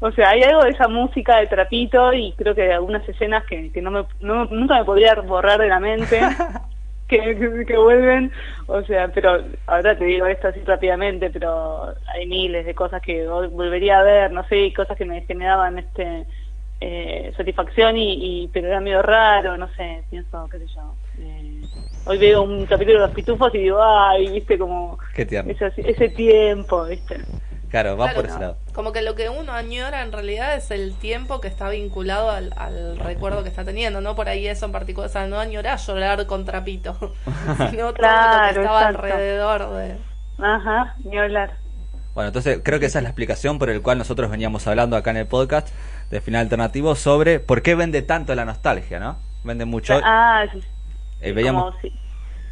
o 0.00 0.10
sea, 0.12 0.30
hay 0.30 0.42
algo 0.42 0.64
de 0.64 0.70
esa 0.70 0.88
música 0.88 1.36
de 1.36 1.46
trapito 1.46 2.12
y 2.14 2.32
creo 2.32 2.54
que 2.54 2.72
algunas 2.72 3.06
escenas 3.08 3.44
que, 3.44 3.70
que 3.70 3.82
no 3.82 3.90
me, 3.92 4.04
no- 4.20 4.46
nunca 4.46 4.78
me 4.78 4.84
podría 4.84 5.14
borrar 5.16 5.60
de 5.60 5.68
la 5.68 5.78
mente, 5.78 6.18
que, 7.08 7.64
que, 7.66 7.76
vuelven, 7.76 8.32
o 8.66 8.82
sea, 8.84 9.08
pero 9.12 9.44
ahora 9.66 9.96
te 9.98 10.04
digo 10.04 10.26
esto 10.26 10.48
así 10.48 10.60
rápidamente, 10.64 11.30
pero 11.30 11.94
hay 12.14 12.26
miles 12.26 12.66
de 12.66 12.74
cosas 12.74 13.00
que 13.02 13.26
vol- 13.28 13.50
volvería 13.50 14.00
a 14.00 14.02
ver, 14.02 14.32
no 14.32 14.44
sé, 14.48 14.72
cosas 14.74 14.96
que 14.96 15.04
me 15.04 15.22
generaban 15.22 15.78
este 15.78 16.26
eh, 16.80 17.32
satisfacción 17.36 17.96
y, 17.96 18.44
y 18.44 18.48
pero 18.48 18.68
era 18.68 18.80
medio 18.80 19.02
raro, 19.02 19.56
no 19.56 19.68
sé, 19.74 20.04
pienso, 20.10 20.48
qué 20.50 20.58
sé 20.58 20.66
yo. 20.68 20.98
eh, 21.18 21.68
hoy 22.04 22.18
veo 22.18 22.42
un 22.42 22.66
capítulo 22.66 23.00
de 23.00 23.06
los 23.06 23.14
pitufos 23.14 23.54
y 23.54 23.58
digo, 23.58 23.82
ay, 23.82 24.30
viste 24.30 24.58
como 24.58 24.98
ese 25.76 26.08
tiempo, 26.10 26.84
viste. 26.84 27.26
Claro, 27.82 27.96
va 27.98 28.06
Claro, 28.06 28.16
por 28.22 28.26
ese 28.30 28.38
lado. 28.38 28.56
Como 28.72 28.92
que 28.92 29.02
lo 29.02 29.14
que 29.14 29.28
uno 29.28 29.52
añora 29.52 30.00
en 30.02 30.10
realidad 30.12 30.54
es 30.56 30.70
el 30.70 30.94
tiempo 30.94 31.40
que 31.42 31.48
está 31.48 31.68
vinculado 31.68 32.30
al, 32.30 32.54
al 32.56 32.98
recuerdo 32.98 33.42
que 33.42 33.50
está 33.50 33.64
teniendo, 33.64 34.00
no 34.00 34.14
por 34.16 34.28
ahí 34.30 34.46
eso 34.48 34.64
en 34.64 34.72
particular, 34.72 35.10
o 35.10 35.12
sea, 35.12 35.26
no 35.26 35.38
añorar 35.38 35.78
llorar 35.78 36.24
con 36.26 36.46
trapito, 36.46 37.14
sino 37.70 37.92
todo 37.92 38.16
lo 38.18 38.30
que 38.30 38.38
Claro, 38.38 38.60
estaba 38.62 38.88
exacto. 38.88 39.02
alrededor 39.02 39.70
de... 39.76 39.96
Ajá, 40.38 40.94
ni 41.04 41.18
hablar. 41.18 41.50
Bueno, 42.14 42.28
entonces 42.28 42.60
creo 42.62 42.80
que 42.80 42.86
esa 42.86 42.98
es 43.00 43.02
la 43.02 43.10
explicación 43.10 43.58
por 43.58 43.68
el 43.68 43.82
cual 43.82 43.98
nosotros 43.98 44.30
veníamos 44.30 44.66
hablando 44.66 44.96
acá 44.96 45.10
en 45.10 45.18
el 45.18 45.26
podcast 45.26 45.68
de 46.10 46.20
Final 46.22 46.42
Alternativo 46.42 46.94
sobre 46.94 47.40
por 47.40 47.60
qué 47.60 47.74
vende 47.74 48.00
tanto 48.00 48.34
la 48.34 48.46
nostalgia, 48.46 48.98
¿no? 48.98 49.18
Vende 49.44 49.66
mucho. 49.66 50.00
Ah, 50.02 50.44
sí, 50.50 50.60
Eh, 51.20 51.32
veíamos, 51.32 51.74
como, 51.74 51.80
sí. 51.82 51.92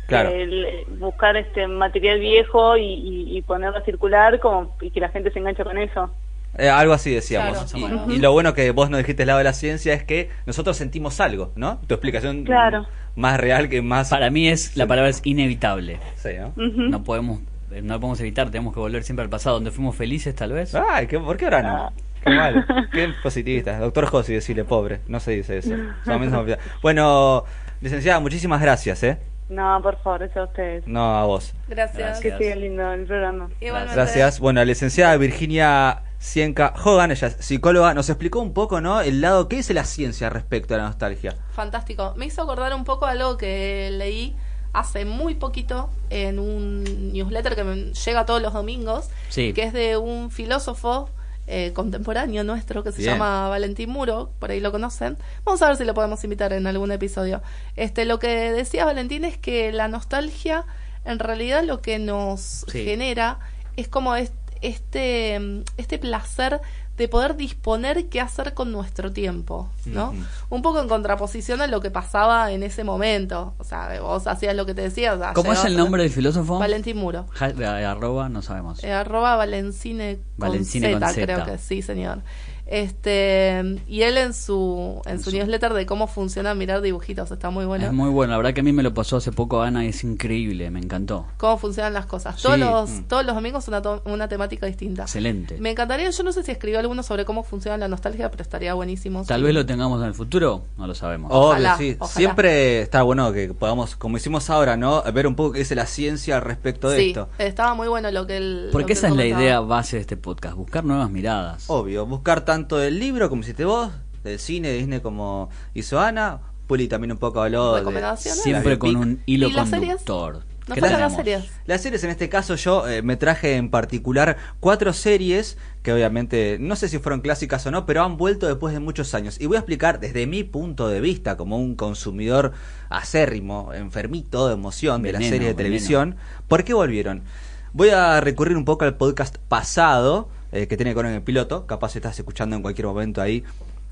Claro. 0.06 0.30
El- 0.30 0.84
buscar 0.98 1.36
este 1.36 1.66
material 1.66 2.20
viejo 2.20 2.76
y, 2.76 2.82
y- 2.84 3.36
y 3.38 3.42
ponerlo 3.42 3.78
a 3.78 3.82
circular 3.82 4.38
como 4.40 4.76
y 4.80 4.90
que 4.90 5.00
la 5.00 5.08
gente 5.08 5.30
se 5.30 5.38
enganche 5.38 5.64
con 5.64 5.78
eso. 5.78 6.10
Eh, 6.56 6.68
algo 6.68 6.92
así 6.92 7.12
decíamos. 7.12 7.72
Claro, 7.72 8.04
y, 8.08 8.14
y 8.14 8.18
lo 8.18 8.30
bueno 8.32 8.54
que 8.54 8.70
vos 8.70 8.88
no 8.90 8.96
dijiste 8.96 9.22
del 9.22 9.28
lado 9.28 9.38
de 9.38 9.44
la 9.44 9.52
ciencia 9.54 9.92
es 9.92 10.04
que 10.04 10.30
nosotros 10.46 10.76
sentimos 10.76 11.20
algo, 11.20 11.50
¿no? 11.56 11.78
Tu 11.88 11.94
explicación 11.94 12.44
Claro. 12.44 12.86
más 13.16 13.40
real 13.40 13.68
que 13.68 13.82
más... 13.82 14.10
Para 14.10 14.30
mí 14.30 14.46
es 14.48 14.76
la 14.76 14.86
palabra 14.86 15.10
es 15.10 15.20
inevitable. 15.24 15.98
Sí, 16.16 16.28
¿no? 16.38 16.48
Ujú. 16.50 16.82
No 16.82 17.02
podemos 17.02 17.40
eh, 17.72 17.80
no 17.82 17.98
podemos 17.98 18.20
evitar, 18.20 18.50
tenemos 18.50 18.72
que 18.72 18.78
volver 18.78 19.02
siempre 19.02 19.24
al 19.24 19.30
pasado 19.30 19.56
donde 19.56 19.72
fuimos 19.72 19.96
felices 19.96 20.32
tal 20.34 20.52
vez. 20.52 20.74
Ay, 20.76 21.08
¿qué, 21.08 21.18
¿por 21.18 21.36
qué 21.36 21.46
ahora 21.46 21.62
no? 21.62 21.92
Qué 22.22 22.30
mal, 22.30 22.64
qué 22.92 23.10
positivista. 23.22 23.76
Doctor 23.80 24.06
Josi, 24.06 24.34
decirle 24.34 24.64
pobre, 24.64 25.00
no 25.08 25.18
se 25.18 25.32
dice 25.32 25.58
eso. 25.58 25.74
Bueno, 26.82 27.44
licenciada, 27.80 28.20
muchísimas 28.20 28.60
gracias, 28.62 29.02
¿eh? 29.02 29.18
No, 29.48 29.78
por 29.82 29.98
favor, 30.02 30.22
eso 30.22 30.40
a 30.40 30.44
ustedes. 30.44 30.86
No 30.86 31.16
a 31.16 31.24
vos. 31.24 31.52
Gracias. 31.68 32.20
Que 32.20 32.36
siga 32.38 32.56
lindo 32.56 32.92
el 32.92 33.04
programa. 33.04 33.50
Igualmente. 33.60 33.94
Gracias. 33.94 34.40
Bueno, 34.40 34.60
la 34.60 34.64
licenciada 34.64 35.16
Virginia 35.18 36.02
Cienca 36.18 36.72
Hogan, 36.82 37.10
ella 37.10 37.28
es 37.28 37.36
psicóloga, 37.44 37.92
nos 37.92 38.08
explicó 38.08 38.40
un 38.40 38.54
poco, 38.54 38.80
¿no? 38.80 39.02
El 39.02 39.20
lado, 39.20 39.48
¿qué 39.48 39.56
dice 39.56 39.74
la 39.74 39.84
ciencia 39.84 40.30
respecto 40.30 40.74
a 40.74 40.78
la 40.78 40.84
nostalgia? 40.84 41.36
Fantástico. 41.52 42.14
Me 42.16 42.24
hizo 42.26 42.42
acordar 42.42 42.72
un 42.74 42.84
poco 42.84 43.04
algo 43.04 43.36
que 43.36 43.90
leí 43.92 44.34
hace 44.72 45.04
muy 45.04 45.34
poquito 45.34 45.90
en 46.10 46.38
un 46.38 47.12
newsletter 47.12 47.54
que 47.54 47.64
me 47.64 47.76
llega 47.92 48.24
todos 48.26 48.40
los 48.42 48.52
domingos, 48.54 49.08
Sí. 49.28 49.52
que 49.52 49.64
es 49.64 49.72
de 49.74 49.96
un 49.98 50.30
filósofo 50.30 51.10
eh, 51.46 51.72
contemporáneo 51.74 52.42
nuestro 52.44 52.82
que 52.82 52.92
se 52.92 52.98
Bien. 53.02 53.12
llama 53.14 53.48
Valentín 53.48 53.90
Muro, 53.90 54.30
por 54.38 54.50
ahí 54.50 54.60
lo 54.60 54.72
conocen. 54.72 55.16
Vamos 55.44 55.60
a 55.62 55.68
ver 55.68 55.76
si 55.76 55.84
lo 55.84 55.92
podemos 55.94 56.22
invitar 56.24 56.52
en 56.52 56.66
algún 56.66 56.90
episodio. 56.92 57.42
Este, 57.76 58.04
lo 58.06 58.18
que 58.18 58.52
decía 58.52 58.84
Valentín 58.84 59.24
es 59.24 59.36
que 59.38 59.70
la 59.72 59.88
nostalgia, 59.88 60.64
en 61.04 61.18
realidad, 61.18 61.62
lo 61.64 61.82
que 61.82 61.98
nos 61.98 62.64
Sí. 62.68 62.84
genera 62.84 63.38
es 63.76 63.88
como 63.88 64.16
es- 64.16 64.32
este, 64.62 65.38
este 65.76 65.98
placer 65.98 66.60
de 66.96 67.08
poder 67.08 67.36
disponer 67.36 68.08
qué 68.08 68.20
hacer 68.20 68.54
con 68.54 68.70
nuestro 68.70 69.10
tiempo, 69.12 69.68
¿no? 69.84 70.14
Un 70.48 70.62
poco 70.62 70.80
en 70.80 70.86
contraposición 70.88 71.60
a 71.60 71.66
lo 71.66 71.80
que 71.80 71.90
pasaba 71.90 72.52
en 72.52 72.62
ese 72.62 72.84
momento. 72.84 73.54
O 73.58 73.64
sea, 73.64 74.00
vos 74.00 74.26
hacías 74.28 74.54
lo 74.54 74.64
que 74.64 74.74
te 74.74 74.82
decías. 74.82 75.16
o 75.16 75.18
sea, 75.18 75.32
¿Cómo 75.32 75.52
es 75.52 75.64
el 75.64 75.76
nombre 75.76 76.02
del 76.04 76.12
filósofo? 76.12 76.58
Valentín 76.60 76.96
Muro. 76.96 77.26
Ja- 77.32 77.50
eh, 77.50 77.84
arroba, 77.84 78.28
no 78.28 78.42
sabemos. 78.42 78.82
Eh, 78.84 78.92
arroba 78.92 79.34
Valencine 79.34 80.16
con 80.38 80.48
Valencine 80.50 80.88
Z, 80.94 81.00
con 81.00 81.08
Z. 81.14 81.22
creo 81.24 81.44
que 81.44 81.58
sí, 81.58 81.82
señor. 81.82 82.20
Este, 82.66 83.80
y 83.86 84.02
él 84.02 84.16
en 84.18 84.34
su 84.34 85.00
en 85.06 85.22
su 85.22 85.30
newsletter 85.30 85.72
de 85.74 85.86
cómo 85.86 86.06
funciona 86.06 86.54
mirar 86.54 86.80
dibujitos, 86.80 87.30
está 87.30 87.50
muy 87.50 87.64
bueno. 87.64 87.86
Es 87.86 87.92
muy 87.92 88.10
bueno, 88.10 88.32
la 88.32 88.36
verdad 88.38 88.54
que 88.54 88.60
a 88.60 88.64
mí 88.64 88.72
me 88.72 88.82
lo 88.82 88.94
pasó 88.94 89.16
hace 89.16 89.32
poco 89.32 89.62
Ana 89.62 89.84
y 89.84 89.88
es 89.88 90.02
increíble, 90.04 90.70
me 90.70 90.80
encantó. 90.80 91.26
Cómo 91.36 91.58
funcionan 91.58 91.92
las 91.92 92.06
cosas. 92.06 92.36
Sí, 92.36 92.42
Todos 92.42 92.58
los 92.58 92.90
mm. 92.90 93.02
todos 93.04 93.24
los 93.24 93.34
domingos 93.34 93.68
una 93.68 93.82
una 94.04 94.28
temática 94.28 94.66
distinta. 94.66 95.02
Excelente. 95.02 95.58
Me 95.58 95.70
encantaría, 95.70 96.08
yo 96.10 96.22
no 96.22 96.32
sé 96.32 96.42
si 96.42 96.50
escribió 96.52 96.78
alguno 96.80 97.02
sobre 97.02 97.24
cómo 97.24 97.42
funciona 97.42 97.76
la 97.76 97.88
nostalgia, 97.88 98.30
pero 98.30 98.42
estaría 98.42 98.74
buenísimo. 98.74 99.24
Tal 99.24 99.42
vez 99.42 99.54
lo 99.54 99.66
tengamos 99.66 100.00
en 100.00 100.08
el 100.08 100.14
futuro, 100.14 100.62
no 100.78 100.86
lo 100.86 100.94
sabemos. 100.94 101.30
Ojalá, 101.32 101.76
Obvio, 101.76 101.92
sí. 101.92 101.96
ojalá. 101.98 102.14
Siempre 102.14 102.80
está 102.82 103.02
bueno 103.02 103.32
que 103.32 103.52
podamos, 103.54 103.96
como 103.96 104.16
hicimos 104.16 104.48
ahora, 104.50 104.76
¿no? 104.76 105.02
Ver 105.12 105.26
un 105.26 105.34
poco 105.34 105.52
qué 105.52 105.60
dice 105.60 105.74
la 105.74 105.86
ciencia 105.86 106.36
al 106.36 106.42
respecto 106.42 106.88
de 106.88 106.98
Sí, 106.98 107.08
esto. 107.08 107.28
estaba 107.38 107.74
muy 107.74 107.88
bueno 107.88 108.10
lo 108.10 108.26
que 108.26 108.36
él. 108.36 108.68
Porque 108.72 108.88
que 108.88 108.92
esa 108.94 109.08
él 109.08 109.14
es 109.14 109.18
la 109.18 109.26
idea 109.26 109.60
base 109.60 109.96
de 109.96 110.00
este 110.02 110.16
podcast, 110.16 110.56
buscar 110.56 110.84
nuevas 110.84 111.10
miradas. 111.10 111.64
Obvio, 111.68 112.06
buscar 112.06 112.44
tanto 112.54 112.78
del 112.78 113.00
libro 113.00 113.28
como 113.28 113.42
hiciste 113.42 113.64
vos, 113.64 113.90
del 114.22 114.38
cine, 114.38 114.68
de 114.68 114.76
Disney 114.78 115.00
como 115.00 115.50
hizo 115.74 115.98
Ana. 115.98 116.38
Puli 116.68 116.86
también 116.86 117.10
un 117.10 117.18
poco 117.18 117.42
habló 117.42 117.74
de. 117.74 118.16
Siempre 118.16 118.70
las 118.70 118.78
con 118.78 118.94
un 118.96 119.22
hilo 119.26 119.48
¿Y 119.48 119.52
las 119.52 119.68
series? 119.68 119.96
conductor. 119.96 120.42
Nos 120.68 120.74
¿Qué 120.76 120.80
faltan 120.80 121.00
las 121.00 121.16
series. 121.16 121.44
Las 121.66 121.82
series, 121.82 122.04
en 122.04 122.10
este 122.10 122.28
caso, 122.28 122.54
yo 122.54 122.88
eh, 122.88 123.02
me 123.02 123.16
traje 123.16 123.56
en 123.56 123.70
particular 123.70 124.36
cuatro 124.60 124.92
series 124.92 125.58
que 125.82 125.92
obviamente 125.92 126.56
no 126.60 126.76
sé 126.76 126.88
si 126.88 126.98
fueron 127.00 127.20
clásicas 127.22 127.66
o 127.66 127.72
no, 127.72 127.86
pero 127.86 128.04
han 128.04 128.16
vuelto 128.16 128.46
después 128.46 128.72
de 128.72 128.78
muchos 128.78 129.12
años. 129.14 129.38
Y 129.40 129.46
voy 129.46 129.56
a 129.56 129.58
explicar 129.58 129.98
desde 129.98 130.26
mi 130.28 130.44
punto 130.44 130.88
de 130.88 131.00
vista, 131.00 131.36
como 131.36 131.58
un 131.58 131.74
consumidor 131.74 132.52
acérrimo, 132.88 133.72
enfermito 133.74 134.46
de 134.46 134.54
emoción 134.54 135.02
de 135.02 135.12
la 135.12 135.18
Veneno, 135.18 135.32
serie 135.34 135.48
de 135.48 135.54
veneno. 135.54 135.56
televisión, 135.56 136.16
¿por 136.46 136.62
qué 136.62 136.72
volvieron? 136.72 137.24
Voy 137.72 137.88
a 137.88 138.20
recurrir 138.20 138.56
un 138.56 138.64
poco 138.64 138.84
al 138.84 138.96
podcast 138.96 139.36
pasado, 139.48 140.28
eh, 140.54 140.68
que 140.68 140.76
tiene 140.76 140.92
que 140.92 140.94
ver 140.94 141.06
con 141.06 141.14
el 141.14 141.22
piloto, 141.22 141.66
capaz 141.66 141.96
estás 141.96 142.16
escuchando 142.16 142.54
en 142.54 142.62
cualquier 142.62 142.86
momento 142.86 143.20
ahí. 143.20 143.42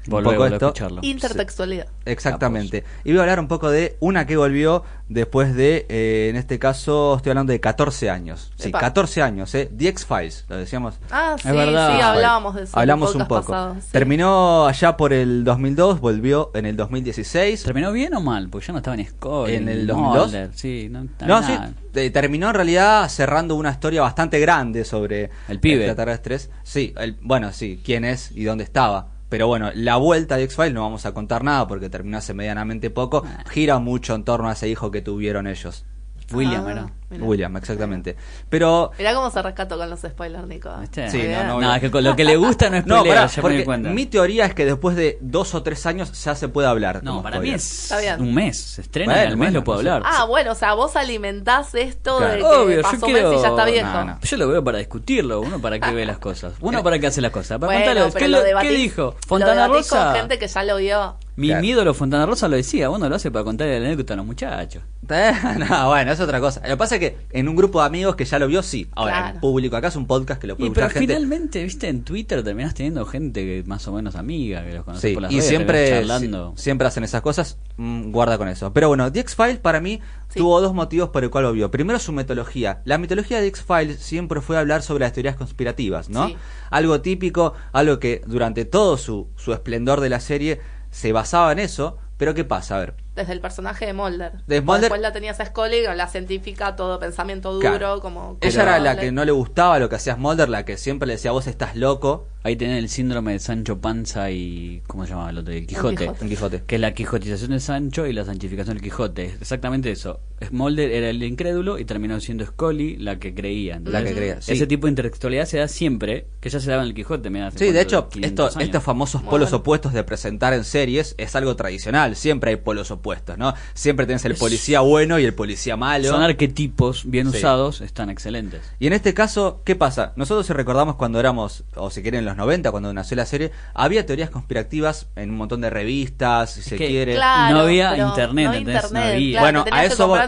Un 0.06 0.10
Volvé, 0.10 0.24
poco 0.24 0.36
volvé 0.38 0.52
a 0.52 0.56
esto. 0.56 0.66
escucharlo. 0.66 1.00
Intertextualidad. 1.02 1.86
Exactamente. 2.04 2.84
Y 3.04 3.10
voy 3.12 3.18
a 3.18 3.22
hablar 3.22 3.40
un 3.40 3.48
poco 3.48 3.70
de 3.70 3.96
una 4.00 4.26
que 4.26 4.36
volvió 4.36 4.82
después 5.08 5.54
de, 5.54 5.86
eh, 5.88 6.28
en 6.30 6.36
este 6.36 6.58
caso, 6.58 7.14
estoy 7.16 7.30
hablando 7.30 7.52
de 7.52 7.60
14 7.60 8.10
años. 8.10 8.52
Sí, 8.56 8.68
Epa. 8.70 8.80
14 8.80 9.22
años, 9.22 9.54
¿eh? 9.54 9.70
The 9.76 9.88
X-Files, 9.88 10.44
lo 10.48 10.56
decíamos. 10.56 10.94
Ah, 11.10 11.36
sí, 11.40 11.48
verdad. 11.50 11.94
sí, 11.96 12.00
hablábamos 12.02 12.54
de 12.54 12.62
eso. 12.64 12.78
Hablamos 12.78 13.14
un 13.14 13.26
poco. 13.28 13.46
pasado, 13.52 13.76
sí. 13.80 13.88
Terminó 13.92 14.66
allá 14.66 14.96
por 14.96 15.12
el 15.12 15.44
2002, 15.44 16.00
volvió 16.00 16.50
en 16.54 16.66
el 16.66 16.76
2016. 16.76 17.62
¿Terminó 17.62 17.92
bien 17.92 18.14
o 18.14 18.20
mal? 18.20 18.48
Porque 18.48 18.66
yo 18.66 18.72
no 18.72 18.78
estaba 18.80 18.96
en 18.96 19.06
Scully. 19.06 19.54
¿En 19.54 19.68
el 19.68 19.80
ni 19.80 19.86
2002? 19.86 20.24
Mulder, 20.26 20.50
Sí, 20.54 20.88
no, 20.90 21.04
No, 21.26 21.42
sí, 21.42 21.52
nada. 21.52 21.72
eh, 21.94 22.10
terminó 22.10 22.48
en 22.48 22.54
realidad 22.54 23.08
cerrando 23.08 23.54
una 23.54 23.70
historia 23.70 24.02
bastante 24.02 24.40
grande 24.40 24.84
sobre 24.84 25.30
El 25.48 25.60
pibe. 25.60 25.84
extraterrestres. 25.86 26.50
Sí, 26.62 26.92
el, 26.98 27.16
bueno, 27.20 27.52
sí, 27.52 27.80
quién 27.84 28.04
es 28.04 28.32
y 28.32 28.44
dónde 28.44 28.64
estaba. 28.64 29.08
Pero 29.32 29.46
bueno, 29.46 29.70
la 29.74 29.96
vuelta 29.96 30.36
de 30.36 30.42
X-Files 30.42 30.74
no 30.74 30.82
vamos 30.82 31.06
a 31.06 31.14
contar 31.14 31.42
nada 31.42 31.66
porque 31.66 31.88
terminó 31.88 32.18
hace 32.18 32.34
medianamente 32.34 32.90
poco. 32.90 33.24
Gira 33.48 33.78
mucho 33.78 34.14
en 34.14 34.24
torno 34.24 34.50
a 34.50 34.52
ese 34.52 34.68
hijo 34.68 34.90
que 34.90 35.00
tuvieron 35.00 35.46
ellos. 35.46 35.86
William 36.32 36.64
Ah, 36.66 36.70
era. 36.72 36.86
William, 37.20 37.54
exactamente. 37.58 38.16
Pero 38.48 38.90
Mirá 38.96 39.14
cómo 39.14 39.30
se 39.30 39.42
rescató 39.42 39.76
con 39.76 39.90
los 39.90 40.00
spoilers, 40.00 40.46
Nico. 40.46 40.70
¿Viste? 40.80 41.10
Sí, 41.10 41.22
no, 41.28 41.44
no, 41.44 41.60
No, 41.60 41.74
es 41.74 41.80
que 41.82 41.90
con 41.90 42.02
lo 42.02 42.16
que 42.16 42.24
le 42.24 42.36
gusta 42.36 42.70
no 42.70 42.78
es 42.78 42.86
no, 42.86 43.04
me 43.04 43.10
porque 43.42 43.66
mi 43.90 44.06
teoría 44.06 44.46
es 44.46 44.54
que 44.54 44.64
después 44.64 44.96
de 44.96 45.18
dos 45.20 45.54
o 45.54 45.62
tres 45.62 45.84
años 45.84 46.10
ya 46.24 46.34
se 46.34 46.48
puede 46.48 46.68
hablar. 46.68 47.02
No, 47.04 47.22
para 47.22 47.36
mí 47.38 47.48
spoiler. 47.48 47.56
es 47.56 47.82
Está 47.82 47.98
bien. 48.00 48.22
un 48.22 48.34
mes. 48.34 48.56
Se 48.58 48.80
estrena 48.80 49.12
Bueno, 49.12 49.24
y 49.24 49.26
al 49.26 49.36
mes 49.36 49.38
bueno, 49.48 49.58
lo 49.60 49.64
puedo 49.64 49.78
hablar. 49.80 50.02
Ah, 50.06 50.24
bueno, 50.24 50.52
o 50.52 50.54
sea, 50.54 50.72
vos 50.72 50.96
alimentás 50.96 51.74
esto 51.74 52.16
Claro. 52.16 52.32
de 52.32 52.38
que 52.38 52.44
Obvio, 52.44 52.80
yo 52.82 53.00
quiero- 53.06 53.30
mes 53.30 53.38
y 53.40 53.42
ya 53.42 53.48
está 53.48 53.64
viejo. 53.66 53.88
No, 53.92 54.04
no. 54.04 54.18
Yo 54.22 54.36
lo 54.38 54.48
veo 54.48 54.64
para 54.64 54.78
discutirlo, 54.78 55.40
uno 55.42 55.60
para 55.60 55.78
qué 55.78 55.92
ve 55.92 56.06
las 56.06 56.18
cosas, 56.18 56.54
uno 56.62 56.82
para 56.82 56.98
qué 56.98 57.08
hace 57.08 57.20
las 57.20 57.30
cosas. 57.30 57.58
Para 57.58 57.72
Bueno, 57.74 57.84
contarles, 58.04 58.14
¿qué, 58.14 58.28
lo 58.28 58.38
lo- 58.38 58.44
debatís- 58.46 58.62
qué 58.62 58.70
dijo? 58.70 59.02
lo 59.02 59.16
Fontana 59.28 59.52
debatís 59.64 59.90
Rosa. 59.90 60.04
con 60.06 60.14
gente 60.14 60.38
que 60.38 60.48
ya 60.48 60.64
lo 60.64 60.76
vio. 60.78 61.16
Mi, 61.34 61.46
Claro. 61.48 61.62
mi 61.62 61.68
ídolo 61.70 61.94
Fontana 61.94 62.26
Rosa 62.26 62.46
lo 62.48 62.56
decía, 62.56 62.90
uno 62.90 63.08
lo 63.08 63.14
hace 63.16 63.30
para 63.30 63.42
contarle 63.44 63.80
la 63.80 63.86
anécdota 63.86 64.12
a 64.12 64.16
los 64.18 64.26
muchachos. 64.26 64.82
no, 65.08 65.88
bueno, 65.88 66.12
es 66.12 66.20
otra 66.20 66.40
cosa. 66.40 66.60
Lo 66.60 66.68
que 66.68 66.76
pasa 66.76 66.96
es 66.96 67.00
que 67.00 67.16
en 67.30 67.48
un 67.48 67.56
grupo 67.56 67.80
de 67.80 67.86
amigos 67.86 68.16
que 68.16 68.24
ya 68.24 68.38
lo 68.38 68.46
vio, 68.46 68.62
sí. 68.62 68.88
Ahora, 68.92 69.12
Claro. 69.12 69.34
en 69.36 69.40
público, 69.40 69.76
acá 69.76 69.88
es 69.88 69.96
un 69.96 70.06
podcast 70.06 70.40
que 70.40 70.46
lo 70.46 70.56
puede 70.56 70.70
Y 70.70 70.72
pero 70.74 70.88
gente. 70.90 71.00
finalmente, 71.14 71.62
viste, 71.64 71.88
en 71.88 72.02
Twitter 72.04 72.42
terminás 72.44 72.74
teniendo 72.74 73.04
gente 73.06 73.40
que 73.44 73.64
más 73.66 73.86
o 73.88 73.92
menos 73.92 74.14
amiga, 74.14 74.62
que 74.64 74.74
los 74.74 74.84
conoces 74.84 75.08
Sí, 75.10 75.14
por 75.14 75.22
las 75.22 75.32
y 75.32 75.36
redes, 75.36 75.48
siempre, 75.48 75.90
charlando. 75.90 76.52
si- 76.56 76.62
siempre 76.62 76.86
hacen 76.86 77.04
esas 77.04 77.22
cosas, 77.22 77.58
mm, 77.78 78.10
guarda 78.12 78.36
con 78.38 78.48
eso. 78.48 78.72
Pero 78.72 78.88
bueno, 78.88 79.10
The 79.10 79.20
X-Files 79.20 79.58
para 79.58 79.80
mí 79.80 80.00
Sí. 80.28 80.38
tuvo 80.38 80.60
dos 80.60 80.72
motivos 80.74 81.08
por 81.10 81.24
el 81.24 81.30
cual 81.30 81.44
lo 81.44 81.52
vio. 81.52 81.70
Primero, 81.70 81.98
su 81.98 82.12
metodología. 82.12 82.80
La 82.84 82.96
mitología 82.98 83.40
de 83.40 83.46
X-Files 83.48 83.98
siempre 83.98 84.40
fue 84.40 84.56
hablar 84.58 84.82
sobre 84.82 85.04
las 85.04 85.12
teorías 85.12 85.36
conspirativas, 85.36 86.08
¿no? 86.08 86.28
Sí. 86.28 86.36
Algo 86.70 87.00
típico, 87.00 87.54
algo 87.72 87.98
que 87.98 88.22
durante 88.26 88.64
todo 88.64 88.96
su, 88.96 89.28
su 89.36 89.52
esplendor 89.52 90.00
de 90.00 90.08
la 90.08 90.20
serie 90.20 90.60
se 90.92 91.10
basaba 91.12 91.50
en 91.50 91.58
eso. 91.58 91.98
Pero 92.18 92.34
¿qué 92.34 92.44
pasa? 92.44 92.76
A 92.76 92.78
ver, 92.78 92.94
Desde 93.16 93.32
el 93.32 93.40
personaje 93.40 93.84
de 93.84 93.94
Mulder. 93.94 94.44
De 94.46 94.62
Mulder- 94.62 94.82
Después 94.82 95.00
la 95.00 95.12
tenías 95.12 95.40
a 95.40 95.46
Scully, 95.46 95.82
la 95.96 96.06
científica, 96.06 96.76
todo 96.76 97.00
pensamiento 97.00 97.52
duro, 97.52 97.68
Claro. 97.68 98.00
como... 98.00 98.36
ella 98.40 98.62
era 98.62 98.78
la 98.78 98.96
que 98.96 99.10
no 99.10 99.24
le 99.24 99.32
gustaba 99.32 99.80
lo 99.80 99.88
que 99.88 99.96
hacía 99.96 100.14
Mulder, 100.14 100.48
la 100.48 100.64
que 100.64 100.76
siempre 100.76 101.08
le 101.08 101.14
decía, 101.14 101.32
vos 101.32 101.48
estás 101.48 101.74
loco. 101.74 102.28
Ahí 102.44 102.56
tenés 102.56 102.78
el 102.82 102.88
síndrome 102.88 103.32
de 103.32 103.38
Sancho 103.38 103.80
Panza 103.80 104.30
y. 104.30 104.82
¿Cómo 104.86 105.04
se 105.06 105.10
llama 105.10 105.30
el 105.30 105.38
otro? 105.38 105.52
El 105.52 105.66
Quijote. 105.66 106.10
Un 106.20 106.28
Quijote. 106.28 106.62
Que 106.66 106.74
es 106.74 106.80
la 106.80 106.92
quijotización 106.92 107.50
de 107.52 107.60
Sancho 107.60 108.06
y 108.06 108.12
la 108.12 108.24
santificación 108.24 108.76
del 108.76 108.82
Quijote. 108.82 109.26
Es 109.26 109.34
exactamente 109.42 109.90
eso. 109.90 110.20
Mulder 110.50 110.90
era 110.90 111.08
el 111.10 111.22
incrédulo 111.22 111.78
y 111.78 111.84
terminó 111.84 112.18
siendo 112.20 112.44
Scully 112.44 112.96
la 112.96 113.20
que 113.20 113.32
creía. 113.32 113.80
La 113.84 114.02
que 114.02 114.12
creía, 114.12 114.42
sí. 114.42 114.52
Ese 114.52 114.66
tipo 114.66 114.88
de 114.88 114.90
intertextualidad 114.90 115.44
se 115.46 115.58
da 115.58 115.68
siempre, 115.68 116.26
que 116.40 116.50
ya 116.50 116.58
se 116.58 116.68
daba 116.68 116.82
en 116.82 116.88
el 116.88 116.94
Quijote. 116.94 117.30
mirá, 117.30 117.46
hace 117.46 117.60
Sí, 117.66 117.70
de 117.70 117.80
hecho, 117.80 118.08
500 118.08 118.48
esto, 118.48 118.60
estos 118.60 118.82
famosos 118.82 119.22
polos 119.22 119.50
bueno. 119.50 119.58
opuestos 119.58 119.92
de 119.92 120.02
presentar 120.02 120.52
en 120.52 120.64
series 120.64 121.14
es 121.18 121.36
algo 121.36 121.54
tradicional. 121.54 122.16
Siempre 122.16 122.50
hay 122.50 122.56
polos 122.56 122.90
opuestos, 122.90 123.38
¿no? 123.38 123.54
Siempre 123.74 124.04
tenés 124.06 124.24
el 124.24 124.32
Es- 124.32 124.40
policía 124.40 124.80
bueno 124.80 125.20
y 125.20 125.24
el 125.24 125.32
policía 125.34 125.76
malo. 125.76 126.08
Son 126.08 126.22
arquetipos 126.22 127.04
bien 127.08 127.30
Sí. 127.30 127.38
usados, 127.38 127.80
están 127.80 128.10
excelentes. 128.10 128.62
Y 128.80 128.88
en 128.88 128.94
este 128.94 129.14
caso, 129.14 129.62
¿qué 129.64 129.76
pasa? 129.76 130.12
Nosotros 130.16 130.44
si 130.44 130.52
recordamos 130.52 130.96
cuando 130.96 131.20
éramos, 131.20 131.62
o 131.76 131.88
si 131.90 132.02
quieren 132.02 132.18
en 132.20 132.26
los 132.32 132.38
90, 132.46 132.70
cuando 132.70 132.92
nació 132.92 133.16
la 133.16 133.26
serie, 133.26 133.52
había 133.74 134.04
teorías 134.06 134.30
conspirativas 134.30 135.06
en 135.16 135.30
un 135.30 135.36
montón 135.36 135.60
de 135.60 135.70
revistas, 135.70 136.50
si 136.50 136.62
se 136.62 136.76
que- 136.76 136.86
quiere. 136.88 137.14
Claro, 137.14 137.54
No 137.56 137.60
había 137.62 137.96
internet, 137.96 138.46
no 138.50 138.54
internet, 138.56 138.92
No 138.92 139.00
había. 139.00 139.38
claro, 139.40 139.44
Bueno, 139.62 139.76
a 139.76 139.80
que 139.80 139.86
eso 139.86 140.06
voy. 140.08 140.18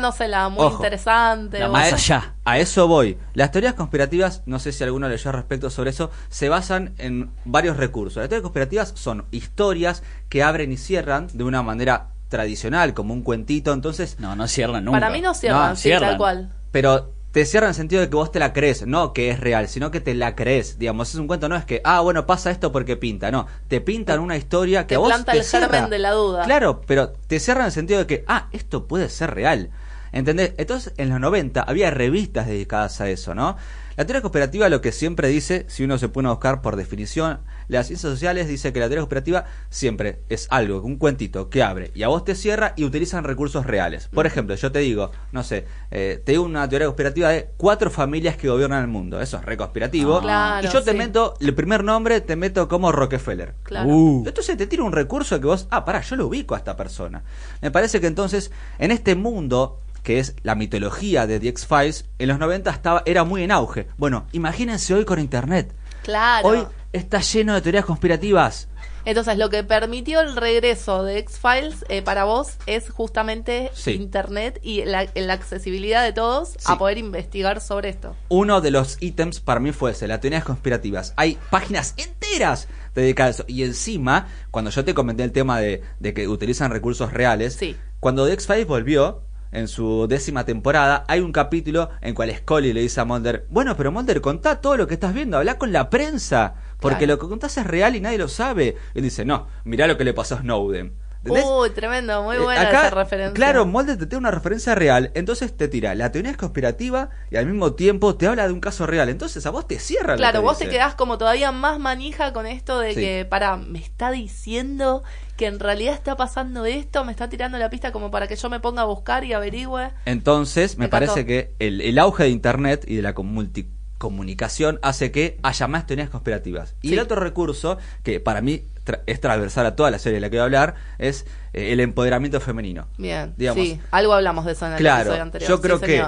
muy 0.50 0.64
Ojo. 0.64 0.74
interesante. 0.76 1.58
La 1.58 1.68
más 1.68 1.92
a, 1.92 1.96
allá. 1.96 2.34
a 2.44 2.58
eso 2.58 2.88
voy. 2.88 3.18
Las 3.34 3.50
teorías 3.50 3.74
conspirativas, 3.74 4.42
no 4.46 4.58
sé 4.58 4.72
si 4.72 4.84
alguno 4.84 5.08
leyó 5.08 5.30
al 5.30 5.36
respecto 5.36 5.70
sobre 5.70 5.90
eso, 5.90 6.10
se 6.28 6.48
basan 6.48 6.94
en 6.98 7.30
varios 7.44 7.76
recursos. 7.76 8.18
Las 8.20 8.28
teorías 8.28 8.42
conspirativas 8.42 8.92
son 8.96 9.24
historias 9.30 10.02
que 10.28 10.42
abren 10.42 10.72
y 10.72 10.76
cierran 10.76 11.28
de 11.32 11.44
una 11.44 11.62
manera 11.62 12.08
tradicional, 12.28 12.94
como 12.94 13.14
un 13.14 13.22
cuentito, 13.22 13.72
entonces... 13.72 14.16
No, 14.18 14.34
no 14.34 14.48
cierran 14.48 14.84
nunca. 14.84 14.98
Para 15.00 15.10
mí 15.12 15.20
no 15.20 15.34
cierran, 15.34 15.70
No, 15.70 15.76
sí, 15.76 15.82
cierran. 15.82 16.10
tal 16.10 16.18
cual. 16.18 16.52
Pero 16.72 17.12
te 17.34 17.44
cierra 17.46 17.66
en 17.66 17.70
el 17.70 17.74
sentido 17.74 18.00
de 18.00 18.08
que 18.08 18.14
vos 18.14 18.30
te 18.30 18.38
la 18.38 18.52
crees, 18.52 18.86
no 18.86 19.12
que 19.12 19.28
es 19.28 19.40
real, 19.40 19.66
sino 19.66 19.90
que 19.90 20.00
te 20.00 20.14
la 20.14 20.36
crees. 20.36 20.78
Digamos, 20.78 21.08
es 21.08 21.16
un 21.16 21.26
cuento, 21.26 21.48
no 21.48 21.56
es 21.56 21.64
que, 21.64 21.80
ah, 21.82 21.98
bueno, 21.98 22.26
pasa 22.26 22.52
esto 22.52 22.70
porque 22.70 22.96
pinta, 22.96 23.32
no. 23.32 23.48
Te 23.66 23.80
pintan 23.80 24.20
una 24.20 24.36
historia 24.36 24.82
que 24.82 24.90
Te 24.90 24.94
a 24.94 24.98
vos 24.98 25.08
planta 25.08 25.32
te 25.32 25.38
el 25.38 25.44
germen 25.44 25.90
de 25.90 25.98
la 25.98 26.12
duda. 26.12 26.44
Claro, 26.44 26.82
pero 26.86 27.08
te 27.08 27.40
cierra 27.40 27.62
en 27.62 27.66
el 27.66 27.72
sentido 27.72 27.98
de 27.98 28.06
que, 28.06 28.24
ah, 28.28 28.46
esto 28.52 28.86
puede 28.86 29.08
ser 29.08 29.34
real. 29.34 29.70
¿Entendés? 30.12 30.52
Entonces, 30.58 30.92
en 30.96 31.08
los 31.08 31.18
90 31.18 31.60
había 31.60 31.90
revistas 31.90 32.46
dedicadas 32.46 33.00
a 33.00 33.10
eso, 33.10 33.34
¿no? 33.34 33.56
La 33.96 34.06
teoría 34.06 34.22
cooperativa 34.22 34.68
lo 34.68 34.80
que 34.80 34.92
siempre 34.92 35.26
dice, 35.26 35.66
si 35.66 35.82
uno 35.82 35.98
se 35.98 36.08
pone 36.08 36.28
a 36.28 36.30
buscar 36.30 36.62
por 36.62 36.76
definición, 36.76 37.40
las 37.68 37.86
ciencias 37.86 38.12
sociales 38.12 38.48
dice 38.48 38.72
que 38.72 38.80
la 38.80 38.86
teoría 38.86 39.02
cooperativa 39.02 39.44
siempre 39.70 40.20
es 40.28 40.46
algo, 40.50 40.80
un 40.82 40.96
cuentito 40.96 41.50
que 41.50 41.62
abre 41.62 41.90
y 41.94 42.02
a 42.02 42.08
vos 42.08 42.24
te 42.24 42.34
cierra 42.34 42.74
y 42.76 42.84
utilizan 42.84 43.24
recursos 43.24 43.66
reales. 43.66 44.08
Por 44.08 44.26
ejemplo, 44.26 44.54
yo 44.54 44.72
te 44.72 44.80
digo, 44.80 45.10
no 45.32 45.42
sé, 45.42 45.66
eh, 45.90 46.20
te 46.24 46.32
digo 46.32 46.44
una 46.44 46.68
teoría 46.68 46.86
cooperativa 46.86 47.30
de 47.30 47.50
cuatro 47.56 47.90
familias 47.90 48.36
que 48.36 48.48
gobiernan 48.48 48.82
el 48.82 48.88
mundo. 48.88 49.20
Eso 49.20 49.38
es 49.38 49.44
re 49.44 49.56
conspirativo. 49.56 50.18
Ah. 50.18 50.22
Claro, 50.22 50.68
y 50.68 50.72
yo 50.72 50.82
te 50.82 50.92
sí. 50.92 50.96
meto, 50.96 51.34
el 51.40 51.54
primer 51.54 51.84
nombre 51.84 52.20
te 52.20 52.36
meto 52.36 52.68
como 52.68 52.92
Rockefeller. 52.92 53.54
Claro. 53.62 53.88
Uh. 53.88 54.24
Entonces 54.26 54.56
te 54.56 54.66
tira 54.66 54.82
un 54.82 54.92
recurso 54.92 55.40
que 55.40 55.46
vos, 55.46 55.66
ah, 55.70 55.84
pará, 55.84 56.00
yo 56.00 56.16
lo 56.16 56.26
ubico 56.26 56.54
a 56.54 56.58
esta 56.58 56.76
persona. 56.76 57.22
Me 57.60 57.70
parece 57.70 58.00
que 58.00 58.06
entonces, 58.06 58.50
en 58.78 58.90
este 58.90 59.14
mundo 59.14 59.80
que 60.04 60.18
es 60.18 60.36
la 60.42 60.54
mitología 60.54 61.26
de 61.26 61.40
The 61.40 61.48
X-Files, 61.48 62.04
en 62.18 62.28
los 62.28 62.38
90 62.38 62.70
estaba, 62.70 63.02
era 63.06 63.24
muy 63.24 63.42
en 63.42 63.50
auge. 63.50 63.88
Bueno, 63.96 64.26
imagínense 64.32 64.92
hoy 64.92 65.06
con 65.06 65.18
Internet. 65.18 65.74
Claro. 66.04 66.48
Hoy 66.48 66.66
está 66.92 67.20
lleno 67.20 67.54
de 67.54 67.60
teorías 67.62 67.84
conspirativas. 67.84 68.68
Entonces, 69.06 69.36
lo 69.36 69.50
que 69.50 69.62
permitió 69.64 70.20
el 70.22 70.34
regreso 70.34 71.02
de 71.04 71.18
X-Files 71.18 71.84
eh, 71.90 72.00
para 72.00 72.24
vos 72.24 72.52
es 72.64 72.88
justamente 72.90 73.70
Sí. 73.74 73.90
Internet 73.92 74.58
y 74.62 74.84
la, 74.86 75.06
la 75.14 75.32
accesibilidad 75.34 76.02
de 76.02 76.14
todos 76.14 76.50
Sí. 76.50 76.56
a 76.64 76.78
poder 76.78 76.96
investigar 76.96 77.60
sobre 77.60 77.90
esto. 77.90 78.16
Uno 78.30 78.62
de 78.62 78.70
los 78.70 78.96
ítems 79.02 79.40
para 79.40 79.60
mí 79.60 79.72
fue 79.72 79.90
ese, 79.90 80.08
las 80.08 80.20
teorías 80.20 80.44
conspirativas. 80.44 81.12
Hay 81.16 81.38
páginas 81.50 81.92
enteras 81.98 82.66
dedicadas 82.94 83.40
a 83.40 83.42
eso. 83.42 83.44
Y 83.46 83.64
encima, 83.64 84.28
cuando 84.50 84.70
yo 84.70 84.84
te 84.86 84.94
comenté 84.94 85.22
el 85.24 85.32
tema 85.32 85.60
de, 85.60 85.82
de 86.00 86.14
que 86.14 86.26
utilizan 86.26 86.70
recursos 86.70 87.12
reales, 87.12 87.56
Sí. 87.56 87.76
cuando 88.00 88.24
The 88.26 88.32
X-Files 88.32 88.66
volvió, 88.66 89.22
en 89.54 89.68
su 89.68 90.06
décima 90.08 90.44
temporada, 90.44 91.04
hay 91.08 91.20
un 91.20 91.32
capítulo 91.32 91.90
en 92.00 92.14
cual 92.14 92.34
Scully 92.34 92.72
le 92.72 92.80
dice 92.82 93.00
a 93.00 93.04
Mulder, 93.04 93.46
bueno, 93.48 93.76
pero 93.76 93.90
Mulder, 93.92 94.20
contá 94.20 94.60
todo 94.60 94.76
lo 94.76 94.86
que 94.86 94.94
estás 94.94 95.14
viendo, 95.14 95.38
habla 95.38 95.56
con 95.58 95.72
la 95.72 95.88
prensa, 95.90 96.54
porque 96.80 96.98
Claro. 97.06 97.14
lo 97.14 97.18
que 97.20 97.28
contás 97.28 97.56
es 97.56 97.66
real 97.66 97.96
y 97.96 98.00
nadie 98.00 98.18
lo 98.18 98.28
sabe. 98.28 98.76
Él 98.94 99.02
dice, 99.02 99.24
no, 99.24 99.46
mirá 99.64 99.86
lo 99.86 99.96
que 99.96 100.04
le 100.04 100.12
pasó 100.12 100.34
a 100.34 100.40
Snowden. 100.40 100.92
¿Entendés? 101.26 101.44
Uy, 101.48 101.70
tremendo, 101.70 102.22
muy 102.22 102.36
Eh, 102.36 102.40
buena 102.40 102.60
acá, 102.60 102.86
esa 102.88 102.94
referencia. 102.96 103.32
Claro, 103.32 103.64
Mulder 103.64 103.96
te 103.96 104.04
tiene 104.04 104.18
una 104.18 104.30
referencia 104.30 104.74
real, 104.74 105.10
entonces 105.14 105.56
te 105.56 105.68
tira 105.68 105.94
la 105.94 106.12
teoría 106.12 106.30
es 106.32 106.36
conspirativa 106.36 107.08
y 107.30 107.36
al 107.36 107.46
mismo 107.46 107.72
tiempo 107.72 108.14
te 108.16 108.26
habla 108.26 108.46
de 108.46 108.52
un 108.52 108.60
caso 108.60 108.86
real. 108.86 109.08
Entonces 109.08 109.46
a 109.46 109.50
vos 109.50 109.66
te 109.66 109.78
cierra 109.78 110.12
lo 110.12 110.18
Claro, 110.18 110.40
que 110.40 110.44
vos 110.44 110.58
te 110.58 110.68
quedás 110.68 110.94
como 110.96 111.16
todavía 111.16 111.50
más 111.50 111.78
manija 111.78 112.34
con 112.34 112.44
esto 112.46 112.78
de 112.78 112.90
Sí. 112.92 113.00
que, 113.00 113.26
para, 113.30 113.56
me 113.56 113.78
está 113.78 114.10
diciendo 114.10 115.02
que 115.36 115.46
en 115.46 115.58
realidad 115.58 115.94
está 115.94 116.16
pasando 116.16 116.64
esto, 116.64 117.04
me 117.04 117.12
está 117.12 117.28
tirando 117.28 117.58
la 117.58 117.70
pista 117.70 117.92
como 117.92 118.10
para 118.10 118.28
que 118.28 118.36
yo 118.36 118.48
me 118.50 118.60
ponga 118.60 118.82
a 118.82 118.84
buscar 118.84 119.24
y 119.24 119.32
averigüe. 119.32 119.90
Entonces, 120.04 120.78
me, 120.78 120.88
parece 120.88 121.26
que 121.26 121.54
el, 121.58 121.98
auge 121.98 122.24
de 122.24 122.30
Internet 122.30 122.84
y 122.86 122.96
de 122.96 123.02
la 123.02 123.12
multicomunicación 123.12 124.78
hace 124.82 125.10
que 125.10 125.38
haya 125.42 125.66
más 125.66 125.86
teorías 125.86 126.10
conspirativas. 126.10 126.76
Y 126.82 126.92
el 126.92 127.00
otro 127.00 127.16
recurso, 127.20 127.78
que 128.02 128.20
para 128.20 128.40
mí 128.40 128.62
tra 128.84 129.02
es 129.06 129.20
transversal 129.20 129.66
a 129.66 129.76
toda 129.76 129.90
la 129.90 129.98
serie 129.98 130.16
de 130.16 130.20
la 130.20 130.30
que 130.30 130.36
voy 130.36 130.42
a 130.42 130.44
hablar, 130.44 130.74
es 130.98 131.26
eh, 131.52 131.72
el 131.72 131.80
empoderamiento 131.80 132.40
femenino. 132.40 132.86
Bien, 132.96 133.34
Digamos, 133.36 133.64
sí, 133.64 133.80
algo 133.90 134.14
hablamos 134.14 134.44
de 134.44 134.52
eso 134.52 134.66
en 134.66 134.72
el 134.74 134.78
claro, 134.78 135.02
episodio 135.02 135.22
anterior. 135.22 135.50
Yo 135.50 135.60
creo 135.60 135.80
que 135.80 136.04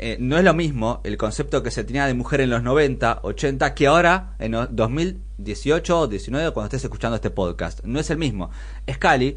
eh, 0.00 0.16
no 0.20 0.38
es 0.38 0.44
lo 0.44 0.54
mismo 0.54 1.00
el 1.02 1.16
concepto 1.16 1.64
que 1.64 1.72
se 1.72 1.82
tenía 1.82 2.06
de 2.06 2.14
mujer 2.14 2.40
en 2.40 2.50
los 2.50 2.62
90, 2.62 3.20
80, 3.22 3.74
que 3.74 3.88
ahora 3.88 4.34
en 4.38 4.52
2000 4.70 5.22
18 5.38 6.00
o 6.00 6.06
19 6.06 6.52
cuando 6.52 6.66
estés 6.66 6.84
escuchando 6.84 7.16
este 7.16 7.30
podcast. 7.30 7.80
No 7.84 7.98
es 8.00 8.10
el 8.10 8.18
mismo. 8.18 8.50
Scully, 8.90 9.36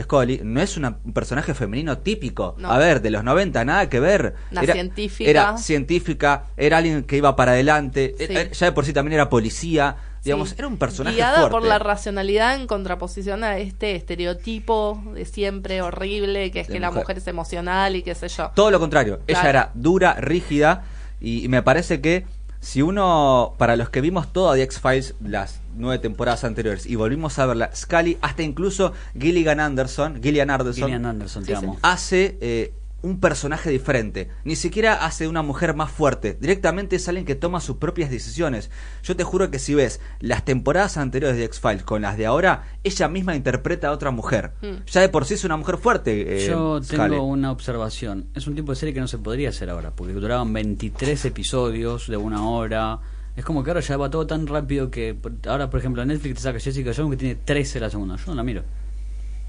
Scully 0.00 0.40
no 0.42 0.60
es 0.60 0.76
un 0.76 1.12
personaje 1.12 1.54
femenino 1.54 1.98
típico. 1.98 2.56
A 2.64 2.78
ver, 2.78 3.02
de 3.02 3.10
los 3.10 3.22
90, 3.22 3.64
nada 3.64 3.88
que 3.88 4.00
ver. 4.00 4.34
Una 4.50 4.62
era, 4.62 4.72
científica. 4.72 5.30
Era 5.30 5.58
científica, 5.58 6.44
era 6.56 6.78
alguien 6.78 7.04
que 7.04 7.18
iba 7.18 7.36
para 7.36 7.52
adelante. 7.52 8.14
Eh, 8.18 8.50
ya 8.52 8.66
de 8.66 8.72
por 8.72 8.86
sí 8.86 8.92
también 8.92 9.14
era 9.14 9.28
policía. 9.28 9.96
Digamos, 10.24 10.54
era 10.56 10.68
un 10.68 10.78
personaje 10.78 11.16
Guiada 11.16 11.40
fuerte. 11.40 11.50
por 11.50 11.64
la 11.64 11.80
racionalidad 11.80 12.54
en 12.54 12.68
contraposición 12.68 13.42
a 13.42 13.58
este 13.58 13.96
estereotipo 13.96 15.02
de 15.14 15.24
siempre 15.24 15.82
horrible, 15.82 16.52
que 16.52 16.60
es 16.60 16.68
que 16.68 16.78
la 16.78 16.92
mujer 16.92 17.18
es 17.18 17.26
emocional 17.26 17.96
y 17.96 18.02
qué 18.02 18.14
sé 18.14 18.28
yo. 18.28 18.52
Todo 18.54 18.70
lo 18.70 18.78
contrario. 18.78 19.20
Ella 19.26 19.50
era 19.50 19.70
dura, 19.74 20.14
rígida 20.14 20.84
y 21.20 21.48
me 21.48 21.62
parece 21.62 22.00
que 22.00 22.24
si 22.62 22.80
uno, 22.80 23.54
para 23.58 23.74
los 23.74 23.90
que 23.90 24.00
vimos 24.00 24.32
toda 24.32 24.54
The 24.54 24.62
X-Files, 24.62 25.16
las 25.20 25.60
nueve 25.76 25.98
temporadas 25.98 26.44
anteriores 26.44 26.86
y 26.86 26.94
volvimos 26.94 27.40
a 27.40 27.46
verla, 27.46 27.74
Scully, 27.74 28.18
hasta 28.22 28.44
incluso 28.44 28.92
Gilligan 29.18 29.58
Anderson, 29.58 30.22
Gillian 30.22 30.48
Anderson, 30.48 30.84
Gillian 30.84 31.04
Anderson, 31.04 31.44
te 31.44 31.56
amo. 31.56 31.76
hace 31.82 32.38
eh, 32.40 32.72
un 33.02 33.18
personaje 33.20 33.68
diferente. 33.70 34.28
Ni 34.44 34.56
siquiera 34.56 35.04
hace 35.04 35.26
una 35.28 35.42
mujer 35.42 35.74
más 35.74 35.90
fuerte. 35.90 36.36
Directamente 36.40 36.96
es 36.96 37.08
alguien 37.08 37.26
que 37.26 37.34
toma 37.34 37.60
sus 37.60 37.76
propias 37.76 38.10
decisiones. 38.10 38.70
Yo 39.02 39.16
te 39.16 39.24
juro 39.24 39.50
que 39.50 39.58
si 39.58 39.74
ves 39.74 40.00
las 40.20 40.44
temporadas 40.44 40.96
anteriores 40.96 41.36
de 41.36 41.44
X-Files 41.44 41.82
con 41.82 42.02
las 42.02 42.16
de 42.16 42.26
ahora, 42.26 42.64
ella 42.84 43.08
misma 43.08 43.34
interpreta 43.36 43.88
a 43.88 43.92
otra 43.92 44.10
mujer. 44.12 44.52
Mm. 44.62 44.84
Ya 44.86 45.00
de 45.00 45.08
por 45.08 45.24
sí 45.24 45.34
es 45.34 45.44
una 45.44 45.56
mujer 45.56 45.78
fuerte. 45.78 46.44
eh, 46.44 46.46
Yo 46.48 46.80
tengo 46.80 47.24
una 47.24 47.50
observación. 47.50 48.26
Es 48.34 48.46
un 48.46 48.54
tipo 48.54 48.72
de 48.72 48.76
serie 48.76 48.94
que 48.94 49.00
no 49.00 49.08
se 49.08 49.18
podría 49.18 49.48
hacer 49.48 49.68
ahora, 49.70 49.90
porque 49.90 50.12
duraban 50.12 50.52
23 50.52 51.24
episodios 51.24 52.06
de 52.08 52.16
una 52.16 52.48
hora. 52.48 53.00
Es 53.36 53.44
como 53.44 53.64
que 53.64 53.70
ahora 53.70 53.80
ya 53.80 53.96
va 53.96 54.10
todo 54.10 54.26
tan 54.26 54.46
rápido 54.46 54.90
que 54.90 55.16
ahora, 55.48 55.70
por 55.70 55.80
ejemplo, 55.80 56.04
Netflix 56.04 56.36
te 56.36 56.40
saca 56.42 56.60
Jessica 56.60 56.92
Jones 56.94 57.12
que 57.12 57.16
tiene 57.16 57.34
13 57.36 57.80
la 57.80 57.90
segunda. 57.90 58.16
Yo 58.16 58.24
no 58.26 58.34
la 58.34 58.42
miro. 58.42 58.62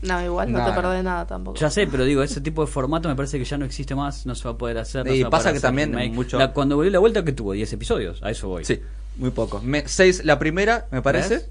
No, 0.03 0.23
igual 0.23 0.51
no, 0.51 0.65
te 0.65 0.71
perdés 0.73 1.03
nada 1.03 1.25
tampoco. 1.25 1.57
Ya 1.57 1.69
sé, 1.69 1.87
pero 1.87 2.03
digo, 2.05 2.21
ese 2.23 2.41
tipo 2.41 2.61
de 2.65 2.67
formato 2.71 3.09
me 3.09 3.15
parece 3.15 3.39
que 3.39 3.45
ya 3.45 3.57
no 3.57 3.65
existe 3.65 3.95
más, 3.95 4.25
no 4.25 4.35
se 4.35 4.43
va 4.45 4.51
a 4.53 4.57
poder 4.57 4.77
hacer. 4.77 5.05
no 5.05 5.13
Y 5.13 5.17
se 5.17 5.23
va 5.23 5.27
a 5.27 5.31
pasa 5.31 5.43
poder 5.43 5.53
que 5.53 5.57
hacer 5.57 5.67
también 5.69 5.89
remake. 5.93 6.13
mucho- 6.13 6.37
La- 6.37 6.51
cuando 6.53 6.75
volvió 6.75 6.91
la 6.91 6.99
vuelta, 6.99 7.23
que 7.23 7.31
tuvo 7.31 7.53
10 7.53 7.71
episodios, 7.73 8.21
a 8.21 8.29
eso 8.31 8.47
voy. 8.49 8.65
Sí, 8.65 8.79
muy 9.17 9.31
poco. 9.31 9.61
Me- 9.61 9.87
seis 9.87 10.23
la 10.25 10.37
primera, 10.39 10.87
me 10.91 11.01
parece. 11.01 11.35
¿Ves? 11.35 11.49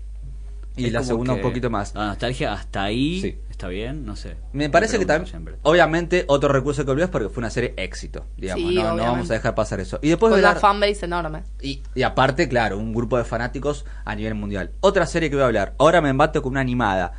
Y 0.74 0.86
Es 0.86 0.92
la 0.94 1.00
como 1.00 1.08
segunda 1.08 1.32
un 1.34 1.42
poquito 1.42 1.68
más. 1.68 1.94
La 1.94 2.06
nostalgia 2.06 2.54
hasta 2.54 2.82
ahí 2.84 3.20
Sí. 3.20 3.38
está 3.50 3.68
bien, 3.68 4.06
no 4.06 4.16
sé. 4.16 4.36
Me 4.54 4.70
parece 4.70 4.92
que 4.98 5.04
pregunto 5.04 5.12
también, 5.12 5.30
siempre. 5.30 5.54
obviamente, 5.70 6.24
otro 6.28 6.50
recurso 6.50 6.82
que 6.86 6.90
olvidó 6.90 7.04
es 7.04 7.10
porque 7.10 7.28
fue 7.28 7.42
una 7.42 7.50
serie 7.50 7.74
éxito, 7.76 8.24
digamos, 8.38 8.70
Sí, 8.70 8.74
no, 8.76 8.80
no 8.82 8.88
obviamente. 8.92 9.10
vamos 9.10 9.30
a 9.30 9.34
dejar 9.34 9.54
pasar 9.54 9.80
eso. 9.80 9.98
Y 10.00 10.08
después 10.08 10.30
Con 10.30 10.38
una 10.38 10.48
hablar- 10.48 10.62
fanbase 10.62 11.04
enorme. 11.04 11.42
y, 11.60 11.82
y 11.94 12.02
aparte, 12.04 12.48
claro, 12.48 12.78
un 12.78 12.94
grupo 12.94 13.18
de 13.18 13.24
fanáticos 13.24 13.84
a 14.06 14.14
nivel 14.14 14.34
mundial. 14.34 14.70
Otra 14.80 15.04
serie 15.04 15.28
que 15.28 15.36
voy 15.36 15.42
a 15.42 15.46
hablar, 15.48 15.74
ahora 15.78 16.00
me 16.00 16.08
embato 16.08 16.40
con 16.40 16.52
una 16.52 16.62
animada. 16.62 17.12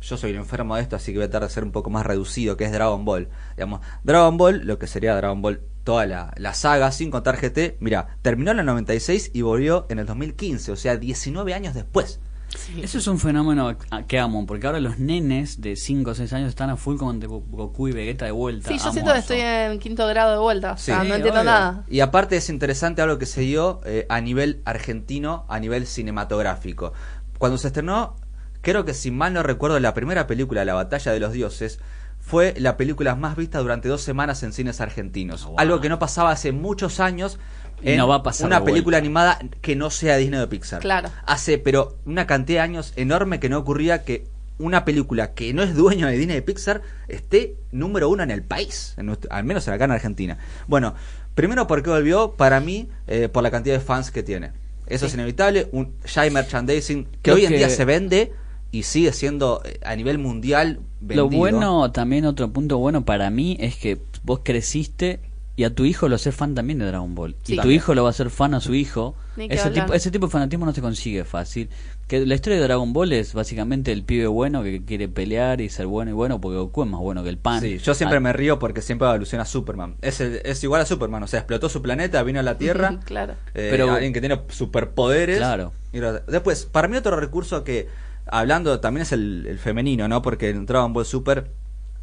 Yo 0.00 0.16
soy 0.16 0.30
un 0.32 0.38
enfermo 0.38 0.76
de 0.76 0.82
esto, 0.82 0.96
así 0.96 1.12
que 1.12 1.18
voy 1.18 1.26
a 1.26 1.30
tratar 1.30 1.48
de 1.48 1.54
ser 1.54 1.62
un 1.64 1.72
poco 1.72 1.90
más 1.90 2.06
reducido, 2.06 2.56
que 2.56 2.64
es 2.64 2.72
Dragon 2.72 3.04
Ball. 3.04 3.28
Digamos, 3.56 3.80
Dragon 4.02 4.36
Ball, 4.36 4.60
lo 4.64 4.78
que 4.78 4.86
sería 4.86 5.14
Dragon 5.14 5.42
Ball, 5.42 5.60
toda 5.84 6.06
la, 6.06 6.32
la 6.36 6.54
saga, 6.54 6.90
sin 6.92 7.10
contar 7.10 7.36
GT, 7.36 7.76
mira, 7.80 8.16
terminó 8.22 8.50
en 8.52 8.60
el 8.60 8.66
96 8.66 9.30
y 9.34 9.42
volvió 9.42 9.86
en 9.90 9.98
el 9.98 10.06
2015, 10.06 10.72
o 10.72 10.76
sea, 10.76 10.96
19 10.96 11.52
años 11.54 11.74
después. 11.74 12.18
Sí. 12.48 12.80
Eso 12.82 12.98
es 12.98 13.06
un 13.06 13.20
fenómeno 13.20 13.76
que 14.08 14.18
amo, 14.18 14.44
porque 14.44 14.66
ahora 14.66 14.80
los 14.80 14.98
nenes 14.98 15.60
de 15.60 15.76
5 15.76 16.10
o 16.10 16.14
6 16.16 16.32
años 16.32 16.48
están 16.48 16.68
a 16.70 16.76
full 16.76 16.96
con 16.96 17.20
Go- 17.20 17.44
Goku 17.48 17.86
y 17.88 17.92
Vegeta 17.92 18.24
de 18.24 18.32
vuelta. 18.32 18.68
Sí, 18.70 18.76
yo 18.78 18.82
Amo 18.84 18.92
siento 18.92 19.12
que 19.12 19.18
estoy 19.20 19.38
en 19.40 19.78
quinto 19.78 20.04
grado 20.08 20.32
de 20.32 20.38
vuelta. 20.38 20.72
O 20.72 20.76
sea, 20.76 21.02
Sí, 21.02 21.08
no 21.08 21.14
entiendo 21.14 21.40
obvio. 21.42 21.50
nada. 21.50 21.84
Y 21.88 22.00
aparte 22.00 22.36
es 22.36 22.48
interesante 22.50 23.02
algo 23.02 23.18
que 23.18 23.26
se 23.26 23.42
dio 23.42 23.80
eh, 23.84 24.04
a 24.08 24.20
nivel 24.20 24.62
argentino, 24.64 25.44
a 25.48 25.60
nivel 25.60 25.86
cinematográfico. 25.86 26.92
Cuando 27.38 27.56
se 27.56 27.68
estrenó, 27.68 28.16
creo 28.62 28.84
que 28.84 28.94
si 28.94 29.10
mal 29.10 29.32
no 29.32 29.42
recuerdo, 29.42 29.78
la 29.80 29.94
primera 29.94 30.26
película, 30.26 30.64
La 30.64 30.74
Batalla 30.74 31.12
de 31.12 31.20
los 31.20 31.32
Dioses, 31.32 31.78
fue 32.20 32.54
la 32.58 32.76
película 32.76 33.14
más 33.14 33.36
vista 33.36 33.58
durante 33.58 33.88
dos 33.88 34.02
semanas 34.02 34.42
en 34.42 34.52
cines 34.52 34.80
argentinos. 34.80 35.44
Wow. 35.46 35.54
Algo 35.58 35.80
que 35.80 35.88
no 35.88 35.98
pasaba 35.98 36.30
hace 36.30 36.52
muchos 36.52 37.00
años 37.00 37.38
en 37.82 37.96
no 37.96 38.06
va 38.06 38.16
a 38.16 38.22
pasar 38.22 38.46
una 38.46 38.62
película 38.62 38.98
animada 38.98 39.38
que 39.62 39.74
no 39.74 39.88
sea 39.90 40.16
Disney 40.18 40.38
o 40.40 40.48
Pixar. 40.48 40.80
Claro. 40.80 41.08
Hace, 41.26 41.56
pero 41.58 41.96
una 42.04 42.26
cantidad 42.26 42.58
de 42.60 42.64
años 42.64 42.92
enorme 42.96 43.40
que 43.40 43.48
no 43.48 43.58
ocurría 43.58 44.04
que 44.04 44.26
una 44.58 44.84
película 44.84 45.32
que 45.32 45.54
no 45.54 45.62
es 45.62 45.74
dueño 45.74 46.06
de 46.08 46.18
Disney 46.18 46.36
y 46.36 46.40
Pixar 46.42 46.82
esté 47.08 47.54
número 47.72 48.10
uno 48.10 48.22
en 48.22 48.30
el 48.30 48.42
país, 48.42 48.92
en 48.98 49.06
nuestro- 49.06 49.32
al 49.32 49.44
menos 49.44 49.66
acá 49.68 49.86
en 49.86 49.92
Argentina. 49.92 50.36
Bueno, 50.68 50.94
primero 51.34 51.66
porque 51.66 51.88
volvió, 51.88 52.32
para 52.32 52.60
mí, 52.60 52.90
eh, 53.06 53.30
por 53.30 53.42
la 53.42 53.50
cantidad 53.50 53.76
de 53.76 53.80
fans 53.80 54.10
que 54.10 54.22
tiene. 54.22 54.52
Eso 54.86 55.06
es 55.06 55.14
inevitable, 55.14 55.68
un, 55.72 55.94
ya 56.04 56.22
hay 56.22 56.30
merchandising 56.30 57.04
que 57.06 57.18
Creo 57.22 57.36
hoy 57.36 57.44
en 57.46 57.52
que- 57.52 57.58
día 57.58 57.70
se 57.70 57.84
vende 57.86 58.34
y 58.72 58.84
sigue 58.84 59.12
siendo 59.12 59.62
eh, 59.64 59.78
a 59.84 59.96
nivel 59.96 60.18
mundial 60.18 60.80
vendido. 61.00 61.24
Lo 61.24 61.36
bueno, 61.36 61.90
también 61.92 62.24
otro 62.24 62.52
punto 62.52 62.78
bueno 62.78 63.04
para 63.04 63.30
mí 63.30 63.56
es 63.60 63.76
que 63.76 63.98
vos 64.22 64.40
creciste 64.44 65.20
y 65.56 65.64
a 65.64 65.74
tu 65.74 65.84
hijo 65.84 66.08
lo 66.08 66.14
haces 66.14 66.34
fan 66.34 66.54
también 66.54 66.78
de 66.78 66.86
Dragon 66.86 67.14
Ball. 67.14 67.36
Sí. 67.42 67.54
y 67.54 67.58
tu 67.58 67.68
hijo 67.68 67.94
lo 67.94 68.02
va 68.04 68.08
a 68.08 68.12
hacer 68.12 68.30
fan 68.30 68.54
a 68.54 68.60
su 68.60 68.74
hijo. 68.74 69.14
Ese 69.36 69.60
hablar. 69.68 69.84
tipo, 69.86 69.94
ese 69.94 70.10
tipo 70.10 70.26
de 70.26 70.32
fanatismo 70.32 70.64
no 70.64 70.72
se 70.72 70.80
consigue 70.80 71.24
fácil. 71.24 71.68
Que 72.06 72.24
la 72.24 72.34
historia 72.34 72.58
de 72.58 72.64
Dragon 72.64 72.92
Ball 72.92 73.12
es 73.12 73.34
básicamente 73.34 73.92
el 73.92 74.02
pibe 74.04 74.26
bueno 74.26 74.62
que 74.62 74.84
quiere 74.84 75.08
pelear 75.08 75.60
y 75.60 75.68
ser 75.68 75.86
bueno 75.86 76.10
y 76.12 76.14
bueno 76.14 76.40
porque 76.40 76.56
Goku 76.58 76.84
es 76.84 76.88
más 76.88 77.00
bueno 77.00 77.22
que 77.22 77.28
el 77.28 77.38
pan. 77.38 77.60
Sí, 77.60 77.78
yo 77.78 77.94
siempre 77.94 78.18
Ah, 78.18 78.20
me 78.20 78.32
río 78.32 78.58
porque 78.58 78.80
siempre 78.80 79.06
evoluciona 79.08 79.44
Superman. 79.44 79.96
Es, 80.00 80.20
el- 80.20 80.40
es 80.44 80.62
igual 80.64 80.80
a 80.82 80.86
Superman, 80.86 81.22
o 81.22 81.26
sea, 81.26 81.40
explotó 81.40 81.68
su 81.68 81.82
planeta, 81.82 82.22
vino 82.22 82.40
a 82.40 82.42
la 82.42 82.56
Tierra. 82.56 82.98
Claro. 83.04 83.34
eh, 83.54 83.68
Pero- 83.70 83.90
alguien 83.92 84.12
que 84.12 84.20
tiene 84.20 84.40
superpoderes. 84.48 85.38
Claro. 85.38 85.72
Y 85.92 85.98
lo- 85.98 86.20
después, 86.20 86.64
para 86.64 86.88
mí 86.88 86.96
otro 86.96 87.18
recurso 87.18 87.64
que, 87.64 87.88
hablando, 88.26 88.80
también 88.80 89.02
es 89.02 89.12
el, 89.12 89.46
el 89.48 89.58
femenino, 89.58 90.08
¿no? 90.08 90.22
Porque 90.22 90.50
en 90.50 90.66
Dragon 90.66 90.92
Ball 90.92 91.04
Super 91.04 91.50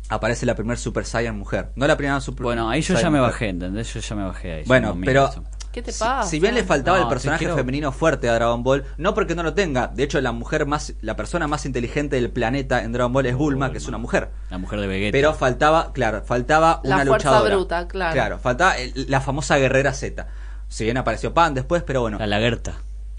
aparece 0.09 0.45
la 0.45 0.55
primera 0.55 0.77
Super 0.77 1.05
Saiyan 1.05 1.37
mujer. 1.37 1.69
No 1.75 1.85
la 1.87 1.97
primera 1.97 2.19
Super 2.21 2.43
Bueno, 2.43 2.69
ahí 2.69 2.81
yo 2.81 2.93
ya 2.95 3.09
me 3.09 3.17
mujer. 3.19 3.21
bajé, 3.33 3.49
¿entendés? 3.49 3.93
Yo 3.93 3.99
ya 3.99 4.15
me 4.15 4.23
bajé 4.23 4.51
ahí. 4.53 4.63
Bueno, 4.65 4.93
no 4.95 5.01
pero. 5.05 5.29
¿Qué 5.71 5.83
te 5.83 5.91
si- 5.91 5.99
pasa? 5.99 6.27
Si, 6.27 6.39
bien 6.39 6.55
le 6.55 6.63
faltaba 6.63 6.97
No, 6.97 7.03
el 7.03 7.09
personaje 7.09 7.39
quiero- 7.39 7.55
femenino 7.55 7.91
fuerte 7.91 8.27
a 8.29 8.33
Dragon 8.33 8.63
Ball, 8.63 8.83
no 8.97 9.13
porque 9.13 9.35
no 9.35 9.43
lo 9.43 9.53
tenga. 9.53 9.87
De 9.87 10.01
hecho, 10.01 10.19
la 10.21 10.31
mujer 10.31 10.65
más, 10.65 10.95
la 11.01 11.15
persona 11.15 11.47
más 11.47 11.67
inteligente 11.67 12.15
del 12.15 12.31
planeta 12.31 12.83
en 12.83 12.93
Dragon 12.93 13.13
Ball 13.13 13.27
es 13.27 13.35
Bulma, 13.35 13.71
que 13.71 13.77
es 13.77 13.87
una 13.87 13.99
mujer. 13.99 14.29
La 14.49 14.57
mujer 14.57 14.79
de 14.81 14.87
Vegeta. 14.87 15.11
Pero 15.11 15.33
faltaba, 15.35 15.93
claro, 15.93 16.23
faltaba 16.23 16.81
La 16.83 16.95
una 16.95 17.05
fuerza 17.05 17.29
luchadora. 17.29 17.55
bruta, 17.55 17.87
claro. 17.87 18.13
Claro, 18.13 18.39
faltaba 18.39 18.75
el- 18.77 19.05
la 19.07 19.21
famosa 19.21 19.57
guerrera 19.57 19.93
Z. 19.93 20.25
Si 20.67 20.83
bien 20.83 20.97
apareció 20.97 21.35
Pan 21.35 21.53
después, 21.53 21.83
pero 21.83 22.01
bueno. 22.01 22.17
La 22.17 22.25
Lagerta. 22.25 22.73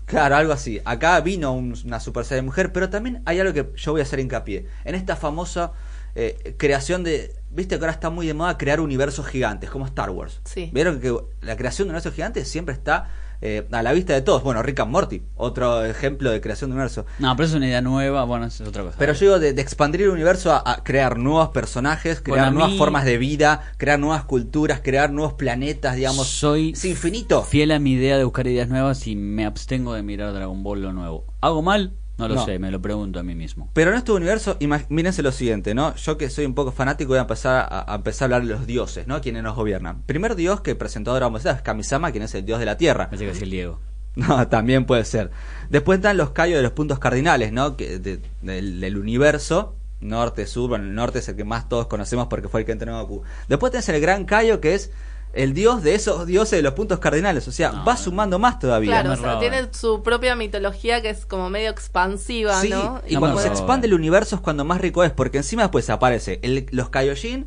Claro, 0.08 0.36
algo 0.36 0.52
así. 0.52 0.80
Acá 0.84 1.20
vino 1.20 1.52
un- 1.52 1.76
una 1.84 2.00
Super 2.00 2.24
Saiyan 2.24 2.44
mujer, 2.46 2.72
pero 2.72 2.88
también 2.90 3.22
hay 3.26 3.38
algo 3.40 3.52
que 3.52 3.70
yo 3.76 3.92
voy 3.92 4.00
a 4.00 4.04
hacer 4.04 4.18
hincapié. 4.20 4.66
En 4.84 4.94
esta 4.94 5.14
famosa 5.16 5.72
eh, 6.14 6.54
creación 6.56 7.04
de... 7.04 7.36
Viste 7.50 7.76
que 7.76 7.84
ahora 7.84 7.92
está 7.92 8.10
muy 8.10 8.26
de 8.26 8.34
moda 8.34 8.58
crear 8.58 8.80
universos 8.80 9.26
gigantes, 9.26 9.70
como 9.70 9.86
Star 9.86 10.10
Wars. 10.10 10.40
Sí. 10.44 10.70
Vieron 10.72 10.98
que 11.00 11.14
la 11.42 11.56
creación 11.56 11.86
de 11.86 11.90
universos 11.90 12.14
gigantes 12.14 12.48
siempre 12.48 12.74
está 12.74 13.08
eh, 13.40 13.66
a 13.70 13.82
la 13.82 13.92
vista 13.92 14.12
de 14.14 14.22
todos. 14.22 14.42
Bueno, 14.42 14.62
Rick 14.62 14.80
and 14.80 14.90
Morty, 14.90 15.22
otro 15.36 15.84
ejemplo 15.84 16.30
de 16.30 16.40
creación 16.40 16.70
de 16.70 16.74
universo. 16.76 17.06
No, 17.18 17.34
pero 17.36 17.48
es 17.48 17.54
una 17.54 17.66
idea 17.66 17.80
nueva, 17.82 18.24
bueno, 18.24 18.46
es 18.46 18.60
otra 18.60 18.82
cosa. 18.82 18.96
Pero 18.98 19.12
yo 19.12 19.20
digo 19.20 19.38
de, 19.38 19.52
de 19.52 19.62
expandir 19.62 20.02
el 20.02 20.10
universo 20.10 20.52
a, 20.52 20.62
a 20.64 20.82
crear 20.84 21.18
nuevos 21.18 21.48
personajes, 21.50 22.20
crear 22.20 22.38
Bueno, 22.46 22.52
nuevas 22.52 22.72
mí- 22.72 22.78
formas 22.78 23.04
de 23.04 23.18
vida, 23.18 23.72
crear 23.76 23.98
nuevas 23.98 24.24
culturas, 24.24 24.80
crear 24.82 25.10
nuevos 25.10 25.34
planetas, 25.34 25.96
digamos. 25.96 26.26
Soy 26.26 26.70
es 26.70 26.84
infinito. 26.84 27.42
Fiel 27.44 27.72
a 27.72 27.78
mi 27.78 27.92
idea 27.92 28.16
de 28.18 28.24
buscar 28.24 28.46
ideas 28.46 28.68
nuevas 28.68 29.06
y 29.06 29.16
me 29.16 29.44
abstengo 29.44 29.94
de 29.94 30.02
mirar 30.02 30.32
Dragon 30.32 30.62
Ball 30.62 30.82
lo 30.82 30.92
nuevo. 30.92 31.24
¿Hago 31.40 31.62
mal? 31.62 31.92
No 32.18 32.28
lo 32.28 32.34
No. 32.34 32.44
sé, 32.44 32.58
me 32.58 32.70
lo 32.70 32.82
pregunto 32.82 33.20
a 33.20 33.22
mí 33.22 33.34
mismo. 33.34 33.70
Pero 33.72 33.90
en 33.92 33.96
este 33.96 34.12
universo, 34.12 34.56
mírense 34.88 35.22
lo 35.22 35.30
siguiente, 35.32 35.74
¿no? 35.74 35.94
Yo 35.94 36.18
que 36.18 36.28
soy 36.30 36.44
un 36.46 36.54
poco 36.54 36.72
fanático 36.72 37.10
voy 37.10 37.18
a 37.18 37.22
empezar 37.22 37.66
a, 37.70 37.92
a 37.92 37.94
empezar 37.96 38.24
a 38.32 38.36
hablar 38.36 38.48
de 38.48 38.54
los 38.54 38.66
dioses, 38.66 39.06
¿no? 39.06 39.20
Quienes 39.20 39.42
nos 39.44 39.54
gobiernan. 39.54 40.02
Primer 40.02 40.34
dios 40.34 40.60
que 40.60 40.74
presentó 40.74 41.14
Dragon 41.14 41.32
Ball 41.32 41.40
Z 41.42 41.54
es 41.56 41.62
Kamisama, 41.62 42.10
quien 42.10 42.24
es 42.24 42.34
el 42.34 42.44
dios 42.44 42.58
de 42.58 42.66
la 42.66 42.76
tierra. 42.76 43.08
Pensé 43.08 43.24
que 43.24 43.30
decía 43.30 43.44
el 43.44 43.50
Diego. 43.50 43.80
No, 44.16 44.48
también 44.48 44.84
puede 44.84 45.04
ser. 45.04 45.30
Después 45.70 45.98
están 45.98 46.16
los 46.16 46.30
callos 46.30 46.56
de 46.56 46.62
los 46.64 46.72
puntos 46.72 46.98
cardinales, 46.98 47.52
¿no? 47.52 47.76
Que 47.76 48.00
de- 48.00 48.20
del, 48.42 48.80
del 48.80 48.98
universo. 48.98 49.76
Norte, 50.00 50.46
sur, 50.46 50.68
bueno, 50.70 50.84
el 50.86 50.94
norte 50.94 51.20
es 51.20 51.28
el 51.28 51.36
que 51.36 51.44
más 51.44 51.68
todos 51.68 51.86
conocemos 51.86 52.26
porque 52.28 52.48
fue 52.48 52.60
el 52.60 52.66
que 52.66 52.72
entrenó 52.72 52.98
a 52.98 53.02
Goku. 53.02 53.22
Después 53.48 53.70
tenés 53.70 53.88
el 53.90 54.00
gran 54.00 54.24
Cayo 54.24 54.60
que 54.60 54.74
es 54.74 54.90
el 55.32 55.54
dios 55.54 55.82
de 55.82 55.94
esos 55.94 56.26
dioses 56.26 56.52
de 56.58 56.62
los 56.62 56.74
puntos 56.74 56.98
cardinales. 56.98 57.46
O 57.48 57.52
sea, 57.52 57.70
No, 57.72 57.84
va 57.84 57.96
sumando 57.96 58.38
más 58.38 58.58
todavía. 58.58 58.90
Claro, 59.02 59.12
o 59.12 59.16
sea, 59.16 59.38
tiene 59.38 59.68
su 59.72 60.02
propia 60.02 60.34
mitología 60.36 61.02
que 61.02 61.10
es 61.10 61.26
como 61.26 61.50
medio 61.50 61.70
expansiva, 61.70 62.60
Sí, 62.60 62.70
¿no? 62.70 63.00
y 63.06 63.14
No 63.14 63.20
cuando 63.20 63.40
se 63.40 63.48
expande 63.48 63.86
el 63.86 63.94
universo 63.94 64.36
es 64.36 64.40
cuando 64.42 64.64
más 64.64 64.80
rico 64.80 65.04
es, 65.04 65.12
porque 65.12 65.38
encima 65.38 65.62
después 65.62 65.88
aparece 65.90 66.40
el- 66.42 66.66
los 66.70 66.88
Kaioshin, 66.90 67.46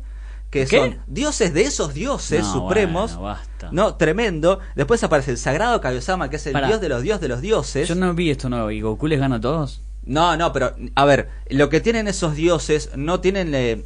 que 0.50 0.66
¿Qué? 0.66 0.78
son 0.78 0.98
dioses 1.06 1.54
de 1.54 1.62
esos 1.62 1.94
dioses 1.94 2.42
No, 2.42 2.52
supremos. 2.52 3.12
bueno, 3.16 3.22
basta. 3.22 3.68
No, 3.72 3.94
tremendo. 3.94 4.60
Después 4.76 5.02
aparece 5.02 5.30
el 5.30 5.38
sagrado 5.38 5.80
Kaiosama, 5.80 6.28
que 6.28 6.36
es 6.36 6.46
el 6.46 6.52
Pará. 6.52 6.66
dios 6.68 6.80
de 6.80 6.88
los 6.90 7.02
dioses 7.02 7.20
de 7.22 7.28
los 7.28 7.40
dioses. 7.40 7.88
Yo 7.88 7.94
no 7.94 8.12
vi 8.14 8.30
esto 8.30 8.48
nuevo. 8.50 8.70
¿Y 8.70 8.80
Goku 8.82 9.06
les 9.06 9.18
gana 9.18 9.36
a 9.36 9.40
todos? 9.40 9.80
No, 10.04 10.36
no, 10.36 10.52
pero 10.52 10.74
a 10.94 11.04
ver, 11.04 11.30
lo 11.48 11.68
que 11.70 11.80
tienen 11.80 12.06
esos 12.08 12.34
dioses 12.34 12.90
no 12.96 13.20
tienen 13.20 13.54
eh, 13.54 13.84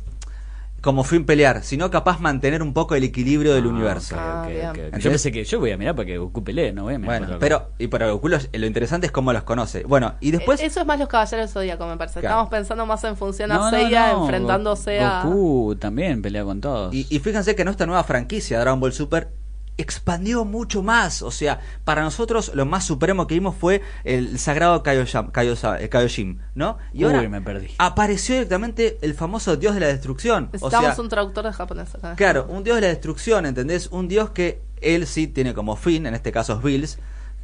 como 0.86 1.04
fin 1.04 1.26
pelear, 1.26 1.62
sino 1.64 1.90
capaz 1.90 2.20
mantener 2.20 2.62
un 2.62 2.72
poco 2.72 2.94
el 2.94 3.04
equilibrio 3.04 3.52
del 3.54 3.64
Ah, 3.64 3.68
universo. 3.68 4.14
ok, 4.14 4.20
Ah, 4.24 4.40
ok, 4.42 4.48
bien. 4.48 4.66
ok, 4.66 4.70
ok. 4.70 4.78
¿Entendés? 4.78 5.02
Yo 5.04 5.10
pensé 5.10 5.32
que 5.32 5.44
yo 5.44 5.58
voy 5.60 5.70
a 5.72 5.76
mirar 5.76 5.94
para 5.96 6.06
que 6.06 6.16
Goku 6.16 6.42
pelee, 6.44 6.72
no 6.72 6.84
voy 6.84 6.94
a 6.94 6.98
mirar 6.98 7.20
Bueno, 7.20 7.36
pero 7.40 7.70
y 7.78 7.88
para 7.88 8.08
Goku 8.10 8.28
lo, 8.28 8.38
lo 8.52 8.66
interesante 8.66 9.06
es 9.06 9.12
cómo 9.12 9.32
los 9.32 9.42
conoce. 9.42 9.82
Bueno, 9.82 10.14
y 10.20 10.30
después 10.30 10.60
Eh, 10.60 10.66
Eso 10.66 10.80
es 10.80 10.86
más 10.86 10.98
los 10.98 11.08
caballeros 11.08 11.50
zodíaco, 11.52 11.86
me 11.86 11.96
parece. 11.96 12.20
Claro. 12.20 12.36
Estamos 12.36 12.50
pensando 12.50 12.86
más 12.86 13.02
en 13.04 13.16
función 13.16 13.50
a 13.52 13.56
No, 13.56 13.70
Seiya 13.70 14.12
no, 14.12 14.22
enfrentándose 14.22 15.00
a. 15.00 15.22
Goku 15.24 15.74
también 15.76 16.22
pelea 16.22 16.44
con 16.44 16.60
todos. 16.60 16.94
Y, 16.94 17.06
y 17.10 17.18
fíjense 17.18 17.54
que 17.56 17.64
nuestra 17.64 17.84
nueva 17.86 18.04
franquicia, 18.04 18.60
Dragon 18.60 18.78
Ball 18.80 18.92
Super, 18.92 19.28
expandió 19.78 20.44
mucho 20.44 20.82
más. 20.82 21.23
O 21.23 21.31
sea, 21.31 21.61
para 21.85 22.03
nosotros 22.03 22.53
lo 22.55 22.66
más 22.66 22.85
supremo 22.85 23.27
que 23.27 23.35
vimos 23.35 23.55
fue 23.57 23.82
el 24.05 24.39
sagrado 24.39 24.82
Kaiosa- 24.82 25.81
eh, 25.81 25.89
Kaioshin, 25.89 26.40
¿no? 26.55 26.78
Y 26.93 27.05
Uy, 27.05 27.12
ahora 27.15 27.28
me 27.28 27.40
perdí. 27.43 27.69
apareció 27.78 28.35
directamente 28.35 28.98
el 29.03 29.15
famoso 29.15 29.57
dios 29.57 29.74
de 29.74 29.81
la 29.81 29.86
destrucción. 29.89 30.44
O 30.44 30.53
Necesitamos 30.53 30.94
sea, 30.94 31.03
un 31.03 31.09
traductor 31.09 31.44
de 31.44 31.53
japonés 31.53 31.94
acá. 31.94 32.15
claro, 32.16 32.47
un 32.48 32.65
dios 32.65 32.77
de 32.77 32.82
la 32.82 32.89
destrucción, 32.89 33.47
¿entendés? 33.47 33.89
Un 33.90 34.09
dios 34.09 34.31
que 34.31 34.62
él 34.81 35.07
sí 35.07 35.27
tiene 35.27 35.55
como 35.55 35.77
fin, 35.77 36.07
en 36.07 36.15
este 36.15 36.32
caso 36.32 36.55
es 36.55 36.62
Bills. 36.62 36.98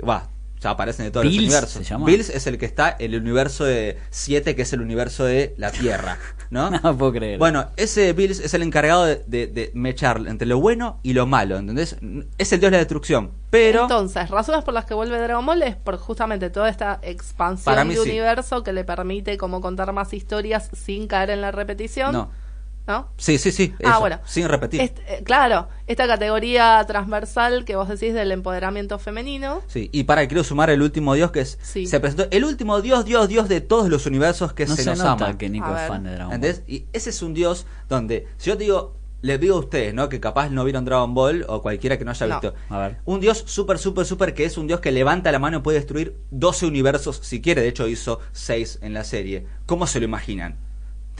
Va, 0.06 0.28
ya 0.62 0.70
aparecen 0.70 1.06
de 1.06 1.10
todos 1.10 1.24
los 1.24 1.32
¿Bills 1.32 1.44
universos. 1.46 1.72
se 1.72 1.84
llama? 1.84 2.06
Bills 2.06 2.30
es 2.30 2.46
el 2.46 2.56
que 2.58 2.66
está 2.66 2.96
en 2.98 3.12
el 3.14 3.20
universo 3.20 3.64
de 3.64 3.98
7, 4.10 4.54
que 4.54 4.62
es 4.62 4.72
el 4.72 4.80
universo 4.80 5.24
de 5.24 5.54
la 5.58 5.70
Tierra, 5.72 6.18
¿no? 6.50 6.70
No 6.70 6.96
puedo 6.96 7.12
creer. 7.12 7.38
Bueno, 7.38 7.66
ese 7.76 8.12
Bills 8.12 8.38
es 8.40 8.54
el 8.54 8.62
encargado 8.62 9.04
de, 9.04 9.22
de- 9.26 9.46
de 9.48 9.70
mechar 9.74 10.22
entre 10.26 10.46
lo 10.46 10.60
bueno 10.60 11.00
y 11.02 11.12
lo 11.14 11.26
malo, 11.26 11.56
¿entendés? 11.56 11.96
Es 12.38 12.52
el 12.52 12.60
dios 12.60 12.70
de 12.70 12.76
la 12.76 12.78
destrucción, 12.78 13.32
pero... 13.50 13.82
Entonces, 13.82 14.30
razones 14.30 14.62
por 14.64 14.72
las 14.74 14.84
que 14.84 14.94
vuelve 14.94 15.18
Dragon 15.18 15.44
Ball 15.44 15.62
es 15.62 15.76
por 15.76 15.96
justamente 15.96 16.48
toda 16.50 16.68
esta 16.68 17.00
expansión 17.02 17.88
de 17.88 17.94
sí. 17.96 18.00
universo 18.00 18.62
que 18.62 18.72
le 18.72 18.84
permite 18.84 19.36
como 19.38 19.60
contar 19.60 19.92
más 19.92 20.12
historias 20.14 20.70
sin 20.72 21.06
caer 21.06 21.30
en 21.30 21.40
la 21.40 21.50
repetición. 21.50 22.12
no. 22.12 22.41
¿No? 22.86 23.08
Sí, 23.16 23.38
sí, 23.38 23.52
sí. 23.52 23.72
Ah, 23.84 23.90
eso, 23.90 24.00
bueno. 24.00 24.18
Sin 24.24 24.48
repetir. 24.48 24.80
Este, 24.80 25.02
eh, 25.06 25.22
claro, 25.22 25.68
esta 25.86 26.06
categoría 26.08 26.84
transversal 26.86 27.64
que 27.64 27.76
vos 27.76 27.88
decís 27.88 28.12
del 28.12 28.32
empoderamiento 28.32 28.98
femenino. 28.98 29.62
Sí, 29.68 29.88
y 29.92 30.02
para, 30.04 30.26
quiero 30.26 30.42
sumar 30.42 30.68
el 30.70 30.82
último 30.82 31.14
dios 31.14 31.30
que 31.30 31.40
es... 31.42 31.58
Sí. 31.62 31.86
Se 31.86 32.00
presentó 32.00 32.26
el 32.30 32.44
último 32.44 32.80
dios, 32.80 33.04
dios, 33.04 33.28
dios 33.28 33.48
de 33.48 33.60
todos 33.60 33.88
los 33.88 34.06
universos 34.06 34.52
que 34.52 34.66
no 34.66 34.74
se, 34.74 34.82
se 34.82 34.90
nos 34.90 34.98
nota 34.98 35.26
ama. 35.26 35.38
que 35.38 35.48
Nico 35.48 35.66
A 35.66 35.70
es 35.70 35.76
ver. 35.76 35.88
fan 35.88 36.02
de 36.04 36.10
Dragon 36.10 36.28
Ball. 36.30 36.34
¿Entendés? 36.34 36.62
Y 36.66 36.86
ese 36.92 37.10
es 37.10 37.22
un 37.22 37.34
dios 37.34 37.66
donde, 37.88 38.26
si 38.36 38.50
yo 38.50 38.56
te 38.56 38.64
digo, 38.64 38.96
les 39.22 39.38
digo 39.38 39.54
a 39.54 39.60
ustedes, 39.60 39.94
¿no? 39.94 40.08
Que 40.08 40.18
capaz 40.18 40.50
no 40.50 40.64
vieron 40.64 40.84
Dragon 40.84 41.14
Ball 41.14 41.44
o 41.48 41.62
cualquiera 41.62 41.96
que 41.96 42.04
no 42.04 42.10
haya 42.10 42.26
No. 42.26 42.40
visto. 42.40 42.54
A 42.68 42.78
ver. 42.80 42.96
Un 43.04 43.20
dios 43.20 43.44
súper, 43.46 43.78
súper, 43.78 44.04
súper 44.06 44.34
que 44.34 44.44
es 44.44 44.58
un 44.58 44.66
dios 44.66 44.80
que 44.80 44.90
levanta 44.90 45.30
la 45.30 45.38
mano 45.38 45.58
y 45.58 45.60
puede 45.60 45.78
destruir 45.78 46.16
12 46.32 46.66
universos 46.66 47.20
si 47.22 47.40
quiere. 47.40 47.62
De 47.62 47.68
hecho, 47.68 47.86
hizo 47.86 48.18
6 48.32 48.80
en 48.82 48.92
la 48.92 49.04
serie. 49.04 49.46
¿Cómo 49.66 49.86
se 49.86 50.00
lo 50.00 50.06
imaginan? 50.06 50.56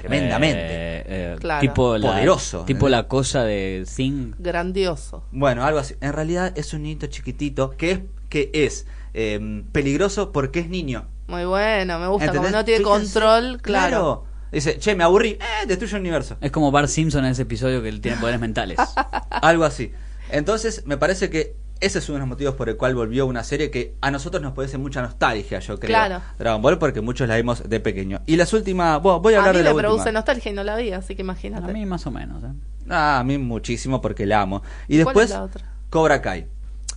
Tremendamente. 0.02 0.60
Eh, 0.60 1.04
eh, 1.06 1.36
Claro. 1.40 1.60
Tipo 1.60 1.98
la, 1.98 2.12
Poderoso, 2.12 2.64
Tipo 2.64 2.88
la 2.88 3.08
cosa 3.08 3.44
de 3.44 3.86
Thing. 3.96 4.32
Grandioso. 4.38 5.24
Bueno, 5.32 5.64
algo 5.64 5.78
así. 5.78 5.94
En 6.00 6.12
realidad 6.12 6.52
es 6.56 6.72
un 6.72 6.82
niñito 6.82 7.06
chiquitito 7.06 7.70
que 7.70 7.90
es, 7.90 8.00
que 8.28 8.50
es 8.52 8.86
eh, 9.14 9.64
peligroso 9.72 10.32
porque 10.32 10.60
es 10.60 10.68
niño. 10.68 11.08
Muy 11.26 11.44
bueno, 11.44 11.98
me 11.98 12.08
gusta. 12.08 12.32
Como 12.32 12.50
no 12.50 12.64
tiene 12.64 12.84
Fíjense, 12.84 13.12
control, 13.12 13.60
claro. 13.60 14.24
Dice, 14.52 14.78
che, 14.78 14.94
me 14.94 15.04
aburrí. 15.04 15.30
Eh, 15.30 15.66
destruye 15.66 15.94
el 15.96 16.00
universo. 16.02 16.36
Es 16.40 16.50
como 16.50 16.70
Bart 16.70 16.88
Simpson 16.88 17.24
en 17.24 17.32
ese 17.32 17.42
episodio 17.42 17.82
que 17.82 17.88
él 17.88 18.00
tiene 18.00 18.18
poderes 18.18 18.40
mentales. 18.40 18.78
Algo 19.30 19.64
así. 19.64 19.92
Entonces, 20.30 20.84
me 20.86 20.96
parece 20.98 21.30
que 21.30 21.56
ese 21.82 21.98
es 21.98 22.08
uno 22.08 22.16
de 22.16 22.20
los 22.20 22.28
motivos 22.28 22.54
por 22.54 22.68
el 22.68 22.76
cual 22.76 22.94
volvió 22.94 23.26
una 23.26 23.44
serie 23.44 23.70
que 23.70 23.94
a 24.00 24.10
nosotros 24.10 24.42
nos 24.42 24.52
parece 24.54 24.78
mucha 24.78 25.02
nostalgia, 25.02 25.58
yo 25.58 25.78
creo. 25.78 25.88
Claro. 25.90 26.22
Dragon 26.38 26.62
Ball, 26.62 26.78
porque 26.78 27.00
muchos 27.00 27.28
la 27.28 27.36
vimos 27.36 27.68
de 27.68 27.80
pequeño. 27.80 28.20
Y 28.26 28.36
las 28.36 28.52
últimas, 28.52 29.02
bueno, 29.02 29.20
voy 29.20 29.34
a 29.34 29.38
A 29.38 29.40
hablar 29.40 29.54
mí 29.54 29.58
de 29.58 29.64
la 29.64 29.70
me 29.70 29.74
última. 29.76 29.88
produce 29.94 30.12
nostalgia 30.12 30.50
y 30.52 30.54
no 30.54 30.64
la 30.64 30.76
vi, 30.76 30.92
así 30.92 31.14
que 31.14 31.22
a 31.22 31.24
imagínate. 31.24 31.72
mí 31.72 31.84
más 31.84 32.06
o 32.06 32.10
menos. 32.10 32.42
¿eh? 32.42 32.46
Ah, 32.88 33.18
a 33.18 33.24
mí 33.24 33.36
muchísimo 33.38 34.00
porque 34.00 34.24
la 34.26 34.40
amo. 34.42 34.62
Y 34.88 34.96
¿Cuál 35.02 35.04
después, 35.06 35.24
es 35.30 35.36
la 35.36 35.42
otra? 35.44 35.64
Cobra 35.90 36.22
Kai. 36.22 36.46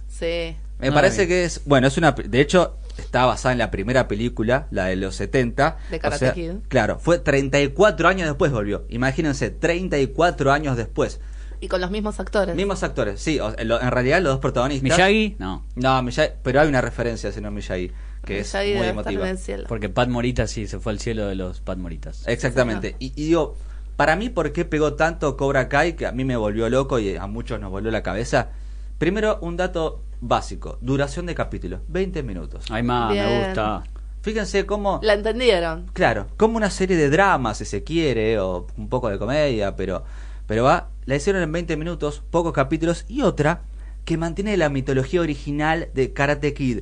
Sí. 0.08 0.56
Me 0.80 0.88
No 0.90 0.94
parece 0.94 1.28
que 1.28 1.46
es, 1.46 1.62
bueno, 1.66 1.88
es 1.88 1.98
una, 1.98 2.12
de 2.12 2.42
hecho, 2.42 2.78
está 2.98 3.26
basada 3.26 3.54
en 3.54 3.60
la 3.60 3.72
primera 3.72 4.08
película, 4.08 4.68
la 4.72 4.86
de 4.86 4.98
los 4.98 5.16
70. 5.16 5.78
De 5.90 5.98
O 5.98 6.00
Karate 6.00 6.20
sea, 6.20 6.34
Kid. 6.34 6.52
Claro, 6.68 7.00
fue 7.00 7.18
34 7.20 8.08
años 8.08 8.28
después 8.28 8.52
volvió. 8.52 8.86
Imagínense, 8.90 9.50
34 9.52 10.52
años 10.52 10.76
después. 10.78 11.20
Y 11.62 11.68
con 11.68 11.82
los 11.82 11.92
mismos 11.92 12.20
actores. 12.20 12.56
Mismos 12.56 12.84
actores, 12.84 13.20
sí, 13.22 13.40
o- 13.40 13.58
en 13.58 13.68
lo- 13.68 13.82
en 13.82 13.92
realidad 13.92 14.22
los 14.22 14.34
dos 14.34 14.40
protagonistas. 14.40 14.84
Miyagi, 14.98 15.36
no. 15.40 15.64
No, 15.76 16.02
Miyagi, 16.04 16.34
pero 16.44 16.62
hay 16.62 16.68
una 16.68 16.82
referencia 16.82 17.28
al 17.30 17.34
señor 17.34 17.52
Miyagi, 17.52 17.92
que 18.26 18.40
es 18.40 18.54
muy 18.54 18.88
emotiva. 18.88 19.24
en 19.26 19.30
el 19.32 19.38
cielo. 19.38 19.66
Porque 19.68 19.90
Pat 19.90 20.10
Morita 20.10 20.48
sí 20.48 20.68
se 20.68 20.80
fue 20.80 20.92
al 20.94 21.00
cielo 21.00 21.28
de 21.28 21.36
los 21.36 21.62
Pat 21.62 21.78
Moritas. 21.78 22.24
Exactamente. 22.28 22.96
Y, 23.00 23.08
y 23.16 23.26
digo, 23.28 23.56
para 23.96 24.16
mí, 24.16 24.30
¿por 24.30 24.52
qué 24.52 24.66
pegó 24.66 24.94
tanto 24.96 25.38
Cobra 25.38 25.70
Kai? 25.70 25.94
Que 25.96 26.06
a 26.08 26.12
mí 26.12 26.26
me 26.26 26.36
volvió 26.36 26.70
loco 26.70 27.00
y 27.00 27.16
a 27.16 27.28
muchos 27.28 27.60
nos 27.60 27.72
volvió 27.72 27.92
la 27.92 28.04
cabeza. 28.04 28.50
Primero, 28.98 29.40
un 29.42 29.58
dato 29.58 30.02
básico. 30.22 30.78
Duración 30.82 31.26
de 31.26 31.36
capítulo. 31.36 31.82
20 31.88 32.24
minutos. 32.24 32.66
Ay, 32.70 32.82
ma, 32.84 33.12
Bien. 33.12 33.26
me 33.26 33.46
gusta. 33.48 33.84
Fíjense 34.22 34.66
cómo... 34.66 35.00
La 35.04 35.14
entendieron. 35.14 35.86
Claro, 35.94 36.26
como 36.36 36.58
una 36.58 36.72
serie 36.72 36.98
de 36.98 37.12
drama, 37.12 37.54
si 37.54 37.64
se 37.64 37.84
quiere, 37.84 38.40
o 38.40 38.66
un 38.76 38.90
poco 38.90 39.08
de 39.10 39.20
comedia, 39.20 39.76
pero 39.76 40.04
pero 40.48 40.64
va, 40.64 40.90
la 41.06 41.16
hicieron 41.16 41.42
en 41.42 41.52
20 41.52 41.78
minutos, 41.78 42.24
pocos 42.32 42.54
capítulos, 42.54 43.06
y 43.08 43.22
otra 43.22 43.64
que 44.06 44.18
mantiene 44.18 44.56
la 44.58 44.70
mitología 44.70 45.22
original 45.22 45.90
de 45.94 46.14
Karate 46.14 46.54
Kid, 46.54 46.82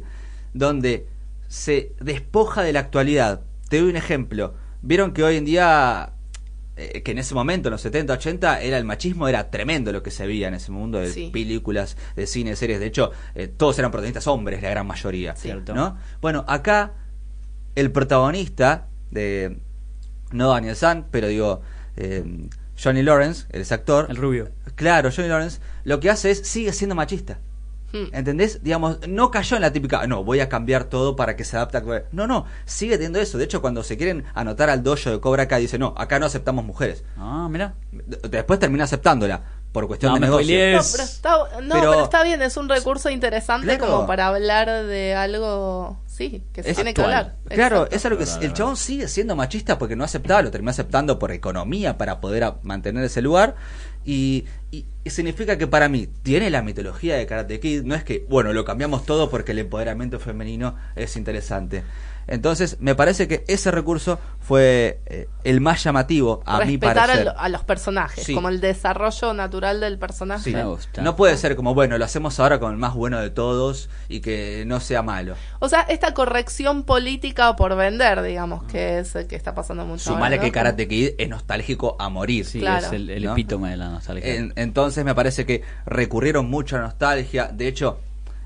donde 0.54 1.08
se 1.48 1.94
despoja 2.02 2.62
de 2.64 2.74
la 2.74 2.82
actualidad. 2.82 3.42
Te 3.70 3.80
doy 3.80 3.90
un 3.90 3.96
ejemplo. 3.96 4.54
Vieron 4.82 5.14
que 5.14 5.24
hoy 5.24 5.38
en 5.38 5.46
día, 5.46 6.14
eh, 6.76 7.02
que 7.04 7.12
en 7.12 7.20
ese 7.20 7.34
momento, 7.34 7.70
en 7.70 7.72
los 7.74 7.82
70, 7.82 8.14
80, 8.14 8.62
era 8.62 8.78
el 8.78 8.84
machismo, 8.86 9.28
era 9.28 9.50
tremendo 9.50 9.92
lo 9.94 10.04
que 10.04 10.12
se 10.12 10.28
veía 10.28 10.48
en 10.50 10.56
ese 10.56 10.72
mundo 10.72 11.00
de 11.00 11.10
Sí. 11.10 11.30
películas, 11.32 11.96
de 12.16 12.28
cine, 12.28 12.56
series. 12.56 12.80
De 12.80 12.88
hecho, 12.88 13.12
eh, 13.36 13.48
todos 13.48 13.80
eran 13.80 13.92
protagonistas 13.92 14.28
hombres, 14.28 14.62
la 14.62 14.70
gran 14.70 14.86
mayoría. 14.88 15.36
Cierto. 15.36 15.74
¿no? 15.74 15.98
Bueno, 16.22 16.44
acá 16.48 16.94
el 17.76 17.92
protagonista 17.92 18.88
de 19.12 19.60
no 20.32 20.50
Daniel 20.50 20.76
San, 20.76 21.08
pero 21.12 21.28
digo 21.28 21.62
eh, 21.96 22.24
Johnny 22.84 23.02
Lawrence, 23.04 23.46
el 23.52 23.66
actor, 23.72 24.08
El 24.10 24.18
rubio. 24.18 24.50
claro, 24.76 25.10
Johnny 25.16 25.30
Lawrence, 25.30 25.60
lo 25.84 26.00
que 26.00 26.10
hace 26.10 26.32
es 26.32 26.48
sigue 26.48 26.74
siendo 26.74 26.96
machista. 26.96 27.40
Hmm. 27.94 28.06
¿Entendés? 28.12 28.64
Digamos, 28.64 28.98
no 29.08 29.30
cayó 29.30 29.56
en 29.56 29.62
la 29.62 29.72
típica, 29.72 30.08
no, 30.08 30.24
voy 30.24 30.40
a 30.40 30.50
cambiar 30.50 30.86
todo 30.86 31.16
para 31.16 31.36
que 31.36 31.44
se 31.44 31.56
adapte 31.58 31.78
a... 31.78 31.84
No, 32.12 32.26
no, 32.26 32.46
sigue 32.66 32.96
teniendo 32.96 33.20
eso. 33.20 33.38
De 33.38 33.44
hecho, 33.44 33.62
cuando 33.62 33.84
se 33.84 33.98
quieren 33.98 34.24
anotar 34.34 34.72
al 34.72 34.82
dojo 34.82 35.12
de 35.12 35.20
Cobra 35.20 35.48
Kai, 35.48 35.62
dice, 35.62 35.78
no, 35.78 35.94
acá 35.96 36.18
no 36.18 36.26
aceptamos 36.26 36.66
mujeres. 36.66 37.04
Ah, 37.18 37.48
mira. 37.52 37.76
Después 37.92 38.60
termina 38.60 38.86
aceptándola, 38.86 39.44
por 39.72 39.86
cuestión 39.88 40.10
No 40.12 40.16
de 40.16 40.22
negocio. 40.22 40.56
No, 40.76 40.82
pero 40.92 41.04
está, 41.04 41.38
no, 41.62 41.76
Pero- 41.76 41.92
pero 41.92 42.04
está 42.04 42.24
bien, 42.24 42.42
es 42.42 42.58
un 42.58 42.68
recurso 42.68 43.12
interesante 43.12 43.78
Claro. 43.78 43.86
como 43.94 44.08
para 44.08 44.26
hablar 44.28 44.68
de 44.88 45.14
algo, 45.14 46.00
sí, 46.16 46.44
que 46.54 46.64
se 46.64 46.70
Es 46.70 46.76
tiene 46.76 46.94
que 46.94 47.02
actual. 47.02 47.18
hablar. 47.18 47.36
Claro, 47.50 47.76
Exacto. 47.86 47.96
es 47.96 48.06
algo 48.06 48.18
que 48.40 48.46
el 48.46 48.54
chabón 48.54 48.78
sigue 48.78 49.08
siendo 49.08 49.36
machista 49.36 49.78
porque 49.80 49.96
no 49.96 50.04
aceptaba, 50.04 50.42
lo 50.42 50.52
terminó 50.52 50.72
aceptando 50.72 51.18
por 51.20 51.32
economía 51.32 51.98
para 51.98 52.22
poder 52.22 52.54
mantener 52.62 53.04
ese 53.04 53.22
lugar. 53.22 53.56
Y, 54.06 54.46
y- 54.72 54.86
y 55.06 55.10
significa 55.10 55.58
que 55.58 55.66
para 55.68 55.88
mí 55.90 56.08
tiene 56.24 56.50
la 56.50 56.62
mitología 56.62 57.16
de 57.16 57.26
Karate 57.26 57.60
Kid. 57.60 57.84
No 57.84 57.96
es 57.96 58.04
que, 58.04 58.26
bueno, 58.30 58.54
lo 58.54 58.66
cambiamos 58.66 59.06
todo 59.06 59.30
porque 59.30 59.54
el 59.54 59.60
empoderamiento 59.60 60.20
femenino 60.20 60.76
es 60.96 61.16
interesante. 61.18 61.84
Entonces, 62.28 62.78
me 62.80 62.96
parece 62.96 63.28
que 63.28 63.44
ese 63.48 63.70
recurso 63.72 64.20
fue 64.40 65.00
eh, 65.06 65.28
el 65.44 65.62
más 65.62 65.84
llamativo 65.84 66.42
a 66.46 66.60
mi 66.66 66.74
Respetar 66.78 66.98
a, 66.98 67.02
parecer. 67.08 67.26
lo- 67.26 67.40
a 67.40 67.50
los 67.50 67.64
personajes, 67.64 68.24
Sí. 68.26 68.34
como 68.34 68.50
el 68.50 68.60
desarrollo 68.62 69.34
natural 69.34 69.80
del 69.80 69.98
personaje. 69.98 70.44
Sí. 70.44 70.54
Me 70.54 70.64
gusta. 70.66 71.02
No 71.02 71.16
puede 71.16 71.38
ser 71.38 71.56
como, 71.56 71.74
bueno, 71.74 71.98
lo 71.98 72.06
hacemos 72.06 72.40
ahora 72.40 72.60
con 72.60 72.72
el 72.72 72.78
más 72.78 72.94
bueno 72.94 73.20
de 73.20 73.30
todos 73.30 73.90
y 74.10 74.20
que 74.22 74.64
no 74.68 74.80
sea 74.80 75.02
malo. 75.02 75.36
O 75.60 75.70
sea, 75.70 75.82
esta 75.82 76.14
corrección 76.14 76.84
política 76.84 77.56
por 77.56 77.76
vender, 77.76 78.22
digamos, 78.22 78.64
que 78.66 79.00
es 79.00 79.16
el 79.16 79.28
que 79.28 79.36
está 79.36 79.54
pasando 79.56 79.86
mucho. 79.86 80.04
Sumale 80.12 80.38
¿no? 80.38 80.42
que 80.44 80.52
Karate 80.52 80.88
Kid 80.88 81.12
es 81.18 81.30
nostálgico 81.30 81.96
a 82.00 82.10
morir. 82.10 82.46
Sí, 82.46 82.60
Claro. 82.60 82.86
es 82.88 82.94
el, 82.94 83.10
el 83.10 83.24
¿No? 83.26 83.32
epítome 83.34 83.70
de 83.72 83.78
la 83.78 83.90
nostalgia. 83.90 84.36
En- 84.36 84.54
entonces 84.56 85.04
me 85.06 85.16
parece 85.16 85.46
que 85.46 85.62
recurrieron 85.86 86.50
mucho 86.50 86.76
a 86.76 86.80
la 86.80 86.86
nostalgia. 86.86 87.48
De 87.54 87.68
hecho, 87.68 88.00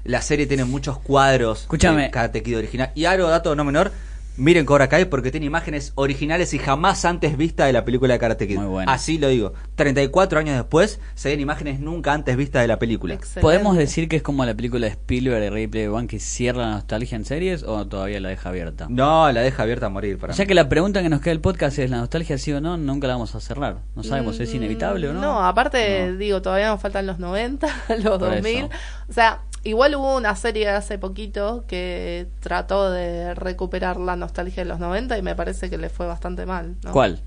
la 0.07 0.21
serie 0.21 0.47
tiene 0.47 0.65
muchos 0.65 0.97
cuadros 0.99 1.61
Escúchame. 1.61 2.03
de 2.03 2.11
Karate 2.11 2.41
Kid 2.43 2.57
original. 2.57 2.91
Y 2.95 3.05
algo, 3.05 3.27
dato 3.29 3.55
no 3.55 3.63
menor, 3.63 3.91
miren 4.38 4.65
Cobra 4.65 4.88
Kai 4.88 5.05
porque 5.05 5.31
tiene 5.31 5.47
imágenes 5.47 5.93
originales 5.95 6.53
y 6.53 6.59
jamás 6.59 7.05
antes 7.05 7.35
vistas 7.38 7.65
de 7.67 7.73
la 7.73 7.84
película 7.85 8.13
de 8.13 8.19
Karate 8.19 8.47
Kid. 8.47 8.57
Muy 8.57 8.67
bueno. 8.67 8.91
Así 8.91 9.17
lo 9.17 9.29
digo. 9.29 9.53
34 9.75 10.39
años 10.39 10.55
después 10.55 10.99
se 11.15 11.29
ven 11.29 11.39
imágenes 11.39 11.79
nunca 11.79 12.13
antes 12.13 12.38
vistas 12.38 12.61
de 12.61 12.67
la 12.67 12.77
película. 12.77 13.15
Excelente. 13.15 13.41
¿Podemos 13.41 13.75
decir 13.75 14.07
que 14.07 14.15
es 14.17 14.21
como 14.21 14.45
la 14.45 14.53
película 14.53 14.85
de 14.85 14.91
Spielberg 14.93 15.41
de 15.41 15.49
Ready 15.49 15.67
Player 15.67 15.89
One 15.89 16.07
que 16.07 16.19
cierra 16.19 16.61
la 16.67 16.71
nostalgia 16.73 17.15
en 17.15 17.25
series 17.25 17.63
o 17.63 17.88
todavía 17.88 18.19
la 18.19 18.29
deja 18.29 18.49
abierta? 18.49 18.85
No, 18.89 19.31
la 19.31 19.41
deja 19.41 19.63
abierta 19.63 19.88
a 19.88 19.89
morir 19.89 20.19
para 20.19 20.34
O 20.34 20.35
sea 20.35 20.45
mí. 20.45 20.47
que 20.47 20.53
la 20.53 20.69
pregunta 20.69 21.01
que 21.01 21.09
nos 21.09 21.19
queda 21.21 21.31
del 21.31 21.41
podcast 21.41 21.79
es, 21.79 21.89
¿la 21.89 21.97
nostalgia 21.97 22.38
sí 22.38 22.53
o 22.53 22.61
no? 22.61 22.77
Nunca 22.77 23.07
la 23.07 23.13
vamos 23.13 23.34
a 23.34 23.39
cerrar. 23.41 23.79
No 23.95 24.03
sabemos, 24.03 24.39
¿es 24.39 24.53
Mm, 24.53 24.55
inevitable 24.57 25.09
o 25.09 25.13
no? 25.13 25.21
No, 25.21 25.43
aparte, 25.45 26.11
No. 26.11 26.17
digo, 26.17 26.41
todavía 26.43 26.67
nos 26.67 26.79
faltan 26.79 27.07
los 27.07 27.17
90, 27.17 27.67
los 28.03 28.19
Por 28.19 28.19
2000. 28.35 28.57
eso. 28.65 28.69
O 29.09 29.13
sea, 29.13 29.39
igual 29.68 29.95
hubo 29.95 30.15
una 30.18 30.35
serie 30.35 30.69
hace 30.69 30.98
poquito 30.98 31.64
que 31.68 32.27
trató 32.39 32.91
de 32.91 33.34
recuperar 33.35 33.98
la 33.98 34.15
nostalgia 34.15 34.64
de 34.64 34.69
los 34.69 34.80
90 34.80 35.18
y 35.18 35.22
me 35.22 35.35
parece 35.35 35.69
que 35.69 35.77
le 35.77 35.89
fue 35.89 36.07
bastante 36.07 36.45
mal. 36.45 36.76
¿no? 36.84 36.91
¿Cuál? 36.91 37.22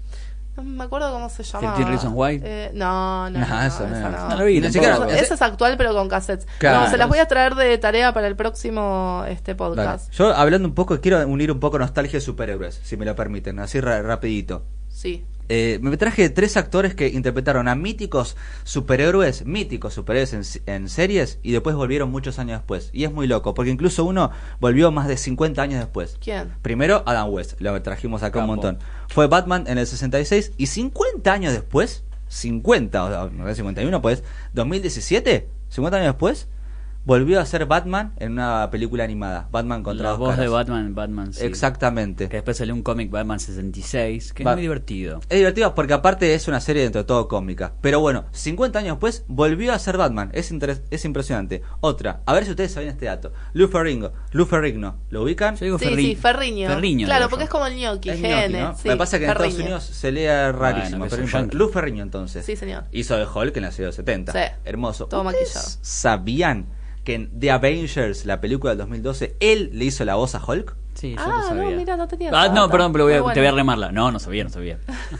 No 0.56 0.64
me 0.64 0.84
acuerdo 0.84 1.12
cómo 1.12 1.28
se 1.28 1.42
llama. 1.44 1.74
15 1.76 1.90
Reasons 1.90 2.12
Why? 2.14 2.40
Eh, 2.42 2.70
no, 2.74 3.30
no, 3.30 3.38
No, 3.38 3.46
no, 3.48 3.62
eso 3.62 3.86
no. 3.86 3.96
esa 3.96 4.08
no. 4.10 4.28
No 4.30 4.36
lo 4.36 4.44
vi 4.46 4.58
esa 4.58 5.34
es 5.34 5.42
actual, 5.42 5.76
pero 5.76 5.94
con 5.94 6.08
cassettes. 6.08 6.46
Claro. 6.58 6.80
No, 6.84 6.90
se 6.90 6.96
las 6.98 7.08
voy 7.08 7.18
a 7.18 7.26
traer 7.26 7.54
de 7.54 7.78
tarea 7.78 8.12
para 8.12 8.26
el 8.26 8.34
próximo 8.36 9.24
este 9.28 9.54
Dale. 9.54 9.68
podcast. 9.68 10.10
Yo 10.12 10.34
hablando 10.34 10.66
un 10.68 10.74
poco, 10.74 11.00
quiero 11.00 11.24
unir 11.28 11.52
un 11.52 11.60
poco 11.60 11.78
nostalgia 11.78 12.18
de 12.18 12.20
superhéroes, 12.20 12.80
si 12.82 12.96
me 12.96 13.04
lo 13.06 13.14
permiten, 13.14 13.58
así 13.60 13.80
ra- 13.80 14.02
rapidito. 14.02 14.64
Sí. 14.88 15.24
Eh, 15.52 15.80
me 15.82 15.96
traje 15.96 16.30
tres 16.30 16.56
actores 16.56 16.94
que 16.94 17.08
interpretaron 17.08 17.66
a 17.66 17.74
míticos 17.74 18.36
superhéroes, 18.62 19.44
míticos 19.46 19.94
superhéroes 19.94 20.32
en, 20.32 20.72
en 20.72 20.88
series 20.88 21.40
y 21.42 21.50
después 21.50 21.74
volvieron 21.74 22.08
muchos 22.08 22.38
años 22.38 22.60
después. 22.60 22.88
Y 22.92 23.02
es 23.02 23.12
muy 23.12 23.26
loco, 23.26 23.52
porque 23.52 23.72
incluso 23.72 24.04
uno 24.04 24.30
volvió 24.60 24.92
más 24.92 25.08
de 25.08 25.16
50 25.16 25.60
años 25.60 25.80
después. 25.80 26.18
¿Quién? 26.22 26.54
Primero 26.62 27.02
Adam 27.04 27.30
West, 27.30 27.60
lo 27.60 27.82
trajimos 27.82 28.22
acá 28.22 28.38
un 28.38 28.46
montón. 28.46 28.78
Fue 29.08 29.26
Batman 29.26 29.64
en 29.66 29.78
el 29.78 29.88
66 29.88 30.52
y 30.56 30.66
50 30.66 31.32
años 31.32 31.52
después, 31.52 32.04
50, 32.28 33.04
o 33.04 33.08
sea, 33.08 33.30
no 33.36 33.44
sé, 33.48 33.56
51 33.56 34.00
pues, 34.00 34.22
2017, 34.54 35.48
50 35.68 35.96
años 35.96 36.06
después, 36.06 36.46
volvió 37.04 37.40
a 37.40 37.46
ser 37.46 37.66
Batman 37.66 38.12
en 38.18 38.32
una 38.32 38.68
película 38.70 39.04
animada, 39.04 39.48
Batman 39.50 39.82
contra 39.82 40.04
La 40.04 40.10
dos 40.10 40.18
voz 40.18 40.36
de. 40.36 40.48
Batman 40.48 40.86
en 40.86 40.94
Batman, 40.94 41.32
sí. 41.32 41.44
Exactamente. 41.44 42.28
Que 42.28 42.36
después 42.36 42.56
salió 42.56 42.74
un 42.74 42.82
cómic 42.82 43.10
Batman 43.10 43.40
66, 43.40 44.32
que 44.32 44.44
Va- 44.44 44.52
es 44.52 44.56
muy 44.56 44.62
divertido. 44.62 45.20
Es 45.28 45.38
divertido 45.38 45.74
porque 45.74 45.92
aparte 45.94 46.34
es 46.34 46.46
una 46.48 46.60
serie 46.60 46.82
dentro 46.82 47.00
de 47.02 47.06
todo 47.06 47.26
cómica. 47.28 47.72
Pero 47.80 48.00
bueno, 48.00 48.26
50 48.32 48.78
años 48.78 48.96
después 48.96 49.24
volvió 49.28 49.72
a 49.72 49.78
ser 49.78 49.96
Batman. 49.96 50.30
Es, 50.32 50.52
interes- 50.52 50.82
es 50.90 51.04
impresionante. 51.04 51.62
Otra, 51.80 52.20
a 52.26 52.32
ver 52.34 52.44
si 52.44 52.50
ustedes 52.50 52.72
saben 52.72 52.88
este 52.90 53.06
dato. 53.06 53.32
Lou 53.54 53.68
Ferrigno. 53.68 54.12
Lou 54.32 54.46
Ferrigno. 54.46 54.98
¿Lo 55.10 55.22
ubican? 55.22 55.56
Yo 55.56 55.64
digo 55.64 55.78
Sí, 55.78 55.86
Ferri- 55.86 56.02
sí, 56.10 56.16
Ferriño. 56.16 56.68
Ferriño, 56.68 57.06
claro, 57.06 57.28
porque 57.28 57.42
yo. 57.42 57.46
es 57.46 57.50
como 57.50 57.66
el 57.66 57.74
gnocchi, 57.78 58.10
Es 58.10 58.16
gene. 58.20 58.48
gnocchi, 58.48 58.62
¿no? 58.62 58.76
sí, 58.76 58.88
Me 58.88 58.96
pasa 58.96 59.18
que 59.18 59.24
en 59.24 59.30
Estados 59.30 59.52
Ferriño. 59.52 59.64
Unidos 59.76 59.84
se 59.84 60.12
lee 60.12 60.26
rarísimo. 60.52 61.06
Bueno, 61.06 61.26
pero. 61.32 61.48
Lou 61.58 61.68
Ferrigno 61.70 62.02
entonces. 62.02 62.44
Sí, 62.44 62.56
señor. 62.56 62.84
Hizo 62.92 63.16
de 63.16 63.26
Hulk 63.26 63.56
en 63.56 63.62
la 63.62 63.70
serie 63.70 63.84
de 63.84 63.88
los 63.88 63.96
70. 63.96 64.32
Sí. 64.32 64.38
Hermoso. 64.64 65.06
Todo 65.06 65.22
¿Ustedes 65.22 65.54
maquillado. 65.54 65.78
¿Sabían 65.82 66.66
que 67.04 67.14
en 67.14 67.38
The 67.38 67.50
Avengers, 67.50 68.26
la 68.26 68.40
película 68.40 68.72
del 68.72 68.78
2012, 68.78 69.36
él 69.40 69.70
le 69.72 69.86
hizo 69.86 70.04
la 70.04 70.16
voz 70.16 70.34
a 70.34 70.44
Hulk? 70.44 70.74
Sí, 70.94 71.14
yo 71.14 71.20
Ah, 71.22 71.28
lo 71.28 71.36
no, 71.36 71.48
sabía. 71.62 71.76
mira, 71.76 71.96
no 71.96 72.08
tenía 72.08 72.30
Ah, 72.32 72.48
no, 72.48 72.68
perdón, 72.68 72.92
pero 72.92 73.04
voy 73.04 73.14
a- 73.14 73.22
Muy 73.22 73.32
te 73.32 73.40
voy 73.40 73.46
a 73.48 73.52
remarla. 73.52 73.90
No, 73.92 74.10
no 74.10 74.18
sabía, 74.18 74.44
no 74.44 74.50
sabía. 74.50 74.78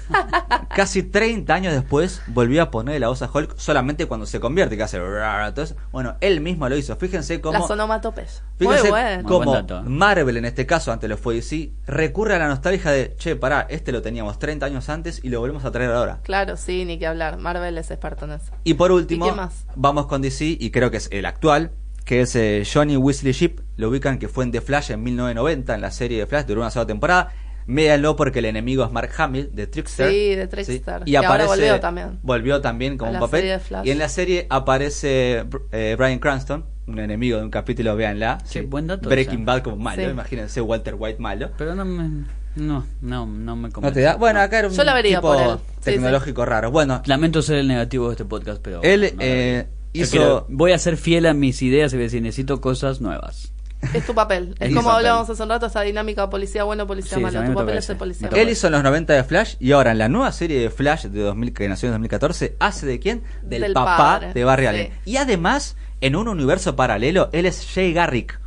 Casi 0.75 1.03
30 1.03 1.53
años 1.55 1.73
después 1.73 2.23
volvió 2.29 2.63
a 2.63 2.71
poner 2.71 3.01
la 3.01 3.09
voz 3.09 3.23
a 3.23 3.31
Hulk 3.33 3.57
solamente 3.57 4.07
cuando 4.07 4.27
se 4.27 4.41
convierte, 4.41 4.77
que 4.77 4.83
hace... 4.83 4.99
Entonces, 5.47 5.77
bueno, 5.93 6.17
él 6.21 6.41
mismo 6.41 6.69
lo 6.69 6.77
hizo. 6.77 6.95
Fíjense 6.97 7.41
cómo... 7.41 7.59
Las 7.59 7.71
onomatopeyas. 7.71 8.43
Fíjense 8.59 8.83
Muy 8.83 8.91
bueno. 8.91 9.29
Cómo. 9.29 9.83
Marvel 9.85 10.37
en 10.37 10.45
este 10.45 10.67
caso, 10.67 10.93
antes 10.93 11.09
lo 11.09 11.17
fue 11.17 11.35
DC, 11.35 11.71
recurre 11.87 12.35
a 12.37 12.39
la 12.39 12.49
nostalgia 12.49 12.91
de, 12.91 13.15
che, 13.17 13.37
pará, 13.37 13.67
este 13.71 13.91
lo 13.93 14.03
teníamos 14.03 14.39
30 14.39 14.67
años 14.67 14.89
antes 14.89 15.21
y 15.25 15.29
lo 15.31 15.41
volvemos 15.41 15.65
a 15.65 15.71
traer 15.71 15.91
ahora. 15.93 16.21
Claro, 16.23 16.57
sí, 16.57 16.85
ni 16.85 16.99
que 16.99 17.07
hablar. 17.07 17.39
Marvel 17.39 17.79
es 17.79 17.91
experto 17.91 18.27
en 18.27 18.33
eso. 18.33 18.53
Y 18.65 18.75
por 18.75 18.93
último, 18.93 19.27
¿Y 19.27 19.31
qué 19.31 19.35
más? 19.37 19.65
vamos 19.77 20.07
con 20.07 20.23
DC 20.23 20.45
y 20.61 20.71
creo 20.71 20.91
que 20.91 20.99
es 20.99 21.09
el 21.11 21.27
actual, 21.27 21.73
que 22.11 22.23
es 22.23 22.35
eh, 22.35 22.65
Johnny 22.67 22.97
Weasley 22.97 23.33
Ship, 23.33 23.61
lo 23.77 23.89
ubican 23.89 24.19
que 24.19 24.27
fue 24.27 24.43
en 24.43 24.51
The 24.51 24.61
Flash 24.61 24.91
en 24.91 25.01
1990, 25.01 25.77
en 25.77 25.81
la 25.81 25.93
serie 25.93 26.19
de 26.19 26.27
Flash, 26.27 26.45
duró 26.45 26.61
una 26.63 26.71
sola 26.73 26.85
temporada. 26.85 27.33
Médanlo 27.69 28.17
porque 28.17 28.41
el 28.41 28.47
enemigo 28.47 28.85
es 28.85 28.91
Mark 28.91 29.13
Hamill 29.17 29.51
de 29.55 29.69
Trickster. 29.69 30.11
Sí, 30.11 30.35
de 30.35 30.49
Trickster. 30.49 31.03
Y 31.05 31.13
Que 31.13 31.17
ahora 31.19 31.29
aparece, 31.45 31.49
volvió 31.51 31.79
también. 31.79 32.19
volvió 32.25 32.61
también 32.61 32.99
como 32.99 33.13
un 33.13 33.21
papel. 33.21 33.43
serie 33.43 33.53
de 33.53 33.59
Flash. 33.61 33.87
Y 33.87 33.91
en 33.93 33.99
la 34.01 34.09
serie 34.09 34.49
aparece 34.51 35.45
eh, 35.71 35.95
Brian 35.97 36.19
Cranston, 36.19 36.65
un 36.89 36.99
enemigo 36.99 37.39
de 37.39 37.45
un 37.45 37.51
capítulo, 37.51 37.95
véanla. 37.95 38.39
Sí, 38.45 38.63
buen 38.63 38.89
dato 38.89 39.09
Breaking. 39.09 39.45
Bad 39.45 39.63
como 39.63 39.77
malo, 39.77 40.03
Sí. 40.03 40.11
imagínense 40.11 40.61
Walter 40.61 40.97
White 40.99 41.21
malo. 41.21 41.51
Pero 41.59 41.77
no 41.77 41.85
me... 41.85 42.25
No, 42.57 42.85
no, 43.03 43.25
no 43.25 43.55
me 43.55 43.69
No 43.69 43.73
convence. 43.73 44.01
te 44.01 44.05
da. 44.05 44.17
Bueno, 44.17 44.41
acá 44.41 44.59
era 44.59 44.67
un 44.67 44.75
Yo 44.75 44.83
la 44.83 44.95
vería 44.95 45.19
tipo 45.19 45.33
por 45.33 45.41
él. 45.41 45.59
Sí, 45.77 45.93
tecnológico 45.93 46.45
raro. 46.45 46.73
Bueno, 46.73 47.03
Lamento 47.07 47.41
ser 47.41 47.59
el 47.59 47.69
negativo 47.69 48.09
de 48.09 48.15
este 48.15 48.25
podcast, 48.25 48.61
pero... 48.61 48.83
Él, 48.83 49.13
no 49.15 49.23
eh, 49.23 49.69
hizo- 49.93 50.47
voy 50.49 50.73
a 50.73 50.79
ser 50.79 50.97
fiel 50.97 51.27
a 51.27 51.35
mis 51.35 51.63
ideas 51.63 51.93
y 51.93 51.97
voy 51.97 52.05
a 52.05 52.07
decir, 52.07 52.23
necesito 52.23 52.61
cosas 52.61 53.01
nuevas. 53.01 53.53
Es 53.95 54.05
tu 54.05 54.15
papel. 54.15 54.55
Es 54.61 54.69
Es 54.71 54.75
como 54.77 54.91
hablábamos 54.91 55.31
hace 55.31 55.43
un 55.43 55.49
rato, 55.49 55.67
esa 55.67 55.81
dinámica 55.81 56.29
policía 56.29 56.65
bueno, 56.65 56.87
policía 56.87 57.17
Sí, 57.17 57.23
malo. 57.23 57.43
Tu 57.45 57.55
papel 57.55 57.79
es 57.79 57.89
el 57.89 57.97
policía. 57.97 58.29
Él 58.35 58.51
hizo 58.51 58.67
en 58.67 58.75
los 58.75 58.83
90 58.83 59.15
de 59.15 59.25
Flash 59.25 59.55
y 59.59 59.73
ahora 59.73 59.93
en 59.93 59.99
la 59.99 60.09
nueva 60.09 60.33
serie 60.33 60.61
de 60.61 60.69
Flash 60.71 61.07
de 61.07 61.21
2000 61.23 61.55
que 61.55 61.67
nació 61.69 61.87
en 61.89 61.95
2014 61.95 62.57
hace 62.61 62.87
de 62.87 62.99
quién? 63.01 63.23
Del, 63.43 63.63
Del 63.63 63.73
papá 63.73 63.97
padre, 63.97 64.33
de 64.35 64.45
Barry 64.45 64.63
sí. 64.65 64.69
Allen. 64.69 64.93
Y 65.07 65.17
además, 65.17 65.77
en 66.03 66.15
un 66.17 66.29
universo 66.29 66.77
paralelo, 66.77 67.31
él 67.33 67.47
es 67.47 67.67
Jay 67.73 67.93
Garrick. 67.95 68.39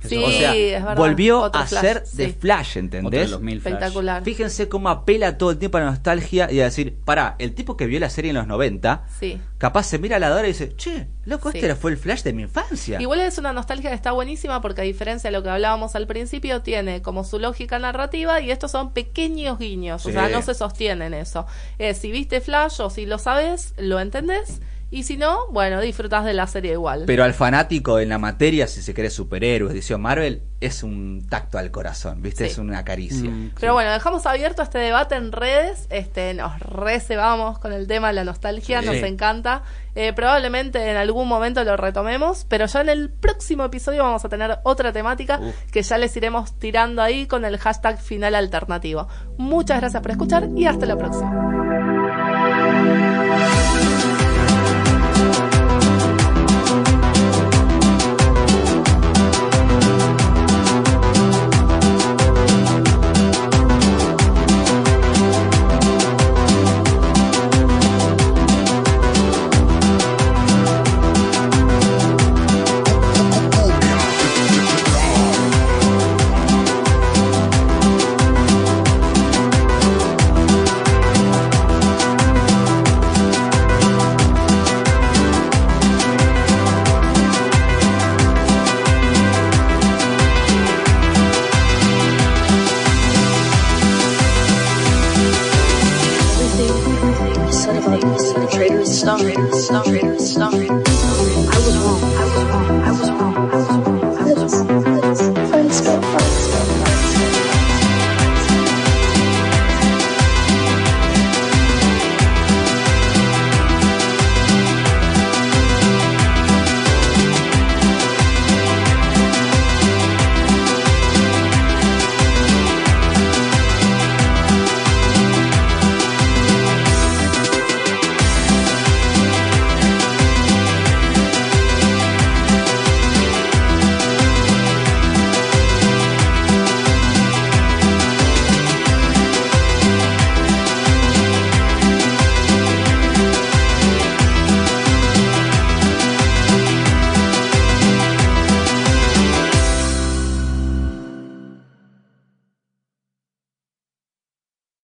Sí, 0.00 0.16
o 0.16 0.30
sea, 0.30 0.54
es 0.54 0.72
verdad. 0.84 0.96
volvió 0.96 1.40
Otro 1.40 1.60
a 1.60 1.66
Flash, 1.66 1.80
ser 1.80 2.02
sí. 2.06 2.16
de 2.18 2.28
Flash, 2.32 2.68
Otro 2.70 2.80
¿entendés? 2.80 3.20
de 3.26 3.28
los 3.28 3.40
mil 3.40 3.60
flash. 3.60 3.72
Espectacular. 3.74 4.22
Fíjense 4.24 4.68
cómo 4.68 4.88
apela 4.90 5.36
todo 5.38 5.50
el 5.50 5.58
tiempo 5.58 5.78
a 5.78 5.80
la 5.80 5.86
nostalgia 5.90 6.50
y 6.52 6.60
a 6.60 6.64
decir, 6.64 6.96
pará, 7.04 7.34
el 7.38 7.54
tipo 7.54 7.76
que 7.76 7.86
vio 7.86 7.98
la 7.98 8.08
serie 8.10 8.30
en 8.30 8.36
los 8.36 8.46
90, 8.46 9.04
Sí. 9.18 9.40
capaz 9.58 9.84
se 9.84 9.98
mira 9.98 10.16
a 10.16 10.18
la 10.20 10.28
de 10.28 10.32
ahora 10.34 10.46
y 10.48 10.52
dice, 10.52 10.76
che, 10.76 11.08
loco, 11.24 11.50
Sí. 11.50 11.58
este 11.58 11.74
fue 11.74 11.90
el 11.90 11.96
Flash 11.96 12.22
de 12.22 12.32
mi 12.32 12.42
infancia. 12.42 13.00
Igual 13.00 13.20
es 13.20 13.38
una 13.38 13.52
nostalgia 13.52 13.90
que 13.90 13.96
está 13.96 14.12
buenísima 14.12 14.60
porque 14.60 14.82
a 14.82 14.84
diferencia 14.84 15.30
de 15.30 15.36
lo 15.36 15.42
que 15.42 15.50
hablábamos 15.50 15.96
al 15.96 16.06
principio, 16.06 16.62
tiene 16.62 17.02
como 17.02 17.24
su 17.24 17.38
lógica 17.38 17.78
narrativa 17.78 18.40
y 18.40 18.50
estos 18.52 18.70
son 18.70 18.92
pequeños 18.92 19.58
guiños, 19.58 20.06
o 20.06 20.10
sea, 20.12 20.28
no 20.28 20.42
se 20.42 20.54
sostienen 20.54 21.12
eso. 21.14 21.46
Eh, 21.78 21.94
si 21.94 22.12
viste 22.12 22.40
Flash 22.40 22.80
o 22.80 22.90
si 22.90 23.04
lo 23.06 23.18
sabes, 23.18 23.74
lo 23.78 23.98
entendés 23.98 24.60
y 24.90 25.02
si 25.02 25.16
no, 25.16 25.36
bueno, 25.50 25.80
disfrutás 25.80 26.24
de 26.24 26.32
la 26.34 26.46
serie 26.46 26.72
igual. 26.72 27.04
Pero 27.06 27.24
al 27.24 27.34
fanático 27.34 27.98
en 27.98 28.08
la 28.08 28.18
materia, 28.18 28.66
si 28.66 28.80
se 28.82 28.94
cree 28.94 29.10
superhéroes, 29.10 29.72
edición 29.72 30.00
Marvel, 30.00 30.42
es 30.60 30.82
un 30.82 31.26
tacto 31.28 31.58
al 31.58 31.70
corazón, 31.70 32.22
¿viste? 32.22 32.46
Sí. 32.46 32.52
Es 32.52 32.58
una 32.58 32.84
caricia. 32.84 33.30
Mm, 33.30 33.52
Pero 33.60 33.74
bueno, 33.74 33.92
dejamos 33.92 34.26
abierto 34.26 34.62
este 34.62 34.78
debate 34.78 35.14
en 35.14 35.30
redes. 35.32 35.86
Este, 35.90 36.34
nos 36.34 36.58
recebamos 36.60 37.58
con 37.58 37.72
el 37.72 37.86
tema 37.86 38.08
de 38.08 38.14
la 38.14 38.24
nostalgia, 38.24 38.80
Sí. 38.80 38.86
nos 38.86 38.96
encanta. 38.96 39.62
Eh, 39.94 40.12
probablemente 40.12 40.90
en 40.90 40.96
algún 40.96 41.28
momento 41.28 41.62
lo 41.64 41.76
retomemos, 41.76 42.44
pero 42.48 42.66
ya 42.66 42.80
en 42.80 42.88
el 42.88 43.10
próximo 43.10 43.64
episodio 43.64 44.02
vamos 44.04 44.24
a 44.24 44.28
tener 44.28 44.58
otra 44.62 44.92
temática 44.92 45.38
Uf. 45.42 45.54
que 45.72 45.82
ya 45.82 45.98
les 45.98 46.16
iremos 46.16 46.58
tirando 46.58 47.02
ahí 47.02 47.26
con 47.26 47.44
el 47.44 47.58
hashtag 47.58 48.00
final 48.00 48.34
alternativo. 48.34 49.06
Muchas 49.36 49.80
gracias 49.80 50.00
por 50.02 50.10
escuchar 50.12 50.48
y 50.56 50.66
hasta 50.66 50.86
la 50.86 50.96
próxima. 50.96 51.97